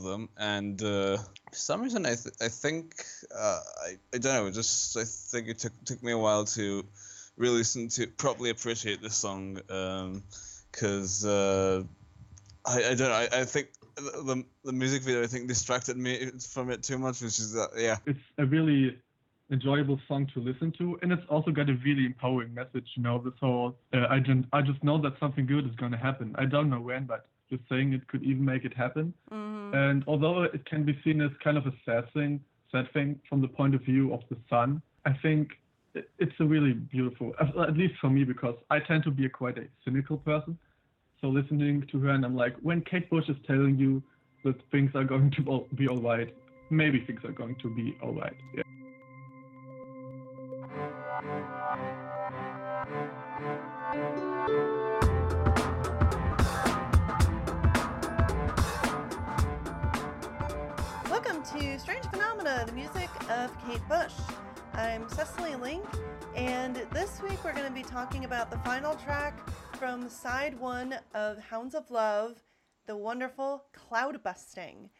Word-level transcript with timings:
of 0.00 0.10
them, 0.10 0.28
and 0.36 0.80
uh, 0.82 1.18
for 1.18 1.56
some 1.56 1.82
reason 1.82 2.06
I 2.06 2.14
th- 2.14 2.34
I 2.40 2.48
think 2.48 3.04
uh, 3.34 3.60
I 3.84 3.96
I 4.14 4.18
don't 4.18 4.44
know. 4.44 4.50
Just 4.50 4.96
I 4.96 5.04
think 5.04 5.48
it 5.48 5.58
took 5.58 5.72
took 5.84 6.02
me 6.02 6.12
a 6.12 6.18
while 6.18 6.44
to 6.56 6.84
really 7.36 7.58
listen 7.58 7.88
to 7.88 8.06
properly 8.06 8.50
appreciate 8.50 9.02
this 9.02 9.14
song 9.14 9.54
because 10.72 11.24
uh, 11.24 11.82
I 12.66 12.76
I 12.76 12.94
don't 12.94 13.10
know. 13.10 13.12
I, 13.12 13.28
I 13.40 13.44
think 13.44 13.68
the 13.96 14.44
the 14.64 14.72
music 14.72 15.02
video 15.02 15.22
I 15.22 15.26
think 15.26 15.48
distracted 15.48 15.96
me 15.96 16.30
from 16.52 16.70
it 16.70 16.82
too 16.82 16.98
much, 16.98 17.20
which 17.20 17.38
is 17.38 17.56
uh, 17.56 17.66
yeah. 17.76 17.96
It's 18.06 18.18
a 18.38 18.46
really 18.46 18.96
enjoyable 19.50 20.00
song 20.06 20.28
to 20.34 20.40
listen 20.40 20.72
to, 20.78 20.98
and 21.02 21.12
it's 21.12 21.26
also 21.28 21.50
got 21.50 21.68
a 21.68 21.74
really 21.84 22.06
empowering 22.06 22.54
message. 22.54 22.88
You 22.96 23.02
know, 23.02 23.20
this 23.22 23.34
whole 23.40 23.76
uh, 23.92 24.06
I 24.08 24.22
I 24.52 24.62
just 24.62 24.82
know 24.82 25.00
that 25.02 25.14
something 25.20 25.46
good 25.46 25.66
is 25.66 25.76
to 25.76 25.96
happen. 25.96 26.34
I 26.38 26.44
don't 26.46 26.70
know 26.70 26.80
when, 26.80 27.04
but 27.04 27.26
just 27.50 27.62
saying 27.68 27.92
it 27.92 28.06
could 28.08 28.22
even 28.22 28.44
make 28.44 28.64
it 28.64 28.74
happen. 28.74 29.12
Mm-hmm. 29.32 29.74
And 29.74 30.04
although 30.06 30.42
it 30.42 30.64
can 30.66 30.84
be 30.84 30.98
seen 31.04 31.20
as 31.20 31.30
kind 31.42 31.56
of 31.56 31.66
a 31.66 31.72
sad 31.84 32.12
thing, 32.12 32.40
sad 32.70 32.92
thing 32.92 33.20
from 33.28 33.40
the 33.40 33.48
point 33.48 33.74
of 33.74 33.82
view 33.82 34.14
of 34.14 34.20
the 34.30 34.36
sun, 34.48 34.80
I 35.04 35.12
think 35.22 35.50
it's 35.94 36.34
a 36.38 36.44
really 36.44 36.72
beautiful, 36.72 37.32
at 37.40 37.76
least 37.76 37.94
for 38.00 38.08
me, 38.08 38.22
because 38.24 38.54
I 38.70 38.78
tend 38.78 39.02
to 39.04 39.10
be 39.10 39.26
a 39.26 39.28
quite 39.28 39.58
a 39.58 39.64
cynical 39.84 40.18
person. 40.18 40.56
So 41.20 41.28
listening 41.28 41.86
to 41.90 41.98
her, 42.00 42.10
and 42.10 42.24
I'm 42.24 42.36
like, 42.36 42.54
when 42.62 42.80
Kate 42.82 43.10
Bush 43.10 43.28
is 43.28 43.36
telling 43.46 43.76
you 43.76 44.02
that 44.44 44.54
things 44.70 44.92
are 44.94 45.04
going 45.04 45.32
to 45.32 45.66
be 45.74 45.88
all 45.88 46.00
right, 46.00 46.32
maybe 46.70 47.04
things 47.04 47.20
are 47.24 47.32
going 47.32 47.56
to 47.56 47.74
be 47.74 47.96
all 48.02 48.12
right. 48.12 48.36
Yeah. 48.54 48.62
Strange 62.50 62.66
Phenomena, 62.66 62.66
the 62.66 62.72
music 62.72 63.30
of 63.30 63.66
Kate 63.66 63.88
Bush. 63.88 64.14
I'm 64.74 65.08
Cecily 65.08 65.54
Link, 65.54 65.84
and 66.34 66.76
this 66.92 67.20
week 67.22 67.42
we're 67.44 67.52
going 67.52 67.66
to 67.66 67.72
be 67.72 67.82
talking 67.82 68.24
about 68.24 68.50
the 68.50 68.58
final 68.58 68.94
track 68.96 69.38
from 69.76 70.08
side 70.08 70.58
one 70.58 70.96
of 71.14 71.38
Hounds 71.38 71.74
of 71.74 71.90
Love, 71.90 72.42
the 72.86 72.96
wonderful 72.96 73.64
Cloud 73.72 74.22
Busting. 74.22 74.90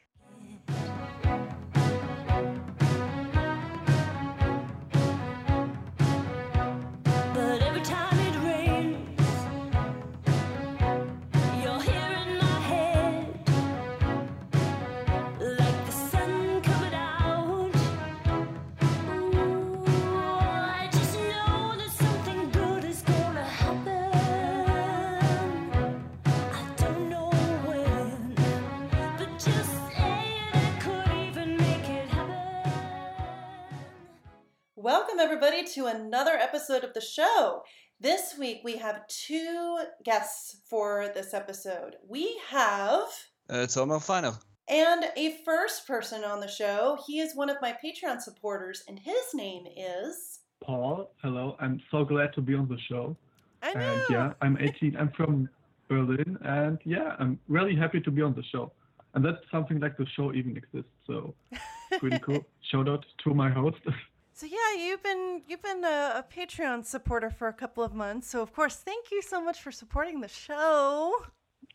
Welcome, 34.93 35.21
everybody, 35.21 35.63
to 35.75 35.87
another 35.87 36.33
episode 36.33 36.83
of 36.83 36.95
the 36.95 37.01
show. 37.01 37.63
This 38.01 38.35
week 38.37 38.63
we 38.65 38.77
have 38.79 39.07
two 39.07 39.79
guests 40.03 40.63
for 40.69 41.13
this 41.15 41.33
episode. 41.33 41.95
We 42.09 42.41
have 42.49 43.07
Uh, 43.49 43.59
it's 43.59 43.77
almost 43.77 44.05
final. 44.05 44.35
And 44.67 45.05
a 45.17 45.37
first 45.45 45.87
person 45.87 46.25
on 46.25 46.41
the 46.41 46.49
show, 46.49 46.99
he 47.07 47.21
is 47.21 47.37
one 47.37 47.49
of 47.49 47.59
my 47.63 47.73
Patreon 47.73 48.21
supporters, 48.21 48.83
and 48.89 48.99
his 48.99 49.33
name 49.33 49.65
is. 49.77 50.41
Paul, 50.61 51.13
hello. 51.23 51.55
I'm 51.61 51.81
so 51.93 52.05
glad 52.05 52.33
to 52.33 52.41
be 52.41 52.57
on 52.57 52.67
the 52.67 52.79
show. 52.89 53.17
I 53.63 53.75
know. 53.75 53.81
And 53.81 54.03
yeah, 54.11 54.33
I'm 54.43 54.59
18. 54.59 54.97
I'm 54.97 55.13
from 55.13 55.49
Berlin, 55.89 56.37
and 56.43 56.81
yeah, 56.85 57.15
I'm 57.21 57.39
really 57.47 57.77
happy 57.77 58.01
to 58.01 58.11
be 58.11 58.23
on 58.23 58.35
the 58.35 58.43
show. 58.43 58.73
And 59.15 59.25
that's 59.25 59.39
something 59.53 59.79
like 59.79 59.97
the 59.97 60.07
show 60.17 60.35
even 60.35 60.57
exists. 60.57 60.91
So 61.07 61.33
pretty 62.01 62.19
cool. 62.19 62.45
Shout 62.73 62.89
out 62.89 63.07
to 63.23 63.35
my 63.35 63.51
host. 63.51 63.79
So 64.41 64.47
yeah, 64.47 64.83
you've 64.83 65.03
been 65.03 65.43
you've 65.49 65.61
been 65.61 65.85
a, 65.85 66.25
a 66.25 66.25
Patreon 66.35 66.87
supporter 66.87 67.29
for 67.29 67.49
a 67.49 67.53
couple 67.53 67.85
of 67.85 67.93
months. 67.93 68.31
So 68.31 68.41
of 68.41 68.55
course, 68.55 68.77
thank 68.77 69.11
you 69.11 69.21
so 69.21 69.39
much 69.39 69.61
for 69.61 69.71
supporting 69.71 70.23
the 70.23 70.29
show. 70.29 71.13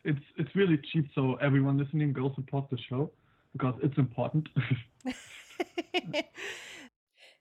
it's 0.03 0.25
it's 0.37 0.55
really 0.55 0.79
cheap, 0.91 1.05
so 1.13 1.35
everyone 1.35 1.77
listening, 1.77 2.11
go 2.11 2.33
support 2.33 2.67
the 2.71 2.79
show 2.89 3.11
because 3.53 3.75
it's 3.83 3.99
important. 3.99 4.49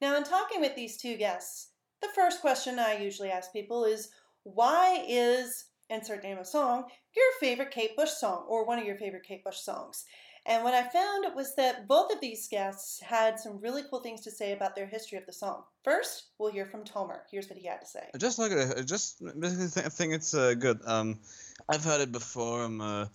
now, 0.02 0.14
in 0.14 0.24
talking 0.24 0.60
with 0.60 0.76
these 0.76 0.98
two 0.98 1.16
guests, 1.16 1.70
the 2.02 2.08
first 2.14 2.42
question 2.42 2.78
I 2.78 2.98
usually 2.98 3.30
ask 3.30 3.50
people 3.50 3.86
is, 3.86 4.10
why 4.42 5.06
is 5.08 5.64
insert 5.88 6.22
name 6.22 6.36
of 6.36 6.46
song 6.46 6.84
your 7.16 7.30
favorite 7.40 7.70
Kate 7.70 7.96
Bush 7.96 8.10
song 8.10 8.44
or 8.46 8.66
one 8.66 8.78
of 8.78 8.84
your 8.84 8.96
favorite 8.96 9.24
Kate 9.26 9.42
Bush 9.42 9.60
songs? 9.60 10.04
And 10.46 10.62
what 10.62 10.74
I 10.74 10.82
found 10.82 11.34
was 11.34 11.54
that 11.54 11.88
both 11.88 12.12
of 12.12 12.20
these 12.20 12.48
guests 12.48 13.00
had 13.00 13.40
some 13.40 13.60
really 13.60 13.82
cool 13.88 14.00
things 14.00 14.20
to 14.22 14.30
say 14.30 14.52
about 14.52 14.76
their 14.76 14.86
history 14.86 15.16
of 15.16 15.24
the 15.24 15.32
song. 15.32 15.62
First, 15.84 16.24
we'll 16.38 16.52
hear 16.52 16.66
from 16.66 16.84
Tomer. 16.84 17.20
Here's 17.30 17.48
what 17.48 17.58
he 17.58 17.66
had 17.66 17.80
to 17.80 17.86
say. 17.86 18.04
I 18.14 18.18
just 18.18 18.38
like 18.38 18.52
it. 18.52 18.74
I 18.78 18.82
just 18.82 19.22
I 19.22 19.88
think 19.88 20.12
it's 20.12 20.34
uh, 20.34 20.52
good. 20.54 20.80
Um, 20.84 21.18
I've 21.68 21.84
heard 21.84 22.02
it 22.02 22.12
before. 22.12 22.64
Um, 22.64 22.80
uh, 22.80 23.06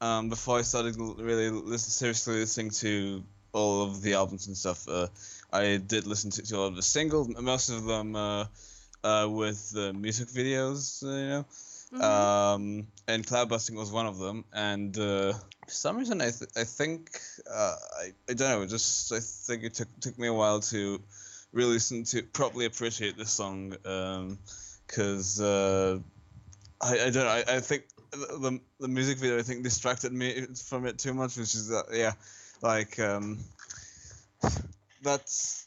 um, 0.00 0.28
before 0.28 0.58
I 0.58 0.62
started 0.62 0.96
really 0.98 1.50
listen, 1.50 1.90
seriously 1.90 2.36
listening 2.36 2.70
to 2.70 3.22
all 3.52 3.82
of 3.82 4.00
the 4.00 4.14
albums 4.14 4.46
and 4.46 4.56
stuff. 4.56 4.88
Uh, 4.88 5.08
I 5.52 5.76
did 5.76 6.06
listen 6.06 6.30
to, 6.30 6.42
to 6.42 6.56
all 6.56 6.66
of 6.68 6.76
the 6.76 6.82
singles, 6.82 7.28
most 7.28 7.68
of 7.68 7.84
them 7.84 8.14
uh, 8.14 8.46
uh, 9.04 9.26
with 9.28 9.70
the 9.72 9.92
music 9.92 10.28
videos. 10.28 11.02
You 11.02 11.28
know. 11.28 11.46
Mhm. 11.92 12.02
Um, 12.02 12.86
and 13.06 13.26
cloud 13.26 13.48
busting 13.48 13.76
was 13.76 13.90
one 13.90 14.06
of 14.06 14.18
them. 14.18 14.44
And 14.52 14.96
uh, 14.98 15.32
for 15.32 15.70
some 15.70 15.96
reason, 15.96 16.20
I 16.20 16.30
th- 16.30 16.50
I 16.56 16.64
think 16.64 17.18
uh, 17.50 17.76
I 17.98 18.12
I 18.28 18.34
don't 18.34 18.60
know. 18.60 18.66
Just 18.66 19.12
I 19.12 19.20
think 19.20 19.64
it 19.64 19.74
took 19.74 19.88
took 20.00 20.18
me 20.18 20.28
a 20.28 20.32
while 20.34 20.60
to 20.60 21.00
really 21.52 21.72
listen 21.74 22.04
to 22.04 22.22
properly 22.22 22.66
appreciate 22.66 23.16
this 23.16 23.30
song. 23.30 23.70
Because 24.86 25.40
uh, 25.40 25.98
I 26.80 26.92
I 26.92 27.10
don't 27.10 27.24
know. 27.24 27.28
I, 27.28 27.44
I 27.56 27.60
think 27.60 27.84
the, 28.10 28.38
the 28.38 28.60
the 28.80 28.88
music 28.88 29.18
video 29.18 29.38
I 29.38 29.42
think 29.42 29.62
distracted 29.64 30.12
me 30.12 30.46
from 30.68 30.86
it 30.86 30.98
too 30.98 31.14
much, 31.14 31.36
which 31.36 31.54
is 31.54 31.68
that 31.68 31.86
yeah, 31.92 32.12
like 32.62 32.98
um, 32.98 33.38
that's 35.02 35.66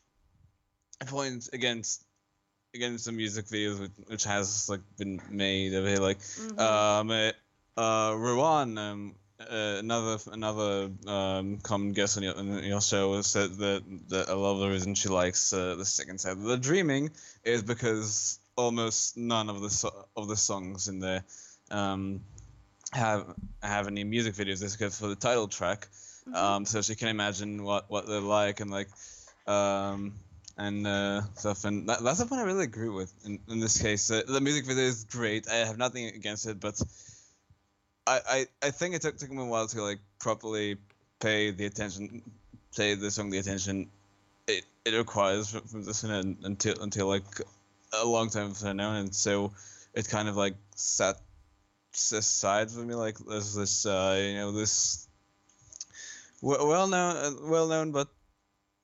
a 1.02 1.06
point 1.06 1.50
against 1.54 2.04
against 2.74 3.06
some 3.06 3.18
music 3.18 3.46
videos 3.46 3.80
which, 3.80 3.92
which 4.08 4.24
has 4.24 4.70
like 4.70 4.82
been 4.98 5.22
made 5.30 5.74
of 5.74 5.86
it 5.86 6.00
like 6.00 6.20
Mhm. 6.20 6.60
um 6.60 7.12
uh, 7.12 7.32
uh 7.80 8.16
Rowan 8.16 8.78
um 8.78 9.16
uh, 9.40 9.78
another 9.80 10.18
another 10.32 10.92
um 11.08 11.58
common 11.58 11.94
guest 11.94 12.18
on 12.18 12.24
your, 12.24 12.38
on 12.38 12.64
your 12.64 12.80
show 12.82 13.20
said 13.22 13.52
that, 13.56 13.84
that 14.10 14.30
a 14.30 14.36
lot 14.36 14.54
of 14.54 14.60
the 14.60 14.70
reason 14.70 14.94
she 14.96 15.10
likes 15.10 15.52
uh, 15.52 15.76
the 15.76 15.86
second 15.86 16.20
side 16.20 16.34
of 16.34 16.44
the 16.44 16.58
dreaming 16.58 17.10
is 17.44 17.64
because 17.64 18.40
almost 18.56 19.18
none 19.18 19.50
of 19.50 19.62
the 19.62 19.70
so- 19.70 20.06
of 20.16 20.28
the 20.28 20.36
songs 20.38 20.88
in 20.88 21.00
there 21.00 21.24
um 21.72 22.22
have 22.94 23.34
have 23.64 23.88
any 23.88 24.04
music 24.04 24.36
videos 24.36 24.64
except 24.64 24.94
for 24.94 25.08
the 25.08 25.16
title 25.16 25.48
track 25.48 25.88
Mhm. 26.30 26.36
um, 26.36 26.66
so 26.66 26.84
she 26.84 26.94
can 26.96 27.08
imagine 27.08 27.64
what, 27.64 27.90
what 27.90 28.06
they're 28.06 28.22
like 28.22 28.60
and 28.60 28.70
like 28.70 28.90
um, 29.48 30.20
and 30.58 30.86
uh, 30.86 31.22
stuff 31.36 31.66
and 31.66 31.88
that, 31.90 32.04
that's 32.04 32.20
the 32.20 32.26
point 32.26 32.42
I 32.42 32.46
really 32.46 32.66
agree 32.66 32.90
with 32.90 33.14
in, 33.26 33.40
in 33.50 33.60
this 33.60 33.82
case. 33.82 34.10
Uh, 34.10 34.22
the 34.28 34.42
music 34.42 34.66
video 34.66 34.84
is 34.84 35.04
great. 35.06 35.48
I 35.50 35.56
have 35.56 35.78
nothing 35.78 36.08
against 36.08 36.46
it 36.46 36.60
but 36.60 36.82
I, 38.08 38.20
I, 38.28 38.46
I 38.64 38.72
think 38.72 38.96
it 38.96 39.02
took, 39.02 39.18
took 39.18 39.32
me 39.32 39.42
a 39.42 39.46
while 39.46 39.68
to 39.68 39.82
like 39.82 40.00
properly 40.20 40.78
pay 41.20 41.52
the 41.52 41.66
attention 41.66 42.22
pay 42.76 42.96
the 42.96 43.12
song 43.12 43.30
the 43.30 43.38
attention 43.38 43.90
it, 44.48 44.66
it 44.86 44.96
requires 44.96 45.52
from, 45.52 45.62
from 45.62 45.84
this 45.84 46.04
and 46.04 46.38
until 46.44 46.82
until 46.82 47.08
like 47.08 47.24
a 47.94 48.06
long 48.06 48.30
time 48.30 48.54
from 48.54 48.78
now 48.78 48.96
and 48.96 49.14
so 49.14 49.52
it 49.94 50.08
kind 50.08 50.30
of 50.30 50.36
like 50.38 50.56
sat 50.76 51.18
aside 51.94 52.72
for 52.72 52.80
me 52.80 52.96
like 52.96 53.18
there's 53.20 53.54
this 53.54 53.86
uh, 53.86 54.18
you 54.20 54.36
know 54.36 54.52
this 54.52 55.08
well 56.42 56.88
known, 56.88 57.16
uh, 57.16 57.32
well 57.44 57.68
known, 57.68 57.92
but 57.92 58.08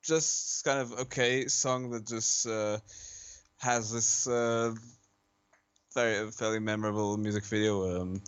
just 0.08 0.64
kind 0.66 0.80
of 0.80 0.94
okay 1.02 1.48
song 1.48 1.92
that 1.92 2.08
just 2.08 2.48
uh, 2.48 2.80
has 3.60 3.92
this 3.92 4.28
uh, 4.28 4.74
very 5.94 6.32
fairly 6.32 6.60
memorable 6.60 7.18
music 7.18 7.44
video. 7.46 8.02
Um, 8.02 8.22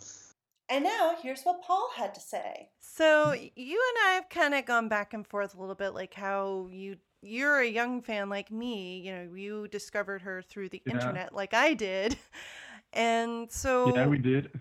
And 0.69 0.83
now 0.83 1.15
here's 1.21 1.43
what 1.43 1.61
Paul 1.63 1.89
had 1.95 2.13
to 2.15 2.21
say. 2.21 2.69
So 2.79 3.33
you 3.33 3.93
and 3.95 4.07
I 4.07 4.11
have 4.15 4.29
kind 4.29 4.53
of 4.53 4.65
gone 4.65 4.87
back 4.89 5.13
and 5.13 5.25
forth 5.27 5.55
a 5.55 5.59
little 5.59 5.75
bit, 5.75 5.89
like 5.93 6.13
how 6.13 6.67
you 6.71 6.97
you're 7.21 7.59
a 7.59 7.67
young 7.67 8.01
fan 8.01 8.29
like 8.29 8.51
me. 8.51 8.99
You 9.01 9.11
know, 9.15 9.33
you 9.35 9.67
discovered 9.67 10.21
her 10.21 10.41
through 10.41 10.69
the 10.69 10.81
Yeah. 10.85 10.93
internet, 10.93 11.33
like 11.33 11.53
I 11.53 11.73
did, 11.73 12.17
and 12.93 13.51
so 13.51 13.93
yeah, 13.95 14.07
we 14.07 14.17
did. 14.17 14.51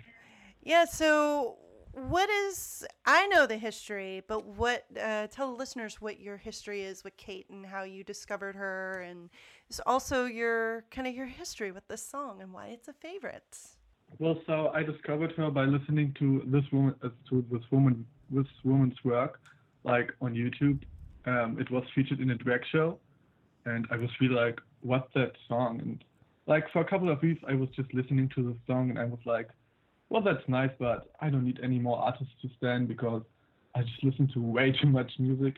yeah. 0.62 0.84
So 0.84 1.58
what 1.98 2.30
is 2.30 2.86
I 3.04 3.26
know 3.26 3.46
the 3.46 3.56
history, 3.56 4.22
but 4.26 4.44
what 4.44 4.84
uh, 5.00 5.26
tell 5.28 5.52
the 5.52 5.58
listeners 5.58 6.00
what 6.00 6.20
your 6.20 6.36
history 6.36 6.82
is 6.82 7.04
with 7.04 7.16
Kate 7.16 7.46
and 7.50 7.66
how 7.66 7.82
you 7.82 8.04
discovered 8.04 8.56
her, 8.56 9.00
and 9.02 9.30
also 9.86 10.24
your 10.24 10.84
kind 10.90 11.06
of 11.06 11.14
your 11.14 11.26
history 11.26 11.72
with 11.72 11.86
this 11.88 12.02
song 12.02 12.40
and 12.40 12.52
why 12.52 12.68
it's 12.68 12.88
a 12.88 12.92
favorite. 12.92 13.58
Well, 14.18 14.38
so 14.46 14.70
I 14.74 14.82
discovered 14.82 15.32
her 15.32 15.50
by 15.50 15.64
listening 15.64 16.14
to 16.18 16.42
this 16.46 16.64
woman, 16.72 16.94
uh, 17.02 17.10
to 17.30 17.44
this 17.50 17.62
woman, 17.70 18.06
this 18.30 18.46
woman's 18.64 18.96
work, 19.04 19.40
like 19.84 20.12
on 20.20 20.34
YouTube. 20.34 20.82
Um, 21.26 21.58
it 21.60 21.70
was 21.70 21.84
featured 21.94 22.20
in 22.20 22.30
a 22.30 22.34
drag 22.34 22.62
show, 22.72 22.98
and 23.66 23.86
I 23.90 23.96
was 23.96 24.10
really 24.20 24.34
like, 24.34 24.60
"What's 24.80 25.12
that 25.14 25.32
song?" 25.46 25.80
And 25.80 26.04
like 26.46 26.70
for 26.72 26.80
a 26.80 26.84
couple 26.84 27.10
of 27.10 27.20
weeks, 27.20 27.42
I 27.46 27.54
was 27.54 27.68
just 27.70 27.92
listening 27.92 28.30
to 28.36 28.42
the 28.42 28.56
song, 28.66 28.90
and 28.90 28.98
I 28.98 29.04
was 29.04 29.20
like, 29.26 29.50
"Well, 30.10 30.22
that's 30.22 30.46
nice, 30.48 30.70
but 30.78 31.10
I 31.20 31.30
don't 31.30 31.44
need 31.44 31.60
any 31.62 31.78
more 31.78 31.98
artists 31.98 32.32
to 32.42 32.48
stand 32.56 32.88
because 32.88 33.22
I 33.74 33.82
just 33.82 34.02
listen 34.02 34.28
to 34.34 34.40
way 34.56 34.72
too 34.72 34.88
much 34.88 35.12
music." 35.18 35.56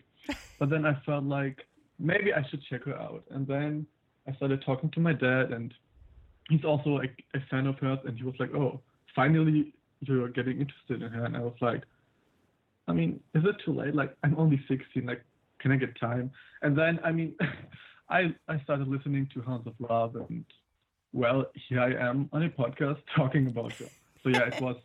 but 0.58 0.68
then 0.68 0.84
I 0.84 0.94
felt 1.06 1.24
like 1.24 1.58
maybe 1.98 2.32
I 2.32 2.42
should 2.48 2.62
check 2.68 2.84
her 2.84 2.96
out, 2.96 3.24
and 3.30 3.46
then 3.46 3.86
I 4.26 4.32
started 4.34 4.62
talking 4.64 4.90
to 4.90 5.00
my 5.00 5.12
dad, 5.12 5.52
and 5.52 5.72
he's 6.48 6.64
also 6.64 6.98
a, 6.98 7.36
a 7.36 7.40
fan 7.50 7.66
of 7.66 7.78
hers, 7.78 7.98
and 8.04 8.16
he 8.16 8.24
was 8.24 8.34
like, 8.38 8.54
"Oh, 8.54 8.80
finally 9.14 9.74
you're 10.00 10.28
getting 10.28 10.60
interested 10.60 11.02
in 11.02 11.10
her," 11.10 11.24
and 11.24 11.36
I 11.36 11.40
was 11.40 11.56
like, 11.60 11.82
"I 12.88 12.92
mean, 12.92 13.20
is 13.34 13.44
it 13.44 13.56
too 13.64 13.72
late? 13.72 13.94
Like, 13.94 14.16
I'm 14.22 14.36
only 14.38 14.60
16. 14.68 15.06
Like, 15.06 15.24
can 15.60 15.72
I 15.72 15.76
get 15.76 15.98
time?" 15.98 16.30
And 16.62 16.76
then, 16.76 16.98
I 17.04 17.12
mean, 17.12 17.34
I 18.10 18.34
I 18.48 18.60
started 18.64 18.88
listening 18.88 19.28
to 19.34 19.42
Hounds 19.42 19.66
of 19.66 19.74
Love, 19.78 20.16
and 20.16 20.44
well, 21.12 21.46
here 21.68 21.80
I 21.80 22.08
am 22.08 22.28
on 22.32 22.42
a 22.42 22.50
podcast 22.50 22.98
talking 23.16 23.46
about 23.46 23.72
her. 23.74 23.86
So 24.22 24.30
yeah, 24.30 24.46
it 24.46 24.60
was 24.60 24.76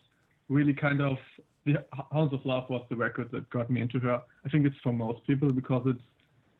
really 0.49 0.73
kind 0.73 1.01
of 1.01 1.17
the 1.65 1.83
Hounds 2.11 2.33
of 2.33 2.45
Love 2.45 2.69
was 2.69 2.85
the 2.89 2.95
record 2.95 3.29
that 3.31 3.49
got 3.49 3.69
me 3.69 3.81
into 3.81 3.99
her. 3.99 4.21
I 4.45 4.49
think 4.49 4.65
it's 4.65 4.75
for 4.83 4.93
most 4.93 5.25
people 5.25 5.51
because 5.51 5.83
it's 5.87 6.01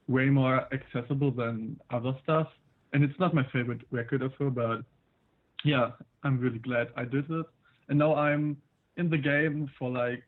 way 0.07 0.25
more 0.25 0.67
accessible 0.73 1.31
than 1.31 1.79
other 1.91 2.13
stuff. 2.23 2.47
And 2.93 3.03
it's 3.03 3.17
not 3.19 3.33
my 3.33 3.45
favorite 3.53 3.81
record 3.91 4.21
of 4.21 4.33
her, 4.39 4.49
but 4.49 4.81
yeah, 5.63 5.91
I'm 6.23 6.39
really 6.39 6.59
glad 6.59 6.87
I 6.95 7.05
did 7.05 7.29
it. 7.29 7.45
And 7.89 7.99
now 7.99 8.15
I'm 8.15 8.57
in 8.97 9.09
the 9.09 9.17
game 9.17 9.69
for 9.77 9.91
like 9.91 10.23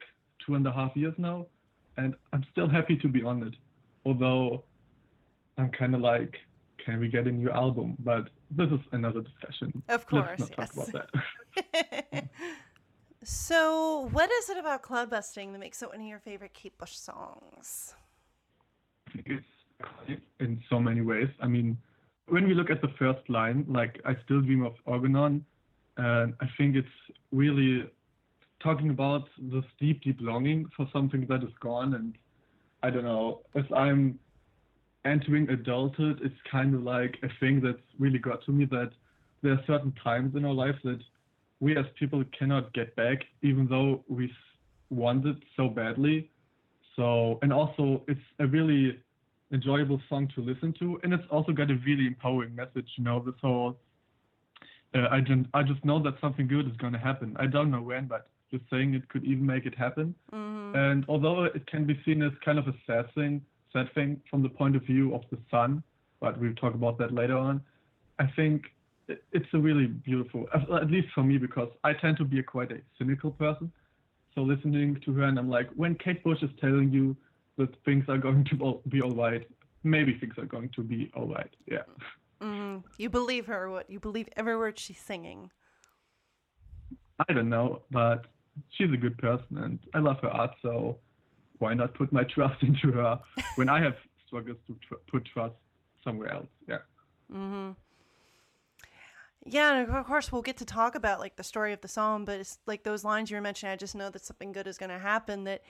two 0.45 0.55
and 0.55 0.65
a 0.67 0.71
half 0.71 0.95
years 0.95 1.13
now, 1.17 1.47
and 1.97 2.13
I'm 2.33 2.45
still 2.51 2.69
happy 2.69 2.97
to 2.97 3.07
be 3.07 3.23
on 3.23 3.43
it. 3.43 3.55
Although 4.05 4.63
I'm 5.57 5.71
kind 5.71 5.95
of 5.95 6.01
like, 6.01 6.35
can 6.83 6.99
we 6.99 7.07
get 7.07 7.27
a 7.27 7.31
new 7.31 7.49
album? 7.49 7.95
But 7.99 8.29
this 8.51 8.69
is 8.69 8.79
another 8.91 9.21
discussion. 9.21 9.81
Of 9.89 10.05
course, 10.05 10.29
Let's 10.37 10.57
not 10.57 10.73
talk 10.73 11.09
yes. 12.13 12.23
so, 13.27 14.07
what 14.13 14.31
is 14.31 14.49
it 14.49 14.57
about 14.57 14.83
Cloud 14.83 15.09
Busting 15.09 15.51
that 15.51 15.59
makes 15.59 15.81
it 15.81 15.89
one 15.89 15.99
of 15.99 16.07
your 16.07 16.19
favorite 16.19 16.53
Kate 16.53 16.77
Bush 16.77 16.95
songs? 16.95 17.93
it's 19.25 19.45
in 20.39 20.61
so 20.69 20.79
many 20.79 21.01
ways. 21.01 21.27
I 21.41 21.47
mean, 21.47 21.77
when 22.29 22.47
we 22.47 22.53
look 22.53 22.69
at 22.69 22.81
the 22.81 22.87
first 22.97 23.29
line, 23.29 23.65
like 23.67 23.99
I 24.05 24.15
still 24.23 24.39
dream 24.39 24.63
of 24.63 24.75
Organon, 24.85 25.43
and 25.97 26.35
I 26.39 26.45
think 26.57 26.77
it's 26.77 26.87
really 27.33 27.89
talking 28.61 28.91
about 28.91 29.27
this 29.37 29.65
deep, 29.77 30.03
deep 30.03 30.19
longing 30.21 30.65
for 30.77 30.87
something 30.93 31.25
that 31.27 31.43
is 31.43 31.53
gone. 31.59 31.95
And 31.95 32.17
I 32.81 32.89
don't 32.89 33.03
know, 33.03 33.41
as 33.55 33.65
I'm 33.75 34.19
entering 35.03 35.49
adulthood, 35.49 36.21
it's 36.23 36.39
kind 36.49 36.73
of 36.73 36.83
like 36.83 37.17
a 37.23 37.27
thing 37.41 37.59
that's 37.59 37.77
really 37.99 38.19
got 38.19 38.43
to 38.45 38.51
me 38.51 38.63
that 38.65 38.91
there 39.41 39.51
are 39.51 39.63
certain 39.67 39.93
times 40.01 40.35
in 40.35 40.45
our 40.45 40.53
life 40.53 40.75
that 40.85 40.99
we 41.59 41.77
as 41.77 41.85
people 41.99 42.23
cannot 42.37 42.73
get 42.73 42.95
back, 42.95 43.19
even 43.41 43.67
though 43.67 44.03
we 44.07 44.31
want 44.89 45.25
it 45.25 45.37
so 45.55 45.69
badly. 45.69 46.29
So, 46.95 47.39
and 47.41 47.51
also 47.53 48.03
it's 48.07 48.19
a 48.39 48.47
really 48.47 48.99
enjoyable 49.51 50.01
song 50.09 50.29
to 50.35 50.41
listen 50.41 50.73
to, 50.79 50.99
and 51.03 51.13
it's 51.13 51.23
also 51.31 51.51
got 51.51 51.69
a 51.71 51.75
really 51.85 52.07
empowering 52.07 52.55
message. 52.55 52.89
You 52.97 53.03
know, 53.03 53.23
this 53.25 53.35
whole 53.41 53.77
uh, 54.95 55.07
I 55.11 55.21
just 55.21 55.41
I 55.53 55.63
just 55.63 55.83
know 55.83 56.01
that 56.03 56.15
something 56.21 56.47
good 56.47 56.67
is 56.67 56.77
going 56.77 56.93
to 56.93 56.99
happen. 56.99 57.35
I 57.39 57.47
don't 57.47 57.71
know 57.71 57.81
when, 57.81 58.05
but 58.07 58.29
just 58.51 58.63
saying 58.69 58.93
it 58.93 59.07
could 59.09 59.25
even 59.25 59.45
make 59.45 59.65
it 59.65 59.75
happen. 59.75 60.15
hmm 60.31 60.71
And 60.75 61.05
although 61.07 61.45
it 61.45 61.65
can 61.67 61.85
be 61.85 61.99
seen 62.05 62.21
as 62.23 62.31
kind 62.43 62.59
of 62.59 62.67
a 62.67 62.73
sad 62.85 63.13
thing, 63.13 63.41
sad 63.73 63.93
thing 63.93 64.21
from 64.29 64.43
the 64.43 64.49
point 64.49 64.75
of 64.75 64.83
view 64.83 65.13
of 65.13 65.21
the 65.31 65.37
sun, 65.51 65.83
but 66.19 66.39
we'll 66.39 66.55
talk 66.55 66.73
about 66.73 66.97
that 66.99 67.13
later 67.13 67.37
on. 67.37 67.61
I 68.19 68.27
think 68.35 68.63
it's 69.07 69.45
a 69.53 69.57
really 69.57 69.87
beautiful, 69.87 70.45
at 70.53 70.89
least 70.91 71.07
for 71.13 71.23
me, 71.23 71.37
because 71.37 71.69
I 71.83 71.93
tend 71.93 72.17
to 72.17 72.25
be 72.25 72.39
a 72.39 72.43
quite 72.43 72.71
a 72.71 72.79
cynical 72.97 73.31
person. 73.31 73.71
So 74.35 74.41
listening 74.41 74.99
to 75.05 75.13
her, 75.13 75.23
and 75.23 75.39
I'm 75.39 75.49
like, 75.49 75.69
when 75.75 75.95
Kate 75.95 76.23
Bush 76.23 76.43
is 76.43 76.49
telling 76.59 76.91
you 76.91 77.15
that 77.57 77.69
things 77.85 78.05
are 78.07 78.17
going 78.17 78.45
to 78.45 78.81
be 78.89 79.01
all 79.01 79.15
right, 79.15 79.47
maybe 79.83 80.17
things 80.19 80.35
are 80.37 80.45
going 80.45 80.69
to 80.75 80.83
be 80.83 81.11
all 81.15 81.27
right. 81.27 81.49
Yeah. 81.65 81.83
hmm 82.41 82.77
You 82.97 83.09
believe 83.09 83.47
her? 83.47 83.69
What 83.69 83.89
you 83.89 83.99
believe 83.99 84.29
every 84.35 84.57
word 84.57 84.77
she's 84.77 84.99
singing? 84.99 85.51
I 87.27 87.33
don't 87.33 87.49
know, 87.49 87.81
but 87.89 88.25
she's 88.69 88.91
a 88.93 88.97
good 88.97 89.17
person, 89.17 89.57
and 89.57 89.79
I 89.93 89.99
love 89.99 90.17
her 90.21 90.29
art. 90.29 90.51
So 90.61 90.97
why 91.59 91.73
not 91.73 91.93
put 91.95 92.11
my 92.11 92.23
trust 92.35 92.61
into 92.61 92.91
her 92.91 93.19
when 93.55 93.69
I 93.69 93.81
have 93.81 93.95
struggles 94.25 94.57
to 94.67 94.77
tr- 94.87 95.01
put 95.09 95.25
trust 95.25 95.55
somewhere 96.03 96.31
else? 96.31 96.47
Yeah. 96.67 96.77
Mm 97.33 97.49
hmm 97.49 97.71
Yeah, 99.49 99.77
and 99.77 99.89
of 99.95 100.05
course 100.05 100.31
we'll 100.31 100.41
get 100.41 100.57
to 100.57 100.65
talk 100.65 100.95
about 100.95 101.19
like 101.19 101.37
the 101.37 101.43
story 101.43 101.71
of 101.71 101.79
the 101.81 101.87
song, 101.87 102.25
but 102.25 102.39
it's 102.39 102.59
like 102.65 102.83
those 102.83 103.05
lines 103.05 103.31
you 103.31 103.37
were 103.37 103.41
mentioning. 103.41 103.71
I 103.71 103.77
just 103.77 103.95
know 103.95 104.09
that 104.09 104.25
something 104.25 104.51
good 104.51 104.67
is 104.67 104.77
going 104.77 104.89
to 104.89 104.99
happen. 104.99 105.45
That 105.45 105.61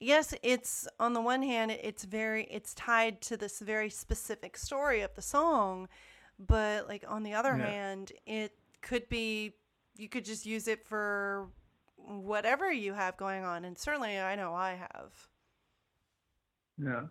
yes, 0.00 0.34
it's 0.42 0.88
on 0.98 1.12
the 1.12 1.20
one 1.20 1.42
hand, 1.42 1.70
it's 1.70 2.04
very 2.04 2.44
it's 2.50 2.74
tied 2.74 3.20
to 3.22 3.36
this 3.36 3.60
very 3.60 3.88
specific 3.88 4.56
story 4.56 5.02
of 5.02 5.14
the 5.14 5.22
song, 5.22 5.88
but 6.38 6.88
like 6.88 7.04
on 7.06 7.22
the 7.22 7.34
other 7.34 7.56
Yeah. 7.56 7.66
hand, 7.66 8.12
it 8.26 8.52
could 8.82 9.08
be 9.08 9.54
you 9.96 10.08
could 10.08 10.24
just 10.24 10.44
use 10.44 10.66
it 10.66 10.84
for 10.84 11.48
whatever 11.96 12.72
you 12.72 12.94
have 12.94 13.16
going 13.16 13.44
on, 13.44 13.64
and 13.64 13.78
certainly 13.78 14.18
I 14.18 14.34
know 14.34 14.54
I 14.54 14.72
have. 14.72 15.12
Yeah. 16.78 17.02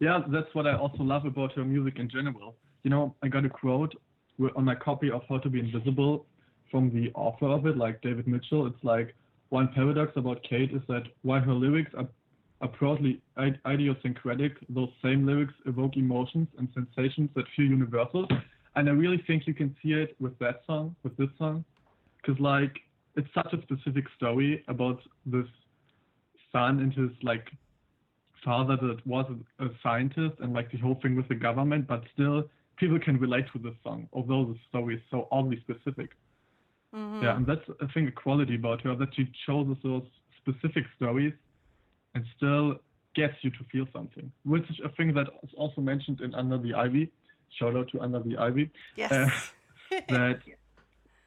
Yeah, 0.00 0.22
that's 0.28 0.54
what 0.54 0.66
I 0.68 0.74
also 0.76 1.02
love 1.02 1.24
about 1.24 1.52
her 1.54 1.64
music 1.64 1.98
in 1.98 2.08
general. 2.08 2.56
You 2.84 2.90
know, 2.90 3.16
I 3.22 3.28
got 3.28 3.44
a 3.44 3.48
quote 3.48 3.94
on 4.56 4.64
my 4.64 4.74
copy 4.74 5.10
of 5.10 5.22
How 5.28 5.38
to 5.38 5.48
Be 5.48 5.60
Invisible 5.60 6.26
from 6.70 6.90
the 6.92 7.10
author 7.14 7.46
of 7.46 7.66
it, 7.66 7.76
like 7.76 8.00
David 8.02 8.26
Mitchell. 8.26 8.66
It's 8.66 8.82
like 8.82 9.14
one 9.48 9.68
paradox 9.74 10.12
about 10.16 10.42
Kate 10.42 10.72
is 10.72 10.82
that 10.88 11.04
while 11.22 11.40
her 11.40 11.54
lyrics 11.54 11.90
are, 11.96 12.06
are 12.60 12.68
proudly 12.68 13.22
idiosyncratic, 13.66 14.52
those 14.68 14.90
same 15.02 15.26
lyrics 15.26 15.54
evoke 15.66 15.96
emotions 15.96 16.48
and 16.58 16.68
sensations 16.74 17.30
that 17.34 17.44
feel 17.56 17.66
universal. 17.66 18.26
And 18.76 18.88
I 18.88 18.92
really 18.92 19.22
think 19.26 19.46
you 19.46 19.54
can 19.54 19.74
see 19.82 19.92
it 19.92 20.14
with 20.20 20.38
that 20.38 20.60
song, 20.66 20.94
with 21.02 21.16
this 21.16 21.30
song, 21.38 21.64
because 22.20 22.38
like 22.40 22.78
it's 23.16 23.28
such 23.34 23.52
a 23.52 23.62
specific 23.62 24.04
story 24.16 24.62
about 24.68 25.00
this 25.26 25.46
son 26.52 26.80
and 26.80 26.92
his 26.92 27.10
like 27.22 27.48
father 28.44 28.76
that 28.76 29.04
was 29.06 29.26
a, 29.58 29.64
a 29.64 29.70
scientist 29.82 30.34
and 30.40 30.52
like 30.52 30.70
the 30.70 30.78
whole 30.78 30.98
thing 31.02 31.16
with 31.16 31.28
the 31.28 31.34
government, 31.34 31.86
but 31.86 32.04
still 32.12 32.44
people 32.78 32.98
can 32.98 33.18
relate 33.18 33.46
to 33.52 33.58
this 33.58 33.74
song, 33.82 34.08
although 34.12 34.44
the 34.44 34.58
story 34.68 34.96
is 34.96 35.02
so 35.10 35.28
oddly 35.30 35.60
specific. 35.60 36.10
hmm 36.92 37.22
Yeah, 37.22 37.36
and 37.36 37.46
that's 37.46 37.66
I 37.80 37.86
think 37.92 38.08
a 38.08 38.12
quality 38.12 38.54
about 38.54 38.82
her 38.82 38.94
that 38.96 39.14
she 39.14 39.30
chooses 39.44 39.76
those 39.82 40.04
specific 40.40 40.84
stories 40.96 41.34
and 42.14 42.24
still 42.36 42.76
gets 43.14 43.34
you 43.42 43.50
to 43.50 43.64
feel 43.72 43.86
something, 43.92 44.30
which 44.44 44.68
is 44.70 44.76
a 44.84 44.88
thing 44.90 45.14
that 45.14 45.28
is 45.42 45.50
also 45.56 45.80
mentioned 45.80 46.20
in 46.20 46.34
Under 46.34 46.58
the 46.58 46.74
Ivy. 46.74 47.10
Shout 47.58 47.76
out 47.76 47.88
to 47.92 48.00
Under 48.00 48.20
the 48.20 48.36
Ivy. 48.36 48.70
Yes. 48.96 49.12
That 50.08 50.40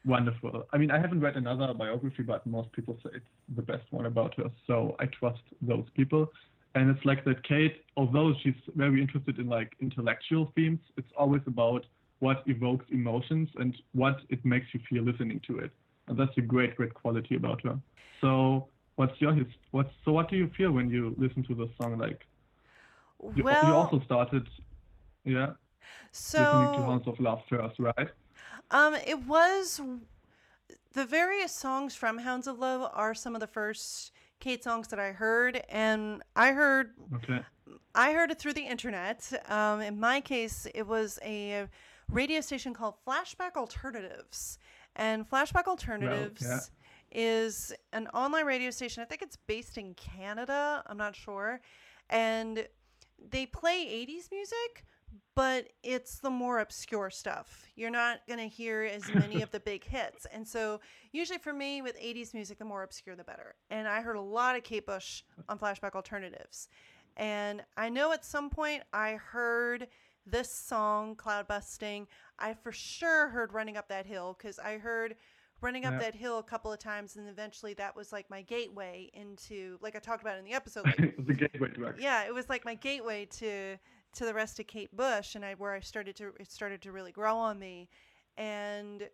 wonderful. 0.04 0.66
I 0.72 0.78
mean, 0.78 0.90
I 0.90 0.98
haven't 0.98 1.20
read 1.20 1.36
another 1.36 1.72
biography, 1.74 2.22
but 2.22 2.46
most 2.46 2.72
people 2.72 2.98
say 3.02 3.10
it's 3.14 3.26
the 3.56 3.62
best 3.62 3.84
one 3.90 4.06
about 4.06 4.34
her. 4.36 4.50
So 4.66 4.96
I 4.98 5.06
trust 5.06 5.42
those 5.60 5.84
people. 5.94 6.26
And 6.74 6.90
it's 6.90 7.04
like 7.04 7.24
that 7.24 7.46
Kate, 7.46 7.84
although 7.96 8.32
she's 8.42 8.54
very 8.74 9.00
interested 9.00 9.38
in 9.38 9.48
like 9.48 9.72
intellectual 9.80 10.52
themes, 10.54 10.80
it's 10.96 11.12
always 11.18 11.42
about 11.46 11.84
what 12.20 12.42
evokes 12.46 12.86
emotions 12.90 13.48
and 13.56 13.76
what 13.92 14.20
it 14.30 14.44
makes 14.44 14.66
you 14.72 14.80
feel 14.88 15.02
listening 15.02 15.40
to 15.48 15.58
it. 15.58 15.70
And 16.08 16.18
that's 16.18 16.36
a 16.38 16.40
great, 16.40 16.76
great 16.76 16.94
quality 16.94 17.36
about 17.36 17.62
her. 17.64 17.78
So 18.20 18.68
what's 18.96 19.20
your 19.20 19.34
his 19.34 19.46
what's 19.70 19.90
so 20.04 20.12
what 20.12 20.28
do 20.30 20.36
you 20.36 20.50
feel 20.56 20.70
when 20.70 20.90
you 20.90 21.14
listen 21.18 21.42
to 21.44 21.54
the 21.54 21.68
song 21.80 21.98
like 21.98 22.26
you, 23.34 23.42
well, 23.42 23.64
you 23.64 23.74
also 23.74 24.00
started 24.04 24.46
yeah 25.24 25.52
so 26.10 26.38
listening 26.42 26.72
to 26.74 26.82
Hounds 26.82 27.08
of 27.08 27.18
Love 27.20 27.40
first, 27.48 27.78
right? 27.78 28.08
Um, 28.70 28.94
it 28.94 29.26
was 29.26 29.80
the 30.92 31.06
various 31.06 31.52
songs 31.52 31.94
from 31.94 32.18
Hounds 32.18 32.46
of 32.46 32.58
Love 32.58 32.90
are 32.94 33.14
some 33.14 33.34
of 33.34 33.40
the 33.40 33.46
first 33.46 34.12
Kate 34.42 34.64
songs 34.64 34.88
that 34.88 34.98
I 34.98 35.12
heard, 35.12 35.62
and 35.68 36.20
I 36.34 36.50
heard 36.50 36.94
Okay. 37.14 37.40
I 37.94 38.12
heard 38.12 38.32
it 38.32 38.40
through 38.40 38.54
the 38.54 38.66
internet. 38.66 39.32
Um, 39.48 39.80
in 39.80 40.00
my 40.00 40.20
case, 40.20 40.66
it 40.74 40.84
was 40.84 41.20
a 41.22 41.68
radio 42.10 42.40
station 42.40 42.74
called 42.74 42.94
Flashback 43.06 43.54
Alternatives, 43.56 44.58
and 44.96 45.28
Flashback 45.30 45.66
Alternatives 45.68 46.70
is 47.12 47.72
an 47.92 48.08
online 48.08 48.44
radio 48.44 48.70
station. 48.72 49.00
I 49.00 49.06
think 49.06 49.22
it's 49.22 49.36
based 49.46 49.78
in 49.78 49.94
Canada. 49.94 50.82
I'm 50.86 50.96
not 50.96 51.14
sure. 51.14 51.60
And 52.10 52.66
they 53.30 53.46
play 53.46 53.86
80s 53.86 54.28
music, 54.32 54.84
but 55.34 55.68
it's 55.82 56.18
the 56.18 56.30
more 56.30 56.60
obscure 56.60 57.10
stuff. 57.10 57.66
You're 57.74 57.90
not 57.90 58.26
going 58.26 58.38
to 58.38 58.48
hear 58.48 58.82
as 58.82 59.12
many 59.14 59.42
of 59.42 59.50
the 59.50 59.60
big 59.64 59.84
hits. 59.84 60.26
And 60.32 60.46
so, 60.46 60.80
usually 61.12 61.38
for 61.38 61.52
me, 61.52 61.82
with 61.82 61.98
80s 61.98 62.34
music, 62.34 62.58
the 62.58 62.64
more 62.64 62.82
obscure, 62.82 63.16
the 63.16 63.24
better. 63.24 63.54
And 63.70 63.88
I 63.88 64.02
heard 64.02 64.16
a 64.16 64.20
lot 64.20 64.56
of 64.56 64.62
Kate 64.62 64.86
Bush 64.86 65.22
on 65.48 65.58
Flashback 65.58 65.94
Alternatives. 65.94 66.68
And 67.16 67.62
I 67.76 67.88
know 67.88 68.12
at 68.12 68.24
some 68.24 68.50
point 68.50 68.82
I 68.92 69.12
heard 69.12 69.88
this 70.26 70.50
song, 70.52 71.16
Cloud 71.16 71.48
Busting. 71.48 72.06
I 72.38 72.54
for 72.54 72.72
sure 72.72 73.28
heard 73.28 73.52
Running 73.52 73.76
Up 73.76 73.88
That 73.88 74.06
Hill 74.06 74.36
because 74.38 74.58
I 74.58 74.78
heard 74.78 75.16
Running 75.60 75.84
Up 75.84 75.94
Yeah. 75.94 75.98
That 75.98 76.14
Hill 76.14 76.38
a 76.38 76.42
couple 76.42 76.72
of 76.72 76.78
times. 76.78 77.16
And 77.16 77.28
eventually 77.28 77.74
that 77.74 77.94
was 77.96 78.12
like 78.12 78.30
my 78.30 78.42
gateway 78.42 79.10
into, 79.14 79.78
like 79.82 79.96
I 79.96 79.98
talked 79.98 80.22
about 80.22 80.38
in 80.38 80.44
the 80.44 80.52
episode, 80.52 80.86
like 80.98 81.14
the 81.18 81.34
gateway 81.34 81.68
drug. 81.68 81.96
yeah, 81.98 82.24
it 82.24 82.32
was 82.32 82.48
like 82.48 82.64
my 82.64 82.74
gateway 82.74 83.26
to 83.38 83.76
to 84.14 84.24
the 84.24 84.34
rest 84.34 84.60
of 84.60 84.66
Kate 84.66 84.94
Bush, 84.96 85.34
and 85.34 85.44
I 85.44 85.54
where 85.54 85.72
I 85.72 85.80
started 85.80 86.16
to 86.16 86.32
it 86.38 86.50
started 86.50 86.82
to 86.82 86.92
really 86.92 87.12
grow 87.12 87.36
on 87.36 87.58
me, 87.58 87.88
and 88.36 89.08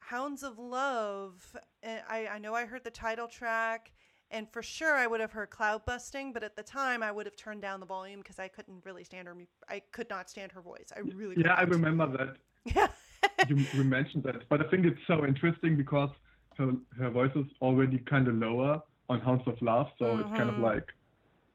Hounds 0.00 0.42
of 0.42 0.58
Love. 0.58 1.56
eh, 1.82 2.00
I 2.08 2.26
I 2.28 2.38
know 2.38 2.54
I 2.54 2.64
heard 2.66 2.84
the 2.84 2.90
title 2.90 3.28
track, 3.28 3.92
and 4.30 4.48
for 4.50 4.62
sure 4.62 4.94
I 4.96 5.06
would 5.06 5.20
have 5.20 5.32
heard 5.32 5.50
Cloud 5.50 5.84
Busting, 5.86 6.32
but 6.32 6.42
at 6.42 6.56
the 6.56 6.62
time 6.62 7.02
I 7.02 7.12
would 7.12 7.26
have 7.26 7.36
turned 7.36 7.62
down 7.62 7.80
the 7.80 7.86
volume 7.86 8.20
because 8.20 8.38
I 8.38 8.48
couldn't 8.48 8.84
really 8.84 9.04
stand 9.04 9.28
her. 9.28 9.36
I 9.68 9.80
could 9.92 10.08
not 10.10 10.30
stand 10.30 10.52
her 10.52 10.60
voice. 10.62 10.92
I 10.96 11.00
really 11.00 11.36
Yeah, 11.36 11.54
I 11.54 11.62
remember 11.62 12.06
that. 12.16 12.36
Yeah. 12.64 12.88
you, 13.48 13.66
you 13.72 13.84
mentioned 13.84 14.24
that, 14.24 14.48
but 14.48 14.64
I 14.64 14.68
think 14.70 14.84
it's 14.86 15.00
so 15.06 15.24
interesting 15.26 15.76
because 15.76 16.10
her 16.58 16.72
her 16.98 17.10
voice 17.10 17.32
is 17.36 17.46
already 17.60 17.98
kind 17.98 18.28
of 18.28 18.34
lower 18.34 18.80
on 19.08 19.20
Hounds 19.20 19.42
of 19.46 19.60
Love, 19.62 19.86
so 19.98 20.18
it's 20.18 20.30
kind 20.36 20.50
of 20.50 20.58
Mhm. 20.58 20.62
like, 20.72 20.86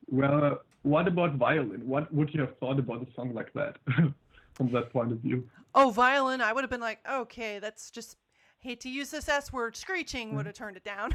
well, 0.07 0.59
what 0.85 1.07
about 1.07 1.33
violin? 1.35 1.81
What 1.85 2.13
would 2.13 2.33
you 2.33 2.41
have 2.41 2.57
thought 2.59 2.79
about 2.79 3.01
a 3.07 3.13
song 3.15 3.33
like 3.33 3.51
that 3.53 3.77
from 4.53 4.71
that 4.71 4.91
point 4.93 5.11
of 5.11 5.19
view? 5.19 5.47
Oh, 5.73 5.89
violin! 5.89 6.41
I 6.41 6.53
would 6.53 6.63
have 6.63 6.69
been 6.71 6.79
like, 6.91 6.99
okay, 7.09 7.59
that's 7.59 7.89
just 7.91 8.17
hate 8.59 8.79
to 8.81 8.89
use 8.89 9.09
this 9.11 9.27
S 9.27 9.51
word. 9.51 9.75
Screeching 9.75 10.35
would 10.35 10.45
have 10.45 10.55
turned 10.55 10.77
it 10.77 10.83
down. 10.83 11.11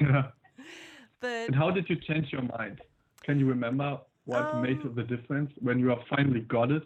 yeah. 0.00 0.22
but 1.20 1.46
And 1.48 1.54
how 1.54 1.70
did 1.70 1.88
you 1.90 1.96
change 1.96 2.32
your 2.32 2.42
mind? 2.58 2.80
Can 3.24 3.38
you 3.40 3.46
remember 3.46 3.98
what 4.24 4.60
made 4.62 4.80
Um, 4.82 4.94
the 4.94 5.02
difference 5.02 5.50
when 5.60 5.78
you 5.78 5.88
have 5.88 6.02
finally 6.08 6.40
got 6.40 6.70
it? 6.70 6.82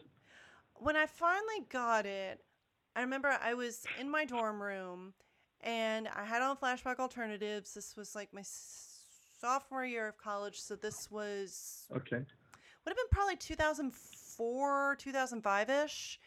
when 0.87 0.97
I 0.97 1.05
finally 1.05 1.61
got 1.69 2.07
it, 2.07 2.41
I 2.97 3.03
remember 3.03 3.29
I 3.29 3.53
was 3.53 3.85
in 4.01 4.11
my 4.11 4.25
dorm 4.25 4.63
room 4.63 5.13
and 5.61 6.09
I 6.09 6.25
had 6.25 6.41
on 6.41 6.57
flashback 6.57 6.99
alternatives. 6.99 7.75
This 7.75 7.95
was 7.99 8.15
like 8.15 8.33
my 8.33 8.41
sophomore 9.41 9.85
year 9.85 10.07
of 10.09 10.19
college, 10.19 10.61
so 10.61 10.77
this 10.77 11.11
was 11.11 11.87
Okay. 11.97 12.17
would 12.17 12.27
have 12.89 12.97
been 12.97 13.09
probably 13.11 13.37
2004, 13.37 14.97
2005 14.99 15.71
ish. 15.71 16.21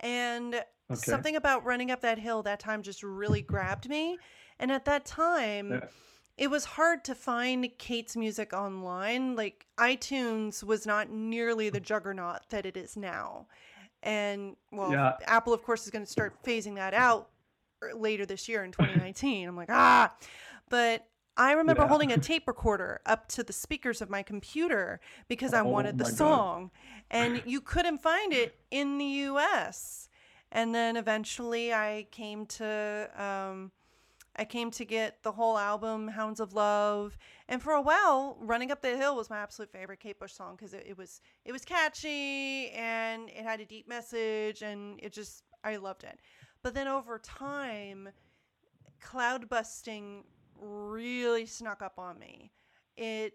And 0.00 0.54
Okay. 0.90 1.00
something 1.10 1.36
about 1.36 1.64
running 1.64 1.90
up 1.90 2.00
that 2.00 2.18
hill 2.18 2.42
that 2.42 2.60
time 2.60 2.82
just 2.82 3.02
really 3.02 3.40
grabbed 3.42 3.88
me. 3.88 4.18
And 4.58 4.70
at 4.70 4.84
that 4.84 5.04
time, 5.04 5.70
Yeah. 5.72 5.88
it 6.36 6.48
was 6.48 6.64
hard 6.64 7.04
to 7.04 7.14
find 7.14 7.68
Kate's 7.78 8.16
music 8.16 8.52
online. 8.52 9.36
Like 9.36 9.66
iTunes 9.78 10.62
was 10.62 10.86
not 10.86 11.08
nearly 11.10 11.70
the 11.70 11.80
juggernaut 11.80 12.48
that 12.50 12.66
it 12.66 12.76
is 12.76 12.96
now. 12.96 13.46
And 14.02 14.56
well, 14.70 14.90
Yeah. 14.92 15.16
Apple, 15.26 15.52
of 15.52 15.62
course, 15.62 15.84
is 15.84 15.90
going 15.90 16.04
to 16.04 16.10
start 16.10 16.42
phasing 16.42 16.74
that 16.76 16.94
out 16.94 17.30
er- 17.82 17.94
later 17.94 18.26
this 18.26 18.48
year 18.48 18.64
in 18.64 18.72
2019. 18.72 19.48
I'm 19.48 19.56
like, 19.56 19.70
ah. 19.70 20.14
But 20.68 21.06
I 21.36 21.52
remember 21.52 21.82
Yeah. 21.82 21.88
holding 21.88 22.12
a 22.12 22.18
tape 22.18 22.46
recorder 22.46 23.00
up 23.06 23.28
to 23.28 23.42
the 23.42 23.52
speakers 23.52 24.02
of 24.02 24.10
my 24.10 24.22
computer 24.22 25.00
because 25.28 25.54
I 25.54 25.62
Oh 25.62 25.70
wanted 25.70 25.98
the 25.98 26.04
my 26.04 26.10
God. 26.10 26.16
song. 26.16 26.70
And 27.10 27.42
you 27.46 27.60
couldn't 27.60 27.98
find 27.98 28.32
it 28.32 28.56
in 28.70 28.98
the 28.98 29.04
US. 29.04 30.08
And 30.50 30.74
then 30.74 30.96
eventually 30.96 31.72
I 31.72 32.06
came 32.10 32.44
to 32.46 33.08
um, 33.16 33.72
I 34.36 34.44
came 34.44 34.70
to 34.72 34.84
get 34.84 35.22
the 35.22 35.32
whole 35.32 35.58
album, 35.58 36.08
Hounds 36.08 36.40
of 36.40 36.54
Love, 36.54 37.18
and 37.48 37.62
for 37.62 37.72
a 37.74 37.82
while, 37.82 38.38
Running 38.40 38.70
Up 38.70 38.80
the 38.80 38.96
Hill 38.96 39.14
was 39.14 39.28
my 39.28 39.38
absolute 39.38 39.70
favorite 39.70 40.00
Kate 40.00 40.18
Bush 40.18 40.32
song 40.32 40.56
because 40.56 40.72
it, 40.72 40.84
it 40.86 40.96
was 40.98 41.20
it 41.44 41.52
was 41.52 41.64
catchy 41.64 42.70
and 42.70 43.28
it 43.28 43.42
had 43.44 43.60
a 43.60 43.64
deep 43.66 43.88
message 43.88 44.62
and 44.62 44.98
it 45.02 45.12
just 45.12 45.44
I 45.64 45.76
loved 45.76 46.04
it. 46.04 46.18
But 46.62 46.74
then 46.74 46.88
over 46.88 47.18
time, 47.18 48.10
Cloud 49.00 49.48
Busting 49.48 50.24
really 50.62 51.46
snuck 51.46 51.82
up 51.82 51.98
on 51.98 52.18
me. 52.18 52.50
It 52.96 53.34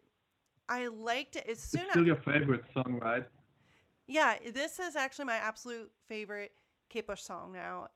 I 0.69 0.87
liked 0.87 1.35
it 1.35 1.45
as 1.49 1.59
soon 1.59 1.81
It's 1.81 1.91
still 1.91 2.05
your 2.05 2.17
favorite 2.17 2.63
song, 2.73 2.99
right? 3.01 3.25
yeah, 4.07 4.35
this 4.53 4.79
is 4.79 4.95
actually 4.95 5.25
my 5.25 5.35
absolute 5.35 5.91
favorite 6.07 6.51
Kate 6.89 7.05
Bush 7.05 7.21
song 7.21 7.53
now. 7.53 7.87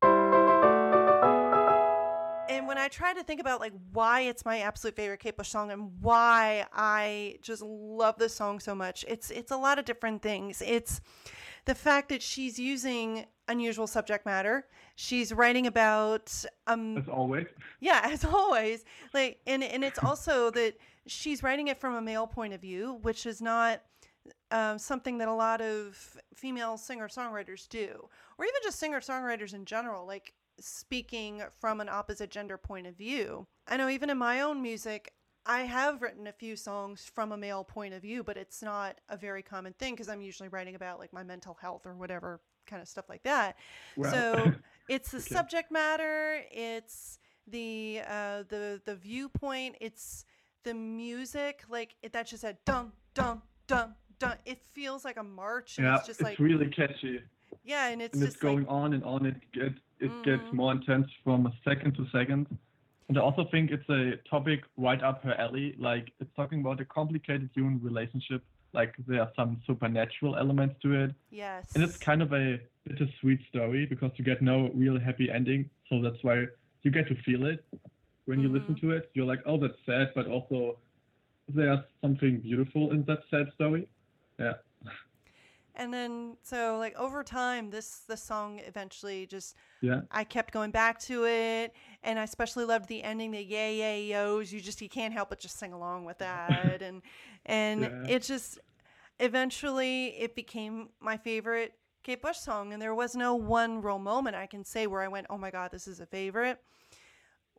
And 2.50 2.68
when 2.68 2.78
I 2.78 2.90
try 2.90 3.14
to 3.14 3.24
think 3.24 3.40
about 3.40 3.62
like 3.62 3.72
why 3.94 4.22
it's 4.22 4.44
my 4.44 4.60
absolute 4.60 4.96
favorite 4.96 5.22
Kate 5.22 5.38
Bush 5.38 5.48
song 5.50 5.72
and 5.72 5.92
why 6.02 6.66
I 6.74 7.38
just 7.42 7.62
love 7.62 8.18
this 8.18 8.36
song 8.36 8.60
so 8.60 8.76
much, 8.76 9.06
it's 9.08 9.32
it's 9.32 9.52
a 9.52 9.58
lot 9.58 9.80
of 9.80 9.86
different 9.86 10.22
things. 10.22 10.62
It's 10.66 11.00
the 11.66 11.76
fact 11.76 12.10
that 12.10 12.22
she's 12.22 12.58
using 12.60 13.26
unusual 13.48 13.88
subject 13.88 14.26
matter. 14.26 14.66
She's 14.96 15.34
writing 15.34 15.68
about 15.68 16.34
um 16.68 16.98
As 16.98 17.08
always. 17.08 17.48
yeah, 17.80 18.02
as 18.12 18.24
always. 18.24 18.84
Like 19.14 19.40
and 19.48 19.64
and 19.64 19.84
it's 19.84 20.00
also 20.04 20.50
that 20.52 20.76
she's 21.08 21.44
writing 21.44 21.68
it 21.68 21.80
from 21.80 21.96
a 21.96 22.02
male 22.02 22.28
point 22.28 22.54
of 22.54 22.62
view, 22.62 23.00
which 23.02 23.26
is 23.26 23.42
not 23.42 23.82
um, 24.52 24.78
something 24.78 25.18
that 25.18 25.28
a 25.28 25.34
lot 25.34 25.62
of 25.62 26.18
female 26.36 26.78
singer 26.78 27.08
songwriters 27.08 27.68
do, 27.68 28.08
or 28.38 28.46
even 28.46 28.62
just 28.64 28.80
singer 28.80 29.00
songwriters 29.00 29.54
in 29.54 29.66
general, 29.66 30.06
like 30.06 30.34
speaking 30.60 31.42
from 31.60 31.82
an 31.82 31.90
opposite 31.90 32.30
gender 32.30 32.58
point 32.58 32.86
of 32.86 32.96
view. 32.96 33.48
I 33.68 33.78
know 33.78 33.90
even 33.90 34.10
in 34.10 34.18
my 34.18 34.42
own 34.42 34.62
music, 34.62 35.14
I 35.46 35.62
have 35.62 36.02
written 36.02 36.28
a 36.28 36.32
few 36.32 36.56
songs 36.56 37.10
from 37.14 37.32
a 37.32 37.38
male 37.38 37.64
point 37.64 37.94
of 37.94 38.02
view, 38.04 38.24
but 38.24 38.38
it's 38.38 38.62
not 38.62 39.00
a 39.10 39.18
very 39.18 39.42
common 39.42 39.74
thing 39.74 39.94
because 39.94 40.08
I'm 40.08 40.22
usually 40.22 40.50
writing 40.50 40.76
about 40.76 41.00
like 41.00 41.14
my 41.14 41.24
mental 41.24 41.56
health 41.60 41.86
or 41.86 41.96
whatever 41.96 42.42
kind 42.68 42.82
of 42.82 42.88
stuff 42.88 43.10
like 43.10 43.24
that. 43.24 43.58
So 44.04 44.54
it's 44.88 45.12
the 45.12 45.20
Okay. 45.20 45.34
subject 45.34 45.72
matter, 45.72 46.42
it's 46.52 47.20
the 47.48 48.02
uh, 48.08 48.44
the 48.50 48.82
the 48.86 48.96
viewpoint, 48.96 49.78
it's 49.82 50.26
the 50.64 50.74
music. 50.76 51.64
Like 51.70 51.96
it, 52.04 52.14
that 52.14 52.28
just 52.28 52.42
said 52.42 52.58
dun 52.66 52.92
dun 53.16 53.42
dun 53.68 53.96
dun. 54.20 54.38
It 54.46 54.64
feels 54.74 55.04
like 55.04 55.18
a 55.18 55.24
march, 55.24 55.80
yeah, 55.80 55.96
it's 55.96 56.06
just 56.06 56.20
it's 56.20 56.30
like 56.30 56.40
really 56.40 56.68
catchy. 56.68 57.20
yeah, 57.64 57.88
and 57.88 58.00
it's 58.02 58.14
and 58.14 58.24
it's 58.24 58.34
just 58.36 58.44
like 58.44 58.52
going 58.52 58.68
on 58.68 58.94
and 58.94 59.04
on. 59.04 59.26
It 59.26 59.38
gets 59.54 59.80
it 60.00 60.12
gets 60.24 60.44
Mhm. 60.52 60.56
more 60.56 60.72
intense 60.72 61.08
from 61.24 61.52
second 61.64 61.96
to 61.96 62.06
second. 62.12 62.46
And 63.10 63.18
I 63.18 63.22
also 63.22 63.46
think 63.52 63.72
it's 63.72 63.90
a 63.90 64.14
topic 64.30 64.62
right 64.78 65.02
up 65.04 65.24
her 65.24 65.34
alley. 65.40 65.76
Like 65.78 66.12
it's 66.20 66.34
talking 66.36 66.62
about 66.62 66.80
a 66.80 66.86
complicated 66.86 67.50
human 67.54 67.82
relationship. 67.82 68.44
Like 68.74 68.96
there 69.06 69.20
are 69.22 69.32
some 69.36 69.62
supernatural 69.68 70.38
elements 70.38 70.76
to 70.84 70.94
it, 71.04 71.12
yes, 71.30 71.72
and 71.76 71.84
it's 71.84 71.98
kind 71.98 72.22
of 72.22 72.32
a 72.32 72.58
bittersweet 72.88 73.42
story 73.50 73.86
because 73.86 74.12
you 74.16 74.24
get 74.24 74.42
no 74.42 74.70
real 74.74 74.98
happy 74.98 75.30
ending. 75.30 75.70
So 75.90 76.02
that's 76.02 76.24
why 76.24 76.46
you 76.84 76.90
get 76.92 77.08
to 77.10 77.16
feel 77.24 77.46
it 77.48 77.66
when 78.26 78.40
you 78.40 78.48
listen 78.48 78.76
Mm-hmm. 78.76 78.88
to 78.92 78.96
it. 78.96 79.12
You're 79.14 79.26
like, 79.26 79.42
oh, 79.46 79.58
that's 79.58 79.76
sad, 79.86 80.12
but 80.16 80.28
also 80.28 80.78
there's 81.50 81.80
something 82.02 82.40
beautiful 82.40 82.92
in 82.92 83.04
that 83.06 83.20
sad 83.30 83.48
story. 83.56 83.90
Yeah. 84.40 84.54
and 85.76 85.94
then 85.94 86.38
so 86.42 86.78
like 86.78 86.96
over 86.98 87.24
time, 87.24 87.72
this 87.72 88.04
this 88.08 88.24
song 88.24 88.60
eventually 88.66 89.26
just 89.26 89.56
Yeah. 89.82 90.02
I 90.12 90.24
kept 90.24 90.54
going 90.54 90.72
back 90.72 90.98
to 91.02 91.26
it, 91.26 91.74
and 92.04 92.20
I 92.20 92.24
especially 92.24 92.66
loved 92.66 92.88
the 92.88 93.04
ending, 93.04 93.32
the 93.32 93.44
yay 93.44 93.78
yay 93.78 94.04
yo's. 94.06 94.52
You 94.52 94.60
just 94.62 94.82
you 94.82 94.90
can't 94.90 95.14
help 95.14 95.30
but 95.30 95.40
just 95.40 95.58
sing 95.60 95.74
along 95.74 96.06
with 96.06 96.18
that, 96.20 96.82
and 96.82 97.02
and 97.46 97.82
Yeah. 98.06 98.08
it 98.08 98.24
just 98.24 98.60
eventually 99.20 100.08
it 100.20 100.36
became 100.36 100.90
my 101.00 101.18
favorite 101.18 101.74
Kate 102.04 102.22
Bush 102.22 102.38
song, 102.38 102.74
and 102.74 102.82
there 102.82 102.96
was 102.96 103.16
no 103.16 103.36
one 103.36 103.82
real 103.82 104.00
moment 104.00 104.36
I 104.36 104.48
can 104.48 104.64
say 104.66 104.88
where 104.88 105.02
I 105.02 105.08
went, 105.08 105.28
oh 105.30 105.38
my 105.38 105.52
god, 105.52 105.72
this 105.72 105.88
is 105.88 106.00
a 106.00 106.06
favorite. 106.06 106.60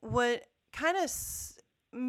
What 0.00 0.44
kind 0.72 0.96
of, 0.96 1.10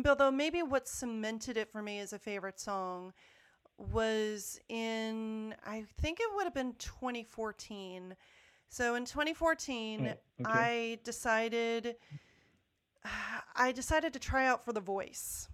although 0.07 0.31
maybe 0.31 0.63
what 0.63 0.87
cemented 0.87 1.57
it 1.57 1.71
for 1.71 1.81
me 1.81 1.99
as 1.99 2.13
a 2.13 2.19
favorite 2.19 2.59
song 2.59 3.13
was 3.77 4.59
in 4.69 5.55
I 5.65 5.85
think 6.01 6.19
it 6.19 6.27
would 6.35 6.45
have 6.45 6.53
been 6.53 6.73
2014. 6.79 8.15
So 8.73 8.95
in 8.95 9.05
2014, 9.05 9.99
Oh, 10.07 10.09
okay. 10.09 10.17
I 10.45 10.99
decided 11.03 11.95
I 13.55 13.71
decided 13.71 14.13
to 14.13 14.19
try 14.19 14.47
out 14.47 14.65
for 14.65 14.73
The 14.73 14.79
Voice. 14.79 15.47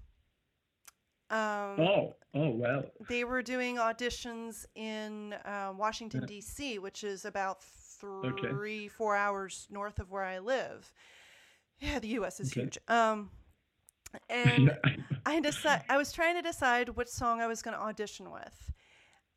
Um, 1.29 1.79
Oh, 1.81 2.15
oh 2.33 2.49
well. 2.51 2.85
They 3.09 3.25
were 3.25 3.41
doing 3.41 3.75
auditions 3.75 4.65
in 4.73 5.33
uh, 5.43 5.73
Washington 5.75 6.21
Yeah. 6.21 6.27
D.C., 6.27 6.79
which 6.79 7.03
is 7.03 7.25
about 7.25 7.61
three, 7.61 8.87
four 8.87 9.17
hours 9.17 9.67
north 9.69 9.99
of 9.99 10.09
where 10.11 10.23
I 10.23 10.39
live. 10.39 10.93
Yeah, 11.79 11.99
the 11.99 12.07
U.S. 12.19 12.39
is 12.39 12.53
Okay. 12.53 12.61
huge. 12.61 12.77
Um, 12.87 13.31
and 14.29 14.71
I 15.25 15.41
decide 15.41 15.83
I 15.89 15.97
was 15.97 16.13
trying 16.13 16.35
to 16.35 16.41
decide 16.41 16.87
which 16.87 17.09
song 17.09 17.41
I 17.41 17.47
was 17.47 17.61
going 17.61 17.75
to 17.75 17.83
audition 17.83 18.31
with, 18.31 18.71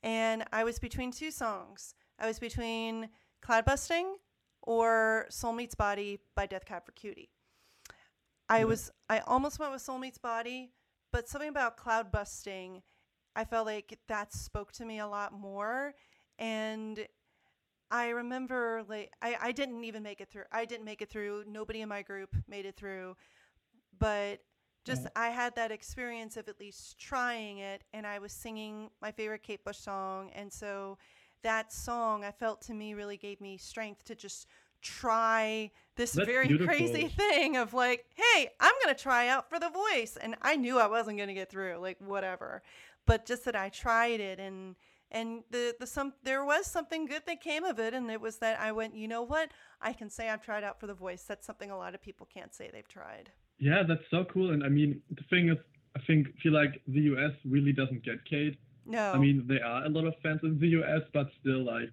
and 0.04 0.44
I 0.52 0.62
was 0.62 0.78
between 0.78 1.10
two 1.10 1.32
songs. 1.32 1.94
I 2.20 2.28
was 2.28 2.38
between 2.38 3.08
"Cloud 3.42 3.64
Busting" 3.66 4.16
or 4.62 5.26
"Soul 5.28 5.52
Meets 5.52 5.74
Body" 5.74 6.20
by 6.34 6.46
Death 6.46 6.64
Cab 6.64 6.86
for 6.86 6.92
Cutie. 6.92 7.30
I 8.48 8.60
Yeah. 8.60 8.64
was 8.64 8.90
I 9.08 9.18
almost 9.20 9.58
went 9.58 9.72
with 9.72 9.82
"Soul 9.82 9.98
Meets 9.98 10.18
Body," 10.18 10.72
but 11.10 11.28
something 11.28 11.48
about 11.50 11.76
"Cloud 11.76 12.10
Busting," 12.10 12.82
I 13.36 13.44
felt 13.44 13.66
like 13.66 13.98
that 14.08 14.32
spoke 14.32 14.72
to 14.72 14.84
me 14.84 14.98
a 14.98 15.06
lot 15.06 15.32
more, 15.32 15.94
and 16.38 17.06
I 17.90 18.08
remember 18.08 18.84
like 18.88 19.12
I, 19.20 19.36
I 19.40 19.52
didn't 19.52 19.84
even 19.84 20.02
make 20.02 20.20
it 20.20 20.30
through. 20.30 20.44
I 20.50 20.64
didn't 20.64 20.84
make 20.86 21.02
it 21.02 21.10
through. 21.10 21.44
Nobody 21.46 21.82
in 21.82 21.88
my 21.88 22.02
group 22.02 22.34
made 22.48 22.64
it 22.66 22.76
through. 22.76 23.16
But 23.98 24.40
just 24.84 25.02
Yeah. 25.02 25.10
I 25.16 25.28
had 25.30 25.54
that 25.56 25.70
experience 25.70 26.36
of 26.36 26.48
at 26.48 26.58
least 26.58 26.98
trying 26.98 27.58
it 27.58 27.84
and 27.92 28.06
I 28.06 28.18
was 28.18 28.32
singing 28.32 28.90
my 29.00 29.12
favorite 29.12 29.42
Kate 29.42 29.64
Bush 29.64 29.78
song 29.78 30.30
and 30.30 30.52
so 30.52 30.98
that 31.42 31.72
song 31.72 32.24
I 32.24 32.30
felt 32.30 32.62
to 32.62 32.74
me 32.74 32.94
really 32.94 33.16
gave 33.16 33.40
me 33.40 33.56
strength 33.56 34.04
to 34.04 34.14
just 34.14 34.46
try 34.80 35.70
this 35.96 36.12
That's 36.12 36.28
very 36.28 36.58
crazy 36.58 37.08
thing 37.16 37.56
of 37.56 37.72
like, 37.72 38.06
hey, 38.14 38.48
I'm 38.60 38.74
gonna 38.82 38.96
try 38.96 39.28
out 39.28 39.48
for 39.48 39.58
the 39.60 39.70
voice 39.70 40.16
and 40.20 40.34
I 40.42 40.56
knew 40.56 40.78
I 40.78 40.88
wasn't 40.88 41.18
gonna 41.18 41.34
get 41.34 41.50
through, 41.50 41.76
like 41.76 41.98
whatever. 42.00 42.62
But 43.06 43.26
just 43.26 43.44
that 43.44 43.56
I 43.56 43.68
tried 43.68 44.20
it 44.20 44.38
and 44.38 44.76
and 45.10 45.42
the 45.50 45.74
the 45.78 45.86
some 45.86 46.14
there 46.22 46.44
was 46.44 46.66
something 46.66 47.06
good 47.06 47.22
that 47.26 47.40
came 47.40 47.64
of 47.64 47.78
it 47.78 47.94
and 47.94 48.10
it 48.10 48.20
was 48.20 48.38
that 48.38 48.58
I 48.60 48.72
went 48.72 48.96
you 48.96 49.06
know 49.06 49.22
what 49.22 49.50
I 49.80 49.92
can 49.92 50.08
say 50.08 50.30
I've 50.30 50.42
tried 50.42 50.64
out 50.64 50.80
for 50.80 50.86
the 50.86 50.94
voice 50.94 51.24
that's 51.24 51.46
something 51.46 51.70
a 51.70 51.76
lot 51.76 51.94
of 51.94 52.00
people 52.00 52.26
can't 52.32 52.54
say 52.54 52.70
they've 52.72 52.88
tried 52.88 53.30
Yeah, 53.58 53.84
that's 53.86 54.02
so 54.10 54.24
cool. 54.32 54.50
And 54.50 54.64
I 54.64 54.68
mean, 54.68 55.00
the 55.10 55.22
thing 55.30 55.48
is, 55.48 55.58
I 55.96 56.00
think 56.06 56.26
feel 56.42 56.52
like 56.52 56.80
the 56.88 57.00
US 57.12 57.32
really 57.44 57.72
doesn't 57.72 58.04
get 58.04 58.24
Kate. 58.28 58.58
No 58.86 59.12
I 59.12 59.18
mean, 59.18 59.44
there 59.46 59.64
are 59.64 59.84
a 59.84 59.88
lot 59.88 60.06
of 60.06 60.14
fans 60.22 60.40
in 60.42 60.58
the 60.58 60.68
US, 60.80 61.02
but 61.12 61.28
still, 61.40 61.64
like, 61.64 61.90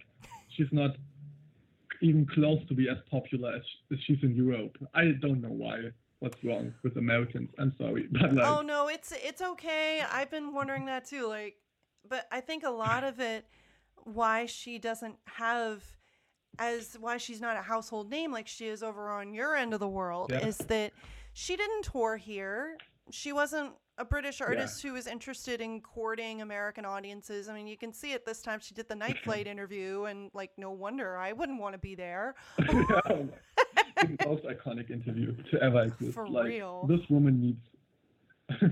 she's 0.56 0.72
not 0.72 0.92
even 2.02 2.26
close 2.34 2.60
to 2.68 2.74
be 2.74 2.90
as 2.90 2.98
popular 3.12 3.54
as, 3.56 3.62
as 3.92 4.00
she's 4.06 4.20
in 4.24 4.36
Europe. 4.36 4.78
I 4.94 5.12
don't 5.22 5.42
know 5.42 5.50
why. 5.50 5.92
What's 6.20 6.44
wrong 6.44 6.74
with 6.84 6.98
Americans? 6.98 7.50
I'm 7.58 7.74
sorry, 7.78 8.08
but 8.12 8.34
like, 8.34 8.46
oh 8.46 8.62
no 8.62 8.90
it's 8.90 9.14
it's 9.24 9.42
okay 9.42 10.02
I've 10.12 10.30
been 10.30 10.54
wondering 10.54 10.86
that 10.88 11.06
too 11.06 11.28
like 11.28 11.56
but 12.10 12.28
I 12.32 12.42
think 12.42 12.64
a 12.66 12.70
lot 12.70 13.04
of 13.06 13.20
it 13.22 13.46
why 14.04 14.46
she 14.46 14.80
doesn't 14.80 15.16
have 15.26 15.82
as 16.58 16.98
why 17.00 17.16
she's 17.18 17.40
not 17.40 17.56
a 17.56 17.62
household 17.62 18.10
name 18.10 18.34
like 18.34 18.48
she 18.50 18.68
is 18.68 18.84
over 18.84 19.10
on 19.10 19.34
your 19.34 19.56
end 19.56 19.74
of 19.74 19.80
the 19.80 19.88
world 19.88 20.32
Yeah. 20.34 20.46
is 20.46 20.58
that 20.58 20.92
she 21.32 21.56
didn't 21.56 21.84
tour 21.86 22.18
here 22.18 22.76
she 23.12 23.32
wasn't 23.32 23.72
a 24.00 24.06
British 24.06 24.40
artist 24.40 24.82
who 24.82 24.94
was 24.94 25.06
interested 25.06 25.60
in 25.62 25.82
courting 25.82 26.42
American 26.42 26.86
audiences. 26.86 27.50
I 27.50 27.54
mean, 27.54 27.68
you 27.68 27.78
can 27.78 27.94
see 27.94 28.14
it 28.14 28.26
this 28.26 28.42
time. 28.42 28.60
She 28.62 28.74
did 28.74 28.88
the 28.88 28.96
night 29.06 29.20
flight 29.20 29.46
interview, 29.46 30.06
and 30.06 30.32
like, 30.34 30.52
no 30.58 30.72
wonder 30.72 31.18
I 31.18 31.34
wouldn't 31.34 31.60
want 31.60 31.74
to 31.74 31.80
be 31.80 31.96
there. 31.96 32.36
the 32.58 33.30
most 34.26 34.44
iconic 34.46 34.90
interview 34.90 35.36
to 35.52 35.62
ever 35.62 35.84
exist. 35.84 36.14
For 36.14 36.28
like, 36.28 36.46
real. 36.46 36.86
this 36.88 37.02
woman 37.10 37.42
needs. 37.42 38.72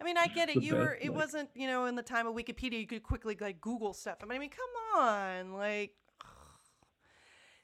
I 0.00 0.04
mean, 0.04 0.16
I 0.16 0.28
get 0.28 0.50
it. 0.50 0.62
You 0.62 0.76
were. 0.76 0.98
It 1.00 1.12
wasn't. 1.12 1.48
You 1.54 1.66
know, 1.66 1.86
in 1.86 1.94
the 1.94 2.02
time 2.02 2.26
of 2.26 2.34
Wikipedia, 2.34 2.78
you 2.78 2.86
could 2.86 3.02
quickly 3.02 3.36
like 3.40 3.60
Google 3.60 3.92
stuff. 3.92 4.18
I 4.22 4.26
mean, 4.26 4.36
I 4.36 4.38
mean 4.38 4.50
come 4.50 5.02
on, 5.02 5.54
like. 5.54 5.92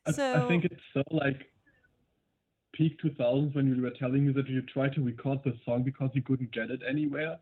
I, 0.07 0.13
So 0.13 0.45
I 0.45 0.49
think 0.49 0.65
it's 0.65 0.81
so 0.95 1.03
like 1.11 1.47
peak 2.77 2.99
2000s 3.01 3.55
when 3.55 3.67
you 3.75 3.83
were 3.83 3.91
telling 3.91 4.27
me 4.27 4.33
that 4.33 4.49
you 4.49 4.63
tried 4.63 4.93
to 4.95 5.03
record 5.03 5.41
the 5.45 5.55
song 5.65 5.83
because 5.83 6.11
you 6.15 6.23
couldn't 6.23 6.53
get 6.53 6.71
it 6.71 6.81
anywhere. 6.89 7.39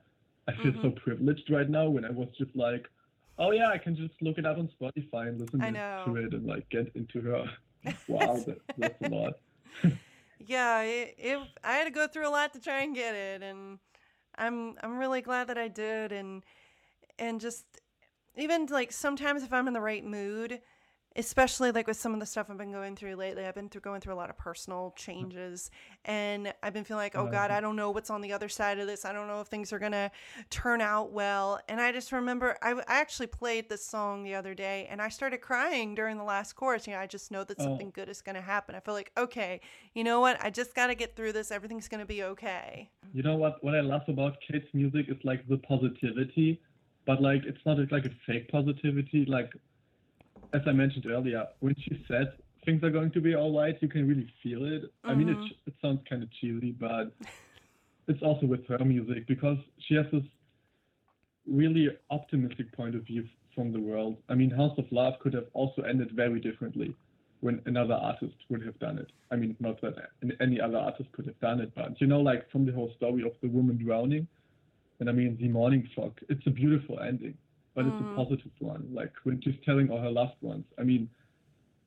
I 0.48 0.52
feel 0.62 0.72
so 0.80 0.90
Mm-hmm. 0.90 0.98
privileged 1.04 1.50
right 1.50 1.68
now 1.68 1.88
when 1.88 2.04
I 2.04 2.10
was 2.10 2.28
just 2.38 2.54
like, 2.56 2.86
oh 3.38 3.52
yeah, 3.52 3.68
I 3.68 3.78
can 3.78 3.96
just 3.96 4.14
look 4.22 4.38
it 4.38 4.46
up 4.46 4.58
on 4.58 4.70
Spotify 4.80 5.28
and 5.28 5.40
listen 5.40 5.82
to 6.04 6.16
it 6.16 6.32
and 6.34 6.46
like 6.46 6.68
get 6.70 6.88
into 6.94 7.20
her. 7.22 7.44
wow, 8.08 8.44
that, 8.46 8.58
that's 8.76 9.00
a 9.00 9.04
lot. 9.04 9.34
yeah, 10.38 10.80
it, 10.82 11.14
it. 11.18 11.38
I 11.62 11.72
had 11.74 11.84
to 11.84 11.90
go 11.90 12.06
through 12.06 12.28
a 12.28 12.30
lot 12.30 12.52
to 12.54 12.60
try 12.60 12.82
and 12.82 12.94
get 12.94 13.14
it, 13.14 13.42
and 13.42 13.78
I'm 14.36 14.76
I'm 14.82 14.98
really 14.98 15.22
glad 15.22 15.48
that 15.48 15.58
I 15.58 15.68
did, 15.68 16.12
and 16.12 16.44
and 17.18 17.40
just 17.40 17.64
even 18.36 18.66
like 18.66 18.92
sometimes 18.92 19.42
if 19.42 19.52
I'm 19.52 19.66
in 19.68 19.74
the 19.74 19.80
right 19.80 20.04
mood, 20.04 20.60
especially 21.16 21.70
like 21.70 21.86
with 21.86 21.96
some 21.96 22.12
of 22.12 22.20
the 22.20 22.26
stuff 22.26 22.48
I've 22.50 22.58
been 22.58 22.72
going 22.72 22.96
through 22.96 23.14
lately, 23.16 23.44
I've 23.46 23.54
been 23.54 23.68
through 23.68 23.82
going 23.82 24.00
through 24.00 24.14
a 24.14 24.16
lot 24.16 24.30
of 24.30 24.36
personal 24.36 24.88
mm-hmm. 24.90 24.96
changes, 24.96 25.70
and 26.04 26.52
I've 26.62 26.72
been 26.72 26.84
feeling 26.84 27.02
like, 27.02 27.16
oh 27.16 27.26
God. 27.30 27.50
I 27.50 27.60
don't 27.60 27.76
know 27.76 27.90
what's 27.90 28.10
on 28.10 28.20
the 28.20 28.32
other 28.32 28.48
side 28.48 28.78
of 28.78 28.86
this. 28.86 29.04
I 29.04 29.12
don't 29.12 29.28
know 29.28 29.40
if 29.40 29.48
things 29.48 29.72
are 29.72 29.78
gonna 29.78 30.10
turn 30.50 30.80
out 30.80 31.12
well. 31.12 31.60
And 31.68 31.80
I 31.80 31.92
just 31.92 32.10
remember 32.12 32.56
I, 32.62 32.72
I 32.72 33.00
actually 33.00 33.28
played 33.28 33.68
this 33.68 33.84
song 33.84 34.24
the 34.24 34.34
other 34.34 34.54
day, 34.54 34.88
and 34.90 35.00
I 35.00 35.08
started 35.08 35.38
crying 35.38 35.94
during 35.94 36.16
the 36.16 36.24
last 36.24 36.54
chorus. 36.54 36.86
You 36.86 36.94
know, 36.94 37.00
I 37.00 37.06
just 37.06 37.30
know 37.30 37.44
that 37.44 37.58
Oh. 37.60 37.64
something 37.64 37.90
good 37.90 38.08
is 38.08 38.20
gonna 38.20 38.40
happen. 38.40 38.74
I 38.74 38.80
feel 38.80 38.94
like, 38.94 39.12
okay, 39.16 39.60
you 39.94 40.04
know 40.04 40.20
what? 40.20 40.38
I 40.42 40.50
just 40.50 40.74
got 40.74 40.88
to 40.88 40.94
get 40.94 41.14
through 41.16 41.32
this. 41.32 41.50
Everything's 41.50 41.88
gonna 41.88 42.06
be 42.06 42.22
okay. 42.24 42.90
You 43.12 43.22
know 43.22 43.36
what? 43.36 43.62
What 43.62 43.74
I 43.74 43.80
love 43.80 44.02
about 44.08 44.38
Kate's 44.40 44.72
music 44.74 45.06
is 45.08 45.16
like 45.22 45.46
the 45.48 45.58
positivity, 45.58 46.60
but 47.06 47.22
like 47.22 47.44
it's 47.44 47.64
not 47.64 47.78
like 47.92 48.06
a 48.06 48.10
fake 48.26 48.48
positivity. 48.50 49.24
Like 49.26 49.52
as 50.54 50.62
I 50.66 50.72
mentioned 50.72 51.06
earlier, 51.06 51.46
when 51.60 51.74
she 51.76 52.02
said 52.08 52.32
things 52.64 52.82
are 52.82 52.90
going 52.90 53.10
to 53.12 53.20
be 53.20 53.34
all 53.34 53.58
right, 53.58 53.76
you 53.82 53.88
can 53.88 54.08
really 54.08 54.32
feel 54.42 54.64
it. 54.64 54.84
I 55.02 55.14
mean, 55.14 55.28
it 55.28 55.36
mm-hmm. 55.36 55.46
it 55.66 55.74
sounds 55.82 56.00
kind 56.08 56.22
of 56.22 56.30
cheesy, 56.40 56.70
but 56.70 57.12
it's 58.08 58.22
also 58.22 58.46
with 58.46 58.66
her 58.68 58.84
music 58.84 59.26
because 59.26 59.58
she 59.86 59.94
has 59.96 60.06
this 60.12 60.22
really 61.46 61.88
optimistic 62.10 62.72
point 62.72 62.94
of 62.94 63.02
view 63.02 63.24
from 63.54 63.72
the 63.72 63.80
world. 63.80 64.16
I 64.28 64.34
mean, 64.34 64.50
Hounds 64.50 64.78
of 64.78 64.86
Love 64.90 65.14
could 65.20 65.34
have 65.34 65.46
also 65.52 65.82
ended 65.82 66.12
very 66.12 66.40
differently 66.40 66.94
when 67.40 67.60
another 67.66 67.94
artist 67.94 68.34
would 68.48 68.64
have 68.64 68.78
done 68.78 68.98
it. 68.98 69.10
I 69.30 69.36
mean, 69.36 69.54
not 69.60 69.80
that 69.82 69.94
any 70.40 70.60
other 70.60 70.78
artist 70.78 71.10
could 71.12 71.26
have 71.26 71.38
done 71.40 71.60
it, 71.60 71.72
but 71.74 72.00
you 72.00 72.06
know, 72.06 72.20
like 72.20 72.50
from 72.50 72.64
the 72.64 72.72
whole 72.72 72.92
story 72.96 73.22
of 73.22 73.32
the 73.42 73.48
woman 73.48 73.76
drowning, 73.76 74.26
and 75.00 75.10
I 75.10 75.12
mean, 75.12 75.36
the 75.38 75.48
morning 75.48 75.88
fog, 75.94 76.18
it's 76.28 76.46
a 76.46 76.50
beautiful 76.50 77.00
ending, 77.00 77.36
but 77.74 77.86
it's 77.86 77.96
Mhm. 78.00 78.10
a 78.12 78.14
positive 78.14 78.52
one. 78.60 78.88
Like 78.92 79.12
when 79.24 79.40
she's 79.42 79.56
telling 79.64 79.90
all 79.90 79.98
her 80.00 80.10
loved 80.10 80.40
ones. 80.42 80.64
I 80.78 80.82
mean, 80.84 81.08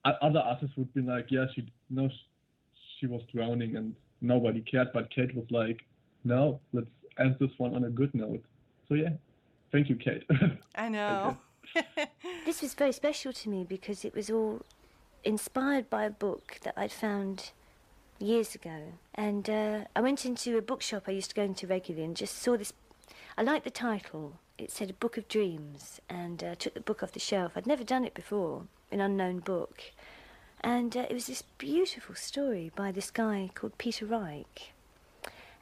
other 0.06 0.40
artists 0.40 0.76
would 0.78 0.94
be 0.94 1.02
like, 1.02 1.32
yeah, 1.32 1.48
she 1.54 1.66
no, 1.90 2.10
she 3.00 3.08
was 3.08 3.22
drowning 3.34 3.76
and 3.76 3.96
nobody 4.22 4.62
cared, 4.62 4.90
but 4.94 5.10
Kate 5.10 5.34
was 5.36 5.50
like, 5.52 5.84
no, 6.24 6.60
let's 6.74 6.90
end 7.20 7.36
this 7.40 7.52
one 7.58 7.76
on 7.76 7.84
a 7.86 7.90
good 7.90 8.14
note. 8.14 8.44
So 8.88 8.96
yeah, 8.96 9.10
thank 9.72 9.90
you, 9.90 9.96
Kate. 9.96 10.24
I 10.76 10.90
know. 10.90 11.38
This 12.46 12.62
was 12.62 12.74
very 12.74 12.94
special 12.94 13.34
to 13.34 13.50
me 13.50 13.66
because 13.66 14.06
it 14.06 14.16
was 14.16 14.30
all 14.30 14.62
inspired 15.26 15.90
by 15.90 16.06
a 16.06 16.10
book 16.10 16.60
that 16.64 16.74
I'd 16.78 16.94
found 16.94 17.52
years 18.20 18.56
ago. 18.56 18.94
And 19.14 19.50
uh, 19.50 19.80
I 19.96 20.00
went 20.02 20.26
into 20.26 20.58
a 20.58 20.62
bookshop 20.62 21.04
I 21.08 21.12
used 21.12 21.30
to 21.32 21.36
go 21.36 21.44
into 21.44 21.68
regularly 21.68 22.06
and 22.06 22.16
just 22.16 22.38
saw 22.42 22.56
this. 22.58 22.72
I 23.38 23.44
liked 23.44 23.66
the 23.66 23.70
title. 23.72 24.40
It 24.58 24.72
said 24.72 24.90
A 24.90 24.94
Book 24.94 25.18
of 25.18 25.28
Dreams, 25.28 26.02
and 26.10 26.44
uh, 26.44 26.56
took 26.56 26.74
the 26.74 26.82
book 26.82 27.04
off 27.04 27.12
the 27.12 27.20
shelf. 27.20 27.52
I'd 27.56 27.68
never 27.68 27.84
done 27.84 28.04
it 28.06 28.16
before, 28.16 28.64
an 28.92 29.00
unknown 29.00 29.40
book. 29.40 29.84
And 30.62 30.98
uh, 30.98 31.06
it 31.10 31.14
was 31.14 31.28
this 31.28 31.44
beautiful 31.60 32.16
story 32.16 32.72
by 32.76 32.92
this 32.92 33.12
guy 33.12 33.52
called 33.54 33.78
Peter 33.78 34.06
Reich. 34.06 34.74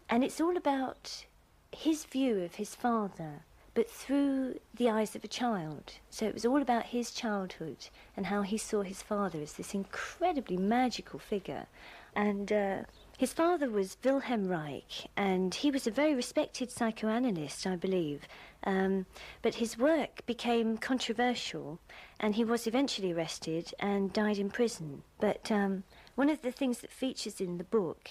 And 0.10 0.24
it's 0.24 0.40
all 0.40 0.56
about 0.56 1.26
his 1.74 2.06
view 2.06 2.42
of 2.42 2.56
his 2.56 2.74
father, 2.74 3.42
but 3.74 3.90
through 3.90 4.60
the 4.74 4.90
eyes 4.90 5.14
of 5.14 5.26
a 5.26 5.28
child. 5.28 5.96
So 6.10 6.26
it 6.26 6.34
was 6.34 6.46
all 6.46 6.62
about 6.62 6.86
his 6.86 7.12
childhood 7.12 7.90
and 8.16 8.28
how 8.28 8.44
he 8.44 8.58
saw 8.58 8.84
his 8.84 9.02
father 9.02 9.42
as 9.42 9.54
this 9.54 9.74
incredibly 9.74 10.56
magical 10.56 11.20
figure. 11.20 11.68
And 12.16 12.54
uh, 12.54 12.84
his 13.17 13.34
father 13.34 13.69
was 13.69 13.97
Wilhelm 14.04 14.47
Reich, 14.47 15.10
and 15.15 15.54
he 15.54 15.71
was 15.71 15.88
a 15.88 15.91
very 15.91 16.13
respected 16.13 16.69
psychoanalyst, 16.69 17.65
I 17.65 17.75
believe. 17.75 18.28
Um, 18.63 19.06
but 19.41 19.56
his 19.56 19.78
work 19.78 20.25
became 20.25 20.78
controversial, 20.78 21.80
and 22.19 22.36
he 22.36 22.43
was 22.43 22.67
eventually 22.67 23.13
arrested 23.13 23.73
and 23.80 24.12
died 24.12 24.38
in 24.38 24.49
prison. 24.49 25.04
But 25.19 25.51
um, 25.51 25.84
one 26.15 26.30
of 26.30 26.41
the 26.41 26.51
things 26.51 26.80
that 26.80 26.91
features 26.91 27.39
in 27.39 27.58
the 27.58 27.63
book 27.63 28.10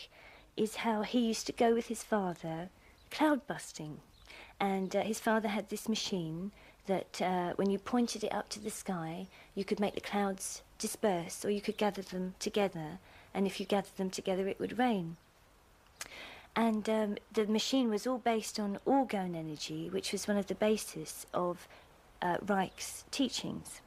is 0.57 0.77
how 0.77 1.03
he 1.03 1.21
used 1.21 1.47
to 1.47 1.53
go 1.53 1.75
with 1.75 1.89
his 1.89 2.03
father 2.03 2.71
cloud 3.11 3.47
busting. 3.47 3.99
And 4.61 4.95
uh, 4.95 5.03
his 5.03 5.21
father 5.21 5.49
had 5.49 5.69
this 5.69 5.89
machine 5.89 6.53
that 6.87 7.21
uh, 7.23 7.53
when 7.57 7.71
you 7.71 7.79
pointed 7.79 8.25
it 8.25 8.35
up 8.35 8.49
to 8.51 8.61
the 8.61 8.71
sky, 8.71 9.27
you 9.55 9.65
could 9.65 9.81
make 9.81 9.95
the 9.95 10.01
clouds 10.01 10.63
disperse 10.79 11.45
or 11.45 11.51
you 11.51 11.61
could 11.61 11.77
gather 11.77 12.03
them 12.03 12.35
together. 12.39 12.99
And 13.35 13.47
if 13.47 13.59
you 13.59 13.67
gathered 13.67 13.97
them 13.97 14.11
together, 14.11 14.47
it 14.47 14.61
would 14.61 14.79
rain. 14.79 15.17
And 16.57 16.89
um, 16.89 17.17
the 17.33 17.47
machine 17.47 17.91
was 17.91 18.07
all 18.07 18.19
based 18.19 18.61
on 18.61 18.79
orgone 18.87 19.37
energy, 19.37 19.89
which 19.91 20.13
was 20.13 20.29
one 20.29 20.37
of 20.37 20.47
the 20.47 20.55
basis 20.55 21.27
of 21.35 21.67
uh, 22.23 22.37
Reich's 22.47 23.05
teachings. 23.11 23.81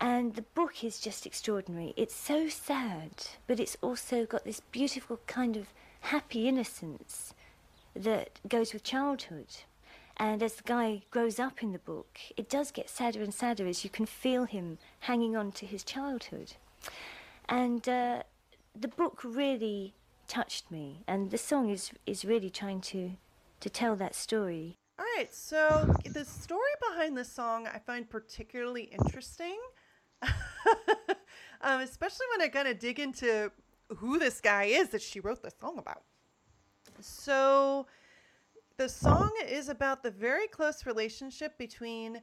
And 0.00 0.34
the 0.34 0.42
book 0.42 0.82
is 0.82 1.00
just 1.00 1.26
extraordinary. 1.26 1.94
It's 1.96 2.14
so 2.14 2.48
sad, 2.48 3.26
but 3.46 3.60
it's 3.60 3.76
also 3.80 4.24
got 4.26 4.44
this 4.44 4.60
beautiful 4.72 5.20
kind 5.26 5.56
of 5.56 5.68
happy 6.00 6.48
innocence 6.48 7.34
that 7.94 8.40
goes 8.48 8.72
with 8.72 8.82
childhood. 8.82 9.46
And 10.16 10.42
as 10.42 10.54
the 10.54 10.62
guy 10.64 11.02
grows 11.10 11.38
up 11.38 11.62
in 11.62 11.72
the 11.72 11.78
book, 11.78 12.18
it 12.36 12.48
does 12.48 12.70
get 12.70 12.90
sadder 12.90 13.22
and 13.22 13.32
sadder 13.32 13.66
as 13.66 13.84
you 13.84 13.90
can 13.90 14.06
feel 14.06 14.44
him 14.44 14.78
hanging 15.00 15.36
on 15.36 15.52
to 15.52 15.66
his 15.66 15.84
childhood. 15.84 16.54
And 17.48 17.88
uh, 17.88 18.22
the 18.78 18.88
book 18.88 19.20
really 19.24 19.94
touched 20.28 20.70
me, 20.70 21.02
and 21.06 21.30
the 21.30 21.38
song 21.38 21.70
is, 21.70 21.90
is 22.06 22.24
really 22.24 22.50
trying 22.50 22.80
to, 22.80 23.12
to 23.60 23.70
tell 23.70 23.96
that 23.96 24.14
story. 24.14 24.76
All 24.98 25.04
right, 25.16 25.32
so 25.34 25.92
the 26.10 26.24
story 26.24 26.60
behind 26.90 27.16
this 27.16 27.30
song 27.30 27.66
I 27.66 27.78
find 27.78 28.08
particularly 28.08 28.84
interesting, 28.84 29.58
um, 30.22 31.80
especially 31.80 32.26
when 32.32 32.42
I 32.42 32.48
kind 32.48 32.68
of 32.68 32.78
dig 32.78 33.00
into 33.00 33.50
who 33.96 34.18
this 34.18 34.40
guy 34.40 34.64
is 34.64 34.90
that 34.90 35.02
she 35.02 35.20
wrote 35.20 35.42
the 35.42 35.50
song 35.60 35.78
about. 35.78 36.02
So, 37.00 37.86
the 38.76 38.88
song 38.88 39.30
is 39.48 39.68
about 39.68 40.02
the 40.02 40.10
very 40.10 40.46
close 40.46 40.86
relationship 40.86 41.58
between 41.58 42.22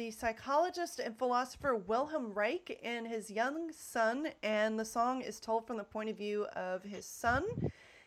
the 0.00 0.10
psychologist 0.10 0.98
and 0.98 1.18
philosopher 1.18 1.76
Wilhelm 1.76 2.32
Reich 2.32 2.80
and 2.82 3.06
his 3.06 3.30
young 3.30 3.70
son, 3.70 4.28
and 4.42 4.80
the 4.80 4.84
song 4.86 5.20
is 5.20 5.38
told 5.38 5.66
from 5.66 5.76
the 5.76 5.84
point 5.84 6.08
of 6.08 6.16
view 6.16 6.46
of 6.56 6.82
his 6.82 7.04
son. 7.04 7.44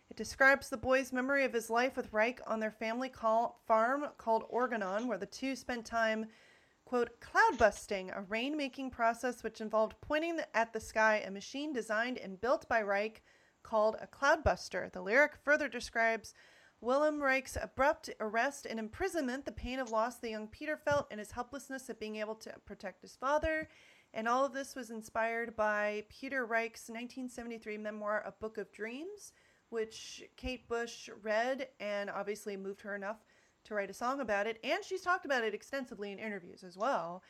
It 0.09 0.17
describes 0.17 0.69
the 0.69 0.77
boy's 0.77 1.13
memory 1.13 1.45
of 1.45 1.53
his 1.53 1.69
life 1.69 1.95
with 1.95 2.11
Reich 2.11 2.41
on 2.47 2.59
their 2.59 2.71
family 2.71 3.09
call, 3.09 3.61
farm 3.67 4.07
called 4.17 4.45
Organon, 4.49 5.05
where 5.05 5.19
the 5.19 5.27
two 5.27 5.55
spent 5.55 5.85
time, 5.85 6.25
quote, 6.83 7.19
cloud 7.19 7.59
busting, 7.59 8.09
a 8.09 8.23
rain 8.23 8.57
making 8.57 8.89
process 8.89 9.43
which 9.43 9.61
involved 9.61 9.93
pointing 10.01 10.39
at 10.55 10.73
the 10.73 10.79
sky 10.79 11.21
a 11.23 11.29
machine 11.29 11.73
designed 11.73 12.17
and 12.17 12.41
built 12.41 12.67
by 12.67 12.81
Reich 12.81 13.21
called 13.61 13.97
a 14.01 14.07
cloudbuster. 14.07 14.91
The 14.91 15.03
lyric 15.03 15.33
further 15.43 15.67
describes 15.67 16.33
Wilhelm 16.83 17.23
Reich's 17.23 17.57
abrupt 17.61 18.09
arrest 18.19 18.67
and 18.69 18.77
imprisonment, 18.77 19.45
the 19.45 19.53
pain 19.53 19.79
of 19.79 19.89
loss 19.89 20.17
the 20.17 20.31
young 20.31 20.47
Peter 20.49 20.75
felt, 20.75 21.07
and 21.09 21.19
his 21.19 21.31
helplessness 21.31 21.89
at 21.89 21.99
being 21.99 22.17
able 22.17 22.35
to 22.35 22.53
protect 22.65 23.01
his 23.01 23.15
father. 23.15 23.69
And 24.13 24.27
all 24.27 24.45
of 24.45 24.53
this 24.53 24.75
was 24.75 24.91
inspired 24.91 25.55
by 25.55 26.03
Peter 26.09 26.45
Reich's 26.45 26.89
1973 26.89 27.77
memoir, 27.77 28.21
A 28.25 28.33
Book 28.33 28.57
of 28.57 28.71
Dreams, 28.73 29.31
which 29.69 30.23
Kate 30.35 30.67
Bush 30.67 31.09
read 31.23 31.69
and 31.79 32.09
obviously 32.09 32.57
moved 32.57 32.81
her 32.81 32.95
enough 32.95 33.23
to 33.63 33.73
write 33.73 33.89
a 33.89 33.93
song 33.93 34.19
about 34.19 34.45
it. 34.45 34.59
And 34.63 34.83
she's 34.83 35.01
talked 35.01 35.25
about 35.25 35.45
it 35.45 35.53
extensively 35.53 36.11
in 36.11 36.19
interviews 36.19 36.63
as 36.63 36.77
well. 36.77 37.23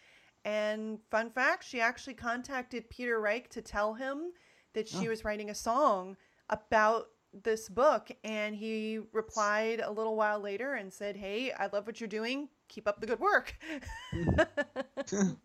And 0.43 0.97
fun 1.11 1.29
fact, 1.29 1.63
she 1.63 1.79
actually 1.79 2.15
contacted 2.15 2.89
Peter 2.89 3.21
Reich 3.21 3.49
to 3.51 3.61
tell 3.61 3.93
him 3.93 4.31
that 4.73 4.89
she 4.89 5.07
oh. 5.07 5.11
was 5.11 5.23
writing 5.23 5.51
a 5.51 5.55
song 5.55 6.17
about 6.49 7.07
this 7.43 7.69
book. 7.69 8.11
And 8.23 8.55
he 8.55 8.99
replied 9.11 9.79
a 9.79 9.91
little 9.91 10.15
while 10.15 10.39
later 10.39 10.73
and 10.75 10.91
said, 10.91 11.15
Hey, 11.15 11.51
I 11.51 11.67
love 11.67 11.87
what 11.87 11.99
you're 11.99 12.07
doing. 12.07 12.49
Keep 12.67 12.87
up 12.87 12.99
the 12.99 13.07
good 13.07 13.19
work. 13.19 13.55
so, 15.05 15.35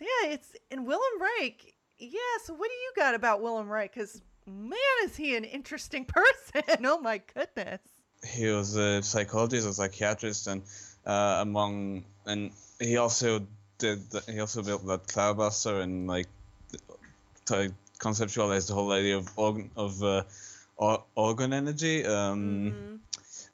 yeah, 0.00 0.30
it's 0.30 0.52
and 0.70 0.86
Wilhelm 0.86 1.20
Reich. 1.20 1.74
Yeah, 1.98 2.18
so 2.44 2.52
what 2.54 2.68
do 2.68 2.74
you 2.74 2.92
got 2.96 3.14
about 3.14 3.40
Wilhelm 3.40 3.68
Reich? 3.68 3.94
Because, 3.94 4.20
man, 4.46 4.78
is 5.04 5.16
he 5.16 5.36
an 5.36 5.44
interesting 5.44 6.04
person. 6.08 6.84
oh, 6.84 7.00
my 7.00 7.22
goodness. 7.34 7.80
he 8.24 8.46
was 8.48 8.76
a 8.76 9.02
psychologist, 9.02 9.66
a 9.66 9.72
psychiatrist, 9.72 10.46
and 10.46 10.62
uh, 11.06 11.38
among 11.40 12.04
and 12.26 12.50
he 12.80 12.96
also 12.96 13.46
did 13.78 14.10
the, 14.10 14.22
he 14.30 14.40
also 14.40 14.62
built 14.62 14.86
that 14.86 15.06
cloudbuster 15.06 15.80
and 15.80 16.06
like 16.06 16.26
to 17.46 17.72
conceptualize 17.98 18.68
the 18.68 18.74
whole 18.74 18.92
idea 18.92 19.16
of 19.16 19.34
orgone 19.36 19.70
of 19.76 20.02
uh, 20.02 20.22
or, 20.76 21.04
orgone 21.16 21.54
energy. 21.54 22.04
Um, 22.04 23.00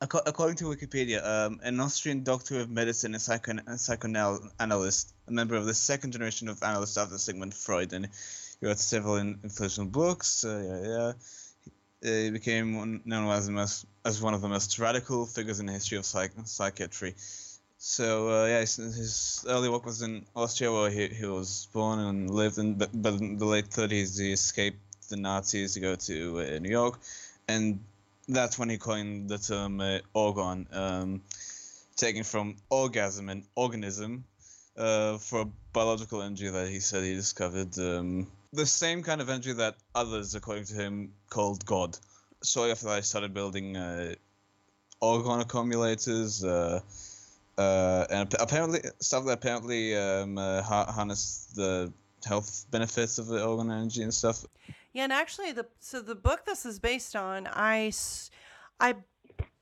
acco- 0.01 0.23
according 0.27 0.57
to 0.57 0.65
Wikipedia, 0.65 1.25
um, 1.25 1.61
an 1.63 1.81
Austrian 1.81 2.25
doctor 2.25 2.61
of 2.61 2.71
medicine 2.71 3.15
and 3.15 3.23
psycho- 3.23 3.59
psychoanalyst, 3.77 5.15
a 5.29 5.33
member 5.33 5.55
of 5.57 5.67
the 5.67 5.75
second 5.75 6.13
generation 6.13 6.49
of 6.49 6.63
analysts 6.63 6.97
after 6.97 7.19
Sigmund 7.19 7.55
Freud, 7.55 7.93
and 7.93 8.09
he 8.61 8.67
wrote 8.67 8.79
several 8.79 9.17
in- 9.17 9.39
influential 9.43 9.85
books. 9.85 10.45
Uh, 10.45 10.63
yeah, 10.67 10.89
yeah. 10.89 11.13
He 12.25 12.31
became 12.31 12.77
one- 12.77 13.03
known 13.05 13.31
as, 13.31 13.47
the 13.47 13.53
most, 13.53 13.87
as 14.05 14.21
one 14.21 14.35
of 14.35 14.41
the 14.41 14.49
most 14.49 14.79
radical 14.79 15.25
figures 15.25 15.61
in 15.61 15.67
the 15.67 15.73
history 15.73 15.99
of 15.99 16.05
psych- 16.05 16.33
psychiatry. 16.45 17.15
So 17.79 18.29
uh, 18.29 18.47
yeah, 18.47 18.61
his, 18.61 18.77
his 18.77 19.45
early 19.49 19.69
work 19.69 19.85
was 19.85 20.03
in 20.03 20.25
Austria, 20.37 20.73
where 20.73 20.91
he, 20.91 21.09
he 21.09 21.27
was 21.27 21.69
born 21.73 21.99
and 21.99 22.31
lived. 22.31 22.59
In, 22.59 22.75
but, 22.75 22.91
but 22.93 23.15
in 23.15 23.39
the 23.39 23.45
late 23.45 23.71
30s, 23.71 24.21
he 24.21 24.33
escaped 24.33 24.79
the 25.13 25.17
Nazis 25.17 25.75
to 25.75 25.81
go 25.81 25.95
to 25.95 26.41
uh, 26.41 26.59
New 26.59 26.71
York, 26.71 26.99
and 27.47 27.81
that's 28.29 28.59
when 28.59 28.69
he 28.69 28.79
coined 28.79 29.29
the 29.29 29.39
term 29.39 29.81
uh, 29.81 29.99
orgone, 30.15 30.67
um, 30.75 31.23
taken 31.97 32.25
from 32.25 32.57
orgasm 32.71 33.29
and 33.29 33.45
organism 33.55 34.25
uh, 34.77 35.19
for 35.19 35.49
biological 35.73 36.23
energy 36.23 36.49
that 36.49 36.69
he 36.69 36.81
said 36.81 37.05
he 37.05 37.15
discovered. 37.15 37.79
Um, 37.79 38.27
the 38.53 38.67
same 38.67 39.03
kind 39.03 39.21
of 39.21 39.29
energy 39.29 39.53
that 39.53 39.77
others, 39.95 40.35
according 40.35 40.65
to 40.67 40.75
him, 40.75 41.13
called 41.31 41.65
God. 41.65 41.97
Shortly 42.45 42.73
after 42.73 42.87
that, 42.87 42.97
I 42.97 43.01
started 43.01 43.35
building 43.35 43.77
uh, 43.77 44.15
orgone 45.01 45.43
accumulators. 45.43 46.45
Uh, 46.45 46.81
uh, 47.59 48.07
and 48.11 48.21
ap- 48.33 48.41
apparently 48.41 48.81
stuff 49.01 49.25
that 49.27 49.33
apparently 49.33 49.97
um, 49.97 50.39
uh, 50.39 50.63
ha- 50.63 50.91
harness 50.91 51.53
the 51.55 51.93
health 52.25 52.67
benefits 52.71 53.19
of 53.19 53.27
the 53.27 53.39
orgone 53.39 53.73
energy 53.73 54.03
and 54.03 54.15
stuff. 54.15 54.45
Yeah, 54.93 55.05
and 55.05 55.13
actually, 55.13 55.53
the 55.53 55.67
so 55.81 56.01
the 56.03 56.15
book 56.15 56.45
this 56.45 56.67
is 56.67 56.79
based 56.79 57.17
on, 57.17 57.49
I, 57.51 57.93
I, 58.79 58.95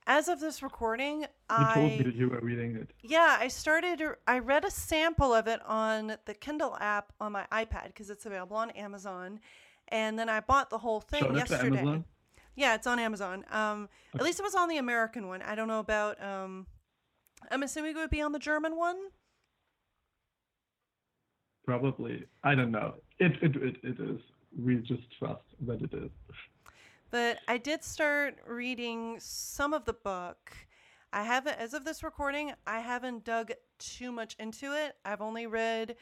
as 0.06 0.28
of 0.28 0.40
this 0.40 0.62
recording, 0.62 1.20
You 1.20 1.26
told 1.74 1.76
me 1.76 2.00
I 2.00 2.02
that 2.02 2.14
you 2.14 2.28
were 2.28 2.40
reading 2.40 2.74
it. 2.76 2.90
yeah, 3.02 3.36
I 3.38 3.48
started. 3.48 4.02
I 4.26 4.38
read 4.40 4.64
a 4.64 4.70
sample 4.70 5.32
of 5.32 5.46
it 5.46 5.60
on 5.64 6.16
the 6.24 6.34
Kindle 6.34 6.76
app 6.80 7.12
on 7.20 7.32
my 7.32 7.46
iPad 7.52 7.88
because 7.88 8.10
it's 8.10 8.26
available 8.26 8.56
on 8.56 8.70
Amazon, 8.70 9.38
and 9.88 10.18
then 10.18 10.28
I 10.28 10.40
bought 10.40 10.68
the 10.70 10.78
whole 10.78 11.00
thing 11.00 11.34
yesterday. 11.36 12.02
Yeah, 12.56 12.74
it's 12.74 12.86
on 12.88 12.98
Amazon. 12.98 13.44
Um, 13.50 13.88
at 14.14 14.22
least 14.22 14.40
it 14.40 14.42
was 14.42 14.56
on 14.56 14.68
the 14.68 14.78
American 14.78 15.28
one. 15.28 15.42
I 15.42 15.54
don't 15.54 15.68
know 15.68 15.78
about. 15.78 16.22
Um, 16.22 16.66
I'm 17.50 17.62
assuming 17.62 17.92
it 17.92 17.98
would 17.98 18.10
be 18.10 18.20
on 18.20 18.32
the 18.32 18.38
German 18.40 18.76
one. 18.76 18.96
Probably. 21.64 22.26
I 22.42 22.54
don't 22.54 22.70
know. 22.72 22.94
It, 23.18 23.32
it, 23.42 23.56
it, 23.56 23.76
it 23.82 24.00
is. 24.00 24.20
We 24.58 24.76
just 24.76 25.02
trust 25.18 25.42
that 25.66 25.82
it 25.82 25.92
is. 25.94 26.10
But 27.10 27.38
I 27.48 27.58
did 27.58 27.82
start 27.82 28.38
reading 28.46 29.16
some 29.20 29.72
of 29.72 29.84
the 29.84 29.92
book. 29.92 30.52
I 31.12 31.24
haven't, 31.24 31.58
as 31.58 31.74
of 31.74 31.84
this 31.84 32.02
recording, 32.04 32.52
I 32.66 32.80
haven't 32.80 33.24
dug 33.24 33.52
too 33.78 34.12
much 34.12 34.36
into 34.38 34.72
it. 34.76 34.96
I've 35.04 35.20
only 35.20 35.46
read 35.46 35.96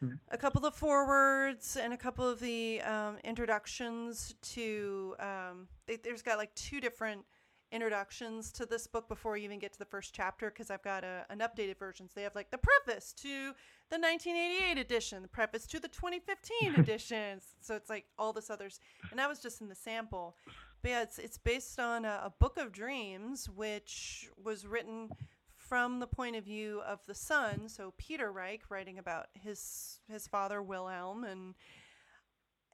Hmm. 0.00 0.14
a 0.32 0.36
couple 0.36 0.66
of 0.66 0.74
forewords 0.74 1.76
and 1.76 1.92
a 1.92 1.96
couple 1.96 2.28
of 2.28 2.40
the 2.40 2.80
um, 2.82 3.18
introductions 3.22 4.34
to. 4.42 5.14
Um, 5.20 5.68
they, 5.86 5.94
there's 5.96 6.22
got 6.22 6.38
like 6.38 6.52
two 6.56 6.80
different 6.80 7.24
introductions 7.72 8.52
to 8.52 8.66
this 8.66 8.86
book 8.86 9.08
before 9.08 9.36
you 9.36 9.44
even 9.44 9.58
get 9.58 9.72
to 9.72 9.78
the 9.78 9.84
first 9.84 10.14
chapter 10.14 10.50
because 10.50 10.70
I've 10.70 10.82
got 10.82 11.02
a, 11.02 11.24
an 11.30 11.38
updated 11.38 11.78
version. 11.78 12.06
So 12.06 12.12
they 12.16 12.22
have 12.22 12.34
like 12.34 12.50
the 12.50 12.58
preface 12.58 13.12
to 13.14 13.52
the 13.90 13.98
1988 13.98 14.78
edition, 14.78 15.22
the 15.22 15.28
preface 15.28 15.66
to 15.68 15.80
the 15.80 15.88
2015 15.88 16.74
edition. 16.78 17.40
So 17.60 17.74
it's 17.74 17.90
like 17.90 18.04
all 18.18 18.32
this 18.32 18.50
others, 18.50 18.78
and 19.10 19.18
that 19.18 19.28
was 19.28 19.40
just 19.40 19.60
in 19.60 19.68
the 19.68 19.74
sample. 19.74 20.36
But 20.82 20.90
yeah, 20.90 21.02
it's 21.02 21.18
it's 21.18 21.38
based 21.38 21.80
on 21.80 22.04
a, 22.04 22.22
a 22.24 22.32
book 22.38 22.58
of 22.58 22.72
dreams, 22.72 23.48
which 23.48 24.28
was 24.42 24.66
written 24.66 25.08
from 25.56 26.00
the 26.00 26.06
point 26.06 26.36
of 26.36 26.44
view 26.44 26.82
of 26.86 27.00
the 27.06 27.14
son. 27.14 27.68
So 27.68 27.94
Peter 27.96 28.30
Reich 28.30 28.62
writing 28.68 28.98
about 28.98 29.26
his 29.32 30.00
his 30.10 30.26
father 30.28 30.62
Wilhelm, 30.62 31.24
and 31.24 31.54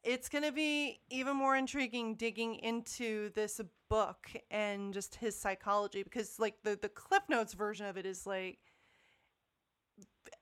it's 0.04 0.28
going 0.28 0.44
to 0.44 0.52
be 0.52 1.00
even 1.10 1.36
more 1.36 1.56
intriguing 1.56 2.14
digging 2.14 2.56
into 2.56 3.30
this 3.34 3.60
book 3.88 4.30
and 4.50 4.94
just 4.94 5.16
his 5.16 5.38
psychology 5.38 6.02
because 6.02 6.38
like 6.38 6.56
the 6.62 6.78
the 6.80 6.88
cliff 6.88 7.22
notes 7.28 7.54
version 7.54 7.86
of 7.86 7.96
it 7.96 8.06
is 8.06 8.26
like 8.26 8.58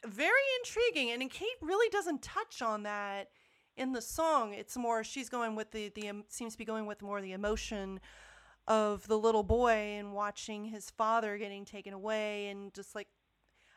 very 0.04 0.32
intriguing 0.60 1.10
and 1.10 1.30
kate 1.30 1.48
really 1.62 1.88
doesn't 1.90 2.22
touch 2.22 2.60
on 2.60 2.82
that 2.82 3.28
in 3.76 3.92
the 3.92 4.00
song. 4.00 4.54
It's 4.54 4.76
more 4.76 5.04
she's 5.04 5.28
going 5.28 5.54
with 5.54 5.70
the 5.70 5.90
the 5.90 6.08
um, 6.08 6.24
seems 6.28 6.52
to 6.52 6.58
be 6.58 6.64
going 6.64 6.86
with 6.86 7.02
more 7.02 7.20
the 7.20 7.32
emotion 7.32 8.00
of 8.66 9.06
the 9.06 9.18
little 9.18 9.42
boy 9.42 9.96
and 9.98 10.12
watching 10.12 10.64
his 10.64 10.90
father 10.90 11.38
getting 11.38 11.64
taken 11.64 11.92
away 11.92 12.48
and 12.48 12.74
just 12.74 12.96
like 12.96 13.06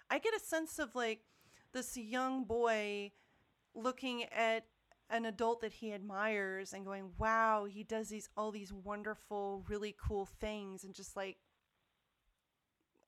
i 0.09 0.17
get 0.17 0.33
a 0.33 0.39
sense 0.39 0.79
of 0.79 0.95
like 0.95 1.21
this 1.73 1.95
young 1.95 2.43
boy 2.43 3.11
looking 3.75 4.23
at 4.35 4.65
an 5.09 5.25
adult 5.25 5.61
that 5.61 5.73
he 5.73 5.93
admires 5.93 6.73
and 6.73 6.85
going 6.85 7.09
wow 7.17 7.65
he 7.65 7.83
does 7.83 8.09
these 8.09 8.29
all 8.37 8.51
these 8.51 8.71
wonderful 8.71 9.63
really 9.67 9.95
cool 10.07 10.25
things 10.25 10.83
and 10.83 10.93
just 10.93 11.15
like 11.15 11.37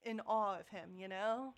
in 0.04 0.20
awe 0.26 0.60
of 0.60 0.68
him 0.70 0.92
you 0.98 1.08
know 1.08 1.54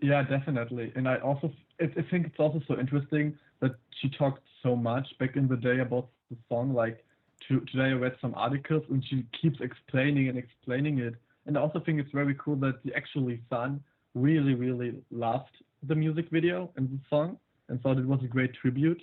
yeah, 0.00 0.22
definitely. 0.22 0.92
And 0.94 1.08
I 1.08 1.16
also 1.16 1.52
I 1.80 1.86
think 2.10 2.26
it's 2.26 2.38
also 2.38 2.60
so 2.68 2.78
interesting 2.78 3.36
that 3.60 3.72
she 4.00 4.08
talked 4.10 4.42
so 4.62 4.76
much 4.76 5.06
back 5.18 5.36
in 5.36 5.48
the 5.48 5.56
day 5.56 5.80
about 5.80 6.08
the 6.30 6.36
song. 6.48 6.72
Like 6.72 7.04
to, 7.48 7.60
today, 7.72 7.90
I 7.90 7.92
read 7.92 8.14
some 8.20 8.34
articles 8.36 8.84
and 8.90 9.04
she 9.04 9.24
keeps 9.40 9.58
explaining 9.60 10.28
and 10.28 10.38
explaining 10.38 10.98
it. 10.98 11.14
And 11.46 11.58
I 11.58 11.60
also 11.60 11.80
think 11.80 11.98
it's 11.98 12.12
very 12.12 12.36
cool 12.36 12.54
that 12.56 12.82
the 12.84 12.94
actually 12.94 13.40
son 13.50 13.82
really, 14.14 14.54
really 14.54 15.02
loved 15.10 15.56
the 15.82 15.96
music 15.96 16.30
video 16.30 16.70
and 16.76 16.88
the 16.88 17.00
song 17.10 17.38
and 17.72 17.80
thought 17.80 17.96
it 17.96 18.06
was 18.06 18.20
a 18.22 18.26
great 18.26 18.52
tribute 18.52 19.00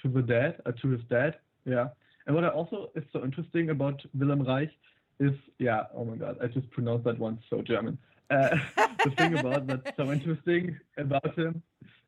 to 0.00 0.08
the 0.08 0.22
dad, 0.22 0.62
uh, 0.64 0.72
to 0.80 0.88
his 0.90 1.00
dad. 1.10 1.34
Yeah. 1.64 1.88
And 2.26 2.34
what 2.36 2.44
I 2.44 2.48
also 2.48 2.90
is 2.94 3.02
so 3.12 3.24
interesting 3.24 3.70
about 3.70 4.00
Wilhelm 4.16 4.44
Reich 4.44 4.70
is, 5.18 5.32
yeah, 5.58 5.82
oh 5.96 6.04
my 6.04 6.14
God, 6.14 6.36
I 6.40 6.46
just 6.46 6.70
pronounced 6.70 7.04
that 7.06 7.18
one 7.18 7.40
so 7.50 7.60
German. 7.60 7.98
Uh, 8.30 8.56
the 9.04 9.10
thing 9.16 9.36
about 9.36 9.66
that's 9.66 9.96
so 9.96 10.12
interesting 10.12 10.78
about 10.96 11.36
him 11.36 11.60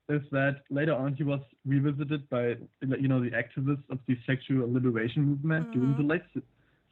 is 0.08 0.22
that 0.30 0.62
later 0.70 0.94
on 0.94 1.14
he 1.14 1.24
was 1.24 1.40
revisited 1.66 2.28
by, 2.30 2.56
you 2.82 3.08
know, 3.08 3.20
the 3.20 3.30
activists 3.30 3.82
of 3.90 3.98
the 4.06 4.16
sexual 4.26 4.72
liberation 4.72 5.22
movement 5.22 5.72
during 5.72 5.96
the 5.96 6.04
late 6.04 6.22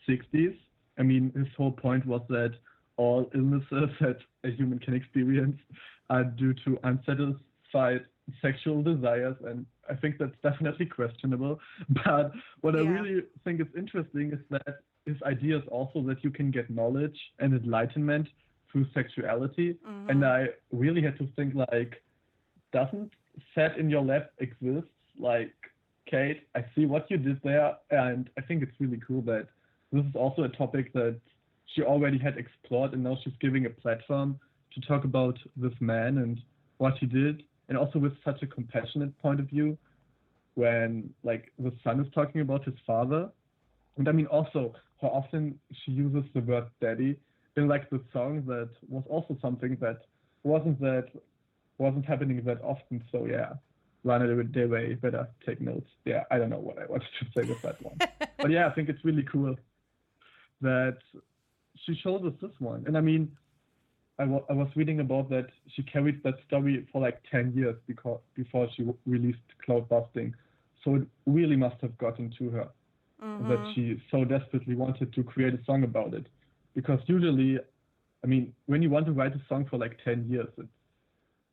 60s. 0.09 0.57
I 0.99 1.03
mean, 1.05 1.33
his 1.37 1.47
whole 1.57 1.71
point 1.71 2.05
was 2.05 2.23
that 2.31 2.55
all 2.97 3.31
illnesses 3.33 3.91
that 4.01 4.19
a 4.43 4.51
human 4.51 4.81
can 4.81 4.95
experience 4.95 5.61
are 6.11 6.25
due 6.25 6.55
to 6.65 6.81
unsatisfied 7.74 8.07
sexual 8.42 8.83
desires, 8.83 9.37
and 9.44 9.64
I 9.88 9.94
think 9.94 10.16
that's 10.18 10.37
definitely 10.42 10.87
questionable. 10.87 11.59
But 12.04 12.33
what 12.61 12.76
I 12.76 12.81
really 12.81 13.22
think 13.44 13.61
is 13.61 13.66
interesting 13.76 14.33
is 14.33 14.40
that 14.50 14.81
his 15.07 15.16
idea 15.22 15.57
is 15.57 15.64
also 15.70 16.02
that 16.02 16.22
you 16.22 16.31
can 16.31 16.50
get 16.50 16.68
knowledge 16.70 17.18
and 17.38 17.54
enlightenment 17.54 18.28
through 18.70 18.87
sexuality, 18.92 19.76
mm-hmm. 19.87 20.11
and 20.11 20.24
I 20.24 20.48
really 20.72 21.02
had 21.02 21.16
to 21.18 21.28
think 21.37 21.54
like, 21.54 22.02
doesn't 22.72 23.12
Sat 23.54 23.78
in 23.78 23.88
Your 23.88 24.02
Lap 24.02 24.31
exist? 24.38 24.88
Like, 25.18 25.54
Kate, 26.11 26.46
I 26.54 26.64
see 26.74 26.85
what 26.85 27.11
you 27.11 27.16
did 27.16 27.40
there, 27.42 27.76
and 27.90 28.28
I 28.37 28.42
think 28.42 28.62
it's 28.62 28.78
really 28.78 29.00
cool 29.07 29.22
that 29.22 29.48
this 29.90 30.04
is 30.04 30.14
also 30.14 30.42
a 30.42 30.48
topic 30.50 30.92
that 30.92 31.18
she 31.74 31.83
already 31.83 32.18
had 32.18 32.37
explored, 32.37 32.92
and 32.92 33.02
now 33.04 33.16
she's 33.24 33.33
giving 33.40 33.64
a 33.64 33.70
platform 33.70 34.38
to 34.74 34.81
talk 34.83 35.04
about 35.04 35.38
this 35.57 35.72
man 35.81 36.18
and 36.18 36.42
what 36.78 36.94
he 36.98 37.07
did, 37.07 37.42
and 37.68 37.76
also 37.76 37.98
with 37.98 38.12
such 38.24 38.42
a 38.42 38.46
compassionate 38.46 39.16
point 39.20 39.40
of 39.40 39.46
view 39.48 39.76
when 40.54 41.11
like 41.22 41.52
the 41.59 41.72
son 41.85 42.00
is 42.00 42.07
talking 42.14 42.40
about 42.40 42.64
his 42.64 42.74
father. 42.87 43.28
And 43.96 44.09
I 44.09 44.12
mean 44.12 44.26
also 44.26 44.74
how 45.00 45.09
often 45.09 45.59
she 45.85 45.92
uses 45.92 46.24
the 46.35 46.40
word 46.40 46.66
daddy 46.81 47.16
in 47.57 47.68
like 47.68 47.88
the 47.90 48.00
song 48.12 48.44
that 48.46 48.70
was 48.88 49.04
also 49.09 49.37
something 49.40 49.76
that 49.81 50.00
wasn't 50.42 50.81
that 50.81 51.09
wasn't 51.78 52.04
happening 52.04 52.42
that 52.44 52.61
often. 52.62 53.04
So 53.12 53.26
yeah. 53.26 53.54
Lana 54.04 54.42
Del 54.44 54.68
Rey 54.68 54.94
better 54.94 55.28
take 55.44 55.61
notes. 55.61 55.90
Yeah, 56.04 56.22
I 56.31 56.38
don't 56.38 56.50
know 56.50 56.59
what 56.59 56.78
I 56.78 56.87
wanted 56.87 57.09
to 57.20 57.26
say 57.37 57.48
with 57.48 57.61
that 57.62 57.83
one. 57.83 57.98
but 58.38 58.50
yeah, 58.50 58.68
I 58.68 58.70
think 58.70 58.88
it's 58.88 59.04
really 59.04 59.24
cool 59.24 59.57
that 60.61 60.98
she 61.85 61.94
shows 62.02 62.22
us 62.24 62.33
this 62.40 62.52
one. 62.59 62.85
And 62.87 62.96
I 62.96 63.00
mean, 63.00 63.31
I 64.18 64.24
was 64.24 64.68
reading 64.76 65.00
about 65.00 65.28
that 65.31 65.46
she 65.74 65.83
carried 65.83 66.22
that 66.24 66.35
story 66.46 66.87
for 66.92 67.00
like 67.00 67.20
10 67.31 67.52
years 67.54 67.76
because 67.87 68.20
before 68.35 68.68
she 68.76 68.83
w- 68.83 68.98
released 69.07 69.38
Cloud 69.64 69.88
Busting. 69.88 70.35
So 70.85 70.96
it 70.96 71.09
really 71.26 71.57
must 71.57 71.81
have 71.83 71.96
gotten 71.98 72.31
to 72.38 72.50
her 72.50 72.68
that 73.40 73.61
she 73.74 74.00
so 74.11 74.24
desperately 74.24 74.74
wanted 74.74 75.12
to 75.14 75.22
create 75.22 75.54
a 75.54 75.64
song 75.64 75.85
about 75.85 76.14
it. 76.14 76.26
Because 76.74 77.00
usually, 77.07 77.59
I 78.24 78.26
mean, 78.26 78.52
when 78.66 78.83
you 78.83 78.90
want 78.90 79.07
to 79.07 79.12
write 79.12 79.35
a 79.35 79.42
song 79.48 79.66
for 79.70 79.78
like 79.78 79.98
10 80.04 80.28
years, 80.28 80.48
it 80.59 80.66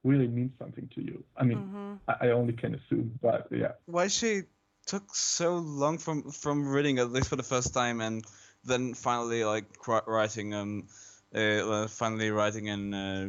really 0.04 0.28
means 0.28 0.52
something 0.60 0.90
to 0.96 1.02
you. 1.02 1.24
I 1.38 1.44
mean, 1.44 1.66
I, 2.08 2.28
I 2.28 2.30
only 2.30 2.54
can 2.54 2.76
assume, 2.76 3.20
but 3.22 3.48
yeah. 3.52 3.74
Why 3.86 4.08
she 4.08 4.44
took 4.86 5.16
so 5.16 5.58
long 5.58 5.98
from 5.98 6.32
from 6.32 6.68
reading 6.68 7.00
at 7.00 7.12
least 7.12 7.30
for 7.30 7.36
the 7.36 7.44
first 7.44 7.74
time 7.74 8.02
and 8.02 8.26
then 8.64 8.94
finally 8.94 9.44
like 9.44 9.66
writing 10.08 10.54
um 10.54 10.88
uh, 11.36 11.88
finally 11.88 12.32
writing 12.32 12.70
and 12.70 12.96
uh, 12.96 13.26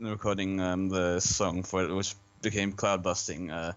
recording 0.00 0.60
um 0.60 0.88
the 0.88 1.20
song 1.20 1.62
for 1.62 1.84
it 1.84 1.94
which 1.94 2.14
became 2.42 2.72
cloud 2.72 3.02
busting 3.02 3.50
uh 3.50 3.72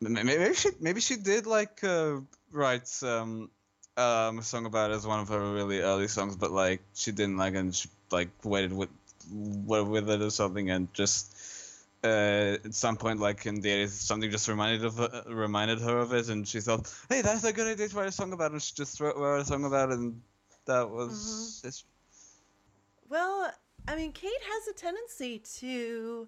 maybe 0.00 0.54
she 0.54 0.70
maybe 0.80 1.00
she 1.00 1.16
did 1.16 1.46
like 1.46 1.82
uh, 1.84 2.16
write 2.52 2.88
um 3.02 3.50
um 3.96 4.38
a 4.38 4.42
song 4.42 4.66
about 4.66 4.90
it 4.90 4.94
as 4.94 5.06
one 5.06 5.20
of 5.20 5.28
her 5.28 5.52
really 5.52 5.80
early 5.80 6.08
songs 6.08 6.36
but 6.36 6.50
like 6.50 6.80
she 6.94 7.12
didn't 7.12 7.36
like 7.36 7.54
and 7.54 7.74
she 7.74 7.88
like 8.10 8.30
waited 8.44 8.72
with 8.72 8.90
with 9.30 10.10
it 10.10 10.22
or 10.22 10.30
something 10.30 10.70
and 10.70 10.92
just 10.92 11.34
uh, 12.04 12.58
at 12.62 12.74
some 12.74 12.96
point, 12.98 13.18
like 13.18 13.46
in 13.46 13.62
the 13.62 13.70
80s, 13.70 13.88
something 13.88 14.30
just 14.30 14.46
reminded 14.46 14.84
of 14.84 15.00
uh, 15.00 15.22
reminded 15.26 15.80
her 15.80 15.98
of 15.98 16.12
it, 16.12 16.28
and 16.28 16.46
she 16.46 16.60
thought, 16.60 16.92
"Hey, 17.08 17.22
that's 17.22 17.44
a 17.44 17.52
good 17.52 17.66
idea 17.66 17.88
to 17.88 17.96
write 17.96 18.08
a 18.08 18.12
song 18.12 18.34
about." 18.34 18.50
it. 18.50 18.52
And 18.52 18.62
she 18.62 18.74
just 18.74 19.00
wrote, 19.00 19.16
wrote 19.16 19.40
a 19.40 19.44
song 19.46 19.64
about 19.64 19.90
it, 19.90 19.98
and 19.98 20.20
that 20.66 20.90
was 20.90 21.62
it's 21.64 21.82
Well, 23.14 23.52
I 23.86 23.94
mean, 23.94 24.10
Kate 24.10 24.32
has 24.52 24.66
a 24.66 24.72
tendency 24.72 25.38
to 25.60 26.26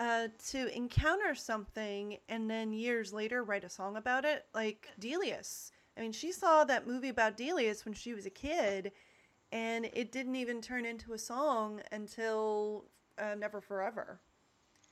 uh, 0.00 0.28
to 0.52 0.74
encounter 0.74 1.34
something 1.34 2.16
and 2.30 2.50
then 2.50 2.72
years 2.72 3.12
later 3.12 3.44
write 3.44 3.62
a 3.62 3.68
song 3.68 3.96
about 3.98 4.24
it, 4.24 4.46
like 4.54 4.88
Delius. 4.98 5.70
I 5.98 6.00
mean, 6.00 6.12
she 6.12 6.32
saw 6.32 6.64
that 6.64 6.86
movie 6.86 7.10
about 7.10 7.36
Delius 7.36 7.84
when 7.84 7.92
she 7.92 8.14
was 8.14 8.24
a 8.24 8.30
kid, 8.30 8.92
and 9.52 9.84
it 9.92 10.12
didn't 10.12 10.36
even 10.36 10.62
turn 10.62 10.86
into 10.86 11.12
a 11.12 11.18
song 11.18 11.82
until 11.92 12.86
uh, 13.18 13.34
Never 13.34 13.60
for 13.60 13.82
Ever. 13.82 14.18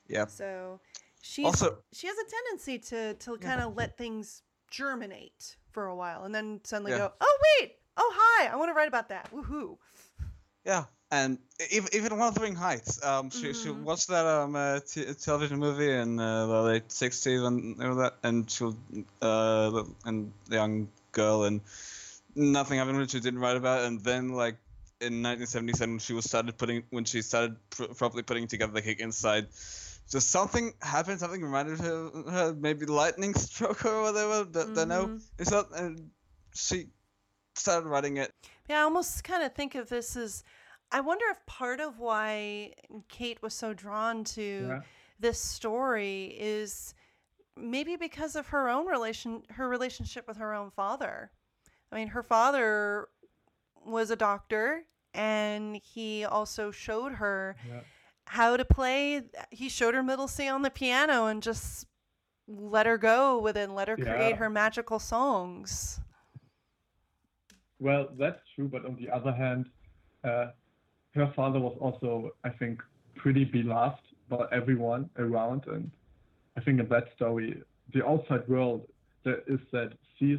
yeah. 0.09 0.27
So 0.27 0.81
she's 1.23 1.47
Also- 1.47 1.79
she 1.95 2.09
has 2.09 2.17
a 2.19 2.31
tendency 2.31 2.79
to 2.91 3.15
to 3.15 3.39
kind 3.39 3.63
of 3.63 3.75
let 3.75 3.97
things 3.97 4.43
germinate 4.71 5.57
for 5.71 5.87
a 5.87 5.97
while 5.97 6.25
and 6.25 6.35
then 6.35 6.61
suddenly 6.63 6.93
Yeah. 6.93 6.99
go, 6.99 7.13
oh 7.23 7.39
wait, 7.59 7.77
oh 7.97 8.13
hi, 8.15 8.49
I 8.49 8.57
want 8.57 8.69
to 8.69 8.75
write 8.75 8.89
about 8.89 9.09
that. 9.09 9.31
Woohoo! 9.33 9.79
Yeah, 10.65 10.85
and 11.13 11.39
even 11.71 12.19
Wuthering 12.19 12.57
Heights. 12.57 13.05
Um, 13.05 13.31
she 13.31 13.55
she 13.55 13.71
Mm-hmm. 13.71 13.85
watched 13.85 14.09
that 14.09 14.27
um 14.27 14.57
uh, 14.57 14.81
t- 14.81 15.15
television 15.15 15.61
movie 15.61 15.93
in 15.93 16.19
uh, 16.19 16.47
the 16.47 16.63
late 16.63 16.89
'60s 16.93 17.45
and 17.47 17.83
all 17.83 17.97
that, 17.97 18.17
and 18.25 18.51
she 18.51 18.65
uh 19.23 19.85
and 20.07 20.33
the 20.49 20.57
young 20.57 20.89
girl 21.13 21.45
and 21.45 21.63
nothing 22.37 22.79
happened 22.79 22.99
when 22.99 23.09
she 23.09 23.21
didn't 23.21 23.41
write 23.41 23.57
about 23.57 23.83
it, 23.83 23.87
and 23.89 24.01
then 24.03 24.31
like 24.31 24.57
in 25.01 25.23
1977 25.23 25.99
she 26.01 26.15
was 26.15 26.25
started 26.25 26.57
putting 26.59 26.85
when 26.91 27.05
she 27.05 27.23
started 27.23 27.57
pr- 27.71 27.93
properly 27.95 28.23
putting 28.23 28.49
together 28.49 28.73
the 28.73 28.83
kick 28.83 29.01
inside. 29.01 29.49
Just 30.11 30.31
something 30.31 30.75
happened, 30.83 31.21
something 31.21 31.43
reminded 31.43 31.81
her, 31.81 32.11
her 32.31 32.55
maybe 32.55 32.87
lightning 32.87 33.35
stroke 33.47 33.85
or 33.87 34.03
whatever. 34.03 34.45
Don't, 34.51 34.75
don't 34.75 34.89
know. 34.89 35.11
It's 35.39 35.51
not. 35.51 35.67
And 35.79 36.11
she 36.55 36.89
started 37.55 37.89
writing 37.89 38.19
it. 38.19 38.31
Yeah, 38.69 38.81
I 38.81 38.83
almost 38.83 39.25
kind 39.25 39.43
of 39.43 39.55
think 39.55 39.75
of 39.75 39.89
this 39.89 40.17
as 40.17 40.45
I 40.93 41.01
wonder 41.01 41.25
if 41.31 41.45
part 41.47 41.81
of 41.81 41.99
why 41.99 42.75
Kate 43.09 43.41
was 43.43 43.55
so 43.55 43.73
drawn 43.73 44.25
to 44.25 44.67
Yeah. 44.69 44.83
this 45.19 45.41
story 45.41 46.37
is 46.39 46.95
maybe 47.57 47.97
because 47.97 48.37
of 48.37 48.49
her 48.49 48.69
own 48.69 48.87
relation 48.87 49.43
her 49.51 49.69
relationship 49.69 50.29
with 50.29 50.37
her 50.37 50.53
own 50.55 50.71
father. 50.71 51.33
I 51.91 51.97
mean, 51.97 52.09
her 52.09 52.23
father 52.23 53.09
was 53.85 54.11
a 54.11 54.17
doctor 54.17 54.85
and 55.15 55.77
he 55.77 56.25
also 56.25 56.71
showed 56.71 57.13
her 57.15 57.57
Yeah. 57.67 57.81
how 58.27 58.57
to 58.57 58.65
play 58.65 59.23
he 59.51 59.69
showed 59.69 59.95
her 59.95 60.03
middle 60.03 60.29
C 60.29 60.47
on 60.49 60.63
the 60.63 60.71
piano 60.71 61.27
and 61.27 61.43
just 61.43 61.87
let 62.47 62.87
her 62.87 62.99
go 62.99 63.39
with 63.39 63.57
it 63.57 63.63
and 63.63 63.75
let 63.75 63.89
her 63.89 63.97
create 63.97 64.37
her 64.37 64.51
magical 64.51 64.99
songs. 64.99 66.01
Well, 67.79 68.09
that's 68.19 68.41
true, 68.55 68.69
but 68.69 68.85
on 68.85 68.97
the 68.97 69.11
other 69.11 69.33
hand, 69.33 69.71
uh, 70.23 70.53
her 71.15 71.33
father 71.35 71.61
was 71.61 71.77
also, 71.81 72.31
I 72.45 72.51
think, 72.51 72.83
pretty 73.17 73.45
beloved 73.45 74.01
by 74.29 74.47
everyone 74.53 75.11
around, 75.19 75.67
and 75.67 75.91
I 76.57 76.61
think 76.61 76.81
in 76.81 76.89
that 76.89 77.09
story, 77.15 77.63
the 77.93 78.07
outside 78.07 78.49
world 78.49 78.89
that 79.25 79.45
is 79.47 79.61
that 79.73 79.93
sees 80.19 80.39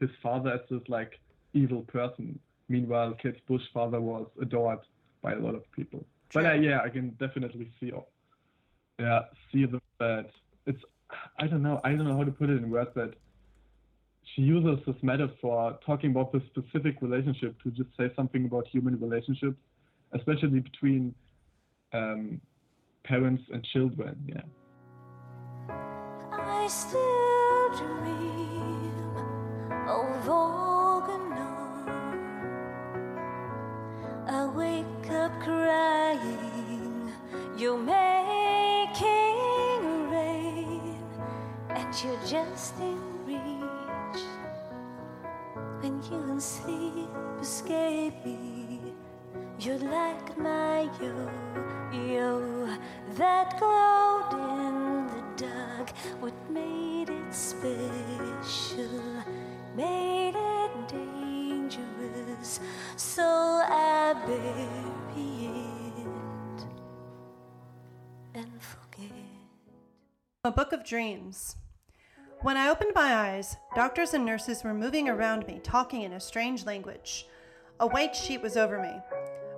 his 0.00 0.10
father 0.22 0.52
as 0.52 0.60
this 0.70 0.88
like 0.88 1.18
evil 1.52 1.82
person. 1.82 2.38
Meanwhile, 2.68 3.14
Kate 3.22 3.44
Bush's 3.46 3.68
father 3.74 4.00
was 4.00 4.26
adored 4.40 4.78
by 5.20 5.32
a 5.32 5.38
lot 5.38 5.54
of 5.54 5.70
people. 5.72 6.04
But 6.32 6.46
uh, 6.46 6.52
yeah, 6.54 6.80
I 6.80 6.88
can 6.88 7.10
definitely 7.20 7.70
see, 7.78 7.92
yeah, 8.98 9.20
see 9.52 9.66
the 9.66 9.80
that 9.98 10.30
it's, 10.66 10.82
I 11.38 11.46
don't 11.46 11.62
know, 11.62 11.80
I 11.84 11.90
don't 11.90 12.08
know 12.08 12.16
how 12.16 12.24
to 12.24 12.30
put 12.30 12.48
it 12.48 12.56
in 12.58 12.70
words 12.70 12.90
that 12.94 13.14
she 14.34 14.42
uses 14.42 14.84
this 14.86 14.96
metaphor 15.02 15.78
talking 15.84 16.10
about 16.10 16.32
this 16.32 16.42
specific 16.46 17.02
relationship 17.02 17.60
to 17.62 17.70
just 17.70 17.90
say 17.98 18.10
something 18.16 18.46
about 18.46 18.66
human 18.66 18.98
relationships, 18.98 19.58
especially 20.14 20.60
between 20.60 21.14
um, 21.92 22.40
parents 23.04 23.42
and 23.52 23.64
children. 23.64 24.16
Yeah. 24.26 24.42
I 26.32 26.66
still 26.68 27.68
dream 27.76 29.16
of 29.88 30.28
Organon. 30.28 31.88
I 34.28 34.46
wake 34.46 35.10
up 35.10 35.32
crying. 35.40 37.12
You're 37.56 37.78
making 37.78 39.00
rain, 40.10 40.98
and 41.70 41.94
you're 42.02 42.24
just 42.26 42.78
in 42.80 43.00
reach. 43.26 44.22
When 45.80 46.02
you 46.02 46.18
and 46.30 46.42
sleep 46.42 47.10
escape 47.40 48.61
you're 49.64 49.78
like 49.78 50.36
my 50.38 50.90
yo-yo 51.00 52.68
that 53.14 53.56
glowed 53.60 54.32
in 54.32 55.06
the 55.06 55.46
dark. 55.46 55.90
What 56.18 56.34
made 56.50 57.10
it 57.10 57.32
special 57.32 59.22
made 59.76 60.34
it 60.34 60.88
dangerous, 60.88 62.58
so 62.96 63.22
I 63.22 64.14
bury 64.26 65.46
it 65.96 66.66
and 68.34 68.50
forget. 68.60 69.12
A 70.42 70.50
Book 70.50 70.72
of 70.72 70.84
Dreams. 70.84 71.54
When 72.40 72.56
I 72.56 72.68
opened 72.68 72.92
my 72.96 73.14
eyes, 73.14 73.56
doctors 73.76 74.12
and 74.12 74.26
nurses 74.26 74.64
were 74.64 74.74
moving 74.74 75.08
around 75.08 75.46
me, 75.46 75.60
talking 75.62 76.02
in 76.02 76.14
a 76.14 76.20
strange 76.20 76.66
language. 76.66 77.28
A 77.78 77.86
white 77.86 78.16
sheet 78.16 78.42
was 78.42 78.56
over 78.56 78.82
me. 78.82 78.92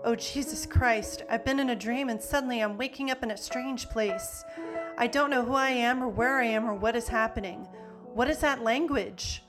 Oh, 0.06 0.14
Jesus 0.14 0.66
Christ, 0.66 1.22
I've 1.30 1.46
been 1.46 1.58
in 1.58 1.70
a 1.70 1.74
dream 1.74 2.10
and 2.10 2.20
suddenly 2.20 2.60
I'm 2.60 2.76
waking 2.76 3.10
up 3.10 3.22
in 3.22 3.30
a 3.30 3.36
strange 3.38 3.88
place. 3.88 4.44
I 4.98 5.06
don't 5.06 5.30
know 5.30 5.42
who 5.42 5.54
I 5.54 5.70
am 5.70 6.02
or 6.02 6.08
where 6.08 6.40
I 6.40 6.44
am 6.44 6.68
or 6.68 6.74
what 6.74 6.94
is 6.94 7.08
happening. 7.08 7.66
What 8.12 8.28
is 8.28 8.36
that 8.40 8.62
language? 8.62 9.42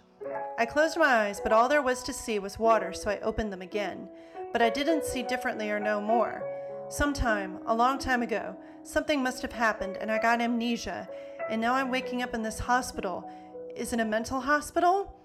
I 0.58 0.66
closed 0.66 0.98
my 0.98 1.08
eyes, 1.08 1.42
but 1.42 1.52
all 1.52 1.68
there 1.68 1.82
was 1.82 2.04
to 2.04 2.14
see 2.14 2.40
was 2.40 2.58
water, 2.58 2.94
so 2.94 3.10
I 3.10 3.20
opened 3.20 3.52
them 3.52 3.62
again. 3.62 4.08
But 4.54 4.62
I 4.62 4.70
didn't 4.70 5.04
see 5.04 5.24
differently 5.24 5.70
or 5.70 5.80
know 5.82 6.00
more. 6.00 6.42
Sometime, 6.88 7.60
a 7.66 7.76
long 7.76 8.00
time 8.00 8.22
ago, 8.22 8.56
something 8.82 9.22
must 9.22 9.42
have 9.42 9.52
happened 9.52 9.98
and 9.98 10.10
I 10.10 10.22
got 10.22 10.40
amnesia, 10.40 11.10
and 11.50 11.60
now 11.60 11.74
I'm 11.74 11.92
waking 11.92 12.22
up 12.22 12.34
in 12.34 12.44
this 12.44 12.60
hospital. 12.60 13.30
Is 13.76 13.92
it 13.92 14.00
a 14.00 14.06
mental 14.06 14.40
hospital? 14.40 15.20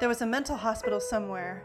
There 0.00 0.08
was 0.08 0.22
a 0.22 0.26
mental 0.26 0.56
hospital 0.56 0.98
somewhere. 0.98 1.64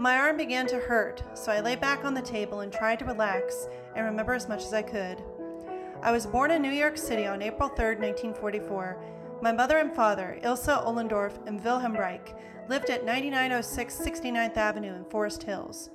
My 0.00 0.16
arm 0.16 0.36
began 0.36 0.68
to 0.68 0.78
hurt, 0.78 1.24
so 1.34 1.50
I 1.50 1.58
lay 1.58 1.74
back 1.74 2.04
on 2.04 2.14
the 2.14 2.22
table 2.22 2.60
and 2.60 2.72
tried 2.72 3.00
to 3.00 3.04
relax 3.04 3.66
and 3.96 4.06
remember 4.06 4.32
as 4.32 4.48
much 4.48 4.62
as 4.62 4.72
I 4.72 4.80
could. 4.80 5.20
I 6.02 6.12
was 6.12 6.24
born 6.24 6.52
in 6.52 6.62
New 6.62 6.70
York 6.70 6.96
City 6.96 7.26
on 7.26 7.42
April 7.42 7.68
3, 7.68 7.96
1944. 7.96 8.96
My 9.42 9.50
mother 9.50 9.78
and 9.78 9.92
father, 9.92 10.38
Ilse 10.44 10.68
Ollendorf 10.68 11.44
and 11.48 11.64
Wilhelm 11.64 11.94
Reich, 11.94 12.32
lived 12.68 12.90
at 12.90 13.04
9906 13.04 13.96
69th 13.96 14.56
Avenue 14.56 14.94
in 14.94 15.04
Forest 15.06 15.42
Hills. 15.42 15.90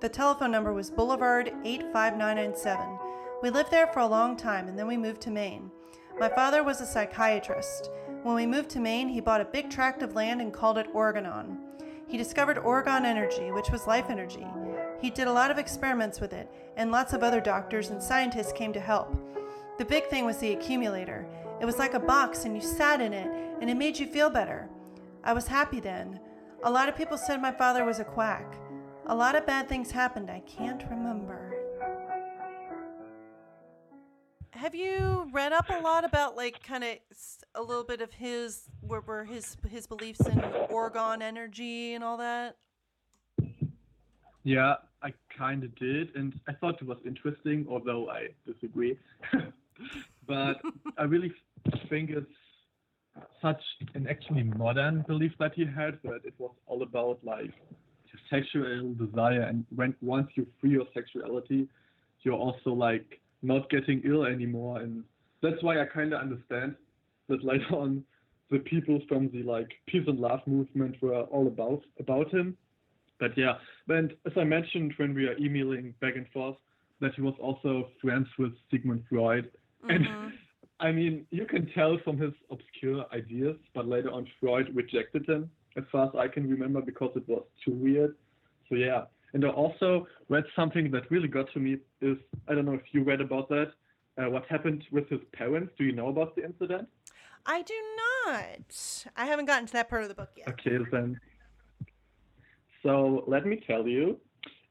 The 0.00 0.08
telephone 0.08 0.52
number 0.52 0.72
was 0.72 0.88
Boulevard 0.88 1.52
85997. 1.64 2.96
We 3.42 3.50
lived 3.50 3.72
there 3.72 3.88
for 3.88 4.00
a 4.00 4.06
long 4.06 4.36
time 4.36 4.68
and 4.68 4.78
then 4.78 4.86
we 4.86 4.96
moved 4.96 5.20
to 5.22 5.32
Maine. 5.32 5.72
My 6.20 6.28
father 6.28 6.62
was 6.62 6.80
a 6.80 6.86
psychiatrist. 6.86 7.90
When 8.22 8.36
we 8.36 8.46
moved 8.46 8.70
to 8.70 8.80
Maine, 8.80 9.08
he 9.08 9.20
bought 9.20 9.40
a 9.40 9.46
big 9.46 9.68
tract 9.68 10.02
of 10.02 10.14
land 10.14 10.40
and 10.40 10.52
called 10.52 10.78
it 10.78 10.94
Orgonon. 10.94 11.67
He 12.08 12.16
discovered 12.16 12.56
Orgone 12.56 13.04
Energy, 13.04 13.52
which 13.52 13.70
was 13.70 13.86
life 13.86 14.06
energy. 14.08 14.46
He 14.98 15.10
did 15.10 15.28
a 15.28 15.32
lot 15.32 15.50
of 15.50 15.58
experiments 15.58 16.20
with 16.20 16.32
it, 16.32 16.50
and 16.76 16.90
lots 16.90 17.12
of 17.12 17.22
other 17.22 17.40
doctors 17.40 17.90
and 17.90 18.02
scientists 18.02 18.52
came 18.52 18.72
to 18.72 18.80
help. 18.80 19.14
The 19.76 19.84
big 19.84 20.06
thing 20.06 20.24
was 20.24 20.38
the 20.38 20.52
accumulator. 20.52 21.26
It 21.60 21.66
was 21.66 21.78
like 21.78 21.94
a 21.94 22.00
box, 22.00 22.44
and 22.44 22.56
you 22.56 22.62
sat 22.62 23.02
in 23.02 23.12
it, 23.12 23.30
and 23.60 23.68
it 23.68 23.76
made 23.76 23.98
you 23.98 24.06
feel 24.06 24.30
better. 24.30 24.68
I 25.22 25.34
was 25.34 25.46
happy 25.46 25.80
then. 25.80 26.18
A 26.64 26.70
lot 26.70 26.88
of 26.88 26.96
people 26.96 27.18
said 27.18 27.42
my 27.42 27.52
father 27.52 27.84
was 27.84 28.00
a 28.00 28.04
quack. 28.04 28.56
A 29.06 29.14
lot 29.14 29.36
of 29.36 29.46
bad 29.46 29.68
things 29.68 29.90
happened 29.90 30.30
I 30.30 30.40
can't 30.40 30.84
remember. 30.90 31.54
Have 34.50 34.74
you 34.74 35.28
read 35.32 35.52
up 35.52 35.66
a 35.70 35.80
lot 35.80 36.04
about 36.04 36.36
like 36.36 36.62
kind 36.62 36.82
of 36.82 36.96
a 37.58 37.62
little 37.62 37.84
bit 37.84 38.00
of 38.00 38.12
his 38.12 38.62
where 38.80 39.00
were 39.00 39.24
his 39.24 39.56
his 39.68 39.86
beliefs 39.86 40.20
in 40.20 40.38
orgone 40.70 41.20
energy 41.20 41.94
and 41.94 42.04
all 42.04 42.16
that? 42.16 42.56
Yeah, 44.44 44.74
I 45.02 45.12
kind 45.36 45.64
of 45.64 45.74
did, 45.74 46.14
and 46.14 46.32
I 46.48 46.52
thought 46.52 46.80
it 46.80 46.86
was 46.86 46.98
interesting, 47.04 47.66
although 47.68 48.08
I 48.08 48.28
disagree. 48.46 48.96
but 50.26 50.56
I 50.96 51.02
really 51.02 51.32
think 51.90 52.10
it's 52.10 52.26
such 53.42 53.62
an 53.94 54.06
actually 54.08 54.44
modern 54.44 55.04
belief 55.06 55.32
that 55.40 55.52
he 55.54 55.66
had, 55.66 55.98
that 56.04 56.20
it 56.24 56.34
was 56.38 56.52
all 56.66 56.82
about 56.82 57.18
like 57.24 57.52
sexual 58.30 58.94
desire, 58.94 59.42
and 59.42 59.66
when 59.74 59.94
once 60.00 60.28
you 60.36 60.46
free 60.60 60.70
your 60.70 60.86
sexuality, 60.94 61.68
you're 62.22 62.34
also 62.34 62.70
like 62.70 63.20
not 63.42 63.68
getting 63.68 64.00
ill 64.04 64.24
anymore, 64.24 64.78
and 64.80 65.02
that's 65.42 65.62
why 65.62 65.80
I 65.82 65.86
kind 65.86 66.12
of 66.12 66.20
understand 66.20 66.76
that 67.28 67.44
later 67.44 67.74
on 67.74 68.04
the 68.50 68.58
people 68.60 69.00
from 69.08 69.30
the 69.30 69.42
like 69.42 69.68
peace 69.86 70.04
and 70.06 70.18
love 70.18 70.40
movement 70.46 70.96
were 71.02 71.22
all 71.22 71.46
about 71.46 71.82
about 72.00 72.32
him. 72.32 72.56
But 73.20 73.36
yeah, 73.36 73.54
and 73.88 74.12
as 74.26 74.32
I 74.36 74.44
mentioned 74.44 74.94
when 74.96 75.14
we 75.14 75.26
are 75.26 75.36
emailing 75.38 75.94
back 76.00 76.16
and 76.16 76.26
forth, 76.32 76.56
that 77.00 77.14
he 77.14 77.22
was 77.22 77.34
also 77.40 77.88
friends 78.00 78.28
with 78.38 78.52
Sigmund 78.70 79.04
Freud. 79.08 79.50
And 79.88 80.06
I 80.80 80.92
mean, 80.92 81.26
you 81.30 81.44
can 81.44 81.68
tell 81.74 81.98
from 82.04 82.18
his 82.18 82.32
obscure 82.50 83.04
ideas, 83.12 83.56
but 83.74 83.88
later 83.88 84.12
on 84.12 84.26
Freud 84.40 84.74
rejected 84.74 85.28
him, 85.28 85.50
as 85.76 85.84
far 85.90 86.06
as 86.06 86.10
I 86.16 86.28
can 86.28 86.48
remember, 86.48 86.80
because 86.80 87.10
it 87.16 87.28
was 87.28 87.42
too 87.64 87.72
weird. 87.72 88.14
So 88.68 88.76
yeah. 88.76 89.04
And 89.34 89.44
I 89.44 89.48
also 89.48 90.06
read 90.28 90.44
something 90.56 90.90
that 90.92 91.10
really 91.10 91.28
got 91.28 91.52
to 91.52 91.60
me 91.60 91.78
is 92.00 92.16
I 92.48 92.54
don't 92.54 92.64
know 92.64 92.74
if 92.74 92.82
you 92.92 93.02
read 93.02 93.20
about 93.20 93.48
that. 93.50 93.72
Uh, 94.16 94.30
what 94.30 94.44
happened 94.46 94.84
with 94.90 95.08
his 95.08 95.20
parents? 95.32 95.72
Do 95.78 95.84
you 95.84 95.92
know 95.92 96.08
about 96.08 96.34
the 96.34 96.44
incident? 96.44 96.88
I 97.48 97.62
do 97.62 97.74
not. 98.26 99.06
I 99.16 99.24
haven't 99.24 99.46
gotten 99.46 99.66
to 99.66 99.72
that 99.72 99.88
part 99.88 100.02
of 100.02 100.08
the 100.08 100.14
book 100.14 100.28
yet. 100.36 100.48
Okay, 100.48 100.76
then. 100.92 101.18
So 102.82 103.24
let 103.26 103.46
me 103.46 103.60
tell 103.66 103.88
you. 103.88 104.18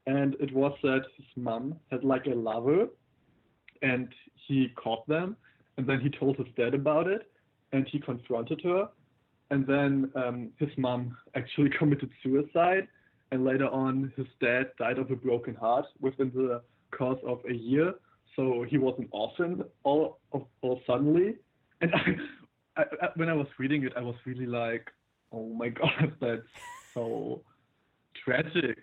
And 0.06 0.36
it 0.40 0.54
was 0.54 0.72
that 0.82 1.02
his 1.16 1.26
mom 1.36 1.74
had 1.90 2.04
like 2.04 2.26
a 2.26 2.34
lover, 2.34 2.86
and 3.82 4.08
he 4.46 4.68
caught 4.82 5.06
them, 5.08 5.36
and 5.76 5.86
then 5.86 6.00
he 6.00 6.08
told 6.08 6.36
his 6.36 6.46
dad 6.56 6.72
about 6.72 7.08
it, 7.08 7.30
and 7.72 7.86
he 7.88 7.98
confronted 7.98 8.60
her, 8.62 8.88
and 9.50 9.66
then 9.66 10.10
um, 10.14 10.50
his 10.56 10.70
mom 10.78 11.16
actually 11.34 11.70
committed 11.78 12.10
suicide, 12.22 12.86
and 13.32 13.44
later 13.44 13.68
on 13.68 14.12
his 14.16 14.26
dad 14.40 14.70
died 14.78 14.98
of 14.98 15.10
a 15.10 15.16
broken 15.16 15.54
heart 15.54 15.84
within 16.00 16.30
the 16.34 16.62
course 16.90 17.20
of 17.26 17.40
a 17.50 17.54
year. 17.54 17.92
So 18.34 18.64
he 18.66 18.78
was 18.78 18.94
an 18.98 19.08
orphan 19.10 19.64
all 19.82 20.20
of 20.32 20.46
all 20.62 20.80
suddenly, 20.86 21.36
and 21.82 21.92
I, 21.94 22.16
I, 22.78 22.82
I, 23.02 23.08
when 23.16 23.28
I 23.28 23.34
was 23.34 23.46
reading 23.58 23.84
it, 23.84 23.92
I 23.96 24.00
was 24.00 24.14
really 24.24 24.46
like, 24.46 24.86
oh 25.32 25.48
my 25.52 25.68
god, 25.80 26.12
that's 26.20 26.42
so 26.94 27.42
tragic. 28.24 28.78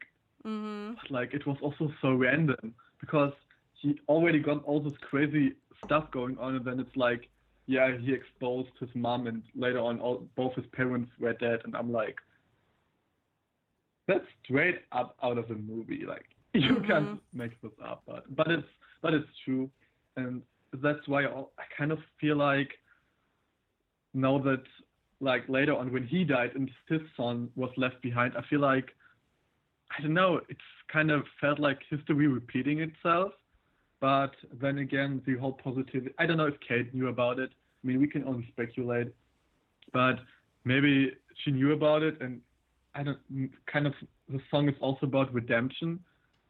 Mm-hmm. 0.45 1.13
Like 1.13 1.33
it 1.33 1.45
was 1.47 1.57
also 1.61 1.91
so 2.01 2.13
random 2.13 2.73
because 2.99 3.33
he 3.81 3.99
already 4.07 4.39
got 4.39 4.63
all 4.65 4.79
this 4.79 4.93
crazy 5.09 5.53
stuff 5.83 6.11
going 6.11 6.37
on, 6.37 6.55
and 6.55 6.65
then 6.65 6.79
it's 6.79 6.95
like, 6.95 7.29
yeah, 7.67 7.97
he 7.97 8.13
exposed 8.13 8.69
his 8.79 8.89
mom, 8.93 9.27
and 9.27 9.41
later 9.55 9.79
on, 9.79 9.99
all, 9.99 10.27
both 10.35 10.53
his 10.55 10.65
parents 10.73 11.11
were 11.19 11.33
dead, 11.33 11.61
and 11.65 11.75
I'm 11.75 11.91
like, 11.91 12.17
that's 14.07 14.25
straight 14.43 14.81
up 14.91 15.15
out 15.23 15.37
of 15.37 15.49
a 15.49 15.55
movie. 15.55 16.03
Like 16.07 16.25
you 16.53 16.75
Mhm. 16.75 16.87
can't 16.87 17.21
make 17.33 17.59
this 17.61 17.71
up, 17.83 18.03
but 18.07 18.23
but 18.35 18.49
it's 18.49 18.67
but 19.01 19.13
it's 19.13 19.27
true, 19.43 19.69
and 20.15 20.41
that's 20.73 21.07
why 21.07 21.25
I 21.25 21.39
I 21.57 21.63
kind 21.77 21.91
of 21.91 21.99
feel 22.21 22.35
like 22.37 22.69
now 24.15 24.39
that 24.39 24.63
like 25.19 25.47
later 25.47 25.75
on 25.75 25.91
when 25.91 26.07
he 26.07 26.23
died 26.23 26.51
and 26.55 26.69
his 26.89 27.01
son 27.15 27.49
was 27.55 27.69
left 27.77 28.01
behind, 28.01 28.33
I 28.37 28.41
feel 28.49 28.59
like 28.59 28.89
I 29.97 30.01
don't 30.01 30.13
know, 30.13 30.41
it's 30.49 30.59
kind 30.91 31.11
of 31.11 31.23
felt 31.39 31.59
like 31.59 31.79
history 31.89 32.27
repeating 32.27 32.79
itself. 32.79 33.31
But 34.01 34.31
then 34.59 34.79
again, 34.79 35.21
the 35.25 35.37
whole 35.37 35.53
positivity, 35.53 36.13
I 36.19 36.25
don't 36.25 36.37
know 36.37 36.47
if 36.47 36.55
Kate 36.67 36.93
knew 36.93 37.07
about 37.07 37.39
it. 37.39 37.51
I 37.83 37.87
mean, 37.87 37.99
we 38.01 38.07
can 38.07 38.25
only 38.25 38.47
speculate. 38.51 39.13
But 39.93 40.19
maybe 40.65 41.13
she 41.43 41.51
knew 41.51 41.71
about 41.71 42.03
it. 42.03 42.19
And 42.19 42.41
I 42.93 43.03
don't, 43.03 43.19
kind 43.71 43.87
of, 43.87 43.93
the 44.27 44.39
song 44.51 44.67
is 44.67 44.75
also 44.81 45.05
about 45.05 45.33
redemption 45.33 45.99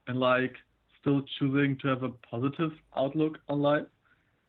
and 0.07 0.19
like 0.19 0.55
still 0.99 1.21
choosing 1.37 1.77
to 1.81 1.89
have 1.89 2.03
a 2.03 2.09
positive 2.09 2.71
outlook 2.97 3.37
on 3.47 3.61
life. 3.61 3.85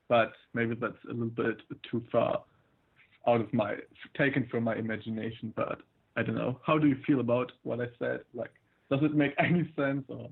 But 0.09 0.33
maybe 0.55 0.75
that's 0.75 0.97
a 1.11 1.13
little 1.13 1.27
bit 1.27 1.61
too 1.91 2.03
far 2.11 2.45
out 3.27 3.41
of 3.41 3.53
my, 3.53 3.77
taken 4.17 4.47
from 4.51 4.65
my 4.65 4.77
imagination. 4.77 5.53
But 5.57 5.81
I 6.17 6.23
don't 6.23 6.35
know. 6.35 6.59
How 6.65 6.79
do 6.79 6.89
you 6.89 6.97
feel 7.07 7.21
about 7.21 7.53
what 7.63 7.81
I 7.81 7.87
said? 7.99 8.21
Like, 8.35 8.53
does 8.91 9.01
it 9.03 9.15
make 9.15 9.35
any 9.39 9.71
sense? 9.77 10.05
Or 10.09 10.29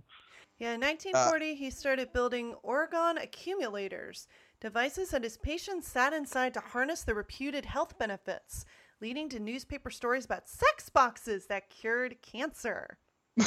Yeah, 0.58 0.74
in 0.74 0.80
1940, 0.80 1.52
uh, 1.52 1.56
he 1.56 1.70
started 1.70 2.12
building 2.12 2.54
orgone 2.64 3.22
accumulators, 3.22 4.26
devices 4.60 5.10
that 5.10 5.24
his 5.24 5.36
patients 5.36 5.88
sat 5.88 6.12
inside 6.12 6.54
to 6.54 6.60
harness 6.60 7.02
the 7.02 7.14
reputed 7.14 7.66
health 7.66 7.98
benefits, 7.98 8.64
leading 9.00 9.28
to 9.28 9.38
newspaper 9.38 9.90
stories 9.90 10.24
about 10.24 10.48
sex 10.48 10.88
boxes 10.88 11.46
that 11.46 11.70
cured 11.70 12.22
cancer. 12.22 12.98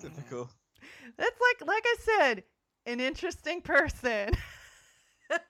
Typical. 0.00 0.50
That's 1.16 1.40
like, 1.40 1.68
like 1.68 1.84
I 1.86 1.96
said, 2.00 2.42
an 2.86 3.00
interesting 3.00 3.62
person. 3.62 4.30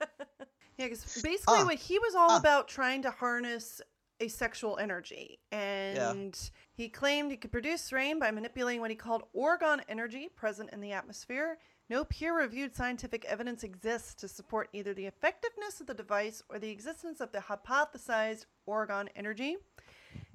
Yeah, 0.82 0.88
because 0.88 1.22
basically 1.22 1.60
Ah. 1.60 1.64
what 1.64 1.76
he 1.76 1.98
was 2.00 2.14
all 2.16 2.32
Ah. 2.32 2.38
about 2.38 2.66
trying 2.68 3.02
to 3.02 3.10
harness 3.10 3.80
a 4.20 4.28
sexual 4.28 4.78
energy. 4.78 5.38
And 5.50 6.38
he 6.74 6.88
claimed 6.88 7.30
he 7.30 7.36
could 7.36 7.52
produce 7.52 7.92
rain 7.92 8.18
by 8.18 8.30
manipulating 8.30 8.80
what 8.80 8.90
he 8.90 8.96
called 8.96 9.24
orgone 9.34 9.82
energy 9.88 10.28
present 10.28 10.70
in 10.70 10.80
the 10.80 10.92
atmosphere. 10.92 11.58
No 11.88 12.04
peer 12.04 12.36
reviewed 12.36 12.74
scientific 12.74 13.24
evidence 13.26 13.62
exists 13.64 14.14
to 14.14 14.28
support 14.28 14.68
either 14.72 14.94
the 14.94 15.06
effectiveness 15.06 15.80
of 15.80 15.86
the 15.86 15.94
device 15.94 16.42
or 16.48 16.58
the 16.58 16.70
existence 16.70 17.20
of 17.20 17.32
the 17.32 17.40
hypothesized 17.40 18.46
orgone 18.66 19.08
energy. 19.16 19.56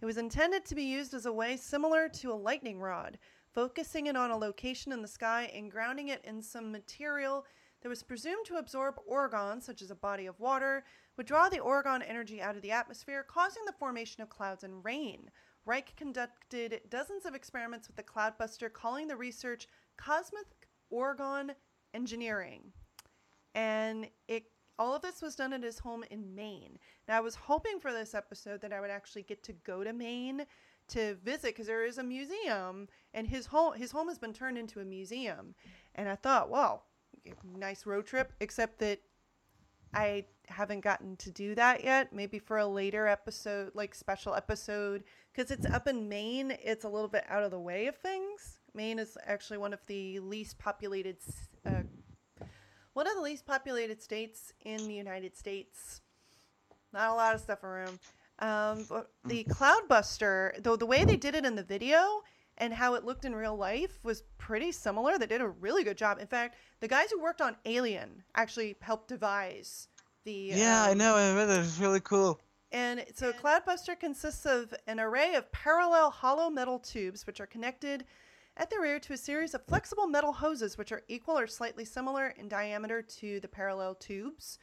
It 0.01 0.05
was 0.05 0.17
intended 0.17 0.65
to 0.65 0.75
be 0.75 0.83
used 0.83 1.13
as 1.13 1.25
a 1.25 1.33
way 1.33 1.57
similar 1.57 2.07
to 2.09 2.31
a 2.31 2.35
lightning 2.35 2.79
rod, 2.79 3.17
focusing 3.53 4.07
it 4.07 4.15
on 4.17 4.31
a 4.31 4.37
location 4.37 4.91
in 4.91 5.01
the 5.01 5.07
sky 5.07 5.43
and 5.53 5.71
grounding 5.71 6.09
it 6.09 6.23
in 6.25 6.41
some 6.41 6.71
material 6.71 7.45
that 7.81 7.89
was 7.89 8.03
presumed 8.03 8.45
to 8.45 8.55
absorb 8.55 8.95
orgone, 9.09 9.61
such 9.61 9.81
as 9.81 9.91
a 9.91 9.95
body 9.95 10.25
of 10.25 10.39
water, 10.39 10.83
would 11.15 11.25
draw 11.25 11.49
the 11.49 11.59
orgone 11.59 12.03
energy 12.07 12.41
out 12.41 12.55
of 12.55 12.61
the 12.61 12.71
atmosphere, 12.71 13.23
causing 13.23 13.63
the 13.65 13.73
formation 13.73 14.21
of 14.21 14.29
clouds 14.29 14.63
and 14.63 14.83
rain. 14.83 15.29
Reich 15.65 15.93
conducted 15.95 16.81
dozens 16.89 17.25
of 17.25 17.35
experiments 17.35 17.87
with 17.87 17.97
the 17.97 18.03
cloudbuster, 18.03 18.71
calling 18.71 19.07
the 19.07 19.15
research 19.15 19.67
cosmic 19.97 20.45
orgone 20.91 21.51
engineering. 21.93 22.71
And 23.53 24.07
it 24.27 24.45
all 24.79 24.95
of 24.95 25.01
this 25.01 25.23
was 25.23 25.35
done 25.35 25.53
at 25.53 25.63
his 25.63 25.79
home 25.79 26.03
in 26.11 26.35
Maine. 26.35 26.77
Now 27.07 27.17
I 27.17 27.21
was 27.21 27.33
hoping 27.33 27.79
for 27.79 27.91
this 27.91 28.13
episode 28.13 28.61
that 28.61 28.71
I 28.71 28.79
would 28.79 28.91
actually 28.91 29.23
get 29.23 29.41
to 29.43 29.53
go 29.53 29.83
to 29.83 29.91
Maine 29.91 30.45
to 30.89 31.15
visit 31.15 31.47
because 31.47 31.65
there 31.67 31.83
is 31.83 31.97
a 31.97 32.03
museum 32.03 32.87
and 33.13 33.27
his 33.27 33.47
home 33.47 33.73
his 33.73 33.91
home 33.91 34.07
has 34.07 34.19
been 34.19 34.33
turned 34.33 34.57
into 34.57 34.79
a 34.79 34.85
museum. 34.85 35.55
And 35.95 36.07
I 36.07 36.15
thought, 36.15 36.49
wow, 36.49 36.83
nice 37.43 37.85
road 37.85 38.05
trip, 38.05 38.33
except 38.39 38.79
that 38.79 38.99
I 39.93 40.25
haven't 40.47 40.81
gotten 40.81 41.15
to 41.17 41.31
do 41.31 41.55
that 41.55 41.83
yet. 41.83 42.13
Maybe 42.13 42.39
for 42.39 42.57
a 42.57 42.67
later 42.67 43.07
episode, 43.07 43.71
like 43.73 43.95
special 43.95 44.33
episode, 44.35 45.03
because 45.33 45.51
it's 45.51 45.65
up 45.65 45.87
in 45.87 46.09
Maine. 46.09 46.57
It's 46.63 46.85
a 46.85 46.89
little 46.89 47.07
bit 47.07 47.25
out 47.29 47.43
of 47.43 47.51
the 47.51 47.59
way 47.59 47.87
of 47.87 47.95
things. 47.95 48.59
Maine 48.73 48.99
is 48.99 49.17
actually 49.25 49.57
one 49.57 49.73
of 49.73 49.79
the 49.87 50.19
least 50.19 50.59
populated, 50.59 51.17
uh, 51.65 51.83
one 52.93 53.07
of 53.07 53.15
the 53.15 53.21
least 53.21 53.45
populated 53.45 54.01
states 54.01 54.53
in 54.63 54.87
the 54.87 54.93
United 54.93 55.35
States. 55.35 56.01
Not 56.93 57.09
a 57.09 57.15
lot 57.15 57.35
of 57.35 57.41
stuff 57.41 57.63
around. 57.63 57.99
Um, 58.39 58.85
but 58.87 59.09
the 59.25 59.43
Cloudbuster, 59.45 60.61
though 60.61 60.75
the 60.75 60.85
way 60.85 61.05
they 61.05 61.17
did 61.17 61.33
it 61.33 61.43
in 61.43 61.55
the 61.55 61.63
video 61.63 62.21
and 62.57 62.73
how 62.73 62.95
it 62.95 63.05
looked 63.05 63.25
in 63.25 63.35
real 63.35 63.55
life 63.55 63.99
was 64.03 64.23
pretty 64.37 64.71
similar. 64.71 65.17
They 65.17 65.27
did 65.27 65.41
a 65.41 65.47
really 65.47 65.83
good 65.83 65.97
job. 65.97 66.19
In 66.19 66.27
fact, 66.27 66.55
the 66.79 66.87
guys 66.87 67.11
who 67.11 67.21
worked 67.21 67.41
on 67.41 67.55
Alien 67.65 68.23
actually 68.35 68.75
helped 68.81 69.09
devise 69.09 69.87
the. 70.23 70.51
Yeah, 70.53 70.83
I 70.83 70.91
um, 70.91 70.97
know. 70.97 71.15
I 71.15 71.33
read 71.33 71.49
it. 71.49 71.59
It's 71.59 71.79
really 71.79 71.99
cool. 72.01 72.39
and 72.71 73.05
so 73.15 73.31
Cloudbuster 73.31 73.99
consists 73.99 74.45
of 74.45 74.73
an 74.87 74.99
array 74.99 75.35
of 75.35 75.51
parallel 75.51 76.09
hollow 76.09 76.49
metal 76.49 76.79
tubes 76.79 77.25
which 77.25 77.39
are 77.39 77.47
connected 77.47 78.05
at 78.57 78.69
the 78.69 78.79
rear 78.79 78.99
to 78.99 79.13
a 79.13 79.17
series 79.17 79.53
of 79.53 79.63
flexible 79.65 80.07
metal 80.07 80.33
hoses 80.33 80.77
which 80.77 80.91
are 80.91 81.03
equal 81.07 81.37
or 81.37 81.47
slightly 81.47 81.85
similar 81.85 82.33
in 82.37 82.47
diameter 82.49 83.01
to 83.01 83.39
the 83.39 83.47
parallel 83.47 83.95
tubes. 83.95 84.57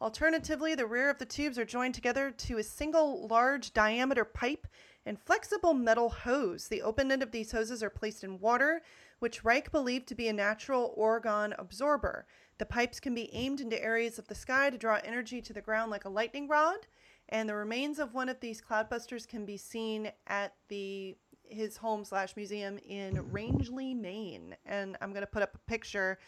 Alternatively, 0.00 0.74
the 0.74 0.86
rear 0.86 1.08
of 1.08 1.18
the 1.18 1.24
tubes 1.24 1.58
are 1.58 1.64
joined 1.64 1.94
together 1.94 2.30
to 2.30 2.58
a 2.58 2.62
single 2.62 3.26
large 3.28 3.72
diameter 3.72 4.24
pipe 4.24 4.66
and 5.06 5.20
flexible 5.20 5.74
metal 5.74 6.08
hose. 6.08 6.68
The 6.68 6.82
open 6.82 7.12
end 7.12 7.22
of 7.22 7.30
these 7.30 7.52
hoses 7.52 7.82
are 7.82 7.90
placed 7.90 8.24
in 8.24 8.38
water, 8.38 8.82
which 9.18 9.44
Reich 9.44 9.70
believed 9.70 10.06
to 10.08 10.14
be 10.14 10.28
a 10.28 10.32
natural 10.32 10.94
orgone 10.98 11.54
absorber. 11.58 12.26
The 12.58 12.66
pipes 12.66 13.00
can 13.00 13.14
be 13.14 13.32
aimed 13.34 13.60
into 13.60 13.82
areas 13.82 14.18
of 14.18 14.28
the 14.28 14.34
sky 14.34 14.70
to 14.70 14.78
draw 14.78 15.00
energy 15.04 15.42
to 15.42 15.52
the 15.52 15.60
ground 15.60 15.90
like 15.90 16.04
a 16.04 16.10
lightning 16.10 16.48
rod, 16.48 16.86
and 17.28 17.48
the 17.48 17.54
remains 17.54 17.98
of 17.98 18.14
one 18.14 18.28
of 18.28 18.40
these 18.40 18.62
cloudbusters 18.62 19.26
can 19.26 19.44
be 19.44 19.56
seen 19.56 20.10
at 20.26 20.54
the 20.68 21.16
his 21.46 21.76
home 21.76 22.04
slash 22.04 22.36
museum 22.36 22.78
in 22.78 23.30
Rangeley, 23.30 23.94
Maine. 23.94 24.56
And 24.64 24.96
I'm 25.00 25.12
gonna 25.12 25.26
put 25.26 25.42
up 25.42 25.54
a 25.54 25.70
picture 25.70 26.18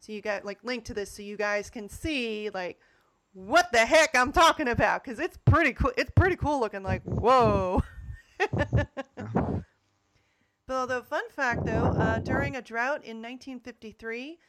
so 0.00 0.12
you 0.12 0.20
got 0.20 0.44
like 0.44 0.62
link 0.62 0.84
to 0.84 0.94
this 0.94 1.10
so 1.10 1.22
you 1.22 1.36
guys 1.36 1.70
can 1.70 1.88
see 1.88 2.50
like 2.50 2.78
what 3.32 3.70
the 3.72 3.84
heck 3.84 4.14
I'm 4.14 4.32
talking 4.32 4.68
about 4.68 5.04
because 5.04 5.18
it's 5.18 5.38
pretty 5.44 5.72
cool. 5.72 5.92
It's 5.96 6.10
pretty 6.10 6.36
cool 6.36 6.60
looking. 6.60 6.82
Like 6.82 7.02
whoa. 7.04 7.82
But 10.66 10.78
although, 10.78 11.02
fun 11.02 11.28
fact 11.30 11.64
though, 11.64 11.94
uh, 11.96 12.18
during 12.18 12.56
a 12.56 12.62
drought 12.62 13.04
in 13.04 13.22
1953, 13.22 14.40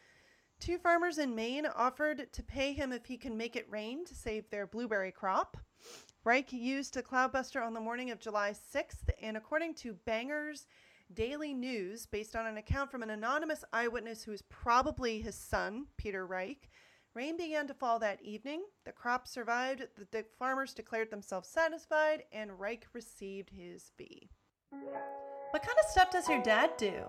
two 0.59 0.79
farmers 0.79 1.19
in 1.19 1.35
Maine 1.35 1.67
offered 1.67 2.33
to 2.33 2.43
pay 2.43 2.73
him 2.73 2.91
if 2.91 3.05
he 3.05 3.17
can 3.17 3.37
make 3.37 3.55
it 3.55 3.69
rain 3.69 4.03
to 4.05 4.15
save 4.15 4.49
their 4.49 4.65
blueberry 4.65 5.11
crop. 5.11 5.57
Reich 6.23 6.51
used 6.51 6.97
a 6.97 7.03
cloudbuster 7.03 7.63
on 7.63 7.73
the 7.73 7.79
morning 7.79 8.09
of 8.09 8.19
July 8.19 8.51
6th, 8.51 9.09
and 9.21 9.37
according 9.37 9.75
to 9.75 9.93
Bangor's 9.93 10.65
Daily 11.13 11.53
News, 11.53 12.07
based 12.07 12.35
on 12.35 12.47
an 12.47 12.57
account 12.57 12.89
from 12.89 13.03
an 13.03 13.11
anonymous 13.11 13.63
eyewitness 13.71 14.23
who 14.23 14.31
is 14.31 14.41
probably 14.49 15.21
his 15.21 15.35
son, 15.35 15.85
Peter 15.97 16.25
Reich, 16.25 16.69
rain 17.17 17.35
began 17.35 17.65
to 17.65 17.73
fall 17.73 17.97
that 17.97 18.21
evening. 18.21 18.61
The 18.85 18.91
crop 18.91 19.27
survived, 19.27 19.87
the, 20.11 20.23
farmers 20.37 20.75
declared 20.75 21.09
themselves 21.09 21.49
satisfied, 21.49 22.21
and 22.31 22.59
Reich 22.59 22.85
received 22.93 23.49
his 23.49 23.91
fee. 23.97 24.29
What 25.49 25.63
kind 25.63 25.77
of 25.83 25.89
stuff 25.89 26.11
does 26.11 26.29
your 26.29 26.43
dad 26.43 26.77
do? 26.77 27.05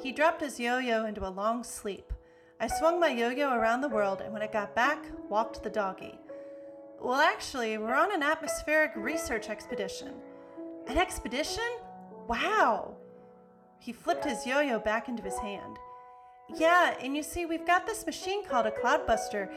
He 0.00 0.12
dropped 0.12 0.42
his 0.42 0.60
yo 0.60 0.78
yo 0.78 1.06
into 1.06 1.26
a 1.26 1.28
long 1.28 1.64
sleep. 1.64 2.12
I 2.60 2.68
swung 2.68 3.00
my 3.00 3.08
yo 3.08 3.30
yo 3.30 3.52
around 3.52 3.80
the 3.80 3.88
world, 3.88 4.20
and 4.20 4.32
when 4.32 4.42
I 4.42 4.46
got 4.46 4.76
back, 4.76 5.04
walked 5.28 5.64
the 5.64 5.70
doggy. 5.70 6.20
Well, 7.00 7.20
actually, 7.20 7.78
we're 7.78 7.96
on 7.96 8.14
an 8.14 8.22
atmospheric 8.22 8.92
research 8.94 9.50
expedition. 9.50 10.12
An 10.86 10.98
expedition? 10.98 11.64
Wow! 12.28 12.94
He 13.80 13.92
flipped 13.92 14.24
his 14.24 14.46
yo 14.46 14.60
yo 14.60 14.78
back 14.78 15.08
into 15.08 15.24
his 15.24 15.38
hand. 15.38 15.78
Yeah, 16.54 16.94
and 17.00 17.16
you 17.16 17.22
see, 17.22 17.46
we've 17.46 17.66
got 17.66 17.86
this 17.86 18.04
machine 18.04 18.44
called 18.44 18.66
a 18.66 18.70
cloudbuster, 18.70 19.48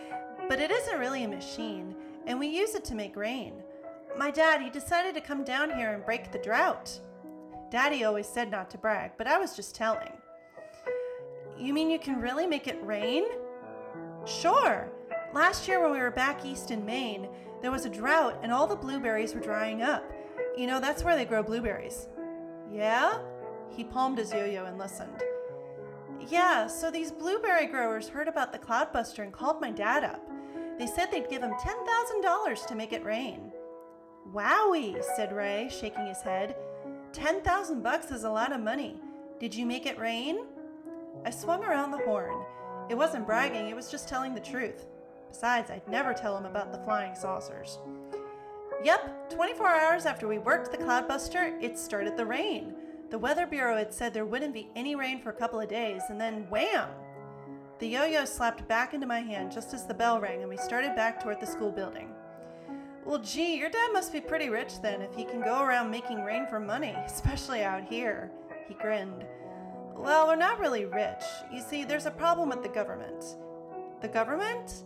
but 0.47 0.59
it 0.59 0.71
isn't 0.71 0.99
really 0.99 1.23
a 1.23 1.27
machine, 1.27 1.95
and 2.25 2.39
we 2.39 2.47
use 2.47 2.73
it 2.75 2.85
to 2.85 2.95
make 2.95 3.15
rain. 3.15 3.61
My 4.17 4.31
dad, 4.31 4.61
he 4.61 4.69
decided 4.69 5.13
to 5.15 5.21
come 5.21 5.43
down 5.43 5.71
here 5.71 5.91
and 5.93 6.05
break 6.05 6.31
the 6.31 6.39
drought. 6.39 6.99
Daddy 7.69 8.05
always 8.05 8.27
said 8.27 8.49
not 8.49 8.69
to 8.69 8.77
brag, 8.77 9.11
but 9.17 9.27
I 9.27 9.37
was 9.37 9.55
just 9.55 9.75
telling. 9.75 10.11
You 11.57 11.73
mean 11.73 11.89
you 11.89 11.99
can 11.99 12.21
really 12.21 12.47
make 12.47 12.67
it 12.67 12.79
rain? 12.81 13.25
Sure. 14.25 14.89
Last 15.33 15.67
year 15.67 15.81
when 15.81 15.91
we 15.91 15.99
were 15.99 16.11
back 16.11 16.45
east 16.45 16.71
in 16.71 16.85
Maine, 16.85 17.27
there 17.61 17.71
was 17.71 17.85
a 17.85 17.89
drought 17.89 18.39
and 18.41 18.51
all 18.51 18.67
the 18.67 18.75
blueberries 18.75 19.33
were 19.33 19.41
drying 19.41 19.81
up. 19.81 20.09
You 20.57 20.67
know, 20.67 20.79
that's 20.79 21.03
where 21.03 21.15
they 21.15 21.25
grow 21.25 21.43
blueberries. 21.43 22.07
Yeah? 22.71 23.19
He 23.69 23.83
palmed 23.83 24.17
his 24.17 24.31
yo 24.31 24.45
yo 24.45 24.65
and 24.65 24.77
listened. 24.77 25.21
Yeah, 26.29 26.67
so 26.67 26.89
these 26.89 27.11
blueberry 27.11 27.67
growers 27.67 28.09
heard 28.09 28.27
about 28.27 28.51
the 28.51 28.59
cloudbuster 28.59 29.19
and 29.19 29.31
called 29.31 29.61
my 29.61 29.71
dad 29.71 30.03
up. 30.03 30.21
They 30.79 30.87
said 30.87 31.11
they'd 31.11 31.29
give 31.29 31.43
him 31.43 31.53
$10,000 31.53 32.67
to 32.67 32.75
make 32.75 32.93
it 32.93 33.05
rain. 33.05 33.51
Wowie, 34.33 35.03
said 35.15 35.31
Ray, 35.31 35.69
shaking 35.69 36.07
his 36.07 36.21
head. 36.21 36.55
Ten 37.13 37.41
thousand 37.41 37.83
bucks 37.83 38.11
is 38.11 38.23
a 38.23 38.29
lot 38.29 38.51
of 38.51 38.59
money. 38.59 38.95
Did 39.39 39.53
you 39.53 39.65
make 39.65 39.85
it 39.85 39.99
rain? 39.99 40.39
I 41.23 41.29
swung 41.29 41.63
around 41.63 41.91
the 41.91 41.99
horn. 41.99 42.43
It 42.89 42.95
wasn't 42.95 43.27
bragging, 43.27 43.69
it 43.69 43.75
was 43.75 43.91
just 43.91 44.09
telling 44.09 44.33
the 44.33 44.41
truth. 44.41 44.87
Besides, 45.29 45.69
I'd 45.69 45.87
never 45.87 46.13
tell 46.13 46.37
him 46.37 46.45
about 46.45 46.71
the 46.71 46.79
flying 46.79 47.15
saucers. 47.15 47.79
Yep, 48.83 49.29
24 49.29 49.67
hours 49.67 50.05
after 50.05 50.27
we 50.27 50.39
worked 50.39 50.71
the 50.71 50.77
cloudbuster, 50.77 51.61
it 51.61 51.77
started 51.77 52.17
the 52.17 52.25
rain. 52.25 52.75
The 53.15 53.19
Weather 53.19 53.45
Bureau 53.45 53.77
had 53.77 53.93
said 53.93 54.13
there 54.13 54.25
wouldn't 54.25 54.53
be 54.53 54.67
any 54.75 54.93
rain 54.93 55.21
for 55.21 55.29
a 55.29 55.33
couple 55.33 55.61
of 55.61 55.69
days, 55.69 56.01
and 56.09 56.19
then 56.19 56.49
wham! 56.49 56.89
The 57.79 57.87
yo 57.87 58.03
yo 58.03 58.25
slapped 58.25 58.67
back 58.67 58.93
into 58.93 59.07
my 59.07 59.21
hand 59.21 59.53
just 59.53 59.73
as 59.73 59.85
the 59.85 59.93
bell 59.93 60.19
rang, 60.19 60.41
and 60.41 60.49
we 60.49 60.57
started 60.57 60.97
back 60.97 61.23
toward 61.23 61.39
the 61.39 61.45
school 61.47 61.71
building. 61.71 62.09
Well, 63.05 63.19
gee, 63.19 63.55
your 63.55 63.69
dad 63.69 63.91
must 63.93 64.11
be 64.11 64.19
pretty 64.19 64.49
rich 64.49 64.81
then 64.81 65.01
if 65.01 65.15
he 65.15 65.23
can 65.23 65.39
go 65.39 65.61
around 65.61 65.89
making 65.89 66.25
rain 66.25 66.45
for 66.45 66.59
money, 66.59 66.93
especially 67.05 67.63
out 67.63 67.85
here. 67.85 68.31
He 68.67 68.73
grinned. 68.73 69.23
Well, 69.95 70.27
we're 70.27 70.35
not 70.35 70.59
really 70.59 70.83
rich. 70.83 71.23
You 71.49 71.61
see, 71.61 71.85
there's 71.85 72.07
a 72.07 72.11
problem 72.11 72.49
with 72.49 72.63
the 72.63 72.67
government. 72.67 73.37
The 74.01 74.09
government? 74.09 74.83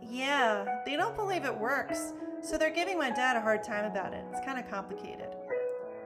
Yeah, 0.00 0.80
they 0.84 0.96
don't 0.96 1.14
believe 1.14 1.44
it 1.44 1.56
works, 1.56 2.12
so 2.40 2.58
they're 2.58 2.70
giving 2.70 2.98
my 2.98 3.10
dad 3.10 3.36
a 3.36 3.40
hard 3.40 3.62
time 3.62 3.84
about 3.84 4.14
it. 4.14 4.24
It's 4.32 4.44
kind 4.44 4.58
of 4.58 4.68
complicated. 4.68 5.28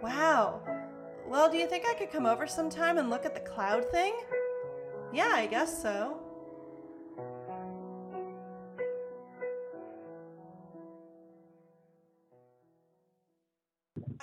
Wow. 0.03 0.61
Well, 1.29 1.51
do 1.51 1.57
you 1.57 1.67
think 1.67 1.85
I 1.85 1.95
could 1.95 2.13
come 2.13 2.25
over 2.25 2.47
sometime 2.47 2.99
and 2.99 3.11
look 3.11 3.27
at 3.27 3.35
the 3.35 3.41
cloud 3.41 3.85
thing? 3.91 4.15
Yeah, 5.13 5.33
I 5.33 5.47
guess 5.47 5.83
so. 5.83 6.21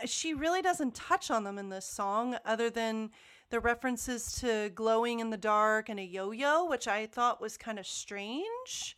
she 0.06 0.34
really 0.34 0.62
doesn't 0.62 0.94
touch 0.96 1.32
on 1.32 1.46
them 1.46 1.58
in 1.58 1.70
this 1.70 1.86
song 1.86 2.36
other 2.46 2.70
than 2.70 3.10
the 3.52 3.60
references 3.60 4.34
to 4.34 4.70
glowing 4.76 5.20
in 5.20 5.30
the 5.30 5.38
dark 5.38 5.88
and 5.88 5.98
a 6.00 6.04
yo-yo 6.04 6.66
which 6.66 6.90
i 6.90 7.06
thought 7.06 7.40
was 7.40 7.56
kind 7.56 7.80
of 7.80 7.88
strange 7.88 8.98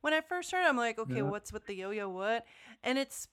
when 0.00 0.14
I 0.14 0.20
first 0.20 0.50
heard 0.50 0.64
it, 0.64 0.68
I'm 0.68 0.76
like, 0.76 0.98
okay, 0.98 1.16
Yeah. 1.16 1.22
what's 1.22 1.52
with 1.52 1.66
the 1.66 1.74
yo-yo 1.74 2.08
what? 2.08 2.46
And 2.82 2.98
it's 2.98 3.28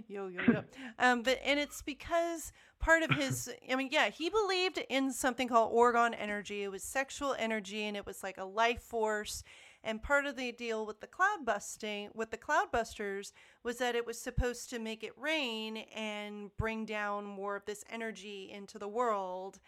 yo-yo. 0.08 0.40
Yo. 0.42 0.64
um, 0.98 1.22
but 1.22 1.38
and 1.44 1.58
it's 1.58 1.82
because 1.82 2.52
part 2.78 3.02
of 3.02 3.10
his, 3.10 3.50
I 3.70 3.76
mean, 3.76 3.88
yeah, 3.90 4.10
he 4.10 4.28
believed 4.28 4.82
in 4.88 5.12
something 5.12 5.48
called 5.48 5.72
orgone 5.72 6.14
energy. 6.18 6.62
It 6.62 6.70
was 6.70 6.82
sexual 6.82 7.34
energy, 7.38 7.84
and 7.84 7.96
it 7.96 8.06
was 8.06 8.22
like 8.22 8.38
a 8.38 8.44
life 8.44 8.82
force. 8.82 9.42
And 9.84 10.00
part 10.00 10.26
of 10.26 10.36
the 10.36 10.52
deal 10.52 10.86
with 10.86 11.00
the 11.00 11.08
cloud 11.08 11.44
busting, 11.44 12.10
with 12.14 12.30
the 12.30 12.38
cloudbusters, 12.38 13.32
was 13.64 13.78
that 13.78 13.96
it 13.96 14.06
was 14.06 14.16
supposed 14.16 14.70
to 14.70 14.78
make 14.78 15.02
it 15.02 15.12
rain 15.18 15.78
and 15.94 16.56
bring 16.56 16.84
down 16.84 17.24
more 17.24 17.56
of 17.56 17.64
this 17.64 17.82
energy 17.90 18.50
into 18.52 18.78
the 18.78 18.86
world. 18.86 19.58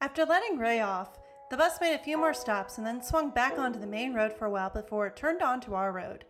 After 0.00 0.24
letting 0.24 0.58
Ray 0.58 0.80
off, 0.80 1.18
the 1.48 1.56
bus 1.56 1.80
made 1.80 1.94
a 1.94 1.98
few 1.98 2.18
more 2.18 2.34
stops 2.34 2.76
and 2.76 2.86
then 2.86 3.00
swung 3.00 3.30
back 3.30 3.58
onto 3.58 3.78
the 3.78 3.86
main 3.86 4.12
road 4.12 4.32
for 4.32 4.46
a 4.46 4.50
while 4.50 4.70
before 4.70 5.06
it 5.06 5.14
turned 5.16 5.42
onto 5.42 5.74
our 5.74 5.92
road. 5.92 6.24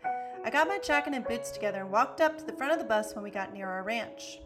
I 0.44 0.50
got 0.50 0.68
my 0.68 0.78
jacket 0.78 1.14
and 1.14 1.26
boots 1.26 1.50
together 1.50 1.80
and 1.80 1.90
walked 1.90 2.20
up 2.20 2.36
to 2.36 2.44
the 2.44 2.52
front 2.52 2.72
of 2.72 2.78
the 2.78 2.84
bus 2.84 3.14
when 3.14 3.24
we 3.24 3.30
got 3.30 3.52
near 3.52 3.68
our 3.68 3.82
ranch. 3.82 4.40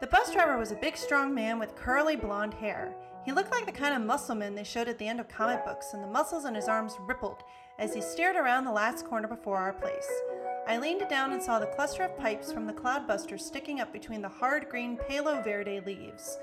The 0.00 0.08
bus 0.08 0.32
driver 0.32 0.58
was 0.58 0.72
a 0.72 0.76
big, 0.76 0.96
strong 0.96 1.32
man 1.32 1.60
with 1.60 1.76
curly 1.76 2.16
blonde 2.16 2.54
hair. 2.54 2.94
He 3.24 3.32
looked 3.32 3.52
like 3.52 3.66
the 3.66 3.72
kind 3.72 3.94
of 3.94 4.02
muscleman 4.02 4.54
they 4.54 4.64
showed 4.64 4.88
at 4.88 4.98
the 4.98 5.06
end 5.06 5.20
of 5.20 5.28
comic 5.28 5.64
books, 5.64 5.94
and 5.94 6.02
the 6.02 6.08
muscles 6.08 6.44
in 6.44 6.54
his 6.54 6.68
arms 6.68 6.96
rippled 7.06 7.42
as 7.78 7.94
he 7.94 8.02
steered 8.02 8.36
around 8.36 8.64
the 8.64 8.72
last 8.72 9.06
corner 9.06 9.28
before 9.28 9.56
our 9.56 9.72
place. 9.72 10.10
I 10.66 10.76
leaned 10.76 11.08
down 11.08 11.32
and 11.32 11.42
saw 11.42 11.58
the 11.58 11.66
cluster 11.66 12.02
of 12.02 12.18
pipes 12.18 12.52
from 12.52 12.66
the 12.66 12.72
cloudbuster 12.72 13.40
sticking 13.40 13.80
up 13.80 13.92
between 13.92 14.20
the 14.20 14.28
hard 14.28 14.68
green 14.68 14.98
Palo 15.08 15.40
Verde 15.40 15.80
leaves. 15.80 16.38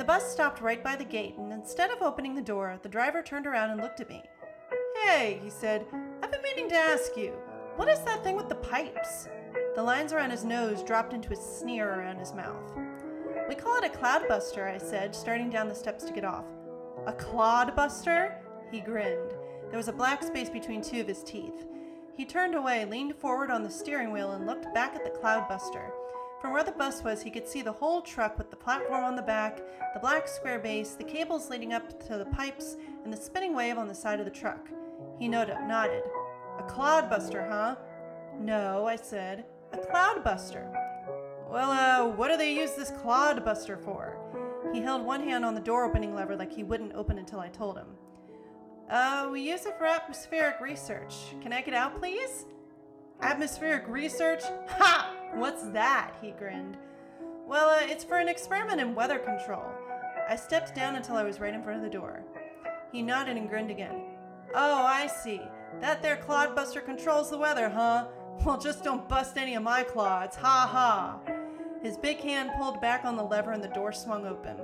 The 0.00 0.06
bus 0.06 0.32
stopped 0.32 0.62
right 0.62 0.82
by 0.82 0.96
the 0.96 1.04
gate, 1.04 1.36
and 1.36 1.52
instead 1.52 1.90
of 1.90 2.00
opening 2.00 2.34
the 2.34 2.40
door, 2.40 2.78
the 2.82 2.88
driver 2.88 3.20
turned 3.20 3.46
around 3.46 3.68
and 3.68 3.82
looked 3.82 4.00
at 4.00 4.08
me. 4.08 4.22
Hey, 5.04 5.38
he 5.44 5.50
said, 5.50 5.84
I've 6.22 6.32
been 6.32 6.40
meaning 6.40 6.70
to 6.70 6.74
ask 6.74 7.18
you, 7.18 7.32
what 7.76 7.86
is 7.86 8.00
that 8.04 8.24
thing 8.24 8.34
with 8.34 8.48
the 8.48 8.54
pipes? 8.54 9.28
The 9.74 9.82
lines 9.82 10.14
around 10.14 10.30
his 10.30 10.42
nose 10.42 10.82
dropped 10.82 11.12
into 11.12 11.34
a 11.34 11.36
sneer 11.36 11.86
around 11.86 12.16
his 12.16 12.32
mouth. 12.32 12.72
We 13.46 13.54
call 13.54 13.76
it 13.76 13.84
a 13.84 13.94
cloudbuster, 13.94 14.74
I 14.74 14.78
said, 14.78 15.14
starting 15.14 15.50
down 15.50 15.68
the 15.68 15.74
steps 15.74 16.04
to 16.04 16.14
get 16.14 16.24
off. 16.24 16.46
A 17.06 17.12
clodbuster? 17.12 18.36
He 18.72 18.80
grinned. 18.80 19.34
There 19.68 19.76
was 19.76 19.88
a 19.88 19.92
black 19.92 20.22
space 20.22 20.48
between 20.48 20.80
two 20.80 21.02
of 21.02 21.08
his 21.08 21.22
teeth. 21.22 21.66
He 22.16 22.24
turned 22.24 22.54
away, 22.54 22.86
leaned 22.86 23.16
forward 23.16 23.50
on 23.50 23.62
the 23.62 23.68
steering 23.68 24.12
wheel, 24.12 24.32
and 24.32 24.46
looked 24.46 24.72
back 24.72 24.94
at 24.94 25.04
the 25.04 25.10
cloudbuster. 25.20 25.90
From 26.40 26.52
where 26.52 26.64
the 26.64 26.72
bus 26.72 27.04
was, 27.04 27.22
he 27.22 27.30
could 27.30 27.46
see 27.46 27.60
the 27.60 27.72
whole 27.72 28.00
truck 28.00 28.38
with 28.38 28.50
the 28.50 28.56
platform 28.56 29.04
on 29.04 29.14
the 29.14 29.22
back, 29.22 29.60
the 29.92 30.00
black 30.00 30.26
square 30.26 30.58
base, 30.58 30.94
the 30.94 31.04
cables 31.04 31.50
leading 31.50 31.74
up 31.74 32.00
to 32.06 32.16
the 32.16 32.24
pipes, 32.24 32.76
and 33.04 33.12
the 33.12 33.16
spinning 33.16 33.54
wave 33.54 33.76
on 33.76 33.88
the 33.88 33.94
side 33.94 34.20
of 34.20 34.24
the 34.24 34.30
truck. 34.30 34.68
He 35.18 35.28
nodded. 35.28 36.02
A 36.58 36.62
cloudbuster, 36.62 37.46
huh? 37.46 37.76
No, 38.38 38.86
I 38.86 38.96
said. 38.96 39.44
A 39.72 39.76
cloudbuster. 39.76 40.70
Well, 41.50 41.70
uh, 41.70 42.08
what 42.16 42.28
do 42.28 42.38
they 42.38 42.54
use 42.54 42.72
this 42.72 42.90
cloudbuster 42.90 43.78
for? 43.78 44.16
He 44.72 44.80
held 44.80 45.04
one 45.04 45.22
hand 45.22 45.44
on 45.44 45.54
the 45.54 45.60
door 45.60 45.84
opening 45.84 46.14
lever 46.14 46.36
like 46.36 46.52
he 46.52 46.62
wouldn't 46.62 46.94
open 46.94 47.18
until 47.18 47.40
I 47.40 47.48
told 47.48 47.76
him. 47.76 47.88
Uh, 48.88 49.28
we 49.30 49.42
use 49.42 49.66
it 49.66 49.76
for 49.76 49.84
atmospheric 49.84 50.60
research. 50.60 51.14
Can 51.42 51.52
I 51.52 51.60
get 51.60 51.74
out, 51.74 51.98
please? 51.98 52.46
Atmospheric 53.20 53.86
research? 53.88 54.42
Ha! 54.68 55.16
What's 55.34 55.62
that? 55.70 56.14
He 56.20 56.32
grinned. 56.32 56.76
Well, 57.46 57.70
uh, 57.70 57.80
it's 57.82 58.04
for 58.04 58.18
an 58.18 58.28
experiment 58.28 58.80
in 58.80 58.94
weather 58.94 59.18
control. 59.18 59.64
I 60.28 60.36
stepped 60.36 60.74
down 60.74 60.96
until 60.96 61.16
I 61.16 61.22
was 61.22 61.40
right 61.40 61.54
in 61.54 61.62
front 61.62 61.78
of 61.78 61.84
the 61.84 61.96
door. 61.96 62.22
He 62.92 63.02
nodded 63.02 63.36
and 63.36 63.48
grinned 63.48 63.70
again. 63.70 64.02
Oh, 64.54 64.84
I 64.84 65.06
see. 65.06 65.40
That 65.80 66.02
there 66.02 66.16
clodbuster 66.16 66.84
controls 66.84 67.30
the 67.30 67.38
weather, 67.38 67.68
huh? 67.68 68.08
Well, 68.44 68.58
just 68.58 68.84
don't 68.84 69.08
bust 69.08 69.38
any 69.38 69.54
of 69.54 69.62
my 69.62 69.82
clods. 69.82 70.36
Ha 70.36 70.68
ha. 70.70 71.20
His 71.82 71.96
big 71.96 72.18
hand 72.18 72.50
pulled 72.58 72.80
back 72.80 73.04
on 73.04 73.16
the 73.16 73.22
lever 73.22 73.52
and 73.52 73.64
the 73.64 73.68
door 73.68 73.92
swung 73.92 74.26
open. 74.26 74.56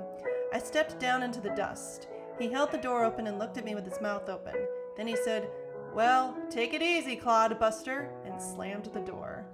I 0.53 0.59
stepped 0.59 0.99
down 0.99 1.23
into 1.23 1.41
the 1.41 1.55
dust. 1.55 2.07
He 2.39 2.51
held 2.51 2.71
the 2.71 2.77
door 2.77 3.03
open 3.03 3.27
and 3.27 3.39
looked 3.39 3.57
at 3.57 3.65
me 3.65 3.73
with 3.73 3.85
his 3.85 3.99
mouth 4.01 4.29
open. 4.29 4.53
Then 4.95 5.07
he 5.07 5.15
said, 5.15 5.49
Well, 5.95 6.37
take 6.49 6.73
it 6.73 6.83
easy, 6.83 7.15
Clodbuster, 7.15 8.09
and 8.25 8.41
slammed 8.41 8.85
the 8.93 8.99
door. 8.99 9.46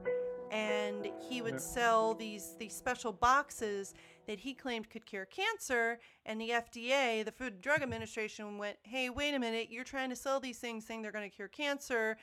And 0.53 1.09
he 1.27 1.41
would 1.41 1.59
sell 1.59 2.13
these 2.13 2.55
these 2.59 2.75
special 2.75 3.11
boxes 3.11 3.93
that 4.27 4.39
he 4.39 4.53
claimed 4.53 4.89
could 4.89 5.05
cure 5.05 5.25
cancer. 5.25 5.99
And 6.25 6.39
the 6.39 6.51
FDA, 6.51 7.25
the 7.25 7.31
Food 7.31 7.53
and 7.53 7.61
Drug 7.61 7.81
Administration, 7.81 8.57
went, 8.57 8.77
Hey, 8.83 9.09
wait 9.09 9.33
a 9.33 9.39
minute, 9.39 9.67
you're 9.71 9.83
trying 9.83 10.09
to 10.11 10.15
sell 10.15 10.39
these 10.39 10.59
things 10.59 10.85
saying 10.85 11.01
they're 11.01 11.11
going 11.11 11.29
to 11.29 11.35
cure 11.35 11.47
cancer. 11.47 12.17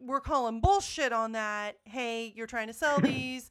We're 0.00 0.20
calling 0.20 0.60
bullshit 0.60 1.12
on 1.12 1.32
that. 1.32 1.76
Hey, 1.84 2.32
you're 2.34 2.46
trying 2.46 2.66
to 2.66 2.74
sell 2.74 3.00
these 3.00 3.50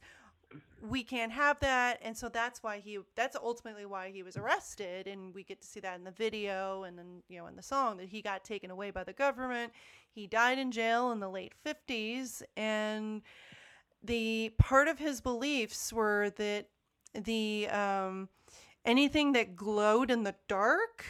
we 0.80 1.02
can't 1.02 1.32
have 1.32 1.58
that 1.60 1.98
and 2.02 2.16
so 2.16 2.28
that's 2.28 2.62
why 2.62 2.78
he 2.78 2.98
that's 3.16 3.36
ultimately 3.36 3.84
why 3.84 4.10
he 4.10 4.22
was 4.22 4.36
arrested 4.36 5.06
and 5.06 5.34
we 5.34 5.42
get 5.42 5.60
to 5.60 5.66
see 5.66 5.80
that 5.80 5.98
in 5.98 6.04
the 6.04 6.10
video 6.10 6.84
and 6.84 6.96
then 6.96 7.22
you 7.28 7.38
know 7.38 7.46
in 7.46 7.56
the 7.56 7.62
song 7.62 7.96
that 7.96 8.08
he 8.08 8.22
got 8.22 8.44
taken 8.44 8.70
away 8.70 8.90
by 8.90 9.02
the 9.02 9.12
government 9.12 9.72
he 10.10 10.26
died 10.26 10.58
in 10.58 10.70
jail 10.70 11.10
in 11.10 11.20
the 11.20 11.28
late 11.28 11.52
50s 11.66 12.42
and 12.56 13.22
the 14.02 14.52
part 14.58 14.88
of 14.88 14.98
his 14.98 15.20
beliefs 15.20 15.92
were 15.92 16.30
that 16.36 16.68
the 17.14 17.68
um 17.68 18.28
anything 18.84 19.32
that 19.32 19.56
glowed 19.56 20.10
in 20.10 20.22
the 20.22 20.34
dark 20.46 21.04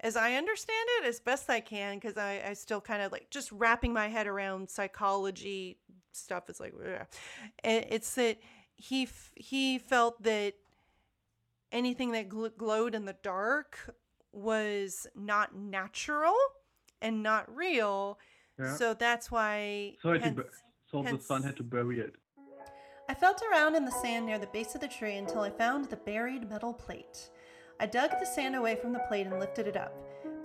as 0.00 0.16
I 0.16 0.34
understand 0.34 0.88
it, 0.98 1.06
as 1.06 1.20
best 1.20 1.48
I 1.48 1.60
can, 1.60 1.94
because 1.96 2.16
I, 2.16 2.42
I 2.48 2.54
still 2.54 2.80
kind 2.80 3.02
of 3.02 3.12
like 3.12 3.30
just 3.30 3.52
wrapping 3.52 3.92
my 3.92 4.08
head 4.08 4.26
around 4.26 4.68
psychology 4.68 5.78
stuff. 6.10 6.44
It's 6.50 6.58
like, 6.58 6.74
ugh. 6.84 7.06
It's 7.62 8.14
that 8.16 8.38
he 8.74 9.04
f- 9.04 9.32
he 9.36 9.78
felt 9.78 10.20
that 10.24 10.54
anything 11.70 12.10
that 12.12 12.28
gl- 12.28 12.56
glowed 12.56 12.96
in 12.96 13.04
the 13.04 13.16
dark 13.22 13.94
was 14.32 15.06
not 15.14 15.54
natural 15.54 16.34
and 17.00 17.22
not 17.22 17.54
real. 17.54 18.18
Yeah. 18.58 18.74
So 18.74 18.94
that's 18.94 19.30
why. 19.30 19.96
So, 20.02 20.10
I 20.10 20.12
had 20.14 20.18
to 20.20 20.24
hence- 20.24 20.36
bu- 20.36 20.56
so 20.90 21.02
the 21.02 21.08
hence- 21.10 21.26
son 21.26 21.42
had 21.44 21.56
to 21.58 21.62
bury 21.62 22.00
it. 22.00 22.16
I 23.12 23.14
felt 23.14 23.42
around 23.42 23.74
in 23.74 23.84
the 23.84 23.90
sand 23.90 24.24
near 24.24 24.38
the 24.38 24.46
base 24.46 24.74
of 24.74 24.80
the 24.80 24.88
tree 24.88 25.16
until 25.16 25.42
I 25.42 25.50
found 25.50 25.84
the 25.84 25.98
buried 25.98 26.48
metal 26.48 26.72
plate. 26.72 27.28
I 27.78 27.84
dug 27.84 28.12
the 28.12 28.24
sand 28.24 28.56
away 28.56 28.74
from 28.74 28.94
the 28.94 29.04
plate 29.06 29.26
and 29.26 29.38
lifted 29.38 29.66
it 29.66 29.76
up. 29.76 29.94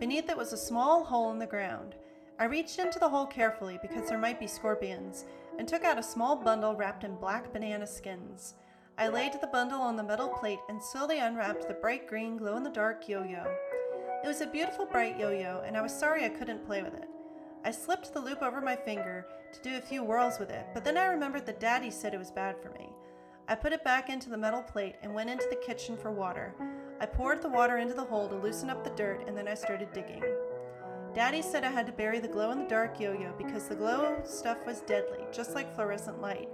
Beneath 0.01 0.29
it 0.29 0.35
was 0.35 0.51
a 0.51 0.57
small 0.57 1.05
hole 1.05 1.31
in 1.31 1.39
the 1.39 1.45
ground. 1.45 1.95
I 2.37 2.43
reached 2.43 2.77
into 2.77 2.99
the 2.99 3.07
hole 3.07 3.25
carefully 3.25 3.79
because 3.81 4.09
there 4.09 4.17
might 4.17 4.37
be 4.37 4.47
scorpions 4.47 5.23
and 5.57 5.65
took 5.65 5.85
out 5.85 5.97
a 5.97 6.03
small 6.03 6.35
bundle 6.35 6.75
wrapped 6.75 7.05
in 7.05 7.15
black 7.15 7.53
banana 7.53 7.87
skins. 7.87 8.55
I 8.97 9.07
laid 9.07 9.31
the 9.39 9.47
bundle 9.47 9.79
on 9.79 9.95
the 9.95 10.03
metal 10.03 10.27
plate 10.27 10.59
and 10.67 10.83
slowly 10.83 11.19
unwrapped 11.19 11.69
the 11.69 11.73
bright 11.75 12.05
green 12.05 12.35
glow 12.35 12.57
in 12.57 12.63
the 12.63 12.69
dark 12.69 13.07
yo 13.07 13.23
yo. 13.23 13.45
It 14.25 14.27
was 14.27 14.41
a 14.41 14.45
beautiful 14.45 14.85
bright 14.85 15.17
yo 15.17 15.29
yo, 15.29 15.61
and 15.65 15.77
I 15.77 15.81
was 15.81 15.97
sorry 15.97 16.25
I 16.25 16.29
couldn't 16.29 16.65
play 16.65 16.83
with 16.83 16.95
it. 16.95 17.07
I 17.63 17.71
slipped 17.71 18.13
the 18.13 18.19
loop 18.19 18.41
over 18.41 18.59
my 18.59 18.75
finger 18.75 19.25
to 19.53 19.61
do 19.61 19.77
a 19.77 19.81
few 19.81 20.03
whirls 20.03 20.39
with 20.39 20.49
it, 20.49 20.65
but 20.73 20.83
then 20.83 20.97
I 20.97 21.05
remembered 21.05 21.45
that 21.45 21.59
Daddy 21.59 21.91
said 21.91 22.13
it 22.13 22.19
was 22.19 22.31
bad 22.31 22.61
for 22.61 22.69
me. 22.71 22.89
I 23.47 23.55
put 23.55 23.73
it 23.73 23.83
back 23.83 24.09
into 24.09 24.29
the 24.29 24.37
metal 24.37 24.61
plate 24.61 24.95
and 25.01 25.13
went 25.13 25.29
into 25.29 25.47
the 25.49 25.55
kitchen 25.55 25.95
for 25.95 26.11
water. 26.11 26.53
I 26.99 27.05
poured 27.05 27.41
the 27.41 27.49
water 27.49 27.77
into 27.77 27.93
the 27.93 28.03
hole 28.03 28.27
to 28.27 28.35
loosen 28.35 28.69
up 28.69 28.83
the 28.83 28.89
dirt, 28.91 29.23
and 29.27 29.37
then 29.37 29.47
I 29.47 29.53
started 29.53 29.93
digging. 29.93 30.23
Daddy 31.13 31.41
said 31.41 31.63
I 31.63 31.71
had 31.71 31.85
to 31.85 31.91
bury 31.91 32.19
the 32.19 32.27
glow 32.27 32.51
in 32.51 32.59
the 32.59 32.65
dark 32.65 32.99
yo 32.99 33.13
yo 33.13 33.33
because 33.37 33.67
the 33.67 33.75
glow 33.75 34.21
stuff 34.23 34.57
was 34.65 34.81
deadly, 34.81 35.19
just 35.31 35.55
like 35.55 35.73
fluorescent 35.73 36.21
light. 36.21 36.49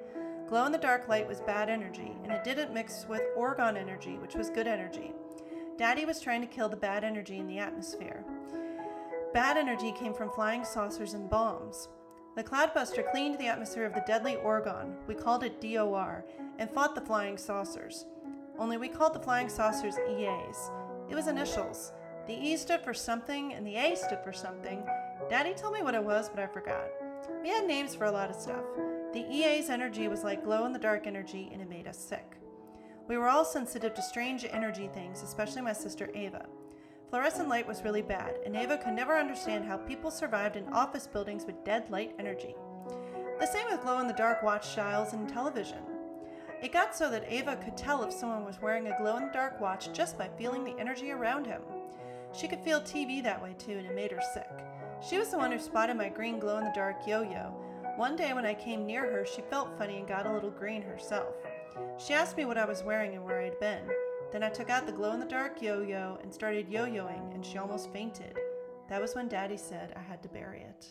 Glow 0.47 0.65
in 0.65 0.71
the 0.71 0.77
dark 0.77 1.07
light 1.07 1.27
was 1.27 1.41
bad 1.41 1.69
energy, 1.69 2.15
and 2.23 2.31
it 2.31 2.43
didn't 2.43 2.73
mix 2.73 3.07
with 3.09 3.23
orgone 3.37 3.77
energy, 3.77 4.17
which 4.17 4.35
was 4.35 4.49
good 4.49 4.67
energy. 4.67 5.13
Daddy 5.77 6.05
was 6.05 6.21
trying 6.21 6.41
to 6.41 6.47
kill 6.47 6.69
the 6.69 6.77
bad 6.77 7.03
energy 7.03 7.39
in 7.39 7.47
the 7.47 7.57
atmosphere. 7.57 8.23
Bad 9.33 9.57
energy 9.57 9.91
came 9.91 10.13
from 10.13 10.29
flying 10.29 10.63
saucers 10.63 11.15
and 11.15 11.27
bombs. 11.29 11.89
The 12.35 12.43
Cloudbuster 12.43 13.11
cleaned 13.11 13.37
the 13.37 13.45
atmosphere 13.45 13.85
of 13.85 13.93
the 13.93 14.03
deadly 14.07 14.37
Orgone, 14.37 14.95
we 15.05 15.13
called 15.13 15.43
it 15.43 15.61
DOR, 15.61 16.25
and 16.57 16.69
fought 16.69 16.95
the 16.95 17.01
flying 17.01 17.37
saucers. 17.37 18.05
Only 18.57 18.77
we 18.77 18.87
called 18.87 19.13
the 19.13 19.19
flying 19.19 19.49
saucers 19.49 19.97
EAs. 20.09 20.71
It 21.09 21.15
was 21.15 21.27
initials. 21.27 21.91
The 22.25 22.33
E 22.33 22.57
stood 22.57 22.81
for 22.81 22.93
something, 22.93 23.53
and 23.53 23.67
the 23.67 23.75
A 23.75 23.95
stood 23.95 24.19
for 24.23 24.33
something. 24.33 24.83
Daddy 25.29 25.53
told 25.53 25.75
me 25.75 25.83
what 25.83 25.93
it 25.93 26.03
was, 26.03 26.27
but 26.27 26.39
I 26.39 26.47
forgot. 26.47 26.85
We 27.43 27.49
had 27.49 27.67
names 27.67 27.93
for 27.93 28.05
a 28.05 28.11
lot 28.11 28.31
of 28.31 28.35
stuff. 28.35 28.63
The 29.13 29.27
EA's 29.29 29.69
energy 29.69 30.07
was 30.07 30.23
like 30.23 30.43
glow 30.43 30.65
in 30.65 30.73
the 30.73 30.79
dark 30.79 31.05
energy, 31.05 31.49
and 31.53 31.61
it 31.61 31.69
made 31.69 31.87
us 31.87 31.99
sick. 31.99 32.37
We 33.07 33.17
were 33.17 33.27
all 33.27 33.45
sensitive 33.45 33.93
to 33.93 34.01
strange 34.01 34.43
energy 34.49 34.89
things, 34.91 35.21
especially 35.21 35.61
my 35.61 35.73
sister 35.73 36.09
Ava. 36.15 36.47
Fluorescent 37.13 37.47
light 37.47 37.67
was 37.67 37.83
really 37.83 38.01
bad, 38.01 38.39
and 38.43 38.55
Ava 38.55 38.75
could 38.75 38.95
never 38.95 39.15
understand 39.15 39.65
how 39.65 39.77
people 39.77 40.09
survived 40.09 40.55
in 40.55 40.67
office 40.73 41.05
buildings 41.05 41.45
with 41.45 41.63
dead 41.63 41.87
light 41.91 42.15
energy. 42.17 42.55
The 43.39 43.45
same 43.45 43.67
with 43.69 43.83
glow 43.83 43.99
in 43.99 44.07
the 44.07 44.13
dark 44.13 44.41
watch 44.41 44.75
dials 44.75 45.13
and 45.13 45.29
television. 45.29 45.77
It 46.63 46.73
got 46.73 46.95
so 46.95 47.11
that 47.11 47.31
Ava 47.31 47.57
could 47.57 47.77
tell 47.77 48.01
if 48.01 48.11
someone 48.11 48.43
was 48.43 48.59
wearing 48.59 48.87
a 48.87 48.97
glow 48.97 49.17
in 49.17 49.27
the 49.27 49.31
dark 49.31 49.61
watch 49.61 49.93
just 49.93 50.17
by 50.17 50.27
feeling 50.39 50.63
the 50.63 50.75
energy 50.79 51.11
around 51.11 51.45
him. 51.45 51.61
She 52.35 52.47
could 52.47 52.61
feel 52.61 52.81
TV 52.81 53.21
that 53.21 53.43
way 53.43 53.53
too, 53.59 53.77
and 53.77 53.85
it 53.85 53.93
made 53.93 54.11
her 54.11 54.23
sick. 54.33 54.49
She 55.07 55.19
was 55.19 55.29
the 55.29 55.37
one 55.37 55.51
who 55.51 55.59
spotted 55.59 55.95
my 55.95 56.09
green 56.09 56.39
glow 56.39 56.57
in 56.57 56.63
the 56.63 56.73
dark 56.73 57.05
yo 57.05 57.21
yo. 57.21 57.53
One 57.95 58.15
day 58.15 58.33
when 58.33 58.47
I 58.47 58.55
came 58.55 58.87
near 58.87 59.03
her, 59.03 59.23
she 59.23 59.43
felt 59.51 59.77
funny 59.77 59.99
and 59.99 60.07
got 60.07 60.25
a 60.25 60.33
little 60.33 60.49
green 60.49 60.81
herself. 60.81 61.35
She 61.99 62.15
asked 62.15 62.37
me 62.37 62.45
what 62.45 62.57
I 62.57 62.65
was 62.65 62.81
wearing 62.81 63.13
and 63.13 63.23
where 63.23 63.39
I'd 63.39 63.59
been. 63.59 63.83
Then 64.33 64.43
I 64.43 64.49
took 64.49 64.69
out 64.71 64.87
the 64.87 64.91
glow 64.91 65.11
in 65.13 65.19
the 65.19 65.25
dark 65.27 65.61
yo 65.61 65.81
yo 65.83 66.17
and 66.23 66.33
started 66.33 66.67
yo 66.67 66.85
yoing, 66.85 67.33
and 67.35 67.45
she 67.45 67.59
almost 67.59 67.93
fainted. 67.93 68.37
That 68.89 68.99
was 68.99 69.15
when 69.15 69.27
Daddy 69.29 69.57
said 69.57 69.93
I 69.95 70.01
had 70.01 70.21
to 70.23 70.29
bury 70.29 70.61
it. 70.61 70.87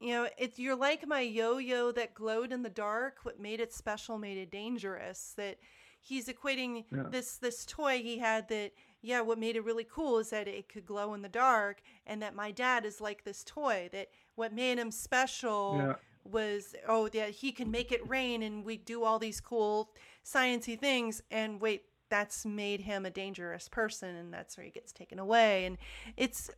You 0.00 0.14
know, 0.14 0.28
it's 0.36 0.58
you're 0.58 0.74
like 0.74 1.06
my 1.06 1.20
yo-yo 1.20 1.92
that 1.92 2.12
glowed 2.12 2.52
in 2.52 2.62
the 2.64 2.68
dark. 2.68 3.18
What 3.22 3.38
made 3.38 3.60
it 3.60 3.72
special 3.72 4.18
made 4.18 4.36
it 4.36 4.50
dangerous. 4.50 5.34
That 5.36 5.58
he's 6.00 6.26
equating 6.26 6.84
Yeah. 6.90 7.04
this 7.08 7.36
this 7.38 7.64
toy 7.64 7.98
he 8.02 8.18
had 8.18 8.48
that 8.48 8.72
yeah, 9.00 9.20
what 9.20 9.38
made 9.38 9.54
it 9.54 9.64
really 9.64 9.86
cool 9.88 10.18
is 10.18 10.30
that 10.30 10.48
it 10.48 10.68
could 10.68 10.86
glow 10.86 11.14
in 11.14 11.22
the 11.22 11.28
dark, 11.28 11.80
and 12.06 12.20
that 12.22 12.34
my 12.34 12.50
dad 12.50 12.84
is 12.84 13.00
like 13.00 13.22
this 13.22 13.44
toy. 13.44 13.88
That 13.92 14.08
what 14.34 14.52
made 14.52 14.78
him 14.78 14.90
special 14.90 15.76
Yeah. 15.78 15.94
was 16.24 16.74
oh 16.88 17.08
yeah 17.12 17.26
he 17.26 17.52
can 17.52 17.70
make 17.70 17.92
it 17.92 18.08
rain, 18.08 18.42
and 18.42 18.64
we 18.64 18.78
do 18.78 19.04
all 19.04 19.20
these 19.20 19.40
cool 19.40 19.94
sciency 20.24 20.78
things. 20.78 21.22
And 21.30 21.60
wait, 21.60 21.82
that's 22.10 22.44
made 22.44 22.82
him 22.82 23.06
a 23.06 23.10
dangerous 23.10 23.68
person, 23.68 24.14
and 24.16 24.32
that's 24.32 24.56
where 24.56 24.64
he 24.64 24.70
gets 24.70 24.92
taken 24.92 25.18
away. 25.18 25.64
And 25.64 25.78
it's 26.16 26.50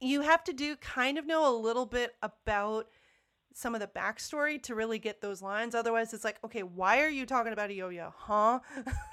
you 0.00 0.22
have 0.22 0.42
to 0.44 0.52
do 0.52 0.76
kind 0.76 1.18
of 1.18 1.26
know 1.26 1.54
a 1.54 1.56
little 1.56 1.86
bit 1.86 2.14
about 2.22 2.88
some 3.54 3.74
of 3.74 3.80
the 3.80 3.86
backstory 3.86 4.60
to 4.62 4.74
really 4.74 4.98
get 4.98 5.20
those 5.20 5.40
lines. 5.40 5.74
Otherwise, 5.74 6.12
it's 6.12 6.24
like, 6.24 6.38
okay, 6.44 6.62
why 6.64 7.00
are 7.02 7.08
you 7.08 7.24
talking 7.24 7.52
about 7.52 7.70
a 7.70 7.74
yo-yo, 7.74 8.12
huh? 8.16 8.58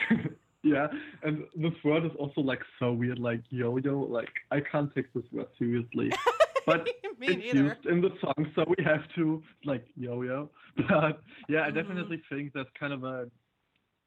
yeah, 0.63 0.87
and 1.23 1.43
this 1.55 1.73
word 1.83 2.05
is 2.05 2.11
also 2.17 2.41
like 2.41 2.61
so 2.79 2.91
weird, 2.93 3.19
like 3.19 3.41
yo-yo. 3.49 3.99
Like 3.99 4.29
I 4.49 4.59
can't 4.61 4.93
take 4.95 5.11
this 5.13 5.23
word 5.31 5.47
seriously, 5.59 6.11
but 6.65 6.87
Me 7.19 7.27
it's 7.27 7.53
neither. 7.53 7.63
used 7.69 7.85
in 7.85 8.01
the 8.01 8.09
song, 8.19 8.51
so 8.55 8.65
we 8.67 8.83
have 8.83 9.01
to 9.15 9.43
like 9.65 9.85
yo-yo. 9.95 10.49
But 10.89 11.21
yeah, 11.49 11.63
I 11.65 11.69
Mhm. 11.71 11.75
definitely 11.75 12.21
think 12.29 12.53
that's 12.53 12.69
kind 12.79 12.93
of 12.93 13.03
a 13.03 13.29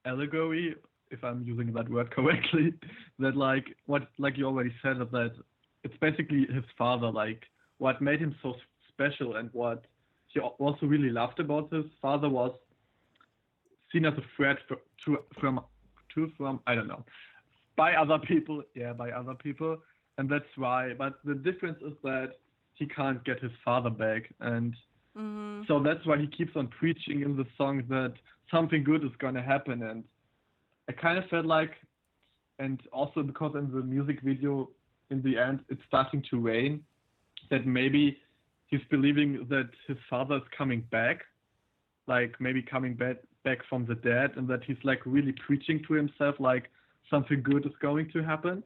allegory, 0.04 0.74
if 1.10 1.22
I'm 1.22 1.42
using 1.42 1.72
that 1.72 1.88
word 1.88 2.10
correctly. 2.10 2.74
That 3.20 3.36
like 3.36 3.66
what, 3.86 4.08
like 4.18 4.36
you 4.36 4.46
already 4.46 4.74
said, 4.82 4.96
that 4.98 5.32
it's 5.84 5.94
basically 6.00 6.46
his 6.52 6.64
father. 6.76 7.10
Like 7.10 7.44
what 7.78 8.02
made 8.02 8.20
him 8.20 8.34
so 8.42 8.54
special, 8.92 9.36
and 9.36 9.50
what 9.52 9.84
he 10.26 10.40
also 10.40 10.86
really 10.86 11.10
loved 11.10 11.38
about 11.38 11.72
his 11.72 11.84
father 12.02 12.28
was 12.28 12.52
seen 13.92 14.04
as 14.04 14.14
a 14.14 14.24
threat 14.36 14.58
for, 14.66 14.78
to 15.04 15.18
from 15.40 15.60
to 16.14 16.30
from 16.36 16.60
I 16.66 16.74
don't 16.74 16.88
know 16.88 17.04
by 17.76 17.94
other 17.94 18.18
people. 18.18 18.62
Yeah, 18.74 18.92
by 18.92 19.10
other 19.10 19.34
people, 19.34 19.78
and 20.18 20.28
that's 20.28 20.44
why. 20.56 20.94
But 20.98 21.14
the 21.24 21.34
difference 21.34 21.78
is 21.86 21.92
that 22.02 22.32
he 22.74 22.86
can't 22.86 23.24
get 23.24 23.40
his 23.40 23.52
father 23.64 23.90
back, 23.90 24.22
and 24.40 24.74
hmm 25.16 25.62
so 25.68 25.80
that's 25.82 26.04
why 26.04 26.18
he 26.18 26.26
keeps 26.26 26.56
on 26.56 26.66
preaching 26.68 27.22
in 27.22 27.36
the 27.36 27.46
song 27.56 27.84
that 27.88 28.14
something 28.50 28.84
good 28.84 29.04
is 29.04 29.10
gonna 29.18 29.42
happen. 29.42 29.82
And 29.82 30.04
I 30.88 30.92
kind 30.92 31.18
of 31.18 31.28
felt 31.28 31.46
like, 31.46 31.72
and 32.58 32.80
also 32.92 33.22
because 33.22 33.54
in 33.56 33.70
the 33.72 33.82
music 33.82 34.20
video, 34.22 34.70
in 35.10 35.22
the 35.22 35.38
end, 35.38 35.60
it's 35.68 35.82
starting 35.86 36.22
to 36.30 36.38
rain, 36.38 36.82
that 37.50 37.66
maybe 37.66 38.18
he's 38.66 38.80
believing 38.90 39.46
that 39.50 39.68
his 39.86 39.96
father 40.08 40.36
is 40.36 40.42
coming 40.56 40.82
back, 40.90 41.20
like 42.06 42.34
maybe 42.40 42.62
coming 42.62 42.94
back 42.94 43.16
back 43.44 43.58
from 43.68 43.84
the 43.84 43.94
dead, 43.96 44.32
and 44.36 44.48
that 44.48 44.64
he's 44.64 44.82
like 44.84 45.00
really 45.04 45.34
preaching 45.46 45.82
to 45.86 45.94
himself 45.94 46.34
like 46.38 46.70
something 47.10 47.42
good 47.42 47.66
is 47.66 47.72
going 47.80 48.10
to 48.10 48.22
happen, 48.22 48.62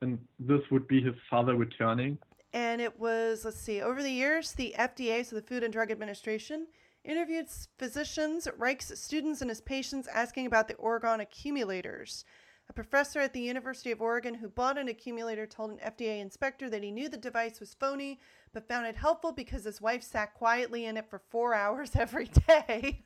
and 0.00 0.18
this 0.38 0.60
would 0.70 0.86
be 0.86 1.02
his 1.02 1.14
father 1.28 1.56
returning. 1.56 2.16
And 2.52 2.80
it 2.80 3.00
was, 3.00 3.44
let's 3.44 3.60
see, 3.60 3.82
over 3.82 4.00
the 4.00 4.12
years, 4.12 4.52
the 4.52 4.74
FDA, 4.78 5.26
so 5.26 5.34
the 5.34 5.42
Food 5.42 5.64
and 5.64 5.72
Drug 5.72 5.90
Administration, 5.90 6.68
interviewed 7.04 7.48
physicians, 7.78 8.48
Reich's 8.56 9.00
students, 9.00 9.40
and 9.40 9.50
his 9.50 9.60
patients 9.60 10.08
asking 10.12 10.46
about 10.46 10.68
the 10.68 10.74
orgone 10.74 11.20
accumulators. 11.20 12.24
A 12.68 12.72
professor 12.72 13.20
at 13.20 13.34
the 13.34 13.42
University 13.42 13.90
of 13.90 14.00
Oregon 14.00 14.34
who 14.34 14.48
bought 14.48 14.78
an 14.78 14.88
accumulator 14.88 15.46
told 15.46 15.70
an 15.70 15.78
FDA 15.78 16.20
inspector 16.20 16.70
that 16.70 16.82
he 16.82 16.90
knew 16.90 17.10
the 17.10 17.18
device 17.18 17.60
was 17.60 17.74
phony, 17.74 18.18
but 18.54 18.66
found 18.66 18.86
it 18.86 18.96
helpful 18.96 19.32
because 19.32 19.64
his 19.64 19.82
wife 19.82 20.02
sat 20.02 20.32
quietly 20.34 20.86
in 20.86 20.96
it 20.96 21.10
for 21.10 21.20
four 21.30 21.52
hours 21.62 21.90
every 21.94 22.30
day. 22.48 23.04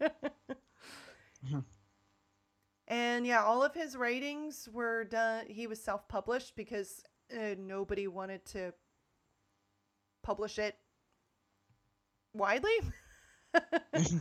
and 2.86 3.26
yeah, 3.26 3.42
all 3.42 3.64
of 3.64 3.74
his 3.74 3.96
writings 3.96 4.68
were 4.72 5.04
done, 5.04 5.46
he 5.48 5.66
was 5.66 5.82
self 5.82 6.06
published 6.06 6.54
because 6.54 7.02
uh, 7.36 7.56
nobody 7.58 8.06
wanted 8.06 8.44
to 8.46 8.72
publish 10.22 10.58
it 10.58 10.76
widely. 12.32 12.70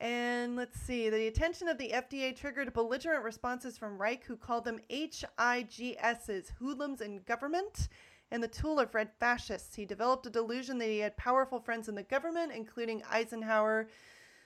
and 0.00 0.56
let's 0.56 0.78
see, 0.80 1.10
the 1.10 1.26
attention 1.26 1.68
of 1.68 1.78
the 1.78 1.90
FDA 1.90 2.34
triggered 2.36 2.72
belligerent 2.72 3.24
responses 3.24 3.78
from 3.78 3.98
Reich, 3.98 4.24
who 4.24 4.36
called 4.36 4.64
them 4.64 4.80
HIGSs, 4.90 6.52
hoodlums 6.58 7.00
in 7.00 7.20
government, 7.26 7.88
and 8.30 8.42
the 8.42 8.48
tool 8.48 8.78
of 8.78 8.94
red 8.94 9.10
fascists. 9.18 9.74
He 9.74 9.84
developed 9.84 10.26
a 10.26 10.30
delusion 10.30 10.78
that 10.78 10.88
he 10.88 10.98
had 10.98 11.16
powerful 11.16 11.60
friends 11.60 11.88
in 11.88 11.94
the 11.94 12.02
government, 12.02 12.52
including 12.54 13.02
Eisenhower, 13.10 13.88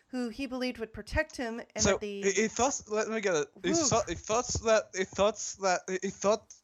who 0.09 0.29
he 0.29 0.47
believed 0.47 0.79
would 0.79 0.93
protect 0.93 1.37
him, 1.37 1.61
and 1.75 1.85
so 1.85 1.91
that 1.91 2.01
the 2.01 2.23
he, 2.23 2.49
thought. 2.49 2.81
Let 2.89 3.09
me 3.09 3.21
get 3.21 3.35
it. 3.35 3.49
He 3.63 3.73
thought. 3.73 4.09
He 4.09 4.15
thought 4.15 4.47
that. 4.65 4.85
He 4.97 5.05
thought 5.05 5.55
that. 5.63 5.81
He 6.03 6.11
thought. 6.11 6.55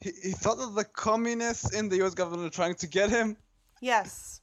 He, 0.00 0.12
he 0.22 0.30
thought 0.32 0.58
that 0.58 0.74
the 0.74 0.84
communists 0.84 1.74
in 1.74 1.88
the 1.88 1.96
U.S. 1.98 2.14
government 2.14 2.42
were 2.44 2.50
trying 2.50 2.74
to 2.76 2.86
get 2.86 3.10
him. 3.10 3.36
yes, 3.80 4.40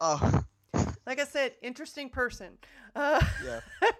Oh, 0.00 0.44
like 1.06 1.20
I 1.20 1.24
said, 1.24 1.52
interesting 1.62 2.10
person. 2.10 2.58
Uh, 2.94 3.20
yeah. 3.44 3.60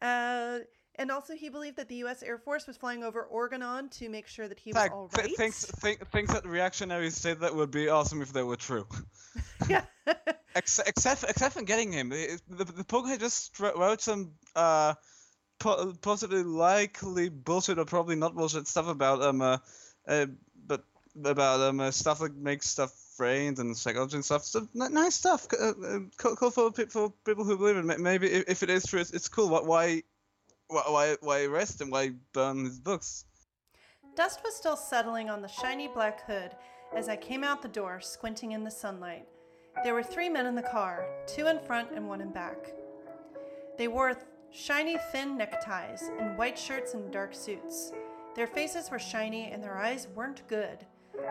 Uh, 0.00 0.60
and 0.94 1.10
also, 1.10 1.34
he 1.34 1.48
believed 1.48 1.76
that 1.76 1.88
the 1.88 1.96
U.S. 1.96 2.22
Air 2.22 2.38
Force 2.38 2.66
was 2.66 2.76
flying 2.76 3.04
over 3.04 3.28
Orgonon 3.32 3.90
to 3.98 4.08
make 4.08 4.26
sure 4.26 4.48
that 4.48 4.58
he 4.58 4.72
was 4.72 4.88
all 4.92 5.08
th- 5.08 5.26
right. 5.26 5.36
things, 5.36 5.64
think, 5.80 6.08
things 6.10 6.32
that 6.32 6.44
reactionaries 6.44 7.16
say 7.16 7.34
that 7.34 7.54
would 7.54 7.70
be 7.70 7.88
awesome 7.88 8.20
if 8.20 8.32
they 8.32 8.42
were 8.42 8.56
true. 8.56 8.86
yeah. 9.68 9.82
Except, 10.56 10.88
except, 10.88 11.24
except 11.28 11.54
for 11.54 11.62
getting 11.62 11.92
him, 11.92 12.08
the, 12.08 12.40
the, 12.48 12.64
the 12.64 12.84
Poker 12.84 13.16
just 13.16 13.58
wrote 13.60 14.00
some 14.00 14.32
uh, 14.56 14.94
po- 15.60 15.92
possibly 16.00 16.42
likely 16.42 17.28
bullshit 17.28 17.78
or 17.78 17.84
probably 17.84 18.16
not 18.16 18.34
bullshit 18.34 18.66
stuff 18.66 18.88
about 18.88 19.22
um, 19.22 19.42
uh, 19.42 19.58
uh 20.08 20.26
about 21.24 21.60
um 21.60 21.80
uh, 21.80 21.90
stuff 21.90 22.20
that 22.20 22.36
makes 22.36 22.68
stuff 22.68 22.92
rain 23.18 23.54
and 23.58 23.76
psychology 23.76 24.16
and 24.16 24.24
stuff. 24.24 24.44
So 24.44 24.68
nice 24.74 25.14
stuff. 25.14 25.46
Uh, 25.52 25.70
uh, 25.70 25.98
cool, 26.16 26.36
cool 26.36 26.50
for, 26.50 26.70
for 26.70 27.12
people 27.24 27.44
who 27.44 27.56
believe 27.56 27.76
in. 27.76 27.90
it. 27.90 28.00
Maybe 28.00 28.28
if, 28.28 28.62
it 28.62 28.70
is 28.70 28.86
true, 28.86 29.00
it's, 29.00 29.28
cool. 29.28 29.48
Why, 29.48 29.60
why, 29.60 30.02
why, 30.68 30.82
why, 30.86 31.16
why 31.20 31.44
arrest 31.44 31.80
him? 31.80 31.90
Why 31.90 32.12
burn 32.32 32.64
his 32.64 32.78
books? 32.78 33.24
Dust 34.14 34.40
was 34.44 34.54
still 34.54 34.76
settling 34.76 35.30
on 35.30 35.42
the 35.42 35.48
shiny 35.48 35.88
black 35.88 36.26
hood 36.26 36.52
as 36.94 37.08
I 37.08 37.16
came 37.16 37.44
out 37.44 37.62
the 37.62 37.68
door, 37.68 38.00
squinting 38.00 38.52
in 38.52 38.64
the 38.64 38.70
sunlight. 38.70 39.26
There 39.84 39.94
were 39.94 40.02
three 40.02 40.28
men 40.28 40.46
in 40.46 40.54
the 40.54 40.62
car, 40.62 41.06
two 41.26 41.46
in 41.46 41.60
front 41.60 41.90
and 41.92 42.08
one 42.08 42.20
in 42.20 42.32
back. 42.32 42.72
They 43.76 43.86
wore 43.86 44.14
th- 44.14 44.26
shiny, 44.50 44.98
thin 45.12 45.36
neckties 45.36 46.10
and 46.18 46.36
white 46.36 46.58
shirts 46.58 46.94
and 46.94 47.12
dark 47.12 47.34
suits. 47.34 47.92
Their 48.34 48.48
faces 48.48 48.90
were 48.90 48.98
shiny 48.98 49.52
and 49.52 49.62
their 49.62 49.76
eyes 49.76 50.08
weren't 50.14 50.46
good. 50.48 50.84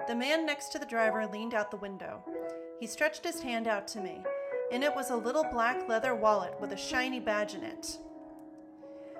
The 0.07 0.15
man 0.15 0.45
next 0.45 0.69
to 0.69 0.79
the 0.79 0.85
driver 0.85 1.27
leaned 1.27 1.53
out 1.53 1.71
the 1.71 1.77
window. 1.77 2.23
He 2.79 2.87
stretched 2.87 3.23
his 3.23 3.41
hand 3.41 3.67
out 3.67 3.87
to 3.89 4.01
me. 4.01 4.23
In 4.71 4.83
it 4.83 4.95
was 4.95 5.09
a 5.09 5.15
little 5.15 5.45
black 5.45 5.87
leather 5.87 6.13
wallet 6.13 6.53
with 6.59 6.71
a 6.73 6.77
shiny 6.77 7.19
badge 7.19 7.55
in 7.55 7.63
it. 7.63 7.97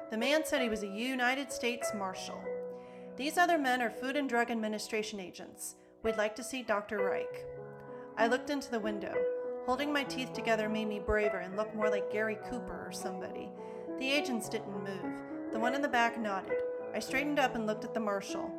The 0.09 0.17
man 0.17 0.45
said 0.45 0.61
he 0.61 0.69
was 0.69 0.83
a 0.83 0.87
United 0.87 1.51
States 1.51 1.91
Marshal. 1.95 2.41
These 3.15 3.37
other 3.37 3.57
men 3.57 3.81
are 3.81 3.89
Food 3.89 4.15
and 4.15 4.29
Drug 4.29 4.51
Administration 4.51 5.19
agents. 5.19 5.75
We'd 6.03 6.17
like 6.17 6.35
to 6.35 6.43
see 6.43 6.63
Dr. 6.63 6.99
Reich. 6.99 7.45
I 8.17 8.27
looked 8.27 8.49
into 8.49 8.71
the 8.71 8.79
window. 8.79 9.13
Holding 9.65 9.91
my 9.91 10.03
teeth 10.03 10.33
together 10.33 10.69
made 10.69 10.87
me 10.87 10.99
braver 10.99 11.39
and 11.39 11.57
look 11.57 11.73
more 11.75 11.89
like 11.89 12.11
Gary 12.11 12.37
Cooper 12.49 12.85
or 12.87 12.91
somebody. 12.91 13.49
The 13.99 14.11
agents 14.11 14.47
didn't 14.47 14.83
move. 14.83 15.51
The 15.51 15.59
one 15.59 15.75
in 15.75 15.81
the 15.81 15.87
back 15.87 16.17
nodded. 16.17 16.61
I 16.93 16.99
straightened 16.99 17.39
up 17.39 17.55
and 17.55 17.65
looked 17.65 17.83
at 17.83 17.93
the 17.93 17.99
marshal. 17.99 18.51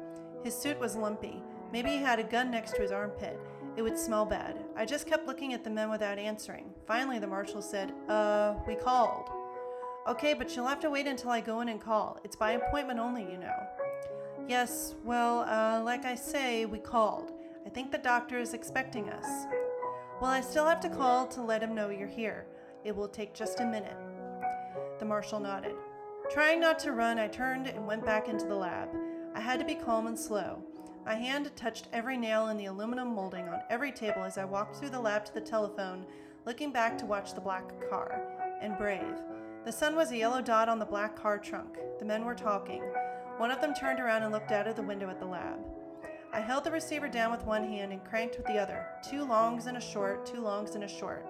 His 0.45 0.55
suit 0.55 0.79
was 0.79 0.97
lumpy. 0.97 1.43
Maybe 1.73 1.91
he 1.91 1.99
had 1.99 2.19
a 2.19 2.25
gun 2.25 2.51
next 2.51 2.73
to 2.77 2.83
his 2.83 2.93
armpit. 2.93 3.39
It 3.77 3.83
would 3.83 3.99
smell 3.99 4.25
bad. 4.25 4.65
I 4.77 4.85
just 4.85 5.07
kept 5.07 5.27
looking 5.27 5.55
at 5.55 5.63
the 5.63 5.71
men 5.71 5.91
without 5.91 6.19
answering. 6.19 6.71
Finally, 6.87 7.19
the 7.19 7.27
marshal 7.27 7.63
said, 7.63 7.93
Uh, 8.09 8.55
we 8.67 8.75
called. 8.75 9.31
Okay, 10.09 10.35
but 10.35 10.57
you'll 10.57 10.67
have 10.67 10.81
to 10.81 10.91
wait 10.91 11.07
until 11.07 11.31
I 11.31 11.41
go 11.41 11.61
in 11.61 11.69
and 11.69 11.81
call. 11.81 12.19
It's 12.25 12.35
by 12.35 12.53
appointment 12.53 12.99
only, 12.99 13.23
you 13.23 13.37
know. 13.37 13.67
Yes, 14.49 14.95
well, 15.05 15.41
uh, 15.41 15.83
like 15.85 16.07
I 16.07 16.15
say, 16.15 16.65
we 16.65 16.79
called. 16.79 17.33
I 17.67 17.69
think 17.69 17.93
the 17.93 17.99
doctor 17.99 18.39
is 18.39 18.55
expecting 18.55 19.11
us. 19.11 19.47
Well, 20.21 20.31
I 20.31 20.41
still 20.41 20.65
have 20.65 20.81
to 20.81 20.89
call 20.89 21.27
to 21.29 21.43
let 21.43 21.63
him 21.63 21.75
know 21.75 21.91
you're 21.91 22.09
here. 22.09 22.47
It 22.83 22.97
will 22.97 23.09
take 23.09 23.35
just 23.35 23.61
a 23.61 23.67
minute. 23.67 23.97
The 24.99 25.05
marshal 25.05 25.39
nodded. 25.39 25.77
Trying 26.31 26.61
not 26.61 26.79
to 26.81 26.93
run, 26.93 27.19
I 27.19 27.29
turned 27.29 27.67
and 27.67 27.87
went 27.87 28.05
back 28.05 28.29
into 28.29 28.47
the 28.47 28.55
lab. 28.55 28.89
I 29.35 29.41
had 29.41 29.61
to 29.61 29.67
be 29.67 29.75
calm 29.75 30.07
and 30.07 30.19
slow. 30.19 30.63
My 31.05 31.15
hand 31.15 31.51
touched 31.57 31.89
every 31.93 32.17
nail 32.17 32.49
in 32.49 32.57
the 32.57 32.67
aluminum 32.67 33.15
molding 33.15 33.49
on 33.49 33.61
every 33.71 33.93
table 33.93 34.23
as 34.25 34.39
I 34.39 34.45
walked 34.45 34.77
through 34.77 34.91
the 34.91 35.01
lab 35.01 35.25
to 35.27 35.35
the 35.35 35.41
telephone, 35.41 36.05
looking 36.45 36.73
back 36.73 36.99
to 36.99 37.07
watch 37.07 37.35
the 37.35 37.41
black 37.41 37.65
car. 37.89 38.23
And 38.61 38.77
brave. 38.77 39.17
The 39.65 39.73
sun 39.73 39.95
was 39.95 40.11
a 40.11 40.17
yellow 40.17 40.43
dot 40.43 40.69
on 40.69 40.79
the 40.79 40.85
black 40.85 41.15
car 41.15 41.39
trunk. 41.39 41.79
The 41.99 42.05
men 42.05 42.25
were 42.25 42.35
talking. 42.35 42.83
One 43.37 43.51
of 43.51 43.61
them 43.61 43.73
turned 43.75 44.01
around 44.01 44.25
and 44.25 44.33
looked 44.33 44.51
out 44.51 44.67
of 44.67 44.77
the 44.77 44.83
window 44.83 45.09
at 45.09 45.21
the 45.21 45.27
lab. 45.27 45.59
I 46.33 46.41
held 46.41 46.65
the 46.65 46.71
receiver 46.71 47.09
down 47.09 47.31
with 47.31 47.47
one 47.47 47.65
hand 47.65 47.93
and 47.93 48.05
cranked 48.05 48.37
with 48.37 48.47
the 48.47 48.59
other. 48.59 48.87
Two 49.09 49.25
longs 49.25 49.67
and 49.67 49.77
a 49.77 49.81
short, 49.81 50.27
two 50.27 50.41
longs 50.41 50.75
and 50.75 50.85
a 50.85 50.89
short. 50.89 51.25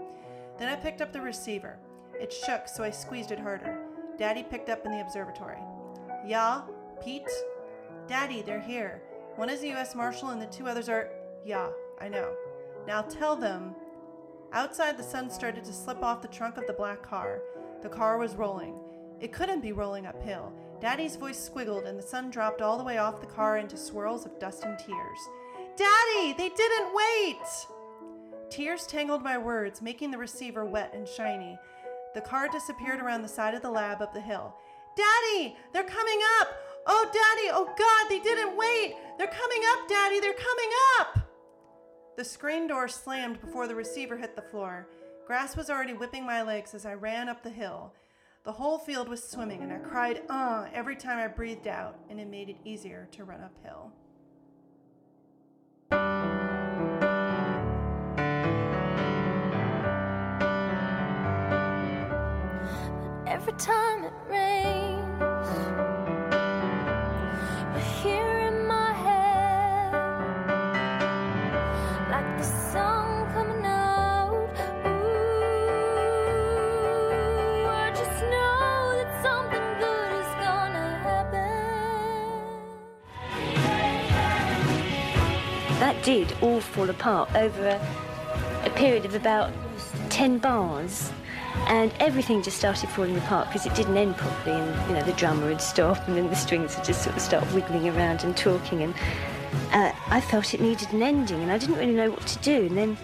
Then 0.58 0.68
I 0.68 0.76
picked 0.76 1.00
up 1.00 1.12
the 1.12 1.20
receiver. 1.20 1.78
It 2.20 2.32
shook, 2.32 2.66
so 2.66 2.82
I 2.82 2.90
squeezed 2.90 3.30
it 3.30 3.38
harder. 3.38 3.78
Daddy 4.18 4.42
picked 4.42 4.70
up 4.70 4.84
in 4.84 4.92
the 4.92 5.00
observatory. 5.00 5.58
Yeah, 6.26 6.62
Pete? 7.02 7.28
Daddy, 8.08 8.42
they're 8.42 8.60
here. 8.60 9.02
One 9.38 9.50
is 9.50 9.62
a 9.62 9.68
U.S. 9.68 9.94
Marshal 9.94 10.30
and 10.30 10.42
the 10.42 10.46
two 10.46 10.66
others 10.66 10.88
are. 10.88 11.12
Yeah, 11.44 11.68
I 12.00 12.08
know. 12.08 12.34
Now 12.88 13.02
tell 13.02 13.36
them. 13.36 13.76
Outside, 14.52 14.96
the 14.96 15.04
sun 15.04 15.30
started 15.30 15.62
to 15.62 15.72
slip 15.72 16.02
off 16.02 16.22
the 16.22 16.26
trunk 16.26 16.56
of 16.56 16.66
the 16.66 16.72
black 16.72 17.04
car. 17.04 17.40
The 17.80 17.88
car 17.88 18.18
was 18.18 18.34
rolling. 18.34 18.74
It 19.20 19.32
couldn't 19.32 19.60
be 19.60 19.70
rolling 19.70 20.06
uphill. 20.06 20.52
Daddy's 20.80 21.14
voice 21.14 21.38
squiggled, 21.38 21.86
and 21.86 21.96
the 21.96 22.02
sun 22.02 22.30
dropped 22.30 22.62
all 22.62 22.78
the 22.78 22.82
way 22.82 22.98
off 22.98 23.20
the 23.20 23.28
car 23.28 23.58
into 23.58 23.76
swirls 23.76 24.26
of 24.26 24.40
dust 24.40 24.64
and 24.64 24.76
tears. 24.76 25.18
Daddy, 25.76 26.32
they 26.32 26.48
didn't 26.48 26.92
wait! 26.92 27.36
Tears 28.50 28.88
tangled 28.88 29.22
my 29.22 29.38
words, 29.38 29.80
making 29.80 30.10
the 30.10 30.18
receiver 30.18 30.64
wet 30.64 30.92
and 30.92 31.06
shiny. 31.06 31.56
The 32.12 32.22
car 32.22 32.48
disappeared 32.48 32.98
around 32.98 33.22
the 33.22 33.28
side 33.28 33.54
of 33.54 33.62
the 33.62 33.70
lab 33.70 34.02
up 34.02 34.12
the 34.12 34.20
hill. 34.20 34.56
Daddy, 34.96 35.54
they're 35.72 35.84
coming 35.84 36.18
up! 36.40 36.48
Oh, 36.90 37.04
Daddy, 37.04 37.50
oh 37.52 37.66
God, 37.76 38.08
they 38.08 38.18
didn't 38.18 38.56
wait! 38.56 38.94
They're 39.18 39.26
coming 39.26 39.62
up, 39.72 39.88
Daddy, 39.88 40.20
they're 40.20 40.32
coming 40.32 40.70
up! 40.98 41.18
The 42.16 42.24
screen 42.24 42.66
door 42.66 42.88
slammed 42.88 43.40
before 43.42 43.68
the 43.68 43.74
receiver 43.74 44.16
hit 44.16 44.34
the 44.34 44.42
floor. 44.42 44.88
Grass 45.26 45.54
was 45.54 45.68
already 45.68 45.92
whipping 45.92 46.24
my 46.24 46.42
legs 46.42 46.72
as 46.74 46.86
I 46.86 46.94
ran 46.94 47.28
up 47.28 47.42
the 47.42 47.50
hill. 47.50 47.92
The 48.44 48.52
whole 48.52 48.78
field 48.78 49.10
was 49.10 49.22
swimming, 49.22 49.62
and 49.62 49.70
I 49.70 49.76
cried, 49.76 50.22
uh, 50.30 50.68
every 50.72 50.96
time 50.96 51.18
I 51.18 51.28
breathed 51.28 51.68
out, 51.68 51.98
and 52.08 52.18
it 52.18 52.26
made 52.26 52.48
it 52.48 52.56
easier 52.64 53.06
to 53.12 53.24
run 53.24 53.42
uphill. 53.42 53.92
Every 63.26 63.52
time 63.52 64.04
it 64.04 64.12
did 86.08 86.34
all 86.40 86.58
fall 86.58 86.88
apart 86.88 87.28
over 87.34 87.66
a, 87.66 88.66
a 88.66 88.70
period 88.70 89.04
of 89.04 89.14
about 89.14 89.52
10 90.08 90.38
bars. 90.38 91.12
And 91.66 91.92
everything 92.00 92.42
just 92.42 92.56
started 92.56 92.88
falling 92.88 93.18
apart 93.18 93.48
because 93.48 93.66
it 93.66 93.74
didn't 93.74 93.94
end 93.94 94.16
properly, 94.16 94.58
and 94.58 94.88
you 94.88 94.94
know 94.94 95.02
the 95.02 95.12
drummer 95.12 95.48
would 95.48 95.60
stop, 95.60 96.08
and 96.08 96.16
then 96.16 96.30
the 96.30 96.36
strings 96.36 96.76
would 96.76 96.84
just 96.86 97.02
sort 97.02 97.14
of 97.14 97.20
start 97.20 97.52
wiggling 97.52 97.90
around 97.90 98.24
and 98.24 98.34
talking, 98.34 98.82
and 98.84 98.94
uh, 99.72 99.92
I 100.06 100.22
felt 100.22 100.54
it 100.54 100.62
needed 100.62 100.90
an 100.94 101.02
ending, 101.02 101.42
and 101.42 101.52
I 101.52 101.58
didn't 101.58 101.76
really 101.76 101.92
know 101.92 102.10
what 102.10 102.26
to 102.26 102.38
do. 102.38 102.66
And 102.66 102.76
then 102.78 102.96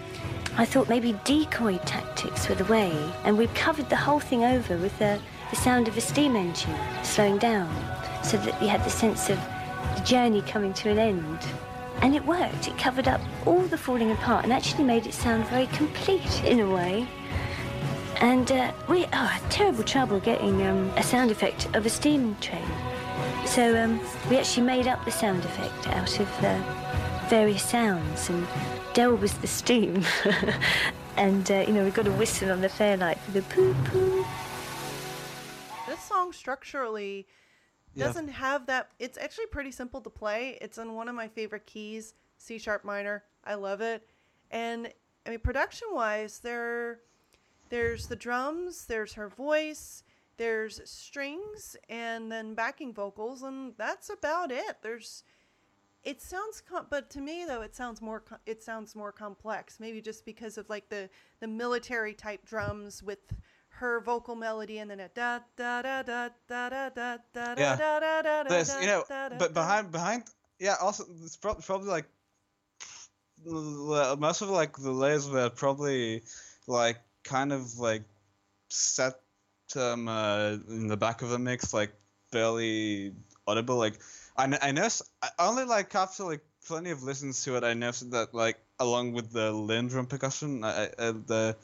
I 0.57 0.65
thought 0.65 0.89
maybe 0.89 1.15
decoy 1.25 1.77
tactics 1.85 2.49
were 2.49 2.55
the 2.55 2.65
way, 2.65 2.91
and 3.23 3.37
we 3.37 3.45
covered 3.47 3.89
the 3.91 3.97
whole 3.97 4.19
thing 4.19 4.43
over 4.43 4.77
with 4.77 4.97
the, 4.97 5.19
the 5.51 5.55
sound 5.57 5.87
of 5.87 5.95
a 5.95 6.01
steam 6.01 6.35
engine 6.35 6.75
slowing 7.03 7.37
down, 7.37 7.69
so 8.23 8.37
that 8.37 8.59
you 8.63 8.67
had 8.67 8.83
the 8.83 8.89
sense 8.89 9.29
of 9.29 9.37
the 9.95 10.01
journey 10.03 10.41
coming 10.41 10.73
to 10.73 10.89
an 10.89 10.97
end. 10.97 11.39
And 12.01 12.15
it 12.15 12.25
worked. 12.25 12.67
It 12.67 12.77
covered 12.77 13.07
up 13.07 13.21
all 13.45 13.61
the 13.61 13.77
falling 13.77 14.11
apart 14.11 14.43
and 14.43 14.53
actually 14.53 14.83
made 14.83 15.07
it 15.07 15.13
sound 15.13 15.45
very 15.47 15.67
complete 15.67 16.43
in 16.45 16.59
a 16.59 16.69
way. 16.69 17.07
And 18.21 18.51
uh, 18.51 18.71
we 18.87 19.05
oh, 19.05 19.09
had 19.11 19.51
terrible 19.51 19.83
trouble 19.83 20.19
getting 20.19 20.65
um, 20.65 20.89
a 20.95 21.03
sound 21.03 21.31
effect 21.31 21.67
of 21.75 21.85
a 21.85 21.89
steam 21.89 22.35
train. 22.41 22.65
So 23.45 23.77
um, 23.77 23.99
we 24.29 24.37
actually 24.37 24.65
made 24.65 24.87
up 24.87 25.03
the 25.05 25.11
sound 25.11 25.43
effect 25.43 25.87
out 25.89 26.19
of 26.19 26.43
uh, 26.43 26.61
various 27.29 27.63
sounds, 27.63 28.29
and 28.29 28.47
Del 28.93 29.15
was 29.15 29.33
the 29.39 29.47
steam. 29.47 30.03
and 31.17 31.49
uh, 31.51 31.63
you 31.67 31.73
know 31.73 31.83
we 31.83 31.91
got 31.91 32.07
a 32.07 32.11
whistle 32.11 32.51
on 32.51 32.61
the 32.61 32.69
fairlight 32.69 33.17
for 33.19 33.31
the 33.31 33.41
poo 33.43 33.73
poo. 33.85 34.25
This 35.87 35.99
song 35.99 36.33
structurally 36.33 37.27
Yeah. 37.95 38.05
doesn't 38.05 38.27
have 38.29 38.65
that. 38.67 38.91
It's 38.99 39.17
actually 39.17 39.47
pretty 39.47 39.71
simple 39.71 40.01
to 40.01 40.09
play. 40.09 40.57
It's 40.61 40.77
in 40.77 40.93
one 40.93 41.07
of 41.07 41.15
my 41.15 41.27
favorite 41.27 41.65
keys, 41.65 42.13
C 42.37 42.57
sharp 42.57 42.83
minor. 42.83 43.23
I 43.43 43.55
love 43.55 43.81
it. 43.81 44.07
And 44.51 44.91
I 45.25 45.31
mean, 45.31 45.39
production 45.39 45.87
wise, 45.91 46.39
there, 46.39 46.99
there's 47.69 48.07
the 48.07 48.15
drums, 48.15 48.85
there's 48.85 49.13
her 49.13 49.29
voice, 49.29 50.03
there's 50.37 50.81
strings, 50.89 51.75
and 51.89 52.31
then 52.31 52.53
backing 52.53 52.93
vocals, 52.93 53.41
and 53.43 53.73
that's 53.77 54.09
about 54.09 54.51
it. 54.51 54.77
There's, 54.81 55.23
it 56.03 56.21
sounds, 56.21 56.61
com- 56.61 56.87
but 56.89 57.09
to 57.11 57.21
me 57.21 57.45
though, 57.47 57.61
it 57.61 57.75
sounds 57.75 58.01
more, 58.01 58.19
co- 58.19 58.37
it 58.45 58.61
sounds 58.61 58.95
more 58.95 59.11
complex. 59.11 59.79
Maybe 59.79 60.01
just 60.01 60.25
because 60.25 60.57
of 60.57 60.69
like 60.69 60.89
the 60.89 61.09
the 61.39 61.47
military 61.47 62.13
type 62.13 62.45
drums 62.45 63.01
with 63.01 63.19
her 63.79 63.99
vocal 63.99 64.35
melody 64.35 64.79
and 64.79 64.89
then 64.89 64.99
a 64.99 65.09
da 65.09 65.39
da 65.57 65.81
da 65.81 66.01
da 66.01 66.29
da 66.47 66.69
da 66.69 66.89
da 66.89 67.17
da 67.33 67.53
Yeah. 67.57 67.75
da 67.75 67.99
da 67.99 68.21
da 68.21 68.43
da 68.43 68.81
you 68.81 68.87
know, 68.87 69.03
da, 69.07 69.29
da, 69.29 69.37
but 69.37 69.53
behind 69.53 69.91
behind, 69.91 70.23
yeah. 70.59 70.75
Also, 70.81 71.05
it's 71.23 71.35
prob- 71.35 71.63
probably 71.63 71.89
like 71.89 72.05
most 73.45 74.41
of 74.41 74.49
like 74.49 74.77
the 74.77 74.91
layers 74.91 75.29
were 75.29 75.49
probably 75.49 76.23
like 76.67 76.97
kind 77.23 77.51
of 77.51 77.77
like 77.77 78.03
set 78.69 79.15
um 79.75 80.07
uh, 80.07 80.57
in 80.69 80.87
the 80.87 80.97
back 80.97 81.21
of 81.21 81.29
the 81.29 81.39
mix, 81.39 81.73
like 81.73 81.93
barely 82.31 83.13
audible. 83.47 83.75
Like 83.75 83.99
I 84.37 84.57
I 84.61 84.71
noticed 84.71 85.03
I 85.21 85.29
only 85.39 85.65
like 85.65 85.93
after 85.95 86.23
like 86.23 86.43
plenty 86.65 86.91
of 86.91 87.03
listens 87.03 87.43
to 87.43 87.57
it, 87.57 87.63
I 87.63 87.73
noticed 87.73 88.11
that 88.11 88.33
like 88.33 88.57
along 88.79 89.13
with 89.13 89.31
the 89.31 89.51
LinnDrum 89.51 90.09
percussion, 90.09 90.63
I, 90.63 90.85
I, 90.85 90.89
uh, 90.97 91.11
the 91.27 91.55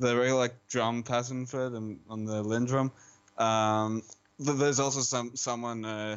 the 0.00 0.16
regular 0.16 0.40
like 0.40 0.54
drum 0.68 1.02
pattern 1.02 1.46
for 1.46 1.68
them 1.68 2.00
on 2.08 2.24
the 2.24 2.42
LinnDrum. 2.42 2.90
Um, 3.38 4.02
th- 4.44 4.58
there's 4.58 4.80
also 4.80 5.00
some 5.00 5.36
someone 5.36 5.84
uh, 5.84 6.16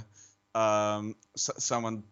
um, 0.56 1.16
s- 1.36 1.52
someone 1.58 2.04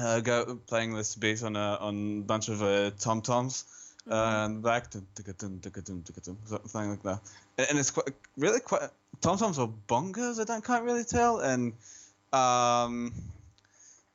uh, 0.00 0.20
go 0.20 0.58
playing 0.66 0.94
this 0.94 1.14
bass 1.16 1.42
on 1.42 1.56
a 1.56 1.78
on 1.80 2.18
a 2.18 2.22
bunch 2.22 2.48
of 2.48 2.62
uh, 2.62 2.90
tom 2.98 3.22
toms 3.22 3.64
uh, 4.10 4.44
and 4.44 4.62
back 4.62 4.90
something 4.90 6.90
like 6.90 7.02
that. 7.02 7.20
And, 7.58 7.78
it's 7.78 7.90
quite 7.90 8.08
really 8.36 8.60
quite 8.60 8.90
tom 9.20 9.38
toms 9.38 9.58
or 9.58 9.72
bongos. 9.88 10.40
I 10.40 10.44
don't 10.44 10.64
can't 10.64 10.84
really 10.84 11.04
tell. 11.04 11.40
And 11.40 11.72
um, 12.32 13.12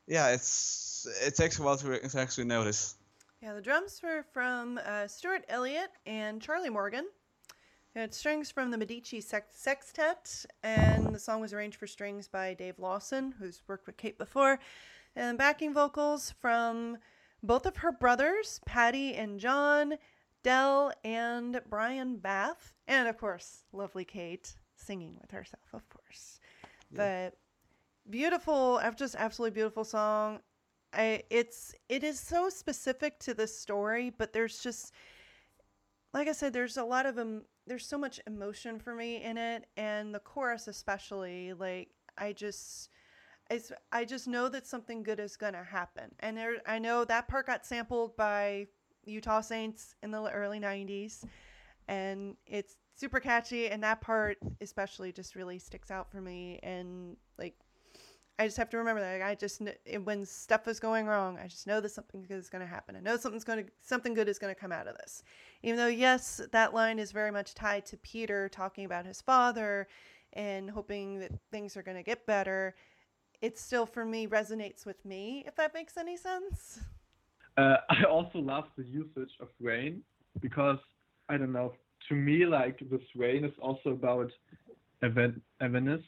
yeah, 0.06 0.32
it's 0.32 1.06
it 1.26 1.34
takes 1.34 1.58
a 1.58 1.62
while 1.62 1.76
to, 1.76 1.88
re- 1.88 2.00
to 2.00 2.20
actually 2.20 2.44
notice. 2.44 2.94
Yeah, 3.42 3.54
the 3.54 3.62
drums 3.62 4.02
were 4.02 4.22
from 4.34 4.78
uh, 4.84 5.06
Stuart 5.06 5.46
Elliott 5.48 5.92
and 6.04 6.42
Charlie 6.42 6.68
Morgan. 6.68 7.06
It 7.94 7.98
had 7.98 8.12
strings 8.12 8.50
from 8.50 8.70
the 8.70 8.76
Medici 8.76 9.22
Sextet, 9.22 10.44
and 10.62 11.06
the 11.06 11.18
song 11.18 11.40
was 11.40 11.54
arranged 11.54 11.78
for 11.78 11.86
strings 11.86 12.28
by 12.28 12.52
Dave 12.52 12.78
Lawson, 12.78 13.32
who's 13.38 13.62
worked 13.66 13.86
with 13.86 13.96
Kate 13.96 14.18
before, 14.18 14.60
and 15.16 15.38
backing 15.38 15.72
vocals 15.72 16.34
from 16.38 16.98
both 17.42 17.64
of 17.64 17.78
her 17.78 17.90
brothers, 17.90 18.60
Paddy 18.66 19.14
and 19.14 19.40
John, 19.40 19.94
Del 20.42 20.92
and 21.02 21.62
Brian 21.70 22.18
Bath, 22.18 22.74
and 22.86 23.08
of 23.08 23.16
course, 23.16 23.64
lovely 23.72 24.04
Kate 24.04 24.54
singing 24.76 25.16
with 25.18 25.30
herself, 25.30 25.64
of 25.72 25.88
course. 25.88 26.40
But 26.92 27.38
beautiful, 28.10 28.82
just 28.96 29.14
absolutely 29.16 29.54
beautiful 29.54 29.84
song. 29.84 30.40
I 30.92 31.22
it's 31.30 31.74
it 31.88 32.02
is 32.02 32.18
so 32.18 32.48
specific 32.48 33.18
to 33.20 33.34
the 33.34 33.46
story, 33.46 34.10
but 34.10 34.32
there's 34.32 34.60
just 34.62 34.92
like 36.12 36.28
I 36.28 36.32
said, 36.32 36.52
there's 36.52 36.76
a 36.76 36.84
lot 36.84 37.06
of 37.06 37.18
um, 37.18 37.42
there's 37.66 37.86
so 37.86 37.98
much 37.98 38.20
emotion 38.26 38.78
for 38.78 38.94
me 38.94 39.22
in 39.22 39.38
it, 39.38 39.66
and 39.76 40.14
the 40.14 40.18
chorus 40.18 40.66
especially. 40.68 41.52
Like 41.52 41.90
I 42.18 42.32
just, 42.32 42.90
it's 43.50 43.72
I 43.92 44.04
just 44.04 44.26
know 44.26 44.48
that 44.48 44.66
something 44.66 45.02
good 45.02 45.20
is 45.20 45.36
gonna 45.36 45.62
happen, 45.62 46.10
and 46.20 46.36
there 46.36 46.56
I 46.66 46.78
know 46.78 47.04
that 47.04 47.28
part 47.28 47.46
got 47.46 47.64
sampled 47.64 48.16
by 48.16 48.66
Utah 49.04 49.40
Saints 49.40 49.94
in 50.02 50.10
the 50.10 50.22
early 50.30 50.58
'90s, 50.58 51.24
and 51.88 52.36
it's 52.46 52.76
super 52.96 53.20
catchy, 53.20 53.68
and 53.68 53.82
that 53.84 54.00
part 54.00 54.38
especially 54.60 55.12
just 55.12 55.36
really 55.36 55.58
sticks 55.60 55.90
out 55.90 56.10
for 56.10 56.20
me, 56.20 56.58
and 56.62 57.16
like 57.38 57.54
I 58.40 58.46
just 58.46 58.56
have 58.56 58.70
to 58.70 58.78
remember 58.78 59.02
that. 59.02 59.20
I 59.20 59.34
just 59.34 59.60
when 60.02 60.24
stuff 60.24 60.66
is 60.66 60.80
going 60.80 61.04
wrong, 61.04 61.38
I 61.38 61.46
just 61.46 61.66
know 61.66 61.78
that 61.78 61.90
something 61.90 62.22
good 62.22 62.38
is 62.38 62.48
going 62.48 62.62
to 62.62 62.66
happen. 62.66 62.96
I 62.96 63.00
know 63.00 63.18
something's 63.18 63.44
going 63.44 63.66
to 63.66 63.70
something 63.82 64.14
good 64.14 64.30
is 64.30 64.38
going 64.38 64.54
to 64.54 64.58
come 64.58 64.72
out 64.72 64.88
of 64.88 64.96
this. 64.96 65.22
Even 65.62 65.76
though 65.76 65.88
yes, 65.88 66.40
that 66.50 66.72
line 66.72 66.98
is 66.98 67.12
very 67.12 67.30
much 67.30 67.52
tied 67.52 67.84
to 67.86 67.98
Peter 67.98 68.48
talking 68.48 68.86
about 68.86 69.04
his 69.04 69.20
father 69.20 69.88
and 70.32 70.70
hoping 70.70 71.18
that 71.18 71.32
things 71.50 71.76
are 71.76 71.82
going 71.82 71.98
to 71.98 72.02
get 72.02 72.24
better. 72.24 72.74
It 73.42 73.58
still 73.58 73.84
for 73.84 74.06
me 74.06 74.26
resonates 74.26 74.86
with 74.86 75.04
me 75.04 75.44
if 75.46 75.54
that 75.56 75.74
makes 75.74 75.98
any 75.98 76.16
sense. 76.16 76.80
Uh, 77.58 77.76
I 77.90 78.04
also 78.04 78.38
love 78.38 78.64
the 78.78 78.84
usage 78.84 79.32
of 79.40 79.48
rain 79.60 80.00
because 80.40 80.78
I 81.28 81.36
don't 81.36 81.52
know. 81.52 81.74
To 82.08 82.14
me, 82.14 82.46
like 82.46 82.78
this 82.90 83.02
rain 83.14 83.44
is 83.44 83.52
also 83.60 83.90
about 83.90 84.32
event 85.02 85.42
evenness, 85.62 86.00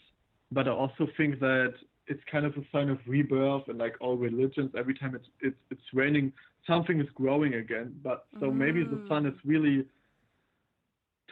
but 0.51 0.67
I 0.67 0.71
also 0.71 1.07
think 1.19 1.39
that 1.41 1.75
it's 2.07 2.23
kind 2.31 2.45
of 2.45 2.53
a 2.57 2.63
sign 2.73 2.89
of 2.89 2.99
rebirth 3.07 3.69
and 3.69 3.79
like 3.79 3.95
all 4.01 4.17
religions. 4.17 4.71
Every 4.77 4.95
time 4.95 5.15
it's 5.15 5.29
it's 5.41 5.57
it's 5.71 5.83
raining, 5.93 6.33
something 6.67 7.01
is 7.01 7.09
growing 7.15 7.55
again. 7.55 7.95
But 8.03 8.27
so 8.41 8.51
maybe 8.51 8.83
the 8.83 8.97
mm. 8.97 9.09
sun 9.09 9.27
is 9.27 9.35
really 9.45 9.87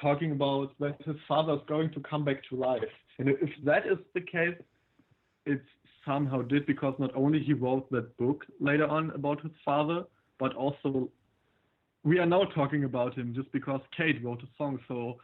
talking 0.00 0.32
about 0.32 0.72
that 0.78 0.96
his 1.04 1.16
father 1.28 1.54
is 1.54 1.60
going 1.68 1.90
to 1.92 2.00
come 2.00 2.24
back 2.24 2.42
to 2.48 2.56
life. 2.56 2.82
And 3.18 3.28
if 3.28 3.50
that 3.64 3.86
is 3.86 3.98
the 4.14 4.20
case, 4.20 4.56
it 5.44 5.60
somehow 6.06 6.42
did 6.42 6.66
because 6.66 6.94
not 6.98 7.14
only 7.14 7.40
he 7.40 7.52
wrote 7.52 7.90
that 7.90 8.16
book 8.16 8.44
later 8.60 8.86
on 8.86 9.10
about 9.10 9.42
his 9.42 9.52
father, 9.64 10.04
but 10.38 10.54
also 10.54 11.10
we 12.02 12.18
are 12.18 12.26
now 12.26 12.44
talking 12.44 12.84
about 12.84 13.14
him 13.14 13.34
just 13.34 13.52
because 13.52 13.80
Kate 13.94 14.24
wrote 14.24 14.42
a 14.42 14.48
song, 14.56 14.78
so 14.88 15.18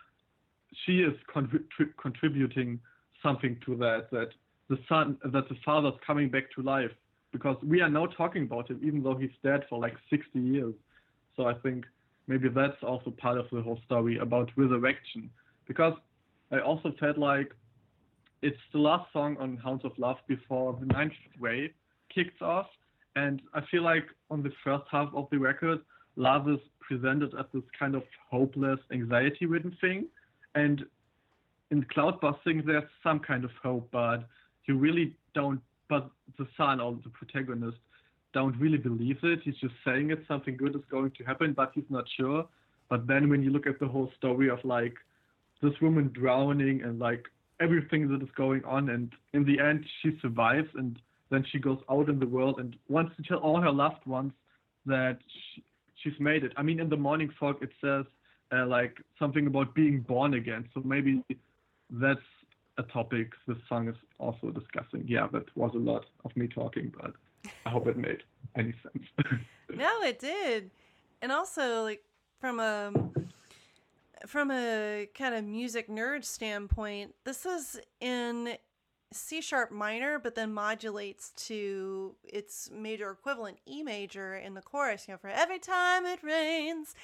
she 0.84 0.98
is 0.98 1.14
contri- 1.34 1.64
contributing 2.00 2.78
something 3.22 3.56
to 3.64 3.76
that 3.76 4.08
that 4.10 4.28
the 4.68 4.78
son 4.88 5.16
that 5.24 5.48
the 5.48 5.56
father's 5.64 5.94
coming 6.06 6.28
back 6.28 6.50
to 6.54 6.62
life 6.62 6.90
because 7.32 7.56
we 7.62 7.80
are 7.80 7.88
now 7.88 8.06
talking 8.06 8.44
about 8.44 8.70
him 8.70 8.80
even 8.82 9.02
though 9.02 9.14
he's 9.14 9.30
dead 9.42 9.64
for 9.68 9.78
like 9.78 9.94
60 10.10 10.38
years. 10.38 10.74
So 11.36 11.46
I 11.46 11.54
think 11.54 11.84
maybe 12.26 12.48
that's 12.48 12.82
also 12.82 13.10
part 13.10 13.38
of 13.38 13.46
the 13.52 13.62
whole 13.62 13.78
story 13.84 14.18
about 14.18 14.50
resurrection 14.56 15.30
because 15.66 15.94
I 16.50 16.60
also 16.60 16.92
felt 16.98 17.18
like 17.18 17.52
it's 18.42 18.56
the 18.72 18.78
last 18.78 19.12
song 19.12 19.36
on 19.38 19.56
Hounds 19.56 19.84
of 19.84 19.92
Love 19.98 20.16
before 20.28 20.76
the 20.78 20.86
ninth 20.86 21.12
wave 21.40 21.70
kicks 22.14 22.40
off. 22.40 22.66
And 23.16 23.40
I 23.54 23.62
feel 23.70 23.82
like 23.82 24.04
on 24.30 24.42
the 24.42 24.52
first 24.62 24.84
half 24.90 25.08
of 25.14 25.28
the 25.30 25.38
record, 25.38 25.80
love 26.16 26.48
is 26.48 26.58
presented 26.80 27.34
as 27.38 27.46
this 27.52 27.62
kind 27.78 27.94
of 27.94 28.02
hopeless, 28.30 28.78
anxiety 28.92 29.46
ridden 29.46 29.76
thing. 29.80 30.06
And 30.54 30.84
in 31.70 31.84
Cloudbusting, 31.84 32.64
there's 32.64 32.84
some 33.02 33.18
kind 33.20 33.44
of 33.44 33.50
hope, 33.62 33.88
but 33.90 34.26
you 34.66 34.76
really 34.76 35.14
don't, 35.34 35.60
but 35.88 36.10
the 36.38 36.46
son 36.56 36.80
or 36.80 36.98
the 37.02 37.10
protagonist 37.10 37.78
don't 38.32 38.56
really 38.58 38.78
believe 38.78 39.18
it. 39.22 39.40
He's 39.44 39.56
just 39.56 39.74
saying 39.84 40.10
it, 40.10 40.24
something 40.28 40.56
good 40.56 40.74
is 40.74 40.82
going 40.90 41.12
to 41.12 41.24
happen, 41.24 41.52
but 41.52 41.72
he's 41.74 41.84
not 41.88 42.04
sure. 42.18 42.46
But 42.88 43.06
then 43.06 43.28
when 43.28 43.42
you 43.42 43.50
look 43.50 43.66
at 43.66 43.80
the 43.80 43.88
whole 43.88 44.10
story 44.16 44.50
of 44.50 44.58
like 44.64 44.94
this 45.62 45.72
woman 45.80 46.10
drowning 46.12 46.82
and 46.82 46.98
like 46.98 47.24
everything 47.60 48.08
that 48.08 48.22
is 48.22 48.28
going 48.36 48.62
on 48.64 48.90
and 48.90 49.12
in 49.32 49.44
the 49.44 49.58
end 49.58 49.84
she 50.02 50.18
survives 50.20 50.68
and 50.74 50.98
then 51.30 51.44
she 51.50 51.58
goes 51.58 51.78
out 51.90 52.08
in 52.08 52.18
the 52.18 52.26
world 52.26 52.60
and 52.60 52.76
wants 52.88 53.16
to 53.16 53.22
tell 53.22 53.38
all 53.38 53.60
her 53.60 53.70
loved 53.70 54.04
ones 54.06 54.32
that 54.84 55.18
she, 55.54 55.64
she's 56.02 56.20
made 56.20 56.44
it 56.44 56.52
i 56.56 56.62
mean 56.62 56.78
in 56.78 56.88
the 56.88 56.96
morning 56.96 57.30
fog 57.40 57.56
it 57.62 57.70
says 57.82 58.04
uh, 58.52 58.66
like 58.66 58.98
something 59.18 59.46
about 59.46 59.74
being 59.74 60.00
born 60.00 60.34
again 60.34 60.68
so 60.74 60.82
maybe 60.84 61.24
that's 61.90 62.20
a 62.78 62.82
topic 62.84 63.32
this 63.46 63.56
song 63.68 63.88
is 63.88 63.96
also 64.18 64.50
discussing 64.50 65.04
yeah 65.06 65.26
that 65.32 65.44
was 65.56 65.72
a 65.74 65.78
lot 65.78 66.06
of 66.24 66.36
me 66.36 66.46
talking 66.46 66.92
but 67.00 67.12
i 67.64 67.70
hope 67.70 67.86
it 67.86 67.96
made 67.96 68.22
any 68.56 68.74
sense 68.82 69.06
No, 69.74 70.02
it 70.02 70.18
did. 70.18 70.70
And 71.22 71.32
also 71.32 71.82
like 71.82 72.02
from 72.40 72.60
a 72.60 72.92
from 74.26 74.50
a 74.50 75.08
kind 75.14 75.34
of 75.34 75.44
music 75.44 75.88
nerd 75.88 76.24
standpoint, 76.24 77.14
this 77.24 77.46
is 77.46 77.78
in 78.00 78.56
C 79.12 79.40
sharp 79.40 79.70
minor, 79.70 80.18
but 80.18 80.34
then 80.34 80.52
modulates 80.52 81.30
to 81.46 82.14
its 82.24 82.70
major 82.72 83.10
equivalent 83.10 83.58
E 83.68 83.82
major 83.82 84.34
in 84.34 84.54
the 84.54 84.62
chorus, 84.62 85.06
you 85.06 85.14
know, 85.14 85.18
for 85.18 85.28
every 85.28 85.58
time 85.58 86.04
it 86.06 86.22
rains. 86.22 86.94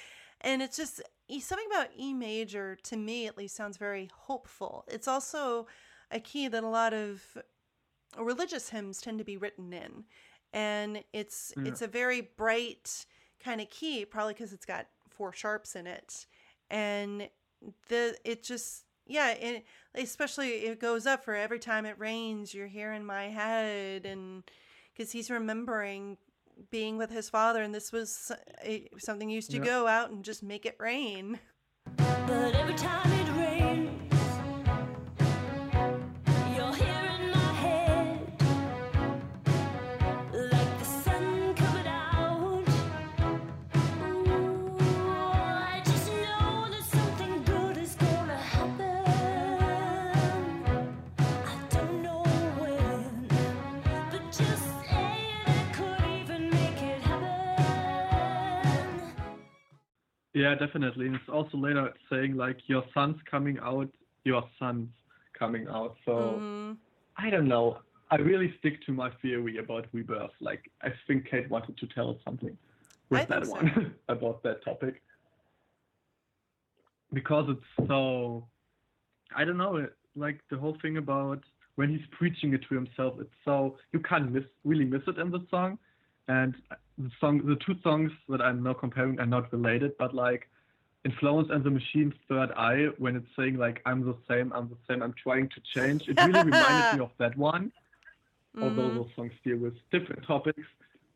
And 0.43 0.61
it's 0.61 0.77
just 0.77 1.01
something 1.39 1.67
about 1.71 1.87
E 1.97 2.13
major, 2.13 2.77
to 2.83 2.97
me 2.97 3.27
at 3.27 3.37
least, 3.37 3.55
sounds 3.55 3.77
very 3.77 4.09
hopeful. 4.13 4.83
It's 4.87 5.07
also 5.07 5.67
a 6.11 6.19
key 6.19 6.47
that 6.47 6.63
a 6.63 6.67
lot 6.67 6.93
of 6.93 7.37
religious 8.17 8.69
hymns 8.69 9.01
tend 9.01 9.19
to 9.19 9.23
be 9.23 9.37
written 9.37 9.73
in. 9.73 10.03
And 10.51 11.03
it's 11.13 11.53
Yeah. 11.57 11.69
it's 11.69 11.81
a 11.81 11.87
very 11.87 12.21
bright 12.21 13.05
kind 13.39 13.61
of 13.61 13.69
key, 13.69 14.05
probably 14.05 14.33
because 14.33 14.53
it's 14.53 14.65
got 14.65 14.87
four 15.09 15.33
sharps 15.33 15.75
in 15.75 15.87
it. 15.87 16.27
And 16.69 17.29
the 17.87 18.17
it 18.23 18.43
just 18.43 18.85
yeah, 19.05 19.27
and 19.29 19.63
especially 19.95 20.65
it 20.65 20.79
goes 20.79 21.05
up 21.05 21.23
for 21.23 21.35
every 21.35 21.59
time 21.59 21.85
it 21.85 21.97
rains, 21.99 22.53
you're 22.53 22.67
here 22.67 22.93
in 22.93 23.05
my 23.05 23.25
head, 23.29 24.05
and 24.05 24.43
because 24.93 25.11
he's 25.11 25.29
remembering 25.31 26.17
being 26.71 26.97
with 26.97 27.09
his 27.09 27.29
father, 27.29 27.61
and 27.61 27.73
this 27.73 27.91
was 27.91 28.31
a, 28.63 28.87
something 28.99 29.29
he 29.29 29.35
used 29.35 29.51
to 29.51 29.57
Yeah. 29.57 29.63
go 29.63 29.87
out 29.87 30.11
and 30.11 30.23
just 30.23 30.43
make 30.43 30.65
it 30.65 30.75
rain. 30.79 31.39
But 31.97 32.55
every 32.55 32.75
time 32.75 33.12
Yeah, 60.33 60.55
definitely. 60.55 61.05
And 61.07 61.15
it's 61.15 61.29
also 61.29 61.57
later 61.57 61.93
saying 62.09 62.35
like 62.35 62.57
your 62.67 62.83
son's 62.93 63.17
coming 63.29 63.59
out, 63.59 63.89
your 64.23 64.43
son's 64.57 64.89
coming 65.37 65.67
out. 65.67 65.95
So 66.05 66.41
Mhm. 66.41 66.77
I 67.17 67.29
don't 67.29 67.47
know. 67.47 67.79
I 68.09 68.15
really 68.17 68.55
stick 68.57 68.81
to 68.85 68.91
my 68.93 69.09
theory 69.21 69.57
about 69.57 69.87
rebirth. 69.91 70.33
Like 70.39 70.71
I 70.81 70.93
think 71.07 71.27
Kate 71.29 71.49
wanted 71.49 71.77
to 71.77 71.87
tell 71.87 72.09
us 72.09 72.17
something 72.23 72.57
with 73.09 73.27
that 73.27 73.45
so. 73.45 73.51
one 73.51 73.95
about 74.09 74.41
that 74.43 74.63
topic. 74.63 75.01
Because 77.11 77.49
it's 77.49 77.87
so 77.87 78.47
I 79.35 79.43
don't 79.45 79.57
know, 79.57 79.87
like 80.15 80.41
the 80.49 80.57
whole 80.57 80.77
thing 80.81 80.97
about 80.97 81.43
when 81.75 81.89
he's 81.89 82.05
preaching 82.11 82.53
it 82.53 82.61
to 82.69 82.75
himself, 82.75 83.19
it's 83.19 83.33
so 83.45 83.77
you 83.91 83.99
can't 83.99 84.31
miss 84.31 84.43
really 84.63 84.85
miss 84.85 85.01
it 85.07 85.17
in 85.17 85.29
the 85.31 85.45
song. 85.49 85.77
And 86.27 86.55
the 86.97 87.09
song 87.19 87.41
the 87.45 87.55
two 87.65 87.75
songs 87.81 88.11
that 88.29 88.41
I'm 88.41 88.63
now 88.63 88.73
comparing 88.73 89.19
are 89.19 89.25
not 89.25 89.51
related, 89.51 89.93
but 89.97 90.13
like 90.13 90.49
in 91.05 91.11
Florence 91.19 91.49
and 91.51 91.63
the 91.63 91.69
Machine's 91.69 92.13
Third 92.29 92.51
Eye, 92.55 92.87
when 92.97 93.15
it's 93.15 93.27
saying 93.37 93.57
like 93.57 93.81
I'm 93.85 94.05
the 94.05 94.15
same, 94.29 94.53
I'm 94.53 94.69
the 94.69 94.77
same, 94.87 95.01
I'm 95.01 95.13
trying 95.21 95.49
to 95.49 95.61
change, 95.75 96.03
it 96.07 96.21
really 96.21 96.41
reminded 96.41 96.91
me 96.91 96.99
of 97.07 97.11
that 97.19 97.37
one. 97.37 97.71
Although 98.61 98.91
Mhm. 98.91 98.95
those 98.95 99.09
songs 99.15 99.33
deal 99.43 99.57
with 99.57 99.73
different 99.91 100.25
topics. 100.25 100.61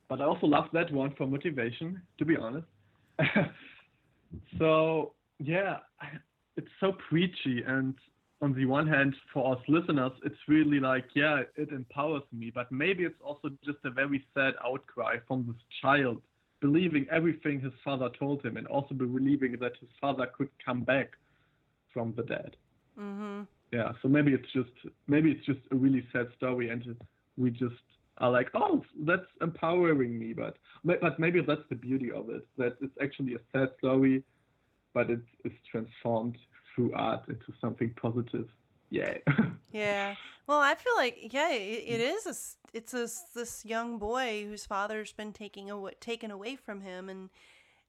But 0.09 0.21
I 0.21 0.25
also 0.25 0.47
love 0.47 0.65
that 0.73 0.91
one 0.91 1.13
for 1.15 1.27
motivation, 1.27 2.01
to 2.17 2.25
be 2.25 2.35
honest. 2.35 2.67
so 4.57 5.13
yeah, 5.39 5.77
it's 6.57 6.71
so 6.79 6.93
preachy 7.09 7.63
and 7.65 7.93
on 8.41 8.53
the 8.53 8.65
one 8.65 8.87
hand, 8.87 9.15
for 9.33 9.55
us 9.55 9.61
listeners, 9.67 10.11
it's 10.23 10.37
really 10.47 10.79
like, 10.79 11.05
yeah, 11.15 11.41
it 11.55 11.69
empowers 11.71 12.23
me, 12.31 12.51
but 12.53 12.71
maybe 12.71 13.03
it's 13.03 13.19
also 13.23 13.49
just 13.65 13.79
a 13.83 13.89
very 13.89 14.23
sad 14.33 14.53
outcry 14.63 15.17
from 15.27 15.45
this 15.47 15.61
child 15.81 16.21
believing 16.59 17.05
everything 17.11 17.59
his 17.59 17.73
father 17.83 18.09
told 18.17 18.43
him 18.43 18.57
and 18.57 18.67
also 18.67 18.93
believing 18.93 19.55
that 19.59 19.73
his 19.79 19.89
father 19.99 20.27
could 20.37 20.49
come 20.63 20.81
back 20.81 21.11
from 21.93 22.13
the 22.15 22.23
dead. 22.23 22.55
Mhm. 22.97 23.47
Yeah, 23.71 23.91
so 24.01 24.07
maybe 24.07 24.33
it's 24.33 24.51
just 24.53 24.71
maybe 25.07 25.31
it's 25.31 25.45
just 25.45 25.59
a 25.71 25.75
really 25.75 26.07
sad 26.11 26.27
story 26.37 26.69
and 26.69 26.95
we 27.37 27.51
just 27.51 27.75
are 28.19 28.31
like, 28.31 28.49
oh, 28.53 28.83
that's 28.99 29.29
empowering 29.41 30.17
me, 30.17 30.33
but 30.33 30.57
but 30.83 31.19
maybe 31.19 31.41
that's 31.41 31.67
the 31.69 31.75
beauty 31.75 32.11
of 32.11 32.29
it 32.29 32.47
that 32.57 32.77
it's 32.81 32.97
actually 33.01 33.35
a 33.35 33.39
sad 33.51 33.69
story, 33.77 34.23
but 34.93 35.09
it 35.09 35.21
is 35.43 35.53
transformed 35.69 36.37
through 36.77 36.93
art 36.93 37.27
into 37.27 37.51
something 37.59 37.93
positive. 38.01 38.47
Yeah. 38.89 39.17
Yeah. 39.73 40.15
Well, 40.47 40.59
I 40.59 40.75
feel 40.75 40.93
like 40.95 41.33
yeah, 41.33 41.51
it, 41.51 41.83
it 41.85 42.01
is 42.01 42.25
a 42.25 42.77
it's 42.77 42.93
a 42.93 43.07
this 43.35 43.65
young 43.65 43.99
boy 43.99 44.45
whose 44.47 44.65
father's 44.65 45.11
been 45.11 45.33
taking 45.33 45.69
away 45.69 45.91
taken 45.99 46.31
away 46.31 46.55
from 46.55 46.79
him 46.79 47.09
and 47.09 47.29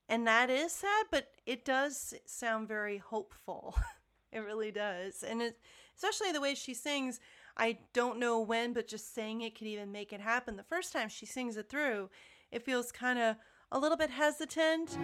and 0.08 0.26
that 0.26 0.50
is 0.50 0.72
sad, 0.72 1.06
but 1.12 1.28
it 1.46 1.64
does 1.64 2.14
sound 2.26 2.66
very 2.66 2.98
hopeful. 2.98 3.76
it 4.32 4.40
really 4.40 4.72
does. 4.72 5.22
And 5.22 5.40
it, 5.40 5.58
especially 5.96 6.32
the 6.32 6.40
way 6.40 6.56
she 6.56 6.74
sings, 6.74 7.20
I 7.56 7.78
don't 7.92 8.18
know 8.18 8.40
when, 8.40 8.72
but 8.72 8.88
just 8.88 9.14
saying 9.14 9.42
it 9.42 9.56
could 9.56 9.68
even 9.68 9.92
make 9.92 10.12
it 10.12 10.20
happen. 10.20 10.56
The 10.56 10.62
first 10.64 10.92
time 10.92 11.08
she 11.08 11.26
sings 11.26 11.56
it 11.56 11.68
through, 11.68 12.10
it 12.50 12.64
feels 12.64 12.90
kind 12.90 13.18
of 13.20 13.36
a 13.70 13.78
little 13.78 13.96
bit 13.96 14.10
hesitant. 14.10 14.98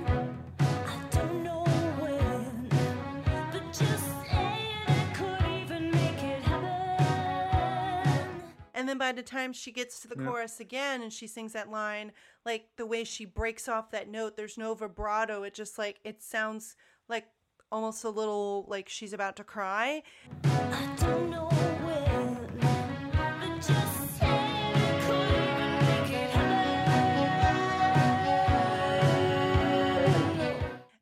And 8.85 8.89
then 8.91 8.99
by 8.99 9.13
the 9.13 9.23
time 9.23 9.55
she 9.55 9.73
gets 9.73 9.99
to 10.01 10.09
the 10.09 10.15
Yeah. 10.15 10.27
chorus 10.27 10.61
again 10.61 11.01
and 11.01 11.11
she 11.11 11.27
sings 11.27 11.55
that 11.55 11.71
line, 11.71 12.13
like 12.45 12.69
the 12.77 12.85
way 12.85 13.03
she 13.03 13.25
breaks 13.25 13.67
off 13.67 13.91
that 13.93 14.09
note, 14.09 14.37
there's 14.37 14.59
no 14.59 14.75
vibrato. 14.75 15.43
It 15.43 15.55
just 15.55 15.79
like, 15.79 16.01
it 16.05 16.23
sounds 16.23 16.77
like 17.09 17.27
almost 17.73 18.05
a 18.05 18.11
little 18.11 18.67
like 18.69 18.91
she's 18.91 19.15
about 19.15 19.37
to 19.37 19.45
cry. 19.45 20.03
I 20.45 20.95
don't 20.99 21.31
know 21.31 21.49
when, 21.49 22.35
but 22.61 23.57
just 23.57 24.19
saying 24.19 24.75
I 24.77 25.01
could 25.07 25.31
even 25.33 25.81
make 25.81 26.11
it 26.11 26.29
happen. 26.29 26.55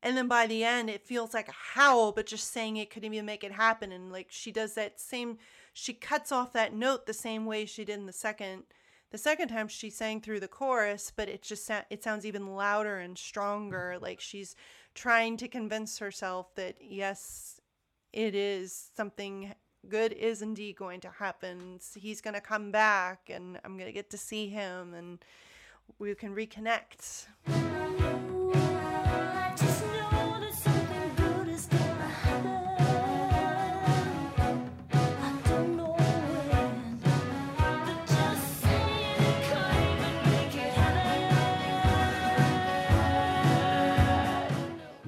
And 0.04 0.16
then 0.16 0.28
by 0.28 0.46
the 0.46 0.62
end, 0.62 0.88
it 0.88 1.04
feels 1.04 1.34
like 1.34 1.48
a 1.48 1.52
howl, 1.74 2.12
but 2.12 2.26
just 2.26 2.52
saying 2.52 2.76
it 2.76 2.90
couldn't 2.90 3.12
even 3.12 3.26
make 3.26 3.42
it 3.42 3.50
happen. 3.50 3.90
And 3.90 4.12
like 4.12 4.28
she 4.30 4.52
does 4.52 4.74
that 4.74 5.00
same, 5.00 5.38
she 5.72 5.94
cuts 5.94 6.30
off 6.30 6.52
that 6.52 6.74
note 6.74 7.06
the 7.06 7.14
same 7.14 7.46
way 7.46 7.64
she 7.64 7.84
did 7.84 7.98
in 7.98 8.06
the 8.06 8.12
second, 8.12 8.64
the 9.10 9.18
second 9.18 9.48
time 9.48 9.68
she 9.68 9.90
sang 9.90 10.20
through 10.20 10.40
the 10.40 10.48
chorus, 10.48 11.12
but 11.14 11.28
it 11.28 11.42
just 11.42 11.70
it 11.90 12.02
sounds 12.02 12.26
even 12.26 12.54
louder 12.54 12.98
and 12.98 13.16
stronger. 13.16 13.92
Mm-hmm. 13.94 14.04
Like 14.04 14.20
she's 14.20 14.54
trying 14.94 15.36
to 15.38 15.48
convince 15.48 15.98
herself 15.98 16.54
that 16.56 16.76
yes, 16.80 17.60
it 18.12 18.34
is 18.34 18.90
something 18.96 19.54
good 19.88 20.12
is 20.12 20.42
indeed 20.42 20.76
going 20.76 21.00
to 21.00 21.10
happen. 21.10 21.80
He's 21.94 22.20
going 22.20 22.34
to 22.34 22.40
come 22.40 22.70
back, 22.70 23.30
and 23.30 23.58
I'm 23.64 23.76
going 23.76 23.88
to 23.88 23.92
get 23.92 24.10
to 24.10 24.18
see 24.18 24.48
him, 24.48 24.94
and 24.94 25.24
we 25.98 26.14
can 26.14 26.34
reconnect. 26.34 27.26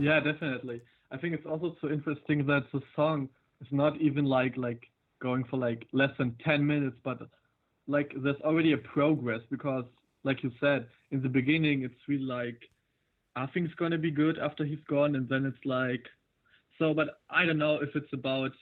Yeah, 0.05 0.21
definitely. 0.21 0.83
I 1.11 1.17
think 1.17 1.35
it's 1.35 1.47
also 1.47 1.75
so 1.81 1.89
interesting 1.89 2.45
that 2.47 2.65
the 2.75 2.83
song 2.95 3.31
is 3.63 3.69
not 3.71 3.99
even 4.03 4.27
like 4.27 4.55
like 4.59 4.83
going 5.23 5.45
for 5.45 5.57
like 5.57 5.87
less 5.93 6.11
than 6.19 6.37
10 6.45 6.67
minutes, 6.67 6.97
but 7.03 7.21
like 7.87 8.13
there's 8.23 8.41
already 8.43 8.73
a 8.73 8.77
progress 8.77 9.41
because 9.51 9.87
like 10.23 10.43
you 10.43 10.51
said, 10.61 10.89
in 11.11 11.23
the 11.23 11.29
beginning 11.31 11.85
it's 11.85 11.95
really 12.07 12.25
like 12.25 12.61
I 13.35 13.47
think 13.47 13.65
it's 13.65 13.75
gonna 13.77 13.97
be 13.97 14.11
good 14.11 14.39
after 14.39 14.63
he's 14.67 14.85
gone 14.91 15.17
and 15.17 15.27
then 15.27 15.47
it's 15.47 15.65
like 15.65 16.05
so 16.79 16.93
but 16.93 17.21
I 17.31 17.47
don't 17.47 17.59
know 17.59 17.77
if 17.81 17.97
it's 17.97 18.13
about 18.13 18.53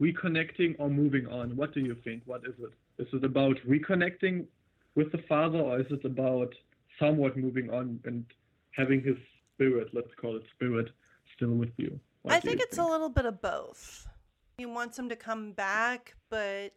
reconnecting 0.00 0.76
or 0.78 0.88
moving 0.88 1.26
on. 1.26 1.56
What 1.56 1.74
do 1.74 1.80
you 1.80 1.96
think? 2.04 2.22
What 2.24 2.42
is 2.46 2.54
it? 2.58 2.72
Is 3.02 3.08
it 3.12 3.24
about 3.24 3.56
reconnecting 3.68 4.46
with 4.94 5.12
the 5.12 5.22
father 5.28 5.58
or 5.58 5.78
is 5.80 5.86
it 5.90 6.06
about 6.06 6.54
somewhat 6.98 7.36
moving 7.36 7.68
on 7.68 8.00
and 8.06 8.24
having 8.72 9.02
his 9.02 9.18
spirit, 9.56 9.88
let's 9.92 10.14
call 10.20 10.36
it 10.36 10.42
spirit, 10.54 10.90
still 11.34 11.50
with 11.52 11.72
you? 11.76 11.98
What 12.22 12.34
I 12.34 12.40
think 12.40 12.60
it's 12.60 12.78
a 12.78 12.84
little 12.84 13.08
bit 13.08 13.26
of 13.26 13.40
both. 13.40 14.06
He 14.58 14.66
wants 14.66 14.98
him 14.98 15.08
to 15.08 15.16
come 15.16 15.52
back, 15.52 16.14
but 16.30 16.72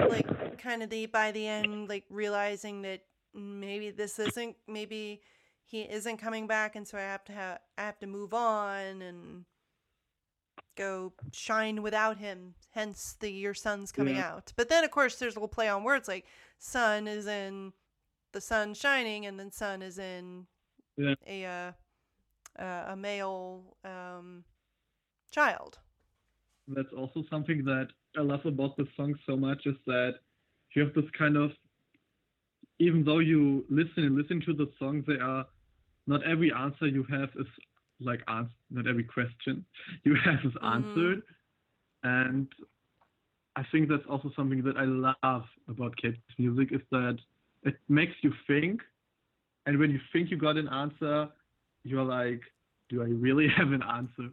like 0.00 0.58
kind 0.58 0.82
of 0.82 0.90
the 0.90 1.06
by 1.06 1.32
the 1.32 1.46
end, 1.46 1.88
like 1.88 2.04
realizing 2.10 2.82
that 2.82 3.02
maybe 3.34 3.90
this 3.90 4.18
isn't 4.18 4.56
maybe 4.66 5.20
he 5.64 5.82
isn't 5.82 6.18
coming 6.18 6.46
back, 6.46 6.76
and 6.76 6.86
so 6.86 6.98
I 6.98 7.02
have 7.02 7.24
to 7.24 7.32
have 7.32 7.58
I 7.78 7.82
have 7.82 7.98
to 8.00 8.06
move 8.06 8.34
on 8.34 9.02
and 9.02 9.44
go 10.76 11.12
shine 11.32 11.82
without 11.82 12.18
him. 12.18 12.54
Hence 12.70 13.16
the 13.20 13.30
your 13.30 13.54
son's 13.54 13.92
coming 13.92 14.16
Yeah. 14.16 14.34
out. 14.34 14.52
But 14.56 14.68
then 14.68 14.84
of 14.84 14.90
course 14.90 15.16
there's 15.16 15.34
a 15.34 15.38
little 15.38 15.48
play 15.48 15.68
on 15.68 15.84
words 15.84 16.08
like 16.08 16.26
sun 16.58 17.06
is 17.06 17.26
in 17.26 17.72
the 18.32 18.40
sun 18.40 18.74
shining, 18.74 19.26
and 19.26 19.38
then 19.38 19.50
sun 19.52 19.82
is 19.82 19.98
in 19.98 20.46
Yeah. 20.96 21.14
a 21.26 21.44
uh, 21.44 21.72
uh, 22.58 22.84
a 22.88 22.96
male 22.96 23.76
um, 23.84 24.44
child. 25.30 25.78
that's 26.68 26.92
also 26.96 27.24
something 27.30 27.64
that 27.64 27.88
I 28.16 28.20
love 28.22 28.44
about 28.46 28.76
the 28.76 28.86
song 28.96 29.14
so 29.26 29.36
much 29.36 29.66
is 29.66 29.76
that 29.86 30.14
you 30.74 30.82
have 30.84 30.94
this 30.94 31.10
kind 31.16 31.36
of 31.36 31.50
even 32.78 33.04
though 33.04 33.18
you 33.18 33.64
listen 33.68 34.04
and 34.04 34.16
listen 34.16 34.40
to 34.46 34.52
the 34.54 34.68
song, 34.78 35.04
they 35.06 35.14
are 35.20 35.46
not 36.06 36.22
every 36.24 36.52
answer 36.52 36.86
you 36.86 37.04
have 37.10 37.28
is 37.38 37.46
like 38.00 38.20
ans- 38.28 38.50
not 38.70 38.86
every 38.86 39.04
question 39.04 39.64
you 40.04 40.14
have 40.14 40.40
is 40.44 40.52
answered. 40.62 41.22
And 42.02 42.48
I 43.56 43.64
think 43.72 43.88
that's 43.88 44.06
also 44.08 44.30
something 44.36 44.62
that 44.64 44.76
I 44.76 44.84
love 44.84 45.44
about 45.68 45.96
K-pop 45.96 46.14
music 46.38 46.72
is 46.72 46.80
that 46.90 47.18
it 47.62 47.74
makes 47.88 48.14
you 48.22 48.32
think 48.46 48.80
and 49.66 49.78
when 49.78 49.90
you 49.90 50.00
think 50.12 50.30
you 50.30 50.36
got 50.36 50.56
an 50.56 50.68
answer, 50.68 51.28
you're 51.84 52.04
like, 52.04 52.40
do 52.88 53.02
I 53.02 53.06
really 53.06 53.48
have 53.56 53.72
an 53.72 53.82
answer? 53.82 54.30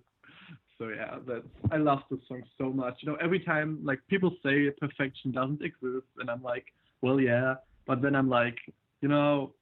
So 0.78 0.88
yeah, 0.90 1.18
that's 1.28 1.46
I 1.72 1.78
love 1.78 2.00
this 2.10 2.20
song 2.28 2.42
so 2.58 2.72
much. 2.72 2.96
You 3.02 3.12
know, 3.12 3.18
every 3.22 3.40
time 3.40 3.80
like 3.84 4.00
people 4.08 4.32
say 4.44 4.70
perfection 4.80 5.32
doesn't 5.32 5.62
exist, 5.62 6.08
and 6.20 6.30
I'm 6.30 6.42
like, 6.42 6.66
well, 7.02 7.20
yeah, 7.20 7.56
but 7.86 8.02
then 8.02 8.16
I'm 8.16 8.30
like, 8.30 8.58
you 9.02 9.10
know, 9.10 9.54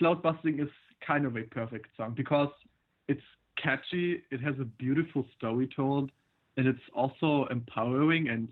Cloudbusting 0.00 0.62
is 0.62 0.70
kind 1.06 1.26
of 1.26 1.36
a 1.36 1.42
perfect 1.42 1.88
song 1.96 2.14
because 2.16 2.48
it's 3.08 3.22
catchy, 3.62 4.22
it 4.30 4.40
has 4.40 4.54
a 4.60 4.64
beautiful 4.64 5.26
story 5.36 5.68
told, 5.74 6.10
and 6.56 6.66
it's 6.66 6.78
also 6.94 7.46
empowering. 7.50 8.28
And 8.28 8.48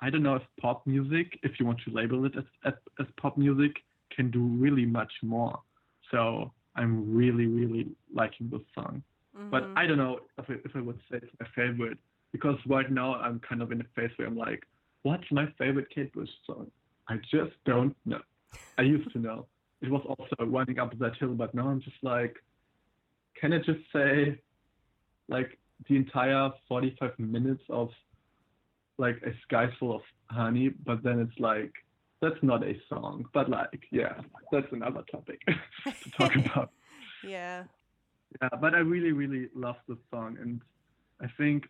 I 0.00 0.10
don't 0.10 0.22
know 0.22 0.36
if 0.36 0.42
pop 0.60 0.86
music, 0.86 1.38
if 1.42 1.60
you 1.60 1.66
want 1.66 1.80
to 1.86 1.92
label 1.92 2.24
it 2.24 2.32
as, 2.36 2.44
as, 2.64 2.74
as 2.98 3.06
pop 3.20 3.36
music, 3.36 3.76
can 4.14 4.30
do 4.30 4.40
really 4.40 4.86
much 4.86 5.12
more. 5.22 5.60
So 6.10 6.52
I'm 6.78 7.14
really, 7.14 7.46
really 7.46 7.88
liking 8.14 8.48
this 8.50 8.62
song. 8.74 9.02
But 9.50 9.64
Mhm. 9.64 9.72
I 9.76 9.86
don't 9.86 9.98
know 9.98 10.20
if 10.38 10.48
I, 10.48 10.54
if 10.64 10.76
I 10.76 10.80
would 10.80 11.00
say 11.10 11.18
it's 11.18 11.40
my 11.40 11.46
favorite 11.54 11.98
because 12.32 12.58
right 12.66 12.90
now 12.90 13.14
I'm 13.16 13.40
kind 13.40 13.62
of 13.62 13.72
in 13.72 13.80
a 13.80 13.84
phase 13.94 14.16
where 14.16 14.28
I'm 14.28 14.36
like, 14.36 14.66
what's 15.02 15.30
my 15.32 15.46
favorite 15.58 15.90
Kate 15.90 16.12
Bush 16.12 16.30
song? 16.46 16.70
I 17.08 17.16
just 17.16 17.52
don't 17.64 17.96
know. 18.04 18.20
I 18.78 18.82
used 18.82 19.10
to 19.12 19.18
know. 19.18 19.46
It 19.80 19.90
was 19.90 20.04
also 20.06 20.44
running 20.44 20.78
up 20.78 20.96
that 20.98 21.16
hill, 21.16 21.34
but 21.34 21.54
now 21.54 21.68
I'm 21.68 21.80
just 21.80 22.02
like, 22.02 22.36
can 23.40 23.52
I 23.52 23.58
just 23.58 23.80
say, 23.92 24.40
like 25.28 25.58
the 25.88 25.96
entire 25.96 26.50
45 26.68 27.18
minutes 27.18 27.62
of 27.70 27.90
like 28.98 29.20
a 29.22 29.32
sky 29.42 29.66
full 29.78 29.94
of 29.94 30.02
honey, 30.26 30.68
but 30.68 31.02
then 31.02 31.20
it's 31.20 31.38
like 31.38 31.72
that's 32.20 32.42
not 32.42 32.62
a 32.62 32.74
song, 32.88 33.26
but 33.32 33.48
like 33.48 33.82
yeah, 33.90 34.14
that's 34.52 34.66
another 34.72 35.02
topic 35.10 35.40
to 35.46 36.10
talk 36.10 36.34
about. 36.46 36.70
yeah. 37.24 37.64
Yeah, 38.42 38.48
but 38.60 38.74
I 38.74 38.78
really, 38.78 39.12
really 39.12 39.48
love 39.54 39.76
this 39.88 39.96
song, 40.10 40.36
and 40.40 40.60
I 41.22 41.26
think 41.38 41.64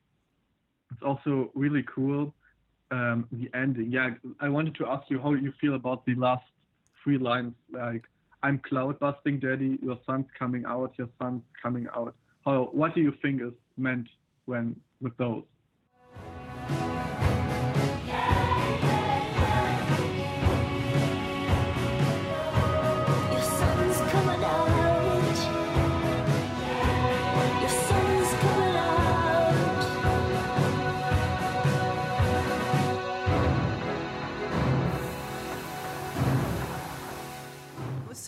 it's 0.90 1.02
also 1.02 1.50
really 1.54 1.84
cool. 1.94 2.34
Um, 2.90 3.28
the 3.30 3.48
ending. 3.54 3.92
Yeah, 3.92 4.10
I 4.40 4.48
wanted 4.48 4.74
to 4.76 4.86
ask 4.86 5.08
you 5.10 5.20
how 5.20 5.34
you 5.34 5.52
feel 5.60 5.74
about 5.74 6.04
the 6.06 6.14
last 6.14 6.44
three 7.04 7.18
lines. 7.18 7.52
Like, 7.70 8.04
I'm 8.42 8.58
cloudbusting, 8.58 9.40
daddy. 9.42 9.78
Your 9.82 9.98
son's 10.06 10.26
coming 10.38 10.64
out. 10.66 10.94
Your 10.98 11.08
son's 11.20 11.42
coming 11.62 11.86
out. 11.94 12.14
How? 12.44 12.70
What 12.72 12.94
do 12.94 13.02
you 13.02 13.12
think 13.22 13.42
is 13.42 13.52
meant 13.76 14.08
when 14.46 14.74
with 15.00 15.16
those? 15.16 15.44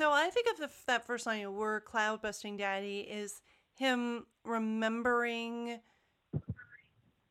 So 0.01 0.13
I 0.13 0.31
think 0.31 0.47
of 0.51 0.57
the, 0.57 0.71
that 0.87 1.07
first 1.07 1.27
line, 1.27 1.41
you 1.41 1.45
know, 1.45 1.53
"We're 1.53 1.83
cloudbusting, 1.83 2.57
daddy," 2.57 3.01
is 3.01 3.43
him 3.75 4.25
remembering 4.47 5.81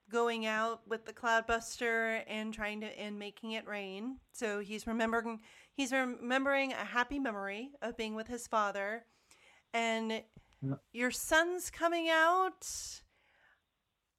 going 0.08 0.46
out 0.46 0.88
with 0.88 1.04
the 1.08 1.12
cloudbuster 1.12 2.22
and 2.28 2.54
trying 2.54 2.82
to 2.82 3.00
and 3.00 3.18
making 3.18 3.54
it 3.54 3.68
rain. 3.68 4.20
So 4.34 4.60
he's 4.60 4.86
remembering 4.86 5.40
he's 5.74 5.92
remembering 5.92 6.74
a 6.74 6.86
happy 6.86 7.18
memory 7.18 7.72
of 7.82 7.98
being 7.98 8.14
with 8.14 8.28
his 8.28 8.46
father, 8.46 9.04
and 9.74 10.22
your 10.92 11.10
son's 11.10 11.72
coming 11.72 12.08
out. 12.08 12.68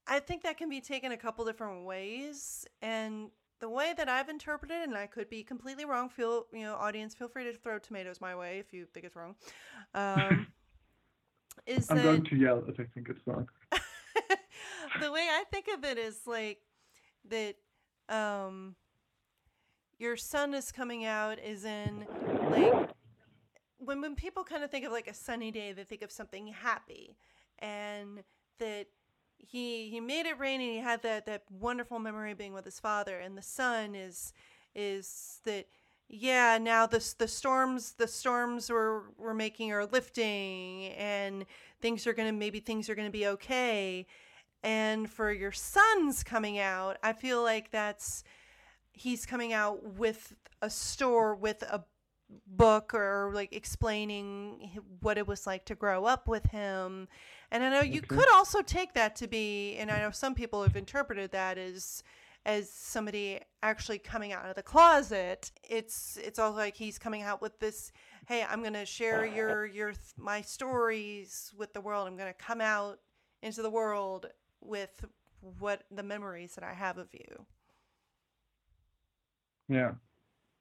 I 0.09 0.19
think 0.19 0.43
that 0.43 0.59
can 0.59 0.69
be 0.69 0.81
taken 0.81 1.13
a 1.13 1.17
couple 1.17 1.45
different 1.45 1.85
ways, 1.85 2.67
and 2.83 3.31
the 3.61 3.69
way 3.69 3.93
that 3.97 4.09
I've 4.09 4.29
interpreted, 4.29 4.83
and 4.83 4.97
I 4.97 5.07
could 5.07 5.29
be 5.31 5.43
completely 5.43 5.85
wrong. 5.85 6.09
Feel 6.09 6.47
you 6.53 6.63
know, 6.63 6.75
audience, 6.75 7.15
feel 7.15 7.29
free 7.29 7.45
to 7.45 7.53
throw 7.53 7.79
tomatoes 7.79 8.21
my 8.21 8.35
way 8.35 8.59
if 8.59 8.73
you 8.73 8.87
think 8.87 9.07
it's 9.07 9.17
wrong. 9.17 9.35
Um, 9.95 10.47
is 11.67 11.91
I'm 11.91 11.99
that 11.99 12.03
going 12.03 12.25
to 12.25 12.37
yell 12.37 12.65
if 12.67 12.81
I 12.81 12.85
think 12.95 13.09
it's 13.09 13.27
wrong. 13.27 13.49
the 15.01 15.13
way 15.13 15.27
I 15.31 15.45
think 15.51 15.67
of 15.69 15.85
it 15.85 15.99
is 15.99 16.21
like 16.27 16.59
that 17.29 17.57
um 18.09 18.75
your 19.99 20.17
sun 20.17 20.55
is 20.55 20.73
coming 20.73 21.05
out 21.05 21.39
is 21.39 21.65
in 21.65 22.07
like 22.51 22.91
when 23.79 24.01
when 24.01 24.15
people 24.17 24.43
kind 24.43 24.65
of 24.65 24.71
think 24.71 24.85
of 24.85 24.93
like 24.93 25.07
a 25.07 25.15
sunny 25.15 25.51
day 25.51 25.73
they 25.73 25.85
think 25.85 26.03
of 26.03 26.11
something 26.11 26.49
happy 26.49 27.17
and 27.59 28.23
that 28.59 28.87
he 29.47 29.89
he 29.91 30.01
made 30.01 30.27
it 30.27 30.39
rain 30.39 30.61
and 30.61 30.71
he 30.71 30.79
had 30.79 31.03
that 31.03 31.27
that 31.27 31.45
wonderful 31.51 31.99
memory 31.99 32.33
of 32.33 32.39
being 32.39 32.53
with 32.53 32.65
his 32.65 32.81
father. 32.81 33.19
And 33.19 33.37
the 33.37 33.43
son 33.43 33.95
is 33.95 34.33
is 34.75 35.41
that 35.45 35.67
yeah 36.09 36.59
now 36.59 36.87
the 36.87 37.15
the 37.19 37.29
storms 37.29 37.93
the 37.93 38.09
storms 38.09 38.71
we're 38.71 39.03
we're 39.17 39.35
making 39.35 39.73
are 39.73 39.87
lifting 39.87 40.87
and 40.93 41.47
things 41.81 42.07
are 42.07 42.13
gonna 42.13 42.33
maybe 42.33 42.61
things 42.61 42.89
are 42.89 42.95
gonna 42.95 43.11
be 43.11 43.27
okay. 43.27 44.07
And 44.63 45.11
for 45.11 45.33
your 45.33 45.53
son's 45.53 46.23
coming 46.23 46.59
out 46.59 46.99
i 47.03 47.13
feel 47.13 47.43
like 47.43 47.71
that's 47.71 48.25
he's 48.93 49.25
coming 49.25 49.53
out 49.53 49.83
with 49.97 50.35
a 50.63 50.69
store 50.71 51.35
with 51.35 51.63
a 51.63 51.83
book 52.47 52.95
or 52.95 53.33
like 53.35 53.53
explaining 53.53 54.71
what 55.01 55.19
it 55.19 55.27
was 55.27 55.47
like 55.47 55.65
to 55.65 55.75
grow 55.75 56.05
up 56.05 56.29
with 56.29 56.45
him 56.47 57.09
and 57.51 57.63
i 57.65 57.69
know 57.71 57.81
you 57.81 57.99
Okay. 57.99 58.17
could 58.17 58.31
also 58.33 58.63
take 58.63 58.95
that 58.95 59.17
to 59.17 59.27
be 59.27 59.77
and 59.77 59.91
i 59.91 59.99
know 60.01 60.11
some 60.11 60.35
people 60.35 60.63
have 60.63 60.77
interpreted 60.77 61.31
that 61.33 61.59
as 61.59 62.03
as 62.47 62.71
somebody 62.73 63.39
actually 63.63 63.99
coming 63.99 64.33
out 64.33 64.47
of 64.47 64.55
the 64.57 64.63
closet 64.63 65.51
it's 65.69 66.17
it's 66.23 66.39
also 66.39 66.57
like 66.57 66.75
he's 66.77 66.99
coming 66.99 67.23
out 67.23 67.43
with 67.43 67.59
this 67.61 67.93
hey 68.29 68.45
i'm 68.49 68.61
going 68.61 68.73
to 68.73 68.87
share 68.87 69.27
your 69.27 69.67
your 69.67 69.89
th- 69.89 69.99
my 70.17 70.41
stories 70.41 71.53
with 71.59 71.73
the 71.75 71.81
world 71.81 72.07
i'm 72.09 72.17
going 72.17 72.33
to 72.33 72.39
come 72.39 72.61
out 72.61 72.99
into 73.43 73.61
the 73.63 73.71
world 73.71 74.27
with 74.61 75.05
what 75.59 75.85
the 75.91 76.03
memories 76.03 76.55
that 76.55 76.65
i 76.65 76.73
have 76.73 76.99
of 76.99 77.09
you 77.13 77.47
Yeah. 79.69 79.93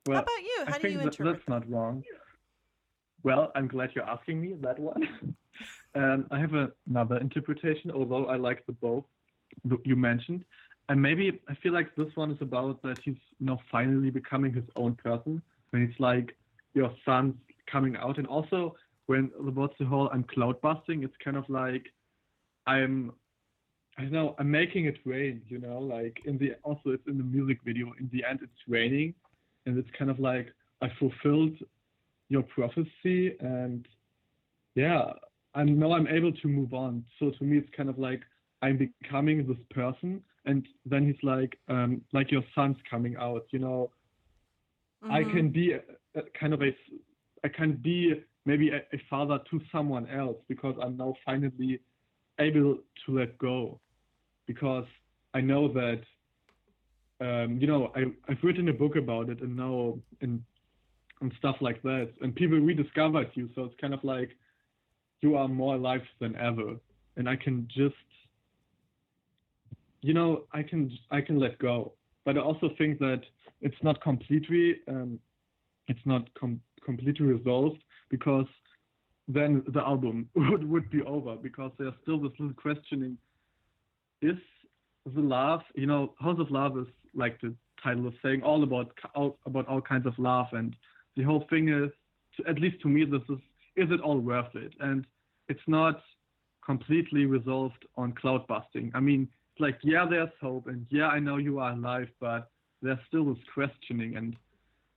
Well, 0.06 0.18
how 0.18 0.22
about 0.24 0.42
you 0.42 0.58
I 0.68 0.72
how 0.72 0.76
do 0.78 0.82
think 0.82 0.94
you 0.94 0.98
that- 1.00 1.06
interpret 1.08 1.36
that's 1.38 1.48
not 1.50 1.70
wrong. 1.70 2.04
Well, 3.24 3.52
I'm 3.56 3.68
glad 3.68 3.92
you're 3.96 4.10
asking 4.10 4.42
me 4.42 4.54
that 4.62 4.80
one. 4.80 5.36
um, 5.96 6.28
I 6.32 6.40
have 6.40 6.54
a, 6.54 6.72
another 6.90 7.18
interpretation, 7.18 7.92
although 7.92 8.28
I 8.28 8.38
like 8.38 8.66
the 8.66 8.74
both 8.74 9.04
you 9.84 9.96
mentioned. 9.96 10.46
And 10.88 11.02
maybe 11.02 11.40
I 11.48 11.56
feel 11.56 11.74
like 11.74 11.96
this 11.96 12.16
one 12.16 12.32
is 12.32 12.42
about 12.42 12.82
that 12.84 13.00
he's 13.04 13.16
know 13.40 13.60
finally 13.72 14.10
becoming 14.10 14.54
his 14.54 14.64
own 14.76 14.96
person. 14.96 15.42
When 15.70 15.84
it's 15.84 16.00
like 16.00 16.36
your 16.74 16.92
son's 17.06 17.36
coming 17.72 17.96
out, 17.96 18.18
and 18.18 18.26
also 18.28 18.76
when 19.06 19.32
about 19.40 19.78
the 19.78 19.86
whole 19.86 20.10
I'm 20.12 20.24
cloudbusting, 20.24 21.04
it's 21.04 21.16
kind 21.24 21.38
of 21.38 21.48
like 21.50 21.86
I'm 22.66 23.12
I 23.98 24.04
don't 24.04 24.14
know, 24.14 24.36
I'm 24.40 24.50
making 24.50 24.86
it 24.86 24.98
rain, 25.06 25.42
you 25.48 25.60
know, 25.60 25.78
like 25.78 26.22
in 26.26 26.38
the 26.38 26.56
also 26.64 26.92
it's 26.92 27.08
in 27.08 27.18
the 27.18 27.24
music 27.24 27.60
video. 27.64 27.94
In 28.00 28.10
the 28.12 28.24
end 28.24 28.40
it's 28.42 28.62
raining 28.68 29.14
and 29.66 29.78
it's 29.78 29.90
kind 29.98 30.10
of 30.10 30.20
like 30.20 30.48
I 30.82 30.90
fulfilled 30.98 31.58
your 32.30 32.44
prophecy 32.44 33.36
and 33.40 33.88
yeah, 34.76 35.12
and 35.56 35.78
now 35.80 35.94
I'm 35.94 36.08
able 36.08 36.32
to 36.32 36.48
move 36.48 36.74
on. 36.74 37.06
So 37.20 37.32
to 37.32 37.44
me 37.44 37.58
it's 37.58 37.70
kind 37.76 37.90
of 37.90 38.00
like 38.00 38.22
I'm 38.62 38.78
becoming 38.78 39.48
this 39.48 39.58
person 39.72 40.22
and 40.46 40.68
then 40.86 41.06
he's 41.06 41.22
like 41.24 41.58
um 41.70 42.02
like 42.14 42.32
your 42.32 42.44
son's 42.56 42.78
coming 42.90 43.16
out, 43.18 43.46
you 43.52 43.60
know. 43.60 43.92
I 45.10 45.24
Mhm. 45.24 45.32
can 45.32 45.50
be 45.50 45.74
a, 45.74 45.82
a 46.16 46.24
kind 46.40 46.54
of 46.54 46.62
a 46.62 46.76
I 47.44 47.50
can 47.50 47.74
be 47.74 48.24
maybe 48.46 48.70
a, 48.70 48.78
a 48.94 49.00
father 49.10 49.40
to 49.50 49.62
someone 49.72 50.08
else 50.10 50.38
because 50.48 50.76
I'm 50.82 50.98
now 50.98 51.14
finally 51.26 51.80
able 52.40 52.78
to 53.06 53.18
let 53.18 53.38
go 53.38 53.80
because 54.48 54.86
I 55.34 55.42
know 55.42 55.68
that 55.74 56.02
um, 57.22 57.58
you 57.60 57.68
know 57.68 57.92
I, 57.96 58.06
I've 58.30 58.44
written 58.44 58.70
a 58.70 58.74
book 58.74 58.96
about 58.96 59.30
it 59.30 59.42
and 59.42 59.56
now 59.56 59.98
and 60.22 60.42
and 61.22 61.32
stuff 61.38 61.58
like 61.62 61.82
that. 61.84 62.12
And 62.22 62.36
people 62.36 62.60
rediscovered 62.60 63.30
you 63.34 63.50
so 63.56 63.66
it's 63.66 63.76
kind 63.80 63.94
of 63.94 64.04
like 64.04 64.32
you 65.22 65.36
are 65.36 65.48
more 65.48 65.76
alive 65.76 66.02
than 66.20 66.36
ever. 66.38 66.76
And 67.18 67.28
I 67.28 67.36
can 67.36 67.68
just 67.76 67.96
you 70.02 70.14
know 70.14 70.44
I 70.54 70.64
can 70.64 70.92
I 71.12 71.22
can 71.22 71.40
let 71.40 71.60
go. 71.60 71.94
But 72.26 72.38
I 72.38 72.42
also 72.42 72.70
think 72.78 73.00
that 73.00 73.22
it's 73.62 73.82
not 73.84 74.02
completely 74.02 74.78
um, 74.88 75.20
it's 75.88 76.06
not 76.06 76.34
com- 76.40 76.62
completely 76.86 77.26
resolved 77.26 77.82
because 78.10 78.48
then 79.28 79.64
the 79.68 79.82
album 79.82 80.30
would, 80.36 80.68
would 80.70 80.90
be 80.90 81.02
over 81.04 81.36
because 81.36 81.72
there's 81.78 81.94
still 82.02 82.20
this 82.20 82.32
little 82.40 82.56
questioning. 82.56 83.18
Is 84.22 84.38
the 85.14 85.22
love 85.22 85.62
you 85.76 85.86
know 85.86 86.14
Hounds 86.20 86.40
of 86.40 86.52
Love 86.52 86.78
is 86.78 86.88
like 87.16 87.40
the 87.42 87.54
title 87.84 88.08
is 88.08 88.14
saying 88.24 88.44
all 88.44 88.64
about 88.64 88.92
all, 89.16 89.38
about 89.46 89.68
all 89.68 89.82
kinds 89.82 90.06
of 90.06 90.14
love 90.18 90.48
and 90.52 90.76
the 91.20 91.26
whole 91.30 91.46
thing 91.50 91.68
is 91.84 91.92
at 92.48 92.58
least 92.64 92.78
to 92.84 92.88
me 92.96 93.04
this 93.04 93.22
is 93.36 93.42
is 93.76 93.90
it 93.96 94.02
all 94.08 94.20
worth 94.20 94.54
it? 94.56 94.74
And 94.80 95.06
it's 95.52 95.68
not 95.68 95.98
completely 96.66 97.26
resolved 97.26 97.84
on 98.02 98.14
cloudbusting. 98.22 98.92
I 99.00 99.02
mean 99.10 99.28
like 99.66 99.78
yeah 99.84 100.06
there's 100.10 100.36
hope 100.40 100.68
and 100.68 100.86
yeah 100.90 101.10
i 101.18 101.20
know 101.20 101.36
you 101.48 101.60
are 101.64 101.74
alive 101.74 102.08
but 102.22 102.42
there's 102.82 103.04
still 103.10 103.26
this 103.32 103.44
questioning. 103.54 104.12
And 104.20 104.30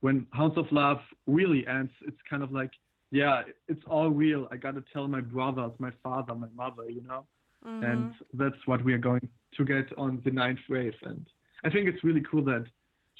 when 0.05 0.17
Hounds 0.31 0.57
of 0.57 0.67
Love 0.71 1.01
really 1.27 1.61
ends 1.67 1.91
it's 2.09 2.21
kind 2.29 2.43
of 2.43 2.51
like 2.59 2.71
yeah 3.11 3.41
it's 3.71 3.83
all 3.93 4.09
real. 4.25 4.47
I 4.53 4.55
gotta 4.65 4.83
tell 4.93 5.07
my 5.17 5.23
brothers 5.35 5.73
my 5.87 5.91
father 6.05 6.33
my 6.45 6.51
mother 6.63 6.85
you 6.97 7.03
know? 7.09 7.21
Mhm. 7.67 7.83
and 7.91 8.13
that's 8.41 8.61
what 8.69 8.83
we 8.85 8.91
are 8.93 9.03
going 9.09 9.25
to 9.57 9.63
get 9.73 9.87
on 10.03 10.11
the 10.25 10.31
ninth 10.31 10.63
wave. 10.73 10.97
And 11.09 11.23
i 11.65 11.69
think 11.73 11.83
it's 11.89 12.03
really 12.07 12.23
cool 12.29 12.43
that 12.53 12.65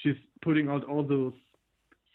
she's 0.00 0.20
putting 0.46 0.66
out 0.72 0.84
all 0.90 1.04
those 1.16 1.36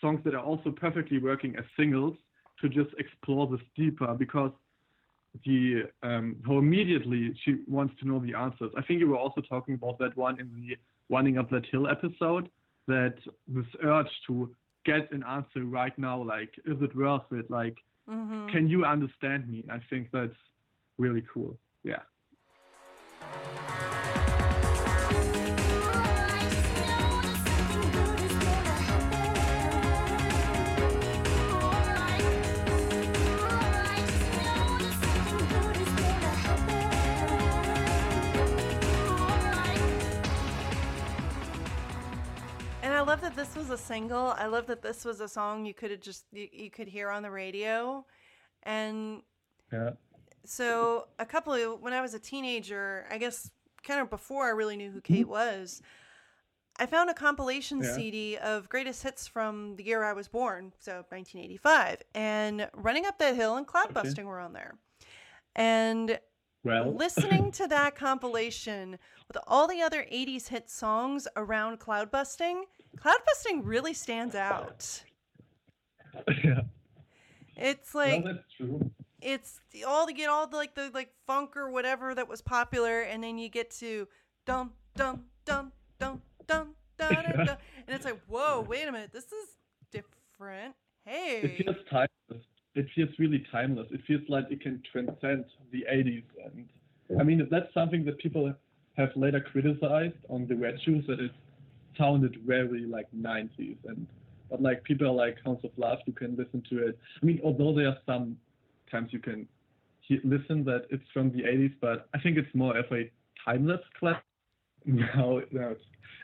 songs 0.01 0.21
that 0.23 0.33
are 0.33 0.43
also 0.43 0.71
perfectly 0.71 1.19
working 1.19 1.55
as 1.57 1.65
singles 1.77 2.15
to 2.61 2.69
just 2.69 2.89
explore 2.97 3.47
this 3.47 3.61
deeper 3.75 4.13
because 4.13 4.51
the 5.45 5.83
um 6.03 6.37
how 6.45 6.57
immediately 6.57 7.33
she 7.43 7.57
wants 7.67 7.93
to 7.99 8.07
know 8.07 8.19
the 8.19 8.33
answers. 8.33 8.71
I 8.77 8.81
think 8.81 8.99
you 8.99 9.07
were 9.09 9.17
also 9.17 9.41
talking 9.41 9.75
about 9.75 9.99
that 9.99 10.17
one 10.17 10.39
in 10.39 10.49
the 10.55 10.75
running 11.09 11.37
up 11.37 11.49
that 11.51 11.65
hill 11.67 11.87
episode 11.87 12.49
that 12.87 13.15
this 13.47 13.65
urge 13.83 14.09
to 14.27 14.53
get 14.85 15.11
an 15.11 15.23
answer 15.23 15.63
right 15.65 15.97
now 15.99 16.21
like 16.21 16.51
is 16.65 16.81
it 16.81 16.95
worth 16.95 17.31
it? 17.31 17.49
Like 17.51 17.77
Mhm. 18.07 18.49
can 18.51 18.67
you 18.67 18.85
understand 18.85 19.47
me? 19.47 19.63
I 19.69 19.79
think 19.89 20.09
that's 20.11 20.39
really 20.97 21.23
cool. 21.33 21.57
Yeah 21.83 22.01
love 43.09 43.21
that 43.21 43.35
this 43.35 43.55
was 43.55 43.69
a 43.69 43.77
single. 43.77 44.33
I 44.37 44.45
love 44.45 44.67
that 44.67 44.81
this 44.81 45.03
was 45.03 45.19
a 45.19 45.27
song 45.27 45.65
you 45.65 45.73
could 45.73 45.91
have 45.91 46.01
just 46.01 46.25
you, 46.31 46.47
you 46.51 46.69
could 46.69 46.87
hear 46.87 47.09
on 47.09 47.23
the 47.23 47.31
radio. 47.31 48.05
And 48.63 49.23
yeah 49.71 49.91
so 50.45 51.07
a 51.19 51.25
couple 51.25 51.53
of 51.53 51.81
when 51.81 51.93
I 51.93 52.01
was 52.01 52.13
a 52.13 52.19
teenager, 52.19 53.05
I 53.11 53.17
guess 53.17 53.51
kind 53.83 54.01
of 54.01 54.09
before 54.09 54.45
I 54.45 54.49
really 54.49 54.77
knew 54.77 54.91
who 54.91 54.99
mm-hmm. 54.99 55.13
Kate 55.13 55.27
was, 55.27 55.81
I 56.79 56.85
found 56.85 57.09
a 57.09 57.13
compilation 57.13 57.81
Yeah. 57.83 57.93
CD 57.93 58.37
of 58.37 58.69
greatest 58.69 59.03
hits 59.03 59.27
from 59.27 59.75
the 59.75 59.83
year 59.83 60.03
I 60.03 60.13
was 60.13 60.27
born, 60.27 60.73
so 60.79 61.05
1985, 61.09 62.01
and 62.15 62.69
Running 62.73 63.05
Up 63.05 63.19
That 63.19 63.35
Hill 63.35 63.57
and 63.57 63.67
Cloud 63.67 63.91
Okay. 63.91 64.01
Busting 64.01 64.25
were 64.25 64.39
on 64.39 64.53
there. 64.53 64.75
And 65.55 66.19
well 66.63 66.93
listening 66.93 67.51
to 67.59 67.67
that 67.67 67.95
compilation 67.95 68.97
with 69.27 69.37
all 69.47 69.67
the 69.67 69.81
other 69.81 70.05
80s 70.11 70.47
hit 70.47 70.69
songs 70.69 71.27
around 71.35 71.79
cloudbusting, 71.79 72.63
cloud 72.97 73.19
busting 73.25 73.63
really 73.63 73.93
stands 73.93 74.33
out. 74.35 75.03
yeah. 76.43 76.61
It's 77.55 77.93
like 77.93 78.23
well, 78.23 78.33
that's 78.33 78.53
true. 78.55 78.91
it's 79.21 79.59
all 79.85 80.07
to 80.07 80.13
get 80.13 80.29
all 80.29 80.47
the 80.47 80.55
like 80.55 80.75
the 80.75 80.89
like 80.93 81.13
funk 81.27 81.55
or 81.57 81.69
whatever 81.69 82.15
that 82.15 82.27
was 82.27 82.41
popular 82.41 83.01
and 83.01 83.23
then 83.23 83.37
you 83.37 83.49
get 83.49 83.69
to 83.71 84.07
dum 84.45 84.71
dum 84.95 85.25
dum 85.45 85.71
dum 85.99 86.21
dum 86.47 86.75
dum 86.97 87.17
and 87.19 87.57
it's 87.87 88.05
like 88.05 88.19
whoa 88.27 88.61
wait 88.67 88.87
a 88.87 88.91
minute 88.91 89.11
this 89.13 89.25
is 89.25 89.49
different. 89.91 90.73
Hey. 91.05 91.41
it 91.43 91.63
feels 91.63 91.77
timeless 91.89 92.45
it 92.79 92.87
feels 92.95 93.09
really 93.19 93.43
timeless 93.51 93.87
it 93.91 94.01
feels 94.07 94.21
like 94.29 94.45
it 94.49 94.61
can 94.61 94.81
transcend 94.91 95.45
the 95.71 95.83
80s 95.91 96.23
and 96.45 96.67
i 97.19 97.23
mean 97.23 97.47
that's 97.51 97.73
something 97.73 98.03
that 98.05 98.17
people 98.19 98.53
have 98.97 99.09
later 99.15 99.41
criticized 99.51 100.21
on 100.29 100.47
the 100.47 100.55
red 100.55 100.75
shoes 100.83 101.03
that 101.07 101.19
it 101.19 101.31
sounded 101.97 102.35
very 102.45 102.85
like 102.95 103.07
90s 103.15 103.77
and 103.85 104.07
but 104.49 104.61
like 104.61 104.83
people 104.83 105.07
are 105.07 105.13
like 105.13 105.37
Hounds 105.45 105.63
of 105.63 105.71
Love, 105.77 105.99
you 106.05 106.13
can 106.13 106.35
listen 106.35 106.63
to 106.69 106.87
it. 106.87 106.97
I 107.21 107.25
mean, 107.25 107.39
although 107.43 107.73
there 107.73 107.87
are 107.87 107.97
some 108.05 108.37
times 108.91 109.09
you 109.11 109.19
can 109.19 109.47
he- 110.01 110.21
listen 110.23 110.63
that 110.65 110.85
it's 110.89 111.03
from 111.13 111.31
the 111.31 111.43
80s, 111.43 111.73
but 111.79 112.07
I 112.13 112.19
think 112.19 112.37
it's 112.37 112.53
more 112.55 112.75
of 112.77 112.85
a 112.91 113.11
timeless 113.45 113.81
classic. 113.99 114.23
No, 114.85 115.41
no, 115.51 115.75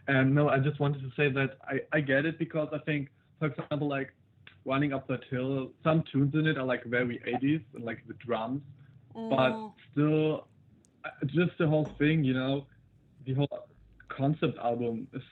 and 0.08 0.34
no, 0.34 0.48
I 0.48 0.60
just 0.60 0.80
wanted 0.80 1.02
to 1.02 1.12
say 1.18 1.30
that 1.30 1.58
I, 1.68 1.98
I 1.98 2.00
get 2.00 2.26
it 2.26 2.40
because 2.40 2.70
I 2.74 2.80
think, 2.80 3.10
for 3.38 3.48
example, 3.48 3.88
like 3.90 4.14
running 4.66 4.94
up 4.94 5.08
that 5.08 5.24
hill, 5.30 5.72
some 5.84 6.04
tunes 6.12 6.34
in 6.36 6.48
it 6.48 6.58
are 6.58 6.66
like 6.66 6.84
very 6.86 7.20
80s 7.28 7.62
and 7.76 7.86
like 7.86 8.00
the 8.08 8.16
drums, 8.26 8.62
but 9.30 9.60
Mm. 9.60 9.74
still, 9.92 10.48
uh, 11.06 11.10
just 11.28 11.52
the 11.60 11.68
whole 11.68 11.90
thing, 11.98 12.24
you 12.24 12.34
know, 12.34 12.68
the 13.26 13.34
whole 13.34 13.68
concept 14.10 14.58
album 14.60 15.08
is 15.14 15.24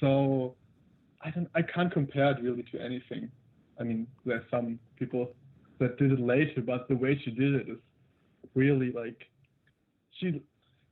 so. 0.00 0.56
I 1.22 1.30
don't. 1.30 1.48
I 1.54 1.62
can't 1.62 1.92
compare 1.92 2.30
it 2.32 2.42
really 2.42 2.64
to 2.72 2.80
anything. 2.80 3.30
I 3.80 3.84
mean, 3.84 4.06
there's 4.24 4.44
some 4.50 4.78
people 4.98 5.34
that 5.80 5.96
did 5.98 6.12
it 6.12 6.20
later, 6.20 6.60
but 6.62 6.88
the 6.88 6.96
way 6.96 7.18
she 7.24 7.30
did 7.30 7.54
it 7.54 7.68
is 7.68 7.78
really 8.54 8.92
like 8.92 9.18
she 10.12 10.42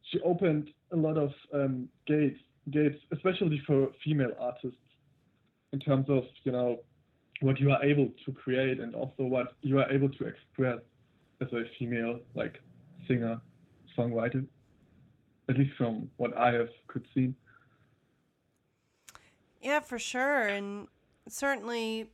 she 0.02 0.20
opened 0.20 0.70
a 0.92 0.96
lot 0.96 1.16
of 1.16 1.30
um, 1.54 1.88
gates 2.06 2.40
gates, 2.70 2.98
especially 3.12 3.60
for 3.66 3.88
female 4.04 4.32
artists, 4.38 4.78
in 5.72 5.80
terms 5.80 6.06
of 6.08 6.24
you 6.44 6.52
know 6.52 6.78
what 7.44 7.60
you 7.60 7.70
are 7.70 7.84
able 7.84 8.08
to 8.24 8.32
create 8.32 8.80
and 8.80 8.94
also 8.94 9.24
what 9.24 9.54
you 9.60 9.78
are 9.78 9.90
able 9.92 10.08
to 10.08 10.24
express 10.24 10.78
as 11.42 11.48
a 11.52 11.64
female 11.78 12.18
like 12.34 12.58
singer 13.06 13.38
songwriter. 13.96 14.46
At 15.50 15.58
least 15.58 15.76
from 15.76 16.10
what 16.16 16.34
I 16.38 16.52
have 16.54 16.70
could 16.88 17.06
see. 17.14 17.34
Yeah, 19.60 19.80
for 19.80 19.98
sure. 19.98 20.48
And 20.48 20.88
certainly 21.28 22.06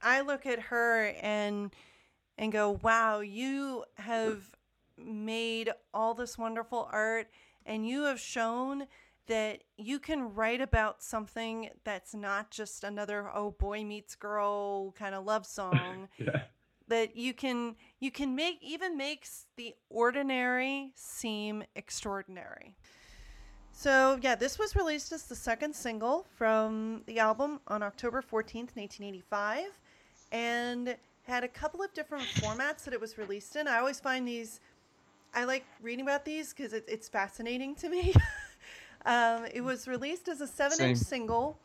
I 0.00 0.20
look 0.20 0.46
at 0.46 0.60
her 0.60 1.06
and 1.20 1.74
and 2.38 2.52
go, 2.52 2.78
"Wow, 2.80 3.20
you 3.20 3.84
have 3.94 4.54
made 4.96 5.72
all 5.92 6.14
this 6.14 6.38
wonderful 6.38 6.88
art 6.92 7.28
and 7.66 7.88
you 7.88 8.04
have 8.04 8.20
shown 8.20 8.86
that 9.26 9.62
you 9.76 9.98
can 9.98 10.34
write 10.34 10.60
about 10.60 11.02
something 11.02 11.70
that's 11.84 12.14
not 12.14 12.50
just 12.50 12.84
another 12.84 13.30
oh 13.34 13.52
boy 13.52 13.82
meets 13.84 14.14
girl 14.14 14.92
kind 14.92 15.14
of 15.14 15.24
love 15.24 15.46
song 15.60 16.08
Yeah. 16.18 16.42
that 16.88 17.16
you 17.16 17.32
can 17.34 17.76
you 18.00 18.10
can 18.10 18.34
make 18.34 18.58
even 18.62 18.96
makes 18.96 19.46
the 19.56 19.74
ordinary 19.88 20.92
seem 20.94 21.64
extraordinary. 21.74 22.76
So 23.72 24.18
yeah, 24.22 24.34
this 24.36 24.58
was 24.58 24.76
released 24.76 25.10
as 25.12 25.24
the 25.24 25.34
second 25.34 25.74
single 25.74 26.26
from 26.36 27.02
the 27.06 27.18
album 27.18 27.60
on 27.66 27.82
October 27.82 28.22
14th, 28.22 28.76
1985 28.76 29.64
and 30.32 30.96
had 31.22 31.42
a 31.44 31.48
couple 31.48 31.82
of 31.82 31.92
different 31.94 32.24
formats 32.36 32.84
that 32.84 32.92
it 32.94 33.00
was 33.00 33.16
released 33.18 33.56
in. 33.56 33.66
I 33.66 33.78
always 33.78 33.98
find 34.00 34.28
these 34.28 34.60
I 35.34 35.44
like 35.44 35.64
reading 35.82 36.04
about 36.04 36.24
these 36.24 36.52
because 36.54 36.72
it, 36.72 36.84
it's 36.86 37.08
fascinating 37.08 37.74
to 37.76 37.88
me. 37.88 38.14
um, 39.04 39.46
it 39.52 39.62
was 39.62 39.86
released 39.86 40.28
as 40.28 40.40
a 40.40 40.46
7 40.46 40.80
inch 40.80 40.98
single 40.98 41.58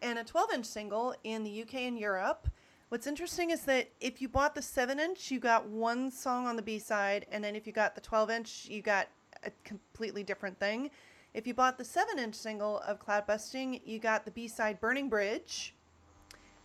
and 0.00 0.18
a 0.18 0.24
12 0.24 0.52
inch 0.54 0.66
single 0.66 1.14
in 1.24 1.44
the 1.44 1.62
UK 1.62 1.74
and 1.74 1.98
Europe. 1.98 2.48
What's 2.88 3.06
interesting 3.06 3.50
is 3.50 3.62
that 3.62 3.90
if 4.00 4.22
you 4.22 4.28
bought 4.28 4.54
the 4.54 4.62
7 4.62 4.98
inch, 4.98 5.30
you 5.30 5.40
got 5.40 5.66
one 5.68 6.10
song 6.10 6.46
on 6.46 6.56
the 6.56 6.62
B 6.62 6.78
side, 6.78 7.26
and 7.30 7.44
then 7.44 7.54
if 7.54 7.66
you 7.66 7.72
got 7.72 7.94
the 7.94 8.00
12 8.00 8.30
inch, 8.30 8.66
you 8.70 8.80
got 8.80 9.08
a 9.44 9.50
completely 9.64 10.22
different 10.22 10.58
thing. 10.58 10.90
If 11.34 11.46
you 11.46 11.52
bought 11.52 11.76
the 11.76 11.84
7 11.84 12.18
inch 12.18 12.34
single 12.34 12.78
of 12.80 13.04
Cloudbusting, 13.04 13.82
you 13.84 13.98
got 13.98 14.24
the 14.24 14.30
B 14.30 14.48
side 14.48 14.80
Burning 14.80 15.10
Bridge. 15.10 15.74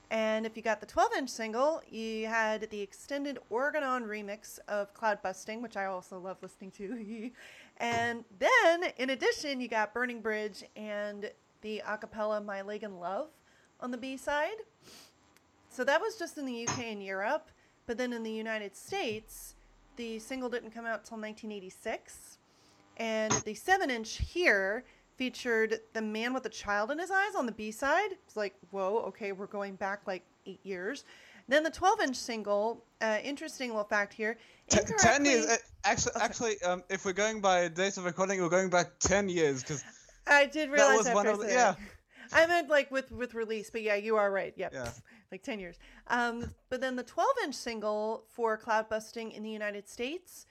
And 0.10 0.46
if 0.46 0.56
you 0.56 0.62
got 0.62 0.80
the 0.80 0.86
12 0.86 1.12
inch 1.18 1.30
single, 1.30 1.82
you 1.90 2.28
had 2.28 2.70
the 2.70 2.80
extended 2.80 3.40
Orgonon 3.52 4.08
remix 4.08 4.60
of 4.68 4.94
Cloudbusting, 4.94 5.62
which 5.62 5.76
I 5.76 5.86
also 5.86 6.20
love 6.20 6.38
listening 6.42 6.72
to. 6.72 7.32
and 7.78 8.24
then, 8.40 8.92
in 8.98 9.10
addition, 9.10 9.60
you 9.60 9.68
got 9.68 9.94
Burning 9.94 10.22
Bridge 10.22 10.64
and 10.76 11.32
the 11.62 11.82
acapella 11.86 12.44
My 12.44 12.62
Lagan 12.62 13.00
Love 13.00 13.30
on 13.80 13.92
the 13.92 13.98
B 13.98 14.18
side. 14.18 14.58
So 15.70 15.84
that 15.84 16.00
was 16.00 16.18
just 16.18 16.38
in 16.38 16.46
the 16.46 16.68
UK 16.68 16.80
and 16.86 17.04
Europe. 17.04 17.50
But 17.86 17.98
then 17.98 18.14
in 18.14 18.24
the 18.24 18.32
United 18.32 18.76
States, 18.76 19.56
the 19.96 20.20
single 20.20 20.50
didn't 20.50 20.72
come 20.72 20.86
out 20.86 21.04
till 21.04 21.18
1986. 21.18 22.38
And 22.98 23.34
the 23.46 23.54
7 23.54 23.90
inch 23.90 24.18
here 24.18 24.86
featured 25.16 25.80
The 25.94 26.02
Man 26.02 26.34
with 26.34 26.46
a 26.46 26.50
Child 26.50 26.92
in 26.92 27.00
His 27.00 27.12
Eyes 27.12 27.36
on 27.36 27.46
the 27.46 27.52
B 27.52 27.72
side. 27.72 28.12
It's 28.26 28.38
like, 28.38 28.56
whoa, 28.72 29.00
okay, 29.08 29.32
we're 29.32 29.48
going 29.48 29.76
back 29.76 30.02
like 30.06 30.24
eight 30.46 30.60
years. 30.64 31.06
Then 31.54 31.62
the 31.62 31.70
12 31.70 32.00
inch 32.02 32.16
single, 32.16 32.84
uh, 33.00 33.20
interesting 33.24 33.70
little 33.70 33.84
fact 33.84 34.12
here. 34.12 34.40
T- 34.72 34.80
ten 34.98 35.24
years. 35.24 35.46
Uh, 35.46 35.58
actually, 35.84 36.14
Okay. 36.16 36.26
actually, 36.26 36.62
um, 36.64 36.84
if 36.90 37.06
we're 37.06 37.14
going 37.14 37.42
by 37.42 37.68
dates 37.68 37.98
of 37.98 38.06
recording, 38.06 38.42
we're 38.42 38.50
going 38.50 38.72
back 38.72 38.98
ten 38.98 39.30
years 39.30 39.62
because 39.62 39.84
I 40.26 40.48
did 40.48 40.72
realize 40.72 40.90
that, 40.90 40.98
was 40.98 41.08
after 41.08 41.16
one 41.16 41.28
of 41.28 41.40
the- 41.42 41.54
yeah. 41.54 41.76
I 42.34 42.48
meant 42.48 42.70
like 42.70 42.90
with 42.90 43.12
with 43.12 43.36
release, 43.36 43.70
but 43.70 43.84
yeah, 43.84 43.94
you 43.94 44.16
are 44.16 44.32
right. 44.32 44.52
Yep. 44.58 44.74
Yeah. 44.74 44.92
Like 45.32 45.42
10 45.42 45.60
years. 45.60 45.80
Um, 46.08 46.54
but 46.70 46.80
then 46.80 46.96
the 46.96 47.02
12 47.04 47.28
inch 47.46 47.56
single 47.56 48.26
for 48.30 48.56
Cloudbusting 48.56 49.34
in 49.36 49.42
the 49.42 49.50
United 49.50 49.90
States, 49.90 50.46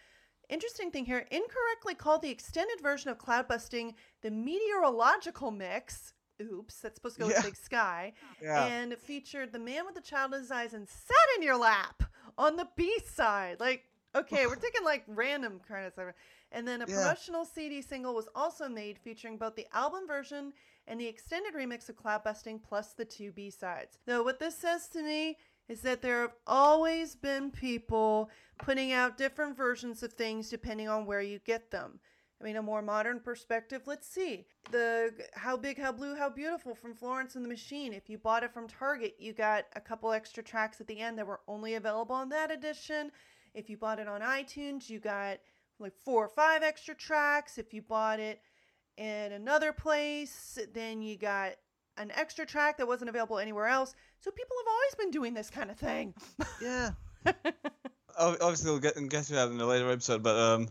interesting 0.49 0.91
thing 0.91 1.05
here, 1.05 1.25
incorrectly 1.31 1.95
called 1.95 2.23
the 2.23 2.31
extended 2.31 2.81
version 2.81 3.09
of 3.09 3.17
Cloudbusting 3.17 3.95
the 4.23 4.31
meteorological 4.33 5.53
mix. 5.53 6.15
Oops, 6.51 6.75
that's 6.81 6.97
supposed 6.97 7.17
to 7.17 7.21
go 7.23 7.29
Yeah. 7.29 7.37
with 7.37 7.45
Big 7.45 7.57
Sky. 7.57 8.13
yeah, 8.41 8.67
And 8.67 8.95
featured 8.99 9.53
the 9.53 9.59
man 9.59 9.85
with 9.87 9.95
the 9.95 10.01
child 10.01 10.35
in 10.35 10.41
his 10.41 10.51
eyes 10.51 10.75
and 10.75 10.89
sat 10.89 11.17
in 11.37 11.43
your 11.43 11.57
lap 11.57 12.03
on 12.39 12.57
the 12.57 12.69
B 12.77 12.99
side. 13.07 13.61
Like, 13.61 13.85
okay, 14.15 14.47
we're 14.47 14.55
taking 14.67 14.85
like 14.85 15.05
random 15.07 15.61
kind 15.67 15.87
of 15.87 15.93
stuff. 15.93 16.15
And 16.51 16.67
then 16.69 16.83
a 16.83 16.87
Yeah. 16.87 16.95
promotional 16.97 17.45
CD 17.45 17.81
single 17.83 18.15
was 18.15 18.29
also 18.35 18.69
made 18.69 18.99
featuring 18.99 19.39
both 19.39 19.55
the 19.57 19.67
album 19.73 20.07
version 20.07 20.53
and 20.87 21.01
the 21.01 21.07
extended 21.07 21.55
remix 21.55 21.89
of 21.89 21.97
Cloudbusting 21.97 22.63
plus 22.63 22.93
the 22.93 23.05
two 23.05 23.33
B 23.33 23.51
sides. 23.51 23.99
Though, 24.07 24.23
what 24.23 24.39
this 24.39 24.57
says 24.57 24.89
to 24.89 25.03
me 25.03 25.37
is 25.69 25.81
that 25.83 26.03
there 26.03 26.21
have 26.23 26.35
always 26.47 27.15
been 27.15 27.51
people 27.51 28.29
putting 28.59 28.93
out 28.93 29.17
different 29.17 29.57
versions 29.57 30.03
of 30.03 30.13
things 30.13 30.51
depending 30.51 30.89
on 30.89 31.07
where 31.07 31.21
you 31.23 31.39
get 31.39 31.71
them. 31.71 32.01
I 32.43 32.45
mean, 32.45 32.57
a 32.57 32.63
more 32.63 32.83
modern 32.83 33.21
perspective. 33.21 33.83
Let's 33.87 34.09
see 34.09 34.47
the 34.73 35.13
How 35.35 35.57
Big, 35.57 35.81
How 35.81 35.93
Blue, 35.93 36.17
How 36.17 36.29
Beautiful 36.29 36.75
from 36.75 36.93
Florence 36.93 37.37
and 37.37 37.45
the 37.45 37.49
Machine. 37.49 37.93
If 37.93 38.11
you 38.11 38.19
bought 38.19 38.43
it 38.43 38.53
from 38.53 38.67
Target, 38.67 39.15
you 39.19 39.33
got 39.33 39.67
a 39.77 39.81
couple 39.81 40.11
extra 40.11 40.43
tracks 40.43 40.81
at 40.81 40.89
the 40.89 40.99
end 40.99 41.19
that 41.19 41.27
were 41.27 41.41
only 41.47 41.75
available 41.75 42.17
on 42.17 42.31
that 42.31 42.51
edition. 42.51 43.13
If 43.55 43.71
you 43.71 43.77
bought 43.77 44.01
it 44.01 44.09
on 44.09 44.23
iTunes, 44.23 44.91
you 44.91 44.99
got 44.99 45.39
like 45.79 45.93
four 46.05 46.25
or 46.25 46.29
five 46.29 46.65
extra 46.65 46.97
tracks. 46.97 47.59
If 47.59 47.73
you 47.73 47.81
bought 47.81 48.19
it 48.19 48.41
in 48.97 49.31
another 49.31 49.73
place, 49.73 50.59
then 50.75 51.01
you 51.01 51.17
got 51.17 51.53
an 51.97 52.11
extra 52.13 52.45
track 52.45 52.77
that 52.79 52.89
wasn't 52.89 53.09
available 53.09 53.39
anywhere 53.39 53.69
else. 53.69 53.95
So 54.19 54.33
people 54.33 54.57
have 54.65 54.73
always 54.73 54.95
been 54.97 55.11
doing 55.13 55.35
this 55.35 55.49
kind 55.49 55.71
of 55.71 55.77
thing. 55.77 56.15
yeah. 56.61 56.91
Obviously, 58.19 58.71
we'll 58.71 58.81
get 58.81 58.95
get 59.09 59.25
to 59.27 59.35
that 59.35 59.49
in 59.49 59.61
a 59.61 59.67
later 59.67 59.91
episode, 59.91 60.23
but 60.23 60.37
um, 60.37 60.69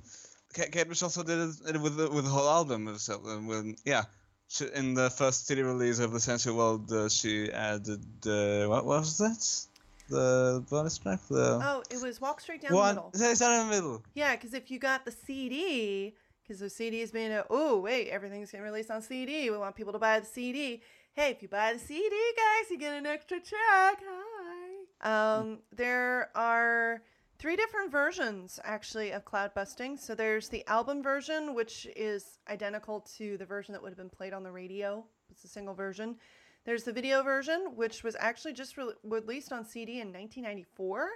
Kate, 0.53 0.87
also 1.01 1.23
did 1.23 1.39
it 1.39 1.81
with 1.81 1.97
the, 1.97 2.09
with 2.09 2.25
the 2.25 2.29
whole 2.29 2.49
album. 2.49 2.87
Um, 2.87 3.47
when 3.47 3.75
yeah, 3.85 4.03
she, 4.47 4.65
in 4.75 4.93
the 4.93 5.09
first 5.09 5.47
CD 5.47 5.61
release 5.61 5.99
of 5.99 6.11
the 6.11 6.19
Sensual 6.19 6.57
World, 6.57 6.91
uh, 6.91 7.09
she 7.09 7.51
added 7.51 8.03
uh, 8.25 8.67
what 8.67 8.85
was 8.85 9.17
that? 9.17 9.67
The 10.09 10.63
bonus 10.69 10.97
track, 10.97 11.19
the 11.29 11.59
oh, 11.63 11.83
it 11.89 12.01
was 12.01 12.19
Walk 12.19 12.41
Straight 12.41 12.61
Down 12.61 12.73
the. 12.73 12.83
Middle. 12.83 13.11
It's 13.13 13.39
not 13.39 13.61
in 13.61 13.69
the 13.69 13.75
middle. 13.75 14.03
Yeah, 14.13 14.35
because 14.35 14.53
if 14.53 14.69
you 14.69 14.77
got 14.77 15.05
the 15.05 15.11
CD, 15.11 16.13
because 16.43 16.59
the 16.59 16.69
CD 16.69 16.99
is 16.99 17.11
been 17.11 17.31
a, 17.31 17.45
oh, 17.49 17.79
wait, 17.79 18.09
everything's 18.09 18.51
getting 18.51 18.65
released 18.65 18.91
on 18.91 19.01
CD. 19.01 19.49
We 19.49 19.57
want 19.57 19.73
people 19.75 19.93
to 19.93 19.99
buy 19.99 20.19
the 20.19 20.25
CD. 20.25 20.81
Hey, 21.13 21.31
if 21.31 21.41
you 21.41 21.47
buy 21.47 21.71
the 21.71 21.79
CD, 21.79 22.09
guys, 22.09 22.69
you 22.69 22.77
get 22.77 22.93
an 22.93 23.05
extra 23.05 23.39
track. 23.39 24.01
Hi. 24.05 25.37
Um, 25.39 25.59
there 25.71 26.29
are 26.35 27.01
three 27.41 27.55
different 27.55 27.91
versions, 27.91 28.59
actually, 28.63 29.09
of 29.09 29.25
Cloudbusting. 29.25 29.99
So 29.99 30.13
there's 30.13 30.47
the 30.47 30.63
album 30.67 31.01
version, 31.01 31.55
which 31.55 31.87
is 31.95 32.37
identical 32.47 32.99
to 33.17 33.35
the 33.35 33.45
version 33.45 33.73
that 33.73 33.81
would 33.81 33.89
have 33.89 33.97
been 33.97 34.11
played 34.11 34.31
on 34.31 34.43
the 34.43 34.51
radio. 34.51 35.03
It's 35.31 35.43
a 35.43 35.47
single 35.47 35.73
version. 35.73 36.17
There's 36.65 36.83
the 36.83 36.93
video 36.93 37.23
version, 37.23 37.71
which 37.75 38.03
was 38.03 38.15
actually 38.19 38.53
just 38.53 38.77
re- 38.77 38.93
released 39.03 39.51
on 39.51 39.65
CD 39.65 39.93
in 39.93 40.13
1994. 40.13 41.09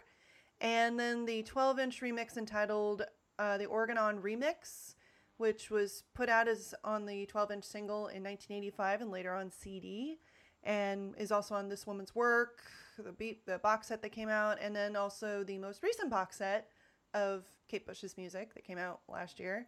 And 0.62 1.00
then 1.00 1.28
the 1.28 1.44
12 1.44 1.78
inch 1.78 2.02
remix 2.02 2.38
entitled 2.38 3.04
uh, 3.38 3.60
The 3.60 3.68
Orgonon 3.68 4.20
Remix, 4.20 4.96
which 5.38 5.70
was 5.70 6.06
put 6.16 6.28
out 6.28 6.48
as 6.48 6.74
on 6.84 7.06
the 7.06 7.28
12 7.28 7.52
inch 7.52 7.66
single 7.66 8.08
in 8.08 8.24
1985 8.24 9.02
and 9.02 9.12
later 9.12 9.36
on 9.36 9.52
CD, 9.52 10.18
and 10.64 11.14
is 11.20 11.32
also 11.32 11.54
on 11.54 11.70
This 11.70 11.86
Woman's 11.86 12.16
Work, 12.16 12.64
the, 13.04 13.12
beat, 13.12 13.46
the 13.46 13.58
box 13.60 13.88
set 13.88 14.02
that 14.02 14.12
came 14.12 14.30
out, 14.30 14.58
and 14.62 14.76
then 14.76 14.96
also 14.96 15.44
the 15.44 15.58
most 15.58 15.84
recent 15.84 16.10
box 16.10 16.38
set 16.38 16.70
of 17.14 17.46
Kate 17.68 17.86
Bush's 17.86 18.18
music 18.18 18.54
that 18.54 18.66
came 18.66 18.78
out 18.78 19.02
last 19.08 19.40
year. 19.40 19.68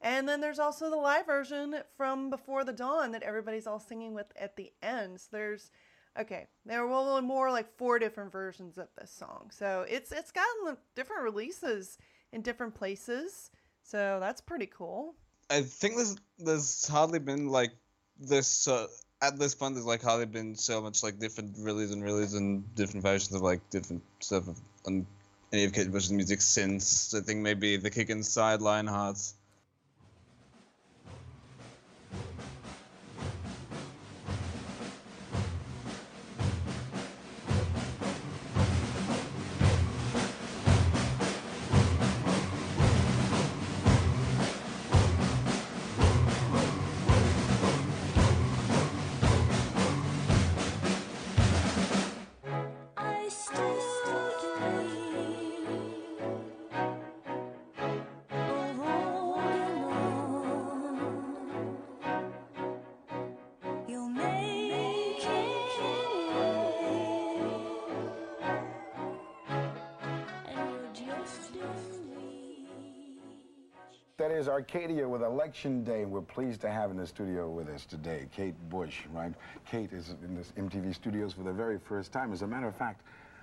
And 0.00 0.28
then 0.28 0.40
there's 0.40 0.58
also 0.58 0.90
the 0.90 0.96
live 0.96 1.26
version 1.26 1.76
from 1.96 2.30
Before 2.30 2.64
the 2.64 2.72
Dawn 2.72 3.12
that 3.12 3.22
everybody's 3.22 3.66
all 3.66 3.80
singing 3.80 4.14
with 4.14 4.26
at 4.38 4.56
the 4.56 4.72
end. 4.82 5.20
So 5.20 5.28
there's 5.32 5.70
okay, 6.18 6.46
there 6.64 6.86
were 6.86 7.22
more 7.22 7.50
like 7.50 7.76
four 7.76 7.98
different 7.98 8.32
versions 8.32 8.78
of 8.78 8.88
this 8.98 9.10
song. 9.10 9.50
So 9.50 9.84
it's 9.88 10.12
it's 10.12 10.32
gotten 10.32 10.76
different 10.94 11.22
releases 11.22 11.98
in 12.32 12.42
different 12.42 12.74
places. 12.74 13.50
So 13.82 14.18
that's 14.20 14.40
pretty 14.40 14.66
cool. 14.66 15.14
I 15.48 15.62
think 15.62 15.96
there's 15.96 16.16
there's 16.38 16.86
hardly 16.88 17.18
been 17.18 17.48
like 17.48 17.72
this 18.18 18.68
uh, 18.68 18.86
at 19.22 19.38
this 19.38 19.54
point. 19.54 19.74
There's 19.74 19.86
like 19.86 20.02
hardly 20.02 20.26
been 20.26 20.54
so 20.54 20.80
much 20.80 21.02
like 21.02 21.18
different 21.18 21.54
release 21.58 21.92
and 21.92 22.02
release 22.02 22.34
and 22.34 22.74
different 22.74 23.02
versions 23.02 23.34
of 23.34 23.42
like 23.42 23.68
different 23.70 24.02
stuff 24.20 24.44
on 24.86 25.06
any 25.52 25.64
of 25.64 25.72
Kate 25.72 25.90
Bush's 25.90 26.12
music 26.12 26.40
since 26.40 27.14
I 27.14 27.20
think 27.20 27.40
maybe 27.40 27.76
the 27.76 27.90
Kick 27.90 28.10
Inside 28.10 28.60
Lionhearts. 28.60 29.32
Is 74.36 74.48
Arcadia 74.48 75.08
with 75.08 75.22
Election 75.22 75.82
Day. 75.82 76.04
We're 76.04 76.20
pleased 76.20 76.60
to 76.60 76.70
have 76.70 76.90
in 76.90 76.98
the 76.98 77.06
studio 77.06 77.48
with 77.48 77.70
us 77.70 77.86
today 77.86 78.26
Kate 78.36 78.54
Bush, 78.68 79.04
right? 79.10 79.32
Kate 79.64 79.90
is 79.94 80.14
in 80.22 80.36
this 80.36 80.52
MTV 80.58 80.94
studios 80.94 81.32
for 81.32 81.42
the 81.42 81.54
very 81.54 81.78
first 81.78 82.12
time. 82.12 82.34
As 82.34 82.42
a 82.42 82.46
matter 82.46 82.68
of 82.68 82.76
fact, 82.76 83.00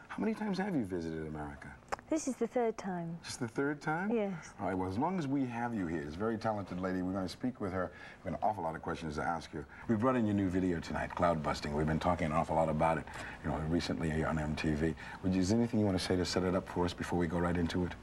how 0.07 0.20
many 0.20 0.36
times 0.36 0.60
have 0.60 0.76
you 0.76 0.86
visited 0.86 1.26
America? 1.26 1.68
This 2.11 2.28
is 2.28 2.36
the 2.36 2.45
third 2.45 2.78
time. 2.78 3.18
Just 3.24 3.40
the 3.40 3.48
third 3.48 3.82
time? 3.82 4.11
Yes. 4.11 4.53
All 4.61 4.68
right, 4.68 4.78
well, 4.78 4.88
as 4.88 4.99
long 4.99 5.18
as 5.18 5.28
we 5.28 5.48
have 5.48 5.74
you 5.74 5.88
here, 5.88 6.03
this 6.03 6.14
very 6.14 6.38
talented 6.38 6.80
lady, 6.80 7.02
we're 7.02 7.11
going 7.11 7.26
to 7.26 7.30
speak 7.30 7.60
with 7.60 7.72
her. 7.72 7.91
We 8.24 8.30
have 8.30 8.40
got 8.40 8.44
an 8.44 8.52
awful 8.52 8.64
lot 8.64 8.76
of 8.76 8.84
questions 8.84 9.15
to 9.15 9.24
ask 9.24 9.52
you. 9.52 9.65
We 9.88 9.95
brought 9.95 10.15
in 10.15 10.28
your 10.28 10.36
new 10.36 10.48
video 10.48 10.80
tonight, 10.80 11.10
Cloudbusting. 11.15 11.74
We've 11.74 11.88
been 11.88 11.98
talking 11.98 12.28
an 12.28 12.34
awful 12.34 12.56
lot 12.56 12.70
about 12.70 12.99
it, 12.99 13.06
you 13.44 13.49
know, 13.49 13.57
recently 13.68 14.24
on 14.24 14.38
MTV. 14.38 14.94
Would 15.24 15.34
you, 15.34 15.41
is 15.41 15.49
there 15.49 15.57
anything 15.57 15.80
you 15.80 15.88
want 15.88 15.98
to 15.98 16.06
say 16.06 16.15
to 16.15 16.24
set 16.24 16.44
it 16.44 16.53
up 16.53 16.70
for 16.70 16.86
us 16.86 16.94
before 16.94 17.18
we 17.18 17.26
go 17.26 17.40
right 17.40 17.57
into 17.57 17.84
it? 17.84 17.94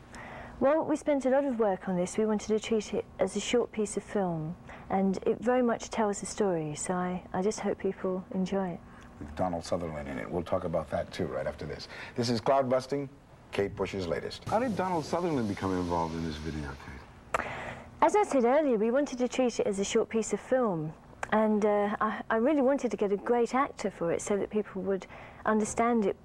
Well, 0.61 0.85
we 0.85 0.95
spent 0.97 1.24
a 1.24 1.31
lot 1.31 1.47
of 1.47 1.59
work 1.59 1.89
on 1.89 1.97
this. 1.97 2.19
We 2.19 2.27
wanted 2.27 2.49
to 2.49 2.61
treat 2.61 2.93
it 2.93 3.07
as 3.19 3.35
a 3.35 3.41
short 3.41 3.73
piece 3.73 3.97
of 3.97 4.03
film, 4.03 4.55
and 4.91 5.16
it 5.24 5.39
very 5.41 5.62
much 5.62 5.89
tells 5.89 6.23
a 6.23 6.27
story. 6.27 6.74
So 6.74 6.93
I, 6.93 7.23
I 7.32 7.41
just 7.41 7.61
hope 7.61 7.78
people 7.78 8.23
enjoy 8.35 8.73
it. 8.73 8.81
with 9.20 9.35
Donald 9.37 9.65
Sutherland 9.65 10.07
in 10.09 10.19
it. 10.19 10.31
We'll 10.31 10.43
talk 10.43 10.65
about 10.65 10.91
that 10.91 11.11
too 11.12 11.24
right 11.24 11.47
after 11.47 11.65
this. 11.65 11.89
This 12.15 12.28
is 12.28 12.43
Cloudbusting, 12.43 13.09
Kate 13.53 13.74
Bush's 13.74 14.07
latest. 14.07 14.47
How 14.51 14.59
did 14.59 14.77
Donald 14.77 15.07
Sutherland 15.07 15.49
become 15.49 15.73
involved 15.73 16.15
in 16.15 16.24
this 16.27 16.37
video, 16.37 16.69
Kate? 16.85 17.47
As 18.03 18.15
I 18.15 18.24
said 18.24 18.45
earlier, 18.45 18.77
we 18.77 18.91
wanted 18.91 19.19
to 19.19 19.28
treat 19.28 19.61
it 19.61 19.66
as 19.66 19.78
a 19.78 19.85
short 19.85 20.11
piece 20.11 20.35
of 20.35 20.41
film. 20.41 20.93
And 21.32 21.65
uh, 21.65 21.97
I, 22.03 22.23
I 22.28 22.37
really 22.37 22.62
wanted 22.62 22.91
to 22.91 22.99
get 22.99 23.12
a 23.12 23.16
great 23.16 23.55
actor 23.55 23.91
for 23.91 24.12
it 24.12 24.20
so 24.20 24.37
that 24.37 24.51
people 24.51 24.82
would 24.82 25.07
understand 25.47 26.05
it 26.05 26.16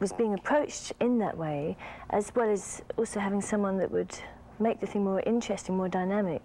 was 0.00 0.12
being 0.12 0.34
approached 0.34 0.92
in 1.00 1.18
that 1.18 1.36
way, 1.36 1.76
as 2.10 2.32
well 2.34 2.48
as 2.48 2.82
also 2.96 3.20
having 3.20 3.40
someone 3.40 3.78
that 3.78 3.90
would 3.90 4.14
make 4.58 4.80
the 4.80 4.86
thing 4.86 5.04
more 5.04 5.20
interesting, 5.20 5.76
more 5.76 5.88
dynamic. 5.88 6.42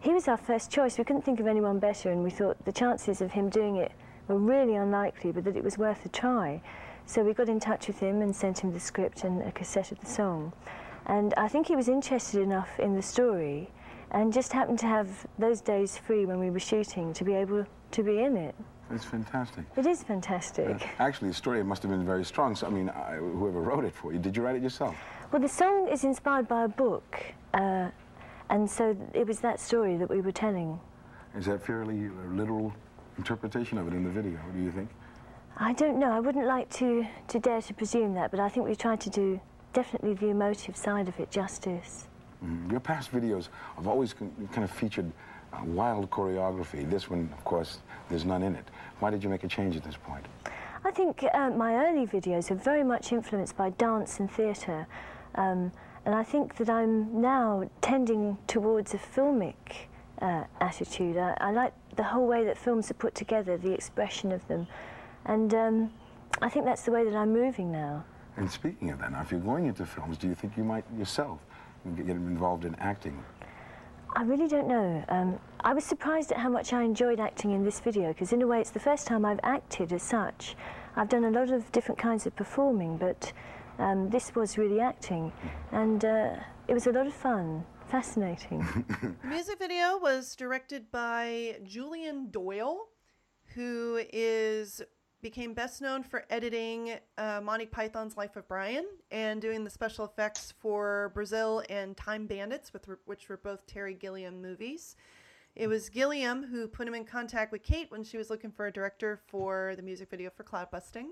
He 0.00 0.12
was 0.12 0.28
our 0.28 0.36
first 0.36 0.70
choice. 0.70 0.98
We 0.98 1.04
couldn't 1.04 1.22
think 1.22 1.40
of 1.40 1.46
anyone 1.46 1.78
better, 1.78 2.10
and 2.10 2.22
we 2.22 2.30
thought 2.30 2.64
the 2.64 2.72
chances 2.72 3.20
of 3.20 3.32
him 3.32 3.48
doing 3.48 3.76
it 3.76 3.92
were 4.28 4.38
really 4.38 4.74
unlikely, 4.74 5.32
but 5.32 5.44
that 5.44 5.56
it 5.56 5.64
was 5.64 5.78
worth 5.78 6.04
a 6.04 6.08
try. 6.08 6.60
So 7.06 7.22
we 7.22 7.34
got 7.34 7.48
in 7.48 7.60
touch 7.60 7.86
with 7.86 8.00
him 8.00 8.20
and 8.20 8.34
sent 8.34 8.60
him 8.60 8.72
the 8.72 8.80
script 8.80 9.24
and 9.24 9.42
a 9.42 9.52
cassette 9.52 9.92
of 9.92 10.00
the 10.00 10.06
song. 10.06 10.52
And 11.06 11.32
I 11.36 11.46
think 11.46 11.68
he 11.68 11.76
was 11.76 11.88
interested 11.88 12.40
enough 12.40 12.80
in 12.80 12.94
the 12.94 13.02
story 13.02 13.70
and 14.10 14.32
just 14.32 14.52
happened 14.52 14.78
to 14.80 14.86
have 14.86 15.26
those 15.38 15.60
days 15.60 15.96
free 15.96 16.26
when 16.26 16.40
we 16.40 16.50
were 16.50 16.58
shooting 16.58 17.12
to 17.12 17.24
be 17.24 17.34
able 17.34 17.64
to 17.92 18.02
be 18.02 18.20
in 18.20 18.36
it. 18.36 18.54
That's 18.90 19.04
fantastic. 19.04 19.64
It 19.76 19.86
is 19.86 20.02
fantastic. 20.02 20.88
Actually, 20.98 21.28
the 21.28 21.34
story 21.34 21.62
must 21.64 21.82
have 21.82 21.90
been 21.90 22.06
very 22.06 22.24
strong. 22.24 22.54
So, 22.54 22.66
I 22.66 22.70
mean, 22.70 22.88
I, 22.88 23.16
whoever 23.16 23.60
wrote 23.60 23.84
it 23.84 23.94
for 23.94 24.12
you, 24.12 24.18
did 24.18 24.36
you 24.36 24.42
write 24.42 24.56
it 24.56 24.62
yourself? 24.62 24.94
Well, 25.32 25.42
the 25.42 25.48
song 25.48 25.88
is 25.88 26.04
inspired 26.04 26.46
by 26.46 26.64
a 26.64 26.68
book, 26.68 27.20
uh, 27.52 27.90
and 28.48 28.70
so 28.70 28.96
it 29.12 29.26
was 29.26 29.40
that 29.40 29.58
story 29.58 29.96
that 29.96 30.08
we 30.08 30.20
were 30.20 30.32
telling. 30.32 30.78
Is 31.36 31.46
that 31.46 31.66
fairly 31.66 32.06
uh, 32.06 32.32
literal 32.32 32.72
interpretation 33.18 33.76
of 33.76 33.88
it 33.88 33.94
in 33.94 34.04
the 34.04 34.10
video? 34.10 34.38
What 34.38 34.54
do 34.54 34.62
you 34.62 34.70
think? 34.70 34.88
I 35.56 35.72
don't 35.72 35.98
know. 35.98 36.12
I 36.12 36.20
wouldn't 36.20 36.46
like 36.46 36.70
to, 36.74 37.06
to 37.28 37.40
dare 37.40 37.62
to 37.62 37.74
presume 37.74 38.14
that, 38.14 38.30
but 38.30 38.38
I 38.38 38.48
think 38.48 38.68
we 38.68 38.76
tried 38.76 39.00
to 39.00 39.10
do 39.10 39.40
definitely 39.72 40.14
the 40.14 40.28
emotive 40.28 40.76
side 40.76 41.08
of 41.08 41.18
it 41.18 41.30
justice. 41.30 42.06
Mm. 42.44 42.70
Your 42.70 42.80
past 42.80 43.10
videos 43.10 43.48
have 43.76 43.88
always 43.88 44.14
kind 44.14 44.64
of 44.64 44.70
featured 44.70 45.10
uh, 45.52 45.64
wild 45.64 46.10
choreography. 46.10 46.88
This 46.88 47.10
one, 47.10 47.28
of 47.36 47.44
course, 47.44 47.78
there's 48.08 48.24
none 48.24 48.42
in 48.42 48.54
it. 48.54 48.64
Why 49.00 49.10
did 49.10 49.22
you 49.22 49.28
make 49.28 49.44
a 49.44 49.48
change 49.48 49.76
at 49.76 49.84
this 49.84 49.96
point? 49.96 50.24
I 50.84 50.90
think 50.90 51.24
uh, 51.34 51.50
my 51.50 51.74
early 51.86 52.06
videos 52.06 52.50
are 52.50 52.54
very 52.54 52.84
much 52.84 53.12
influenced 53.12 53.56
by 53.56 53.70
dance 53.70 54.20
and 54.20 54.30
theatre, 54.30 54.86
um, 55.34 55.72
and 56.04 56.14
I 56.14 56.22
think 56.22 56.56
that 56.56 56.70
I'm 56.70 57.20
now 57.20 57.68
tending 57.80 58.38
towards 58.46 58.94
a 58.94 58.98
filmic 58.98 59.54
uh, 60.22 60.44
attitude. 60.60 61.16
I, 61.16 61.36
I 61.40 61.50
like 61.50 61.72
the 61.96 62.04
whole 62.04 62.26
way 62.26 62.44
that 62.44 62.56
films 62.56 62.90
are 62.90 62.94
put 62.94 63.14
together, 63.14 63.58
the 63.58 63.72
expression 63.72 64.32
of 64.32 64.46
them, 64.48 64.66
and 65.24 65.52
um, 65.54 65.90
I 66.40 66.48
think 66.48 66.64
that's 66.64 66.82
the 66.82 66.92
way 66.92 67.04
that 67.04 67.14
I'm 67.14 67.32
moving 67.32 67.72
now. 67.72 68.04
And 68.36 68.50
speaking 68.50 68.90
of 68.90 68.98
that, 69.00 69.12
now, 69.12 69.22
if 69.22 69.30
you're 69.30 69.40
going 69.40 69.66
into 69.66 69.84
films, 69.86 70.18
do 70.18 70.28
you 70.28 70.34
think 70.34 70.56
you 70.56 70.64
might 70.64 70.84
yourself 70.96 71.40
get 71.96 72.08
involved 72.08 72.64
in 72.64 72.74
acting? 72.76 73.22
I 74.16 74.22
really 74.22 74.48
don't 74.48 74.66
know. 74.66 75.04
Um, 75.10 75.38
I 75.60 75.74
was 75.74 75.84
surprised 75.84 76.32
at 76.32 76.38
how 76.38 76.48
much 76.48 76.72
I 76.72 76.82
enjoyed 76.82 77.20
acting 77.20 77.50
in 77.50 77.64
this 77.64 77.80
video 77.80 78.08
because, 78.08 78.32
in 78.32 78.40
a 78.40 78.46
way, 78.46 78.62
it's 78.62 78.70
the 78.70 78.80
first 78.80 79.06
time 79.06 79.26
I've 79.26 79.40
acted 79.42 79.92
as 79.92 80.02
such. 80.02 80.56
I've 80.96 81.10
done 81.10 81.24
a 81.24 81.30
lot 81.30 81.50
of 81.50 81.70
different 81.70 81.98
kinds 81.98 82.26
of 82.26 82.34
performing, 82.34 82.96
but 82.96 83.30
um, 83.78 84.08
this 84.08 84.34
was 84.34 84.56
really 84.56 84.80
acting, 84.80 85.34
and 85.70 86.02
uh, 86.02 86.36
it 86.66 86.72
was 86.72 86.86
a 86.86 86.92
lot 86.92 87.06
of 87.06 87.12
fun, 87.12 87.66
fascinating. 87.88 88.66
The 89.20 89.28
music 89.28 89.58
video 89.58 89.98
was 89.98 90.34
directed 90.34 90.90
by 90.90 91.58
Julian 91.62 92.30
Doyle, 92.30 92.88
who 93.54 94.00
is 94.14 94.80
became 95.26 95.54
best 95.54 95.82
known 95.82 96.04
for 96.04 96.24
editing 96.30 96.94
uh, 97.18 97.40
Monty 97.42 97.66
Python's 97.66 98.16
Life 98.16 98.36
of 98.36 98.46
Brian 98.46 98.86
and 99.10 99.42
doing 99.42 99.64
the 99.64 99.70
special 99.70 100.04
effects 100.04 100.54
for 100.60 101.10
Brazil 101.14 101.64
and 101.68 101.96
Time 101.96 102.28
Bandits, 102.28 102.72
with, 102.72 102.88
which 103.06 103.28
were 103.28 103.36
both 103.36 103.66
Terry 103.66 103.94
Gilliam 103.94 104.40
movies. 104.40 104.94
It 105.56 105.66
was 105.66 105.88
Gilliam 105.88 106.44
who 106.44 106.68
put 106.68 106.86
him 106.86 106.94
in 106.94 107.04
contact 107.04 107.50
with 107.50 107.64
Kate 107.64 107.90
when 107.90 108.04
she 108.04 108.16
was 108.16 108.30
looking 108.30 108.52
for 108.52 108.66
a 108.66 108.72
director 108.72 109.18
for 109.26 109.74
the 109.74 109.82
music 109.82 110.10
video 110.10 110.30
for 110.30 110.44
Cloudbusting. 110.44 111.06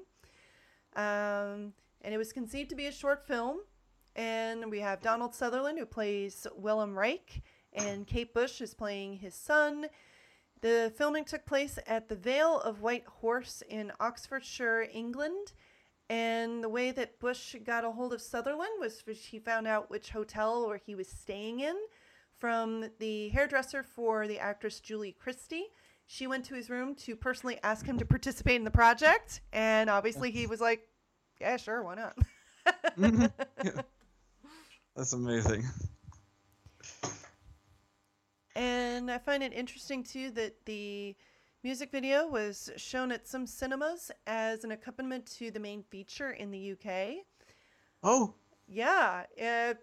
Um, 0.95 1.73
and 2.03 2.15
it 2.15 2.17
was 2.17 2.33
conceived 2.33 2.71
to 2.71 2.77
be 2.77 2.87
a 2.87 2.93
short 2.93 3.27
film. 3.27 3.63
And 4.15 4.71
we 4.71 4.79
have 4.79 5.03
Donald 5.03 5.35
Sutherland, 5.35 5.77
who 5.77 5.87
plays 5.87 6.47
Wilhelm 6.55 6.97
Reich, 6.97 7.43
and 7.73 8.07
Kate 8.07 8.33
Bush 8.33 8.61
is 8.61 8.75
playing 8.75 9.15
his 9.15 9.35
son. 9.35 9.87
The 10.65 10.91
filming 10.97 11.27
took 11.27 11.45
place 11.45 11.79
at 11.87 12.09
the 12.09 12.17
Vale 12.17 12.59
of 12.59 12.81
White 12.81 13.05
Horse 13.07 13.63
in 13.69 13.93
Oxfordshire, 14.01 14.89
England. 14.91 15.53
And 16.09 16.65
the 16.65 16.71
way 16.71 16.91
that 16.91 17.21
Bush 17.21 17.55
got 17.63 17.85
a 17.85 17.91
hold 17.91 18.15
of 18.15 18.23
Sutherland 18.23 18.71
was 18.81 19.03
he 19.07 19.39
found 19.39 19.67
out 19.67 19.91
which 19.91 20.09
hotel 20.09 20.67
where 20.67 20.79
he 20.79 20.95
was 20.95 21.07
staying 21.07 21.61
in 21.61 21.77
from 22.39 22.87
the 22.99 23.29
hairdresser 23.29 23.83
for 23.83 24.27
the 24.27 24.39
actress 24.39 24.81
Julie 24.81 25.13
Christie. 25.13 25.67
She 26.07 26.27
went 26.27 26.47
to 26.47 26.55
his 26.55 26.71
room 26.71 26.95
to 26.95 27.15
personally 27.15 27.59
ask 27.63 27.85
him 27.85 27.99
to 27.99 28.07
participate 28.07 28.57
in 28.57 28.65
the 28.65 28.71
project, 28.71 29.43
and 29.53 29.91
obviously 29.91 30.31
he 30.31 30.47
was 30.47 30.63
like, 30.63 30.89
"Yeah, 31.43 31.59
sure, 31.59 31.83
why 31.83 31.97
not?" 31.97 32.17
That's 34.97 35.13
amazing. 35.13 35.65
And 38.55 39.11
I 39.11 39.19
find 39.19 39.43
it 39.43 39.53
interesting 39.53 40.05
too 40.05 40.31
that 40.33 40.65
the 40.65 41.17
music 41.63 41.91
video 41.91 42.27
was 42.27 42.71
shown 42.77 43.11
at 43.11 43.27
some 43.27 43.47
cinemas 43.47 44.11
as 44.27 44.65
an 44.65 44.71
accompaniment 44.71 45.27
to 45.39 45.51
the 45.51 45.59
main 45.59 45.83
feature 45.83 46.31
in 46.31 46.51
the 46.51 46.73
UK. 46.73 47.25
Oh, 48.03 48.35
Yeah, 48.69 49.25
it, 49.37 49.79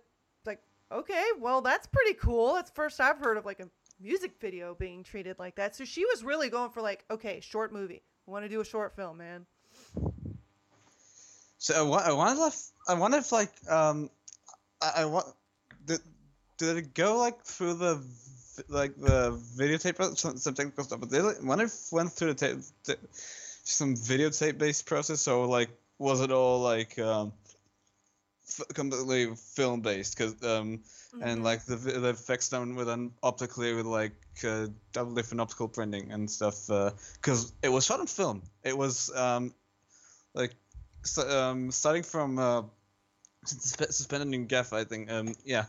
like 0.46 0.62
Okay, 0.92 1.26
well 1.40 1.62
that's 1.62 1.88
pretty 1.88 2.14
cool. 2.14 2.54
That's 2.54 2.70
the 2.70 2.76
first 2.76 3.00
I've 3.00 3.18
heard 3.18 3.38
of 3.38 3.46
like 3.46 3.60
a 3.60 3.70
music 4.00 4.34
video 4.40 4.76
being 4.76 5.04
treated 5.04 5.38
like 5.40 5.56
that. 5.56 5.76
So 5.76 5.86
she 5.86 6.06
was 6.06 6.24
really 6.24 6.50
going 6.50 6.72
for 6.72 6.82
like, 6.82 7.06
okay, 7.10 7.40
short 7.42 7.72
movie. 7.74 8.04
I 8.28 8.32
want 8.32 8.46
to 8.46 8.50
do 8.50 8.62
a 8.62 8.66
short 8.66 8.96
film, 8.96 9.18
man. 9.18 9.46
So 11.58 11.94
I, 11.94 12.12
wonder 12.12 12.48
if 12.48 12.72
I 12.88 12.96
wonder 12.96 13.18
if 13.18 13.32
like 13.32 13.52
um 13.70 14.10
I, 14.82 14.92
I 14.98 15.06
want 15.06 15.28
did 15.86 16.00
did 16.58 16.78
it 16.78 16.94
go 16.94 17.18
like 17.18 17.44
through 17.44 17.76
the 17.76 18.04
like 18.68 18.96
the 19.00 19.40
videotape 19.58 20.18
some, 20.18 20.38
some 20.38 20.54
technical 20.54 20.84
stuff, 20.84 21.00
but 21.00 21.10
did 21.10 21.26
it, 21.26 21.38
I 21.42 21.46
wonder 21.46 21.66
if 21.66 21.92
went 21.92 22.12
through 22.12 22.34
the 22.34 22.62
tape 22.86 23.00
some 23.64 23.96
videotape 23.96 24.58
based 24.58 24.86
process 24.86 25.22
so 25.22 25.44
like 25.44 25.70
was 26.00 26.22
it 26.22 26.32
all 26.32 26.62
like 26.62 26.98
um 27.00 27.32
f- 28.48 28.68
completely 28.74 29.36
film 29.36 29.82
based 29.82 30.18
because 30.18 30.34
um 30.44 30.80
Mm-hmm. 31.14 31.28
and 31.28 31.44
like 31.44 31.64
the 31.66 31.76
the 31.76 32.10
effects 32.10 32.50
done 32.50 32.76
with 32.76 32.88
an 32.90 33.12
optically 33.22 33.74
with 33.74 33.86
like 33.86 34.14
uh, 34.46 34.68
double 34.94 35.14
different 35.14 35.42
optical 35.42 35.68
printing 35.68 36.12
and 36.12 36.30
stuff 36.30 36.68
because 37.16 37.52
it 37.62 37.70
was 37.70 37.86
shot 37.86 38.00
on 38.00 38.08
film 38.08 38.42
it 38.64 38.78
was 38.78 39.14
um 39.16 39.54
like 40.34 40.56
so, 41.04 41.22
um 41.30 41.72
starting 41.72 42.04
from 42.04 42.40
uh 42.40 42.62
suspe- 43.46 43.92
suspended 43.94 44.34
in 44.34 44.48
Gaffa 44.48 44.74
i 44.78 44.84
think 44.84 45.12
um 45.12 45.34
yeah 45.44 45.66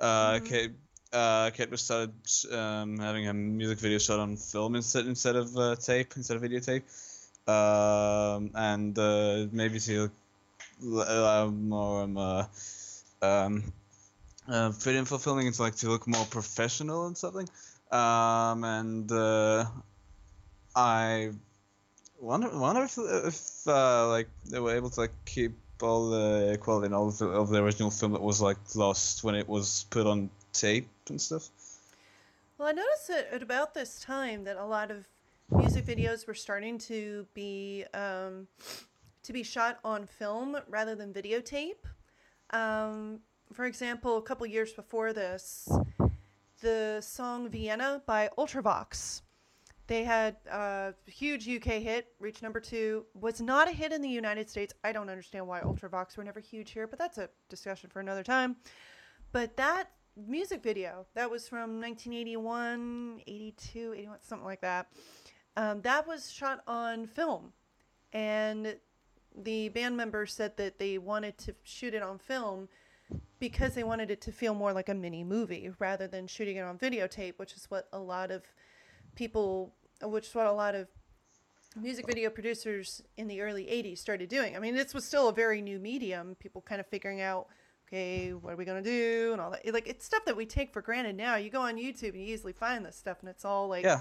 uh 0.00 0.38
Mhm. 0.38 0.44
kate 0.44 0.72
uh 1.14 1.50
was 1.70 1.82
started 1.82 2.12
um 2.52 2.98
having 2.98 3.28
a 3.28 3.32
music 3.32 3.78
video 3.78 3.98
shot 3.98 4.18
on 4.18 4.36
film 4.36 4.74
instead 4.74 5.06
instead 5.06 5.36
of 5.36 5.56
uh, 5.56 5.76
tape 5.76 6.12
instead 6.16 6.36
of 6.36 6.42
videotape. 6.42 6.82
Um 7.48 8.50
and 8.54 8.98
uh 8.98 9.46
maybe 9.52 9.78
see 9.78 9.98
uh, 10.00 11.46
more 11.50 12.02
um, 12.02 12.16
uh, 12.16 12.44
um 13.22 13.72
uh, 14.48 14.72
fit 14.72 14.96
in 14.96 15.04
for 15.04 15.18
filming 15.18 15.46
it's 15.46 15.60
like 15.60 15.76
to 15.76 15.88
look 15.88 16.06
more 16.06 16.26
professional 16.26 17.06
and 17.06 17.16
something. 17.16 17.48
Um 17.90 18.64
and 18.64 19.10
uh 19.12 19.66
i 20.76 21.30
wonder 22.18 22.48
wonder 22.58 22.82
if, 22.82 22.98
if 22.98 23.68
uh 23.68 24.08
like 24.08 24.28
they 24.50 24.58
were 24.58 24.74
able 24.74 24.90
to 24.90 25.00
like 25.00 25.12
keep 25.24 25.52
all 25.82 26.10
the 26.10 26.58
quality 26.60 26.86
and 26.86 26.94
all 26.94 27.08
of 27.08 27.18
the, 27.18 27.26
of 27.26 27.48
the 27.50 27.62
original 27.62 27.90
film 27.90 28.12
that 28.12 28.22
was 28.22 28.40
like 28.40 28.56
lost 28.74 29.22
when 29.22 29.34
it 29.34 29.48
was 29.48 29.86
put 29.90 30.06
on 30.06 30.30
tape 30.52 30.88
and 31.10 31.20
stuff 31.20 31.50
Well, 32.58 32.68
I 32.68 32.72
noticed 32.72 33.08
that 33.08 33.28
at 33.32 33.42
about 33.42 33.74
this 33.74 34.00
time 34.00 34.44
that 34.44 34.56
a 34.56 34.64
lot 34.64 34.90
of 34.90 35.08
music 35.50 35.84
videos 35.84 36.26
were 36.26 36.34
starting 36.34 36.78
to 36.78 37.26
be 37.34 37.84
um, 37.94 38.46
to 39.22 39.32
be 39.32 39.42
shot 39.42 39.78
on 39.84 40.06
film 40.06 40.56
rather 40.68 40.94
than 40.94 41.12
videotape. 41.12 41.84
Um, 42.50 43.20
for 43.52 43.64
example, 43.64 44.18
a 44.18 44.22
couple 44.22 44.46
years 44.46 44.72
before 44.72 45.12
this, 45.12 45.68
the 46.60 47.00
song 47.00 47.48
Vienna 47.48 48.02
by 48.06 48.30
Ultravox. 48.38 49.22
They 49.86 50.02
had 50.02 50.36
a 50.50 50.94
huge 51.06 51.46
UK 51.46 51.74
hit, 51.74 52.08
reached 52.18 52.42
number 52.42 52.58
two, 52.58 53.04
was 53.20 53.40
not 53.42 53.68
a 53.68 53.70
hit 53.70 53.92
in 53.92 54.00
the 54.00 54.08
United 54.08 54.48
States. 54.48 54.72
I 54.82 54.92
don't 54.92 55.10
understand 55.10 55.46
why 55.46 55.60
Ultravox 55.60 56.16
were 56.16 56.24
never 56.24 56.40
huge 56.40 56.70
here, 56.70 56.86
but 56.86 56.98
that's 56.98 57.18
a 57.18 57.28
discussion 57.50 57.90
for 57.90 58.00
another 58.00 58.22
time. 58.22 58.56
But 59.32 59.56
that 59.58 59.90
music 60.16 60.62
video, 60.62 61.06
that 61.14 61.30
was 61.30 61.48
from 61.48 61.80
1981, 61.80 63.22
82, 63.26 63.94
81, 63.96 64.18
something 64.22 64.44
like 64.44 64.60
that. 64.60 64.88
Um, 65.56 65.80
that 65.82 66.06
was 66.06 66.30
shot 66.30 66.62
on 66.66 67.06
film. 67.06 67.52
And 68.12 68.76
the 69.36 69.68
band 69.70 69.96
members 69.96 70.32
said 70.32 70.56
that 70.56 70.78
they 70.78 70.98
wanted 70.98 71.36
to 71.38 71.54
shoot 71.64 71.94
it 71.94 72.02
on 72.02 72.18
film 72.18 72.68
because 73.38 73.74
they 73.74 73.84
wanted 73.84 74.10
it 74.10 74.20
to 74.22 74.32
feel 74.32 74.54
more 74.54 74.72
like 74.72 74.88
a 74.88 74.94
mini 74.94 75.24
movie 75.24 75.70
rather 75.78 76.06
than 76.06 76.26
shooting 76.26 76.56
it 76.56 76.62
on 76.62 76.78
videotape, 76.78 77.34
which 77.36 77.54
is 77.54 77.66
what 77.68 77.88
a 77.92 77.98
lot 77.98 78.30
of 78.30 78.44
people, 79.14 79.74
which 80.02 80.28
is 80.28 80.34
what 80.34 80.46
a 80.46 80.52
lot 80.52 80.74
of 80.74 80.88
music 81.76 82.06
video 82.06 82.30
producers 82.30 83.02
in 83.16 83.26
the 83.26 83.40
early 83.40 83.64
80s 83.64 83.98
started 83.98 84.28
doing. 84.28 84.56
I 84.56 84.60
mean, 84.60 84.74
this 84.74 84.94
was 84.94 85.04
still 85.04 85.28
a 85.28 85.32
very 85.32 85.60
new 85.60 85.78
medium, 85.78 86.36
people 86.38 86.62
kind 86.62 86.80
of 86.80 86.86
figuring 86.86 87.20
out, 87.20 87.48
okay, 87.86 88.32
what 88.32 88.52
are 88.52 88.56
we 88.56 88.64
going 88.64 88.82
to 88.82 88.90
do 88.90 89.32
and 89.32 89.40
all 89.40 89.50
that. 89.50 89.72
Like, 89.72 89.88
it's 89.88 90.04
stuff 90.04 90.24
that 90.24 90.36
we 90.36 90.46
take 90.46 90.72
for 90.72 90.82
granted 90.82 91.16
now. 91.16 91.36
You 91.36 91.50
go 91.50 91.60
on 91.60 91.76
YouTube 91.76 92.10
and 92.10 92.20
you 92.20 92.34
easily 92.34 92.52
find 92.52 92.84
this 92.84 92.96
stuff, 92.96 93.18
and 93.20 93.28
it's 93.28 93.44
all 93.44 93.68
like, 93.68 93.84
yeah 93.84 94.00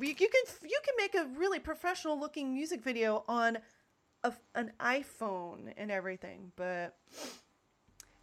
you, 0.00 0.08
you 0.08 0.14
can 0.14 0.44
you 0.62 0.80
can 0.84 0.94
make 0.96 1.14
a 1.14 1.26
really 1.38 1.58
professional 1.58 2.18
looking 2.18 2.52
music 2.52 2.82
video 2.82 3.24
on 3.28 3.58
a, 4.24 4.32
an 4.54 4.72
iPhone 4.80 5.72
and 5.76 5.90
everything, 5.90 6.52
but 6.56 6.96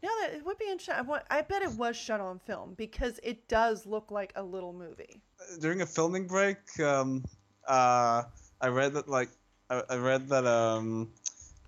no, 0.03 0.09
that 0.21 0.33
it 0.33 0.45
would 0.45 0.57
be 0.57 0.65
interesting. 0.65 0.95
I 0.95 1.21
I 1.29 1.41
bet 1.41 1.61
it 1.61 1.71
was 1.71 1.95
shot 1.95 2.19
on 2.19 2.39
film 2.39 2.73
because 2.75 3.19
it 3.23 3.47
does 3.47 3.85
look 3.85 4.11
like 4.11 4.33
a 4.35 4.43
little 4.43 4.73
movie. 4.73 5.21
during 5.59 5.81
a 5.81 5.85
filming 5.85 6.27
break, 6.27 6.57
um, 6.79 7.23
uh, 7.67 8.23
I 8.59 8.67
read 8.67 8.93
that 8.93 9.07
like 9.07 9.29
I, 9.69 9.83
I 9.89 9.95
read 9.97 10.27
that 10.29 10.45
um, 10.45 11.09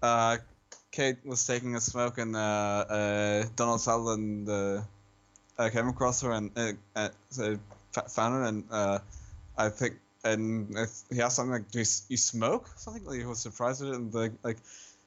uh, 0.01 0.37
Kate 0.93 1.17
was 1.25 1.45
taking 1.45 1.75
a 1.75 1.81
smoke 1.81 2.19
and 2.19 2.35
uh, 2.35 2.39
uh, 2.87 3.45
Donald 3.55 3.81
Sutherland 3.81 4.47
uh, 4.47 4.81
uh, 5.57 5.69
came 5.69 5.87
across 5.87 6.21
her 6.21 6.31
and 6.31 6.51
uh, 6.55 6.73
uh, 6.95 7.09
so 7.31 7.57
found 8.07 8.35
her 8.35 8.43
and 8.43 8.63
uh, 8.69 8.99
I 9.57 9.69
think 9.69 9.95
and 10.23 10.69
he 11.11 11.19
asked 11.19 11.35
something 11.35 11.51
like, 11.51 11.69
"Do 11.71 11.79
you, 11.79 11.85
you 12.07 12.17
smoke?" 12.17 12.69
Something 12.77 13.03
like 13.05 13.19
he 13.19 13.25
was 13.25 13.39
surprised 13.39 13.81
at 13.81 13.89
it 13.89 13.95
and 13.95 14.13
like, 14.13 14.31
like 14.43 14.57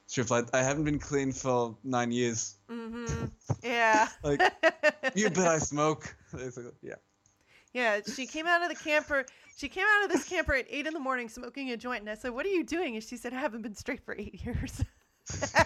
she 0.07 0.21
replied, 0.21 0.45
"I 0.53 0.61
haven't 0.61 0.83
been 0.83 0.99
clean 0.99 1.31
for 1.31 1.75
nine 1.83 2.11
years." 2.11 2.55
Mm-hmm. 2.69 3.25
Yeah. 3.63 4.09
Like, 4.23 4.41
You 5.15 5.29
bet 5.29 5.47
I 5.47 5.57
smoke. 5.59 6.13
Basically, 6.33 6.71
yeah. 6.83 6.95
Yeah, 7.73 8.01
she 8.13 8.27
came 8.27 8.45
out 8.45 8.61
of 8.61 8.69
the 8.69 8.75
camper. 8.75 9.25
She 9.55 9.69
came 9.69 9.85
out 9.87 10.03
of 10.05 10.11
this 10.11 10.27
camper 10.27 10.53
at 10.53 10.65
eight 10.69 10.85
in 10.85 10.93
the 10.93 10.99
morning 10.99 11.29
smoking 11.29 11.71
a 11.71 11.77
joint, 11.77 12.01
and 12.01 12.09
I 12.09 12.15
said, 12.15 12.31
"What 12.31 12.45
are 12.45 12.49
you 12.49 12.65
doing?" 12.65 12.95
And 12.95 13.03
she 13.03 13.15
said, 13.15 13.33
"I 13.33 13.39
haven't 13.39 13.61
been 13.61 13.75
straight 13.75 14.03
for 14.03 14.15
eight 14.15 14.43
years." 14.45 14.83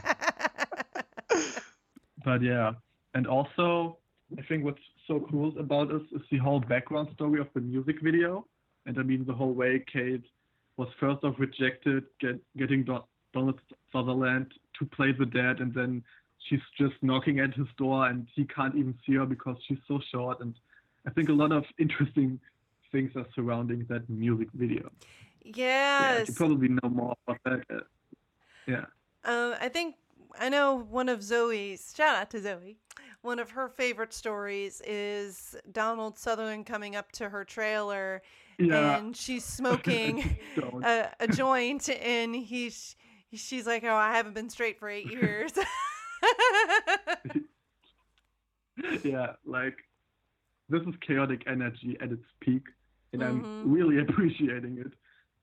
But 2.23 2.41
yeah, 2.43 2.73
and 3.13 3.27
also 3.27 3.97
I 4.37 4.41
think 4.43 4.63
what's 4.63 4.79
so 5.07 5.25
cool 5.29 5.57
about 5.59 5.89
this 5.89 6.03
is 6.13 6.21
the 6.31 6.37
whole 6.37 6.59
background 6.59 7.09
story 7.13 7.39
of 7.41 7.47
the 7.53 7.61
music 7.61 7.95
video, 8.01 8.45
and 8.85 8.97
I 8.97 9.03
mean 9.03 9.25
the 9.25 9.33
whole 9.33 9.53
way 9.53 9.83
Kate 9.91 10.23
was 10.77 10.87
first 10.99 11.23
off 11.23 11.35
rejected, 11.37 12.03
get, 12.19 12.39
getting 12.57 12.83
Don, 12.83 13.03
Donald 13.33 13.59
Sutherland 13.91 14.53
to 14.79 14.85
play 14.85 15.11
the 15.11 15.25
dad, 15.25 15.59
and 15.59 15.73
then 15.73 16.03
she's 16.47 16.61
just 16.77 16.93
knocking 17.01 17.39
at 17.39 17.53
his 17.53 17.67
door, 17.77 18.07
and 18.07 18.27
he 18.35 18.45
can't 18.45 18.75
even 18.75 18.95
see 19.05 19.15
her 19.15 19.25
because 19.25 19.57
she's 19.67 19.79
so 19.87 19.99
short. 20.11 20.39
And 20.41 20.55
I 21.07 21.09
think 21.09 21.29
a 21.29 21.33
lot 21.33 21.51
of 21.51 21.65
interesting 21.79 22.39
things 22.91 23.11
are 23.15 23.25
surrounding 23.35 23.85
that 23.89 24.09
music 24.09 24.49
video. 24.53 24.89
Yeah, 25.43 26.19
yes. 26.19 26.29
you 26.29 26.35
probably 26.35 26.67
know 26.69 26.89
more 26.89 27.15
about 27.27 27.39
that. 27.45 27.75
uh, 27.75 27.79
Yeah. 28.67 28.85
Um, 29.23 29.55
I 29.59 29.69
think 29.69 29.95
I 30.39 30.49
know 30.49 30.75
one 30.89 31.09
of 31.09 31.21
Zoe's. 31.23 31.93
Shout 31.95 32.15
out 32.15 32.29
to 32.31 32.41
Zoe. 32.41 32.77
One 33.21 33.39
of 33.39 33.51
her 33.51 33.69
favorite 33.69 34.13
stories 34.13 34.81
is 34.85 35.55
Donald 35.71 36.17
Sutherland 36.17 36.65
coming 36.65 36.95
up 36.95 37.11
to 37.13 37.29
her 37.29 37.45
trailer, 37.45 38.21
Yeah. 38.57 38.97
and 38.97 39.15
she's 39.15 39.45
smoking 39.59 40.37
a, 40.83 41.07
a 41.19 41.27
joint, 41.27 41.87
and 41.89 42.35
he's 42.35 42.95
she's 43.33 43.67
like, 43.67 43.83
"Oh, 43.83 43.93
I 43.95 44.15
haven't 44.15 44.33
been 44.33 44.49
straight 44.49 44.79
for 44.79 44.89
eight 44.89 45.11
years." 45.11 45.51
yeah, 49.03 49.33
like 49.45 49.77
this 50.69 50.81
is 50.81 50.95
chaotic 51.05 51.43
energy 51.47 51.97
at 52.01 52.11
its 52.11 52.23
peak, 52.39 52.63
and 53.13 53.21
Mhm. 53.21 53.27
I'm 53.27 53.71
really 53.71 53.99
appreciating 54.01 54.77
it 54.79 54.93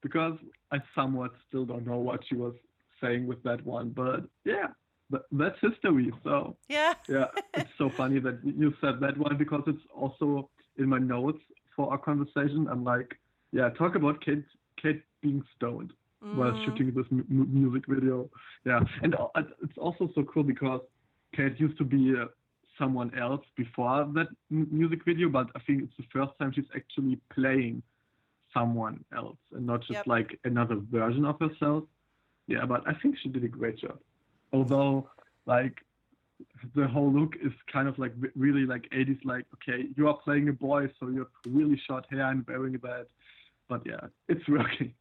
because 0.03 0.37
I 0.73 0.79
somewhat 0.95 1.33
still 1.47 1.65
don't 1.65 1.87
know 1.87 1.99
what 1.99 2.21
she 2.29 2.35
was 2.35 2.55
saying 3.01 3.27
with 3.27 3.43
that 3.45 3.65
one, 3.65 3.91
but 3.91 4.25
yeah, 4.45 4.69
but 5.11 5.23
that's 5.33 5.59
history. 5.61 6.12
So 6.25 6.57
yeah. 6.69 6.95
yeah, 7.09 7.27
it's 7.57 7.70
so 7.79 7.93
funny 7.97 8.19
that 8.20 8.39
you 8.45 8.73
said 8.81 9.01
that 9.01 9.16
one 9.16 9.37
because 9.37 9.62
it's 9.66 9.83
also 9.95 10.51
in 10.79 10.89
my 10.89 10.99
notes 10.99 11.39
for 11.75 11.91
our 11.91 11.99
conversation. 11.99 12.66
I'm 12.70 12.85
like, 12.85 13.11
yeah, 13.53 13.70
talk 13.70 13.95
about 13.95 14.25
Kate 14.25 14.45
Kate 14.83 15.03
being 15.23 15.43
stoned 15.57 15.93
while 16.33 16.53
Mhm. 16.53 16.62
shooting 16.65 16.93
this 16.95 17.07
mu- 17.11 17.47
music 17.47 17.85
video. 17.89 18.29
Yeah, 18.65 18.81
and 19.03 19.15
uh, 19.15 19.29
it's 19.62 19.79
also 19.79 20.09
so 20.15 20.23
cool 20.25 20.43
because 20.45 20.81
Kate 21.35 21.59
used 21.59 21.79
to 21.79 21.85
be 21.85 22.15
uh, 22.20 22.27
someone 22.79 23.11
else 23.19 23.45
before 23.57 24.05
that 24.15 24.29
m- 24.51 24.69
music 24.70 25.05
video, 25.05 25.29
but 25.29 25.49
I 25.57 25.61
think 25.66 25.83
it's 25.85 25.97
the 25.97 26.05
first 26.12 26.33
time 26.39 26.53
she's 26.53 26.70
actually 26.75 27.19
playing 27.33 27.83
someone 28.53 29.05
else 29.16 29.39
and 29.53 29.66
not 29.66 29.81
just 29.81 29.91
Yep. 29.91 30.07
like 30.07 30.39
another 30.45 30.77
version 30.91 31.25
of 31.25 31.39
herself. 31.41 31.85
Yeah, 32.49 32.65
but 32.65 32.83
I 32.89 32.95
think 32.95 33.16
she 33.23 33.29
did 33.29 33.45
a 33.45 33.49
great 33.49 33.79
job. 33.79 33.99
Although, 34.53 35.09
like, 35.47 35.77
the 36.75 36.89
whole 36.89 37.12
look 37.12 37.35
is 37.45 37.53
kind 37.70 37.89
of 37.89 37.99
like 37.99 38.12
really 38.35 38.65
like 38.65 38.89
80s, 38.91 39.25
like, 39.25 39.45
okay, 39.55 39.87
you 39.97 40.09
are 40.09 40.16
playing 40.25 40.49
a 40.49 40.53
boy, 40.53 40.89
so 40.99 41.09
you 41.09 41.19
have 41.19 41.29
really 41.47 41.81
short 41.87 42.07
hair 42.11 42.31
and 42.31 42.45
wearing 42.47 42.75
a 42.75 42.79
that. 42.79 43.07
But 43.69 43.83
yeah, 43.85 44.01
it's 44.29 44.49
working. 44.49 44.95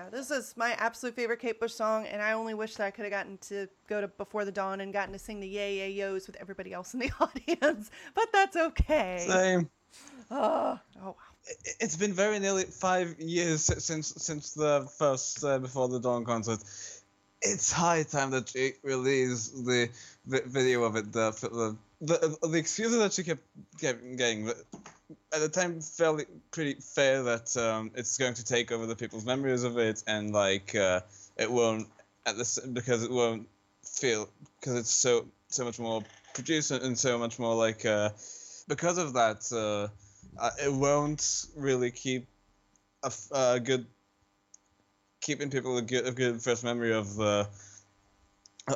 Yeah, 0.00 0.08
this 0.08 0.30
is 0.30 0.54
my 0.56 0.72
absolute 0.78 1.14
favorite 1.14 1.40
Kate 1.40 1.60
Bush 1.60 1.74
song, 1.74 2.06
and 2.06 2.22
I 2.22 2.32
only 2.32 2.54
wish 2.54 2.76
that 2.76 2.86
I 2.86 2.90
could 2.90 3.04
have 3.04 3.12
gotten 3.12 3.36
to 3.48 3.68
go 3.86 4.00
to 4.00 4.08
Before 4.08 4.46
the 4.46 4.52
Dawn 4.52 4.80
and 4.80 4.94
gotten 4.94 5.12
to 5.12 5.18
sing 5.18 5.40
the 5.40 5.46
Yay 5.46 5.76
Yay 5.76 5.90
Yo's 5.90 6.26
with 6.26 6.36
everybody 6.36 6.72
else 6.72 6.94
in 6.94 7.00
the 7.00 7.10
audience, 7.20 7.90
but 8.14 8.28
that's 8.32 8.56
okay. 8.56 9.26
Same. 9.28 9.68
Oh, 10.30 10.80
oh 11.02 11.04
wow. 11.04 11.14
It's 11.80 11.96
been 11.96 12.14
very 12.14 12.38
nearly 12.38 12.64
five 12.64 13.20
years 13.20 13.64
since 13.84 14.14
since 14.16 14.54
the 14.54 14.88
first 14.96 15.44
uh, 15.44 15.58
Before 15.58 15.88
the 15.88 16.00
Dawn 16.00 16.24
concert. 16.24 16.60
It's 17.42 17.70
high 17.70 18.04
time 18.04 18.30
that 18.30 18.48
she 18.48 18.72
release 18.82 19.48
the, 19.48 19.90
vi- 20.24 20.46
video 20.46 20.84
of 20.84 20.96
it. 20.96 21.12
The, 21.12 21.30
the 21.42 21.76
the 22.00 22.48
the 22.48 22.58
excuses 22.58 22.98
that 23.00 23.12
she 23.12 23.24
kept, 23.24 23.42
getting 23.78 24.50
at 25.32 25.40
the 25.40 25.48
time 25.48 25.80
fairly 25.80 26.24
pretty 26.50 26.74
fair 26.74 27.22
that 27.22 27.56
um, 27.56 27.90
it's 27.94 28.18
going 28.18 28.34
to 28.34 28.44
take 28.44 28.72
over 28.72 28.86
the 28.86 28.96
people's 28.96 29.24
memories 29.24 29.62
of 29.62 29.78
it 29.78 30.02
and 30.06 30.32
like 30.32 30.74
uh, 30.74 31.00
it 31.36 31.50
won't 31.50 31.88
at 32.26 32.36
this 32.36 32.58
because 32.58 33.04
it 33.04 33.10
won't 33.10 33.48
feel 33.84 34.28
because 34.58 34.76
it's 34.76 34.90
so 34.90 35.26
so 35.48 35.64
much 35.64 35.78
more 35.78 36.02
produced 36.34 36.70
and 36.70 36.98
so 36.98 37.18
much 37.18 37.38
more 37.38 37.54
like 37.54 37.84
uh, 37.84 38.10
because 38.68 38.98
of 38.98 39.12
that 39.14 39.48
uh, 39.52 39.88
uh, 40.40 40.50
it 40.62 40.72
won't 40.72 41.46
really 41.56 41.90
keep 41.90 42.26
a 43.32 43.60
good 43.60 43.86
keeping 45.20 45.50
people 45.50 45.76
a 45.76 45.82
good, 45.82 46.06
a 46.06 46.12
good 46.12 46.42
first 46.42 46.64
memory 46.64 46.92
of 46.92 47.14
the 47.16 47.48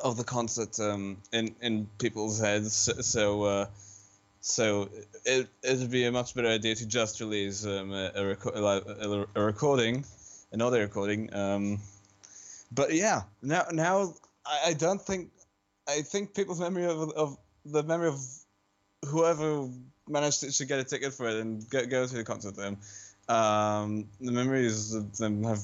of 0.03 0.17
the 0.17 0.25
concert 0.25 0.79
um, 0.81 1.19
in 1.33 1.55
in 1.61 1.87
people's 1.99 2.41
heads. 2.41 2.75
So 2.75 2.93
so, 3.01 3.43
uh, 3.43 3.67
so 4.47 4.91
it 5.25 5.49
it'd 5.63 5.91
be 5.91 6.05
a 6.05 6.13
much 6.13 6.35
better 6.35 6.49
idea 6.49 6.75
to 6.75 6.87
just 6.87 7.19
release 7.19 7.65
um, 7.65 7.93
a, 7.93 8.09
a, 8.15 8.37
reco- 8.37 8.55
a, 8.55 9.27
a, 9.41 9.43
recording, 9.43 10.05
another 10.53 10.81
recording. 10.81 11.35
Um, 11.35 11.81
but 12.71 12.93
yeah, 12.93 13.23
now 13.41 13.65
now 13.73 14.13
I, 14.45 14.61
I 14.67 14.73
don't 14.75 15.01
think 15.01 15.31
I 15.89 16.03
think 16.03 16.35
people's 16.35 16.61
memory 16.61 16.85
of 16.85 17.11
of 17.13 17.39
the 17.65 17.83
memory 17.83 18.09
of 18.09 18.21
whoever 19.07 19.67
managed 20.07 20.41
to, 20.41 20.53
to 20.53 20.67
get 20.67 20.79
a 20.79 20.85
ticket 20.85 21.15
for 21.15 21.27
it 21.27 21.37
and 21.37 21.67
go, 21.71 21.87
go 21.87 22.07
to 22.07 22.15
the 22.15 22.25
concert 22.25 22.55
then 22.55 22.77
um, 23.29 24.07
the 24.21 24.33
memories 24.33 24.93
of 24.93 25.17
them 25.17 25.43
have 25.45 25.63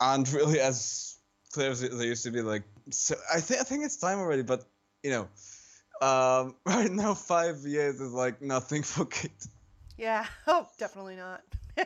aren't 0.00 0.32
really 0.32 0.60
as 0.60 1.16
clear 1.52 1.72
as 1.72 1.80
they 1.80 2.06
used 2.06 2.22
to 2.22 2.30
be 2.30 2.42
like 2.42 2.62
so 2.90 3.16
i 3.32 3.40
think 3.40 3.60
i 3.60 3.64
think 3.64 3.84
it's 3.84 3.96
time 3.96 4.18
already 4.18 4.42
but 4.42 4.64
you 5.02 5.10
know 5.10 5.28
um, 6.02 6.54
right 6.66 6.90
now 6.90 7.14
five 7.14 7.58
years 7.64 8.00
is 8.00 8.12
like 8.12 8.40
nothing 8.42 8.82
for 8.82 9.04
kids 9.06 9.48
Yeah. 9.96 10.26
Oh, 10.46 10.66
definitely 10.78 11.16
not. 11.16 11.42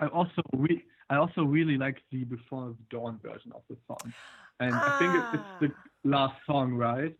I 0.00 0.06
also 0.06 0.42
re- 0.54 0.84
I 1.10 1.16
also 1.16 1.42
really 1.42 1.76
like 1.76 2.02
the 2.10 2.24
Before 2.24 2.68
the 2.68 2.76
Dawn 2.96 3.18
version 3.22 3.52
of 3.52 3.62
the 3.68 3.76
song, 3.86 4.12
and 4.60 4.72
I 4.74 4.90
think 4.98 5.16
it, 5.16 5.24
it's 5.32 5.44
the 5.60 6.08
last 6.08 6.36
song, 6.46 6.74
right? 6.74 7.14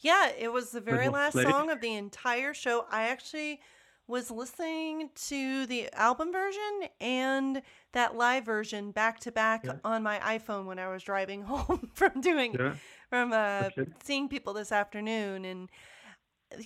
Yeah, 0.00 0.30
it 0.36 0.52
was 0.52 0.70
the 0.70 0.80
very 0.80 1.08
was 1.08 1.14
last 1.14 1.32
played. 1.32 1.46
song 1.48 1.70
of 1.70 1.80
the 1.80 1.94
entire 1.94 2.54
show. 2.54 2.86
I 2.90 3.04
actually 3.04 3.60
was 4.06 4.30
listening 4.30 5.10
to 5.14 5.66
the 5.66 5.90
album 5.94 6.32
version 6.32 6.88
and 7.00 7.62
that 7.92 8.16
live 8.16 8.44
version 8.44 8.90
back 8.90 9.18
to 9.20 9.32
back 9.32 9.66
on 9.82 10.02
my 10.02 10.18
iPhone 10.18 10.66
when 10.66 10.78
I 10.78 10.88
was 10.88 11.02
driving 11.02 11.42
home 11.42 11.90
from 11.94 12.20
doing 12.20 12.56
Yeah. 12.58 12.74
From 13.14 13.32
uh 13.32 13.70
seeing 14.02 14.28
people 14.28 14.52
this 14.52 14.72
afternoon 14.72 15.44
and 15.44 15.70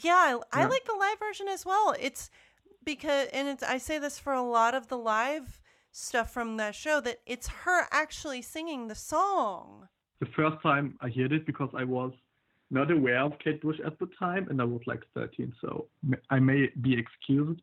yeah, 0.02 0.38
I, 0.52 0.62
I 0.62 0.66
like 0.66 0.84
the 0.84 0.96
live 0.98 1.18
version 1.18 1.48
as 1.48 1.64
well. 1.64 1.94
It's 1.98 2.30
because 2.84 3.28
and 3.32 3.48
it's 3.48 3.62
I 3.62 3.78
say 3.78 3.98
this 3.98 4.18
for 4.18 4.32
a 4.32 4.42
lot 4.42 4.74
of 4.74 4.88
the 4.88 4.98
live 4.98 5.60
stuff 5.92 6.32
from 6.32 6.56
that 6.56 6.74
show 6.74 7.00
that 7.00 7.18
it's 7.26 7.48
her 7.48 7.86
actually 7.90 8.42
singing 8.42 8.88
the 8.88 8.94
song. 8.94 9.88
The 10.20 10.26
first 10.36 10.60
time 10.62 10.96
I 11.00 11.10
heard 11.10 11.32
it 11.32 11.46
because 11.46 11.70
I 11.74 11.84
was 11.84 12.12
not 12.70 12.90
aware 12.90 13.20
of 13.20 13.38
Kate 13.42 13.60
Bush 13.62 13.78
at 13.84 13.98
the 13.98 14.08
time, 14.18 14.46
and 14.50 14.60
I 14.60 14.64
was 14.64 14.82
like 14.86 15.02
13, 15.14 15.54
so 15.60 15.86
I 16.28 16.38
may 16.38 16.70
be 16.82 16.98
excused. 16.98 17.62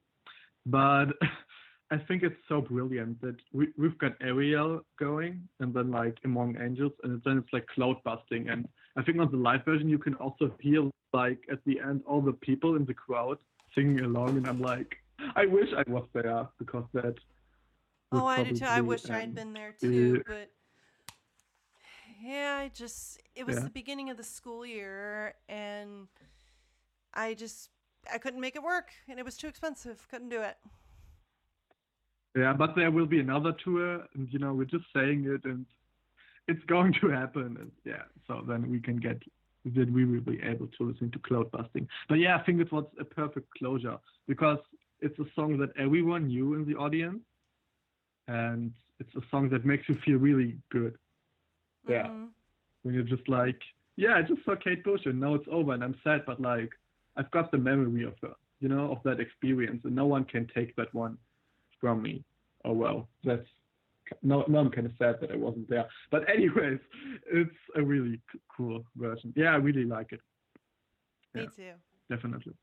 But 0.65 1.05
I 1.91 1.97
think 1.97 2.23
it's 2.23 2.35
so 2.49 2.61
brilliant 2.61 3.21
that 3.21 3.35
we, 3.53 3.67
we've 3.77 3.97
got 3.99 4.13
Aerial 4.21 4.81
going, 4.99 5.47
and 5.59 5.73
then 5.73 5.91
like 5.91 6.17
Among 6.23 6.57
Angels, 6.59 6.93
and 7.03 7.21
then 7.23 7.37
it's 7.37 7.53
like 7.53 7.65
cloudbusting. 7.77 8.51
And 8.51 8.67
I 8.97 9.03
think 9.03 9.19
on 9.19 9.29
the 9.29 9.37
live 9.37 9.63
version, 9.65 9.87
you 9.87 9.99
can 9.99 10.15
also 10.15 10.51
hear 10.59 10.89
like 11.13 11.39
at 11.51 11.63
the 11.65 11.79
end 11.79 12.01
all 12.07 12.21
the 12.21 12.33
people 12.33 12.75
in 12.75 12.85
the 12.85 12.93
crowd 12.93 13.37
singing 13.75 13.99
along, 14.01 14.37
and 14.37 14.47
I'm 14.47 14.61
like, 14.61 14.95
I 15.35 15.45
wish 15.45 15.69
I 15.77 15.89
was 15.89 16.05
there 16.13 16.47
because 16.57 16.85
that. 16.93 17.15
Oh, 18.11 18.25
I 18.25 18.43
do 18.43 18.55
too. 18.55 18.65
I 18.65 18.81
wish 18.81 19.09
I'd 19.09 19.29
um, 19.29 19.31
been 19.31 19.53
there 19.53 19.75
too, 19.79 20.23
but 20.25 20.49
yeah, 22.21 22.57
I 22.61 22.71
just 22.73 23.21
it 23.35 23.45
was 23.45 23.57
Yeah. 23.57 23.63
the 23.63 23.69
beginning 23.69 24.09
of 24.09 24.17
the 24.17 24.23
school 24.23 24.65
year 24.65 25.35
and 25.49 26.07
I 27.13 27.33
just 27.33 27.69
I 28.11 28.17
couldn't 28.17 28.39
make 28.39 28.55
it 28.55 28.63
work 28.63 28.91
and 29.07 29.19
it 29.19 29.25
was 29.25 29.37
too 29.37 29.47
expensive. 29.47 30.07
Couldn't 30.09 30.29
do 30.29 30.41
it. 30.41 30.57
Yeah, 32.35 32.51
but 32.53 32.75
there 32.75 32.91
will 32.91 33.05
be 33.05 33.19
another 33.19 33.53
tour, 33.63 34.05
and 34.13 34.27
you 34.31 34.39
know 34.39 34.53
we're 34.53 34.65
just 34.65 34.85
saying 34.93 35.25
it, 35.25 35.45
and 35.45 35.65
it's 36.47 36.63
going 36.65 36.93
to 37.01 37.09
happen, 37.09 37.57
and 37.59 37.71
yeah, 37.85 38.03
so 38.27 38.43
then 38.47 38.69
we 38.69 38.79
can 38.79 38.97
get 38.97 39.21
that 39.73 39.91
we 39.91 40.05
will 40.05 40.19
be 40.21 40.39
able 40.43 40.67
to 40.67 40.83
listen 40.83 41.09
to 41.11 41.19
cloudbusting. 41.19 41.87
But 42.07 42.15
yeah, 42.15 42.37
I 42.37 42.43
think 42.43 42.59
it 42.59 42.71
was 42.71 42.85
a 42.99 43.05
perfect 43.05 43.47
closure 43.57 43.97
because 44.27 44.59
it's 44.99 45.17
a 45.17 45.25
song 45.33 45.57
that 45.57 45.69
everyone 45.77 46.27
knew 46.27 46.53
in 46.53 46.65
the 46.65 46.75
audience, 46.75 47.21
and 48.27 48.73
it's 48.99 49.15
a 49.15 49.21
song 49.31 49.49
that 49.49 49.65
makes 49.65 49.87
you 49.87 49.95
feel 50.05 50.17
really 50.17 50.57
good. 50.69 50.97
Yeah, 51.87 52.07
Mhm. 52.07 52.29
when 52.83 52.93
you're 52.95 53.03
just 53.03 53.27
like, 53.29 53.61
yeah, 53.95 54.15
I 54.15 54.23
just 54.23 54.43
saw 54.43 54.55
Kate 54.55 54.83
Bush, 54.83 55.05
and 55.05 55.19
now 55.19 55.35
it's 55.35 55.47
over, 55.47 55.71
and 55.73 55.83
I'm 55.83 55.95
sad, 56.03 56.25
but 56.25 56.41
like 56.41 56.73
I've 57.15 57.31
got 57.31 57.49
the 57.51 57.57
memory 57.57 58.03
of 58.03 58.19
her, 58.19 58.35
you 58.59 58.67
know, 58.67 58.91
of 58.91 59.01
that 59.03 59.21
experience, 59.21 59.85
and 59.85 59.95
no 59.95 60.05
one 60.05 60.25
can 60.25 60.47
take 60.47 60.75
that 60.75 60.93
one 60.93 61.17
from 61.85 62.01
me. 62.01 62.23
Oh 62.63 62.73
well, 62.73 63.07
that's 63.23 63.47
no, 64.23 64.43
no, 64.47 64.57
I'm 64.57 64.71
kind 64.71 64.87
of 64.87 64.93
sad 64.97 65.17
that 65.21 65.31
I 65.31 65.35
wasn't 65.35 65.69
there. 65.69 65.85
But 66.09 66.27
anyways, 66.27 66.79
it's 67.31 67.59
a 67.75 67.81
really 67.83 68.19
cool 68.57 68.83
version. 68.95 69.31
Yeah, 69.35 69.51
I 69.53 69.57
really 69.57 69.85
like 69.85 70.11
it. 70.11 70.19
Me 71.35 71.47
too. 71.55 71.73
Definitely. 72.09 72.53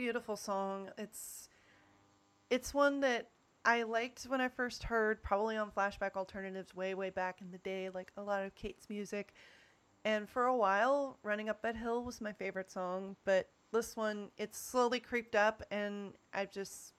Beautiful 0.00 0.34
song. 0.34 0.88
It's 0.96 1.50
it's 2.48 2.72
one 2.72 3.00
that 3.00 3.28
I 3.66 3.82
liked 3.82 4.24
when 4.24 4.40
I 4.40 4.48
first 4.48 4.84
heard, 4.84 5.22
probably 5.22 5.58
on 5.58 5.70
Flashback 5.70 6.16
Alternatives 6.16 6.74
way, 6.74 6.94
way 6.94 7.10
back 7.10 7.42
in 7.42 7.50
the 7.50 7.58
day, 7.58 7.90
like 7.90 8.10
a 8.16 8.22
lot 8.22 8.42
of 8.42 8.54
Kate's 8.54 8.88
music. 8.88 9.34
And 10.06 10.26
for 10.26 10.44
a 10.46 10.56
while, 10.56 11.18
Running 11.22 11.50
Up 11.50 11.60
That 11.60 11.76
Hill 11.76 12.02
was 12.02 12.22
my 12.22 12.32
favorite 12.32 12.70
song, 12.70 13.14
but 13.26 13.50
this 13.72 13.94
one, 13.94 14.30
it's 14.38 14.58
slowly 14.58 15.00
creeped 15.00 15.34
up, 15.34 15.62
and 15.70 16.14
I 16.32 16.46
just. 16.46 16.94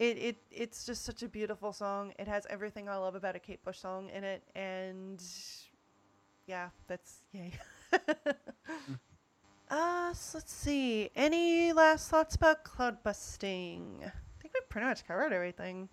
It, 0.00 0.18
it 0.18 0.36
it's 0.50 0.84
just 0.84 1.04
such 1.04 1.22
a 1.22 1.28
beautiful 1.28 1.72
song. 1.72 2.14
It 2.18 2.26
has 2.26 2.48
everything 2.50 2.88
I 2.88 2.96
love 2.96 3.14
about 3.14 3.36
a 3.36 3.38
Kate 3.38 3.62
Bush 3.62 3.78
song 3.78 4.10
in 4.12 4.24
it, 4.24 4.42
and 4.56 5.22
yeah, 6.48 6.70
that's 6.88 7.18
yay. 7.32 7.52
uh, 9.72 10.12
so 10.12 10.38
let's 10.38 10.52
see. 10.52 11.10
Any 11.16 11.72
last 11.72 12.10
thoughts 12.10 12.36
about 12.36 12.62
Cloudbusting? 12.64 14.04
I 14.04 14.12
think 14.40 14.54
we 14.54 14.60
pretty 14.68 14.86
much 14.86 15.06
covered 15.06 15.32
everything. 15.32 15.88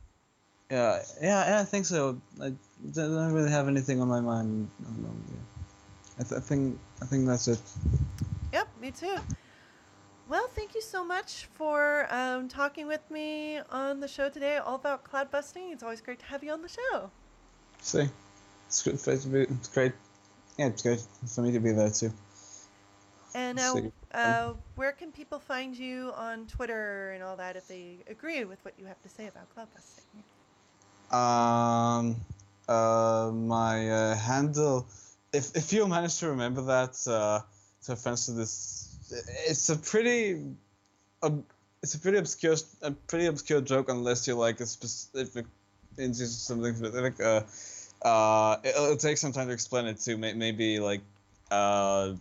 Yeah, 0.69 1.01
yeah, 1.21 1.49
yeah, 1.49 1.61
I 1.61 1.63
think 1.63 1.85
so. 1.85 2.21
I 2.41 2.51
don't 2.93 3.33
really 3.33 3.49
have 3.49 3.67
anything 3.67 4.01
on 4.01 4.09
my 4.09 4.19
mind. 4.19 4.69
I, 4.81 4.83
don't 4.83 5.01
know, 5.01 5.15
yeah. 5.31 6.19
I, 6.19 6.23
th- 6.23 6.37
I 6.37 6.41
think 6.41 6.79
I 7.01 7.05
think 7.05 7.25
that's 7.25 7.47
it. 7.47 7.61
Yep, 8.53 8.67
me 8.81 8.91
too. 8.91 9.15
Well, 10.27 10.47
thank 10.53 10.75
you 10.75 10.81
so 10.81 11.03
much 11.03 11.47
for 11.53 12.05
um, 12.13 12.49
talking 12.49 12.85
with 12.85 13.09
me 13.09 13.59
on 13.71 13.99
the 13.99 14.07
show 14.07 14.29
today, 14.29 14.57
all 14.57 14.75
about 14.75 15.03
Cloudbusting. 15.03 15.71
It's 15.71 15.81
always 15.81 16.01
great 16.01 16.19
to 16.19 16.25
have 16.25 16.43
you 16.43 16.51
on 16.51 16.61
the 16.61 16.69
show. 16.69 17.09
See, 17.81 18.07
it's 18.67 18.83
great. 18.83 18.93
It's 19.07 19.25
great. 19.25 19.49
It's 19.49 19.69
great. 19.69 19.93
Yeah, 20.57 20.67
it's 20.67 20.83
great 20.83 21.01
for 21.33 21.41
me 21.41 21.51
to 21.53 21.59
be 21.59 21.71
there 21.71 21.89
too. 21.89 22.11
And 23.35 23.59
See. 23.59 23.91
uh, 24.13 24.53
where 24.75 24.91
can 24.91 25.11
people 25.11 25.39
find 25.39 25.77
you 25.77 26.11
on 26.15 26.47
Twitter 26.47 27.11
and 27.11 27.23
all 27.23 27.35
that 27.37 27.55
if 27.55 27.67
they 27.67 27.97
agree 28.07 28.43
with 28.43 28.63
what 28.65 28.73
you 28.79 28.85
have 28.85 29.01
to 29.03 29.09
say 29.09 29.27
about 29.27 29.47
Cloudbusting? 29.55 30.23
Um, 31.15 32.15
uh, 32.67 33.31
my 33.33 33.89
uh, 33.89 34.15
handle, 34.15 34.87
if 35.33 35.55
if 35.55 35.73
you 35.73 35.87
manage 35.87 36.19
to 36.19 36.29
remember 36.29 36.61
that, 36.63 36.97
uh, 37.07 37.41
to 37.85 37.93
offense 37.93 38.27
to 38.27 38.33
this, 38.33 38.95
it's 39.47 39.69
a 39.69 39.75
pretty, 39.75 40.55
um, 41.23 41.43
it's 41.81 41.95
a 41.95 41.99
pretty 41.99 42.17
obscure, 42.17 42.55
a 42.81 42.91
pretty 42.91 43.25
obscure 43.25 43.61
joke 43.61 43.89
unless 43.89 44.27
you're 44.27 44.35
like 44.37 44.59
a 44.59 44.65
specific, 44.65 45.45
into 45.97 46.27
something 46.27 46.75
specific. 46.75 47.19
Uh, 47.19 47.41
uh, 48.07 48.57
it'll, 48.63 48.83
it'll 48.85 48.97
take 48.97 49.17
some 49.17 49.31
time 49.31 49.47
to 49.47 49.53
explain 49.53 49.85
it 49.85 49.97
to 49.99 50.17
May, 50.17 50.33
maybe 50.33 50.79
like, 50.79 51.01
uh, 51.51 52.13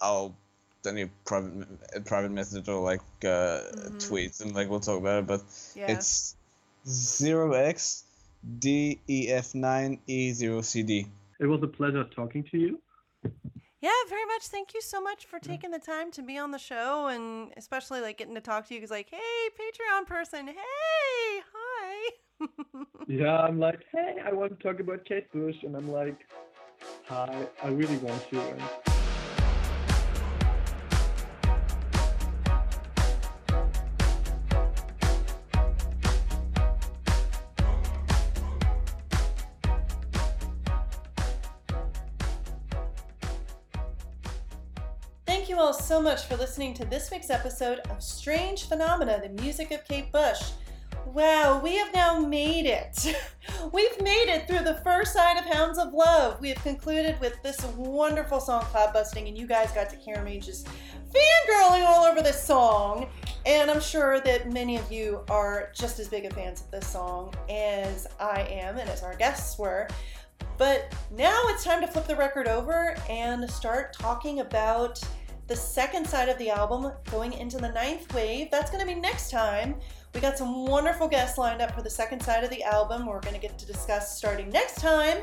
I'll 0.00 0.36
send 0.82 0.98
you 0.98 1.06
a 1.06 1.10
private 1.28 1.68
a 1.94 2.00
private 2.00 2.30
message 2.32 2.68
or 2.68 2.80
like 2.82 3.00
uh, 3.24 3.60
tweets 3.98 4.40
and 4.40 4.54
like 4.54 4.68
we'll 4.68 4.80
talk 4.80 4.98
about 4.98 5.20
it. 5.20 5.26
But 5.26 5.42
Yeah. 5.74 5.92
it's 5.92 6.36
zero 6.86 7.52
x 7.52 8.04
D 8.58 9.00
E 9.08 9.28
F 9.30 9.54
nine 9.54 10.00
E 10.06 10.32
zero 10.32 10.60
C 10.60 10.82
D. 10.82 11.06
It 11.40 11.46
was 11.46 11.62
a 11.62 11.66
pleasure 11.66 12.04
talking 12.04 12.44
to 12.50 12.58
you. 12.58 12.80
Yeah, 13.80 13.90
very 14.08 14.24
much. 14.24 14.44
Thank 14.44 14.72
you 14.72 14.80
so 14.80 14.98
much 15.02 15.26
for 15.26 15.38
taking 15.38 15.70
the 15.70 15.78
time 15.78 16.10
to 16.12 16.22
be 16.22 16.38
on 16.38 16.52
the 16.52 16.58
show 16.58 17.08
and 17.08 17.52
especially 17.58 18.00
like 18.00 18.16
getting 18.16 18.34
to 18.34 18.40
talk 18.40 18.66
to 18.68 18.74
you 18.74 18.80
because, 18.80 18.90
like, 18.90 19.10
hey, 19.10 19.48
Patreon 19.60 20.06
person, 20.06 20.46
hey, 20.46 21.42
hi. 21.52 22.10
Yeah, 23.06 23.36
I'm 23.40 23.60
like, 23.60 23.80
hey, 23.92 24.16
I 24.24 24.32
want 24.32 24.58
to 24.58 24.62
talk 24.66 24.80
about 24.80 25.04
Kate 25.04 25.30
Bush, 25.32 25.56
and 25.62 25.76
I'm 25.76 25.92
like, 25.92 26.16
hi, 27.04 27.46
I 27.62 27.68
really 27.68 27.98
want 27.98 28.22
to. 28.30 28.40
And 28.40 28.62
so 45.84 46.00
much 46.00 46.24
for 46.24 46.36
listening 46.38 46.72
to 46.72 46.86
this 46.86 47.10
week's 47.10 47.28
episode 47.28 47.78
of 47.90 48.02
Strange 48.02 48.68
Phenomena, 48.70 49.20
the 49.22 49.42
music 49.42 49.70
of 49.70 49.84
Kate 49.84 50.10
Bush. 50.10 50.40
Wow, 51.04 51.60
we 51.62 51.76
have 51.76 51.92
now 51.92 52.18
made 52.18 52.64
it. 52.64 53.14
We've 53.72 54.00
made 54.00 54.30
it 54.30 54.48
through 54.48 54.64
the 54.64 54.80
first 54.82 55.12
side 55.12 55.36
of 55.36 55.44
Hounds 55.44 55.76
of 55.76 55.92
Love. 55.92 56.40
We 56.40 56.48
have 56.48 56.62
concluded 56.62 57.20
with 57.20 57.34
this 57.42 57.62
wonderful 57.76 58.40
song, 58.40 58.62
Cloudbusting, 58.62 59.28
and 59.28 59.36
you 59.36 59.46
guys 59.46 59.72
got 59.72 59.90
to 59.90 59.96
hear 59.96 60.22
me 60.22 60.40
just 60.40 60.68
fangirling 61.12 61.84
all 61.84 62.06
over 62.06 62.22
this 62.22 62.42
song. 62.42 63.06
And 63.44 63.70
I'm 63.70 63.82
sure 63.82 64.20
that 64.20 64.50
many 64.50 64.78
of 64.78 64.90
you 64.90 65.20
are 65.28 65.70
just 65.74 65.98
as 65.98 66.08
big 66.08 66.24
of 66.24 66.32
fans 66.32 66.62
of 66.62 66.70
this 66.70 66.86
song 66.86 67.34
as 67.50 68.06
I 68.18 68.40
am 68.48 68.78
and 68.78 68.88
as 68.88 69.02
our 69.02 69.16
guests 69.16 69.58
were. 69.58 69.86
But 70.56 70.94
now 71.10 71.38
it's 71.48 71.62
time 71.62 71.82
to 71.82 71.86
flip 71.86 72.06
the 72.06 72.16
record 72.16 72.48
over 72.48 72.96
and 73.10 73.50
start 73.50 73.92
talking 73.92 74.40
about 74.40 74.98
the 75.46 75.56
second 75.56 76.06
side 76.06 76.28
of 76.28 76.38
the 76.38 76.50
album 76.50 76.92
going 77.10 77.32
into 77.32 77.58
the 77.58 77.68
ninth 77.70 78.12
wave. 78.14 78.50
That's 78.50 78.70
going 78.70 78.80
to 78.80 78.86
be 78.86 78.98
next 78.98 79.30
time. 79.30 79.74
We 80.14 80.20
got 80.20 80.38
some 80.38 80.66
wonderful 80.66 81.08
guests 81.08 81.38
lined 81.38 81.60
up 81.60 81.74
for 81.74 81.82
the 81.82 81.90
second 81.90 82.22
side 82.22 82.44
of 82.44 82.50
the 82.50 82.62
album. 82.62 83.06
We're 83.06 83.20
going 83.20 83.34
to 83.34 83.40
get 83.40 83.58
to 83.58 83.66
discuss 83.66 84.16
starting 84.16 84.48
next 84.50 84.80
time 84.80 85.18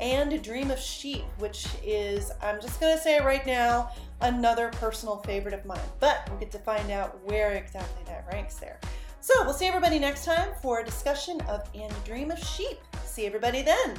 and 0.00 0.42
Dream 0.42 0.70
of 0.70 0.78
Sheep, 0.78 1.24
which 1.38 1.66
is, 1.82 2.30
I'm 2.42 2.60
just 2.60 2.80
going 2.80 2.96
to 2.96 3.02
say 3.02 3.16
it 3.16 3.24
right 3.24 3.46
now, 3.46 3.90
another 4.20 4.68
personal 4.74 5.16
favorite 5.18 5.54
of 5.54 5.64
mine. 5.64 5.80
But 6.00 6.28
we'll 6.28 6.38
get 6.38 6.50
to 6.52 6.58
find 6.58 6.90
out 6.90 7.18
where 7.24 7.52
exactly 7.52 8.02
that 8.06 8.26
ranks 8.30 8.56
there. 8.56 8.78
So 9.20 9.34
we'll 9.44 9.54
see 9.54 9.66
everybody 9.66 9.98
next 9.98 10.24
time 10.24 10.50
for 10.62 10.80
a 10.80 10.84
discussion 10.84 11.40
of 11.42 11.68
And 11.74 11.92
Dream 12.04 12.30
of 12.30 12.38
Sheep. 12.38 12.78
See 13.04 13.26
everybody 13.26 13.62
then. 13.62 13.96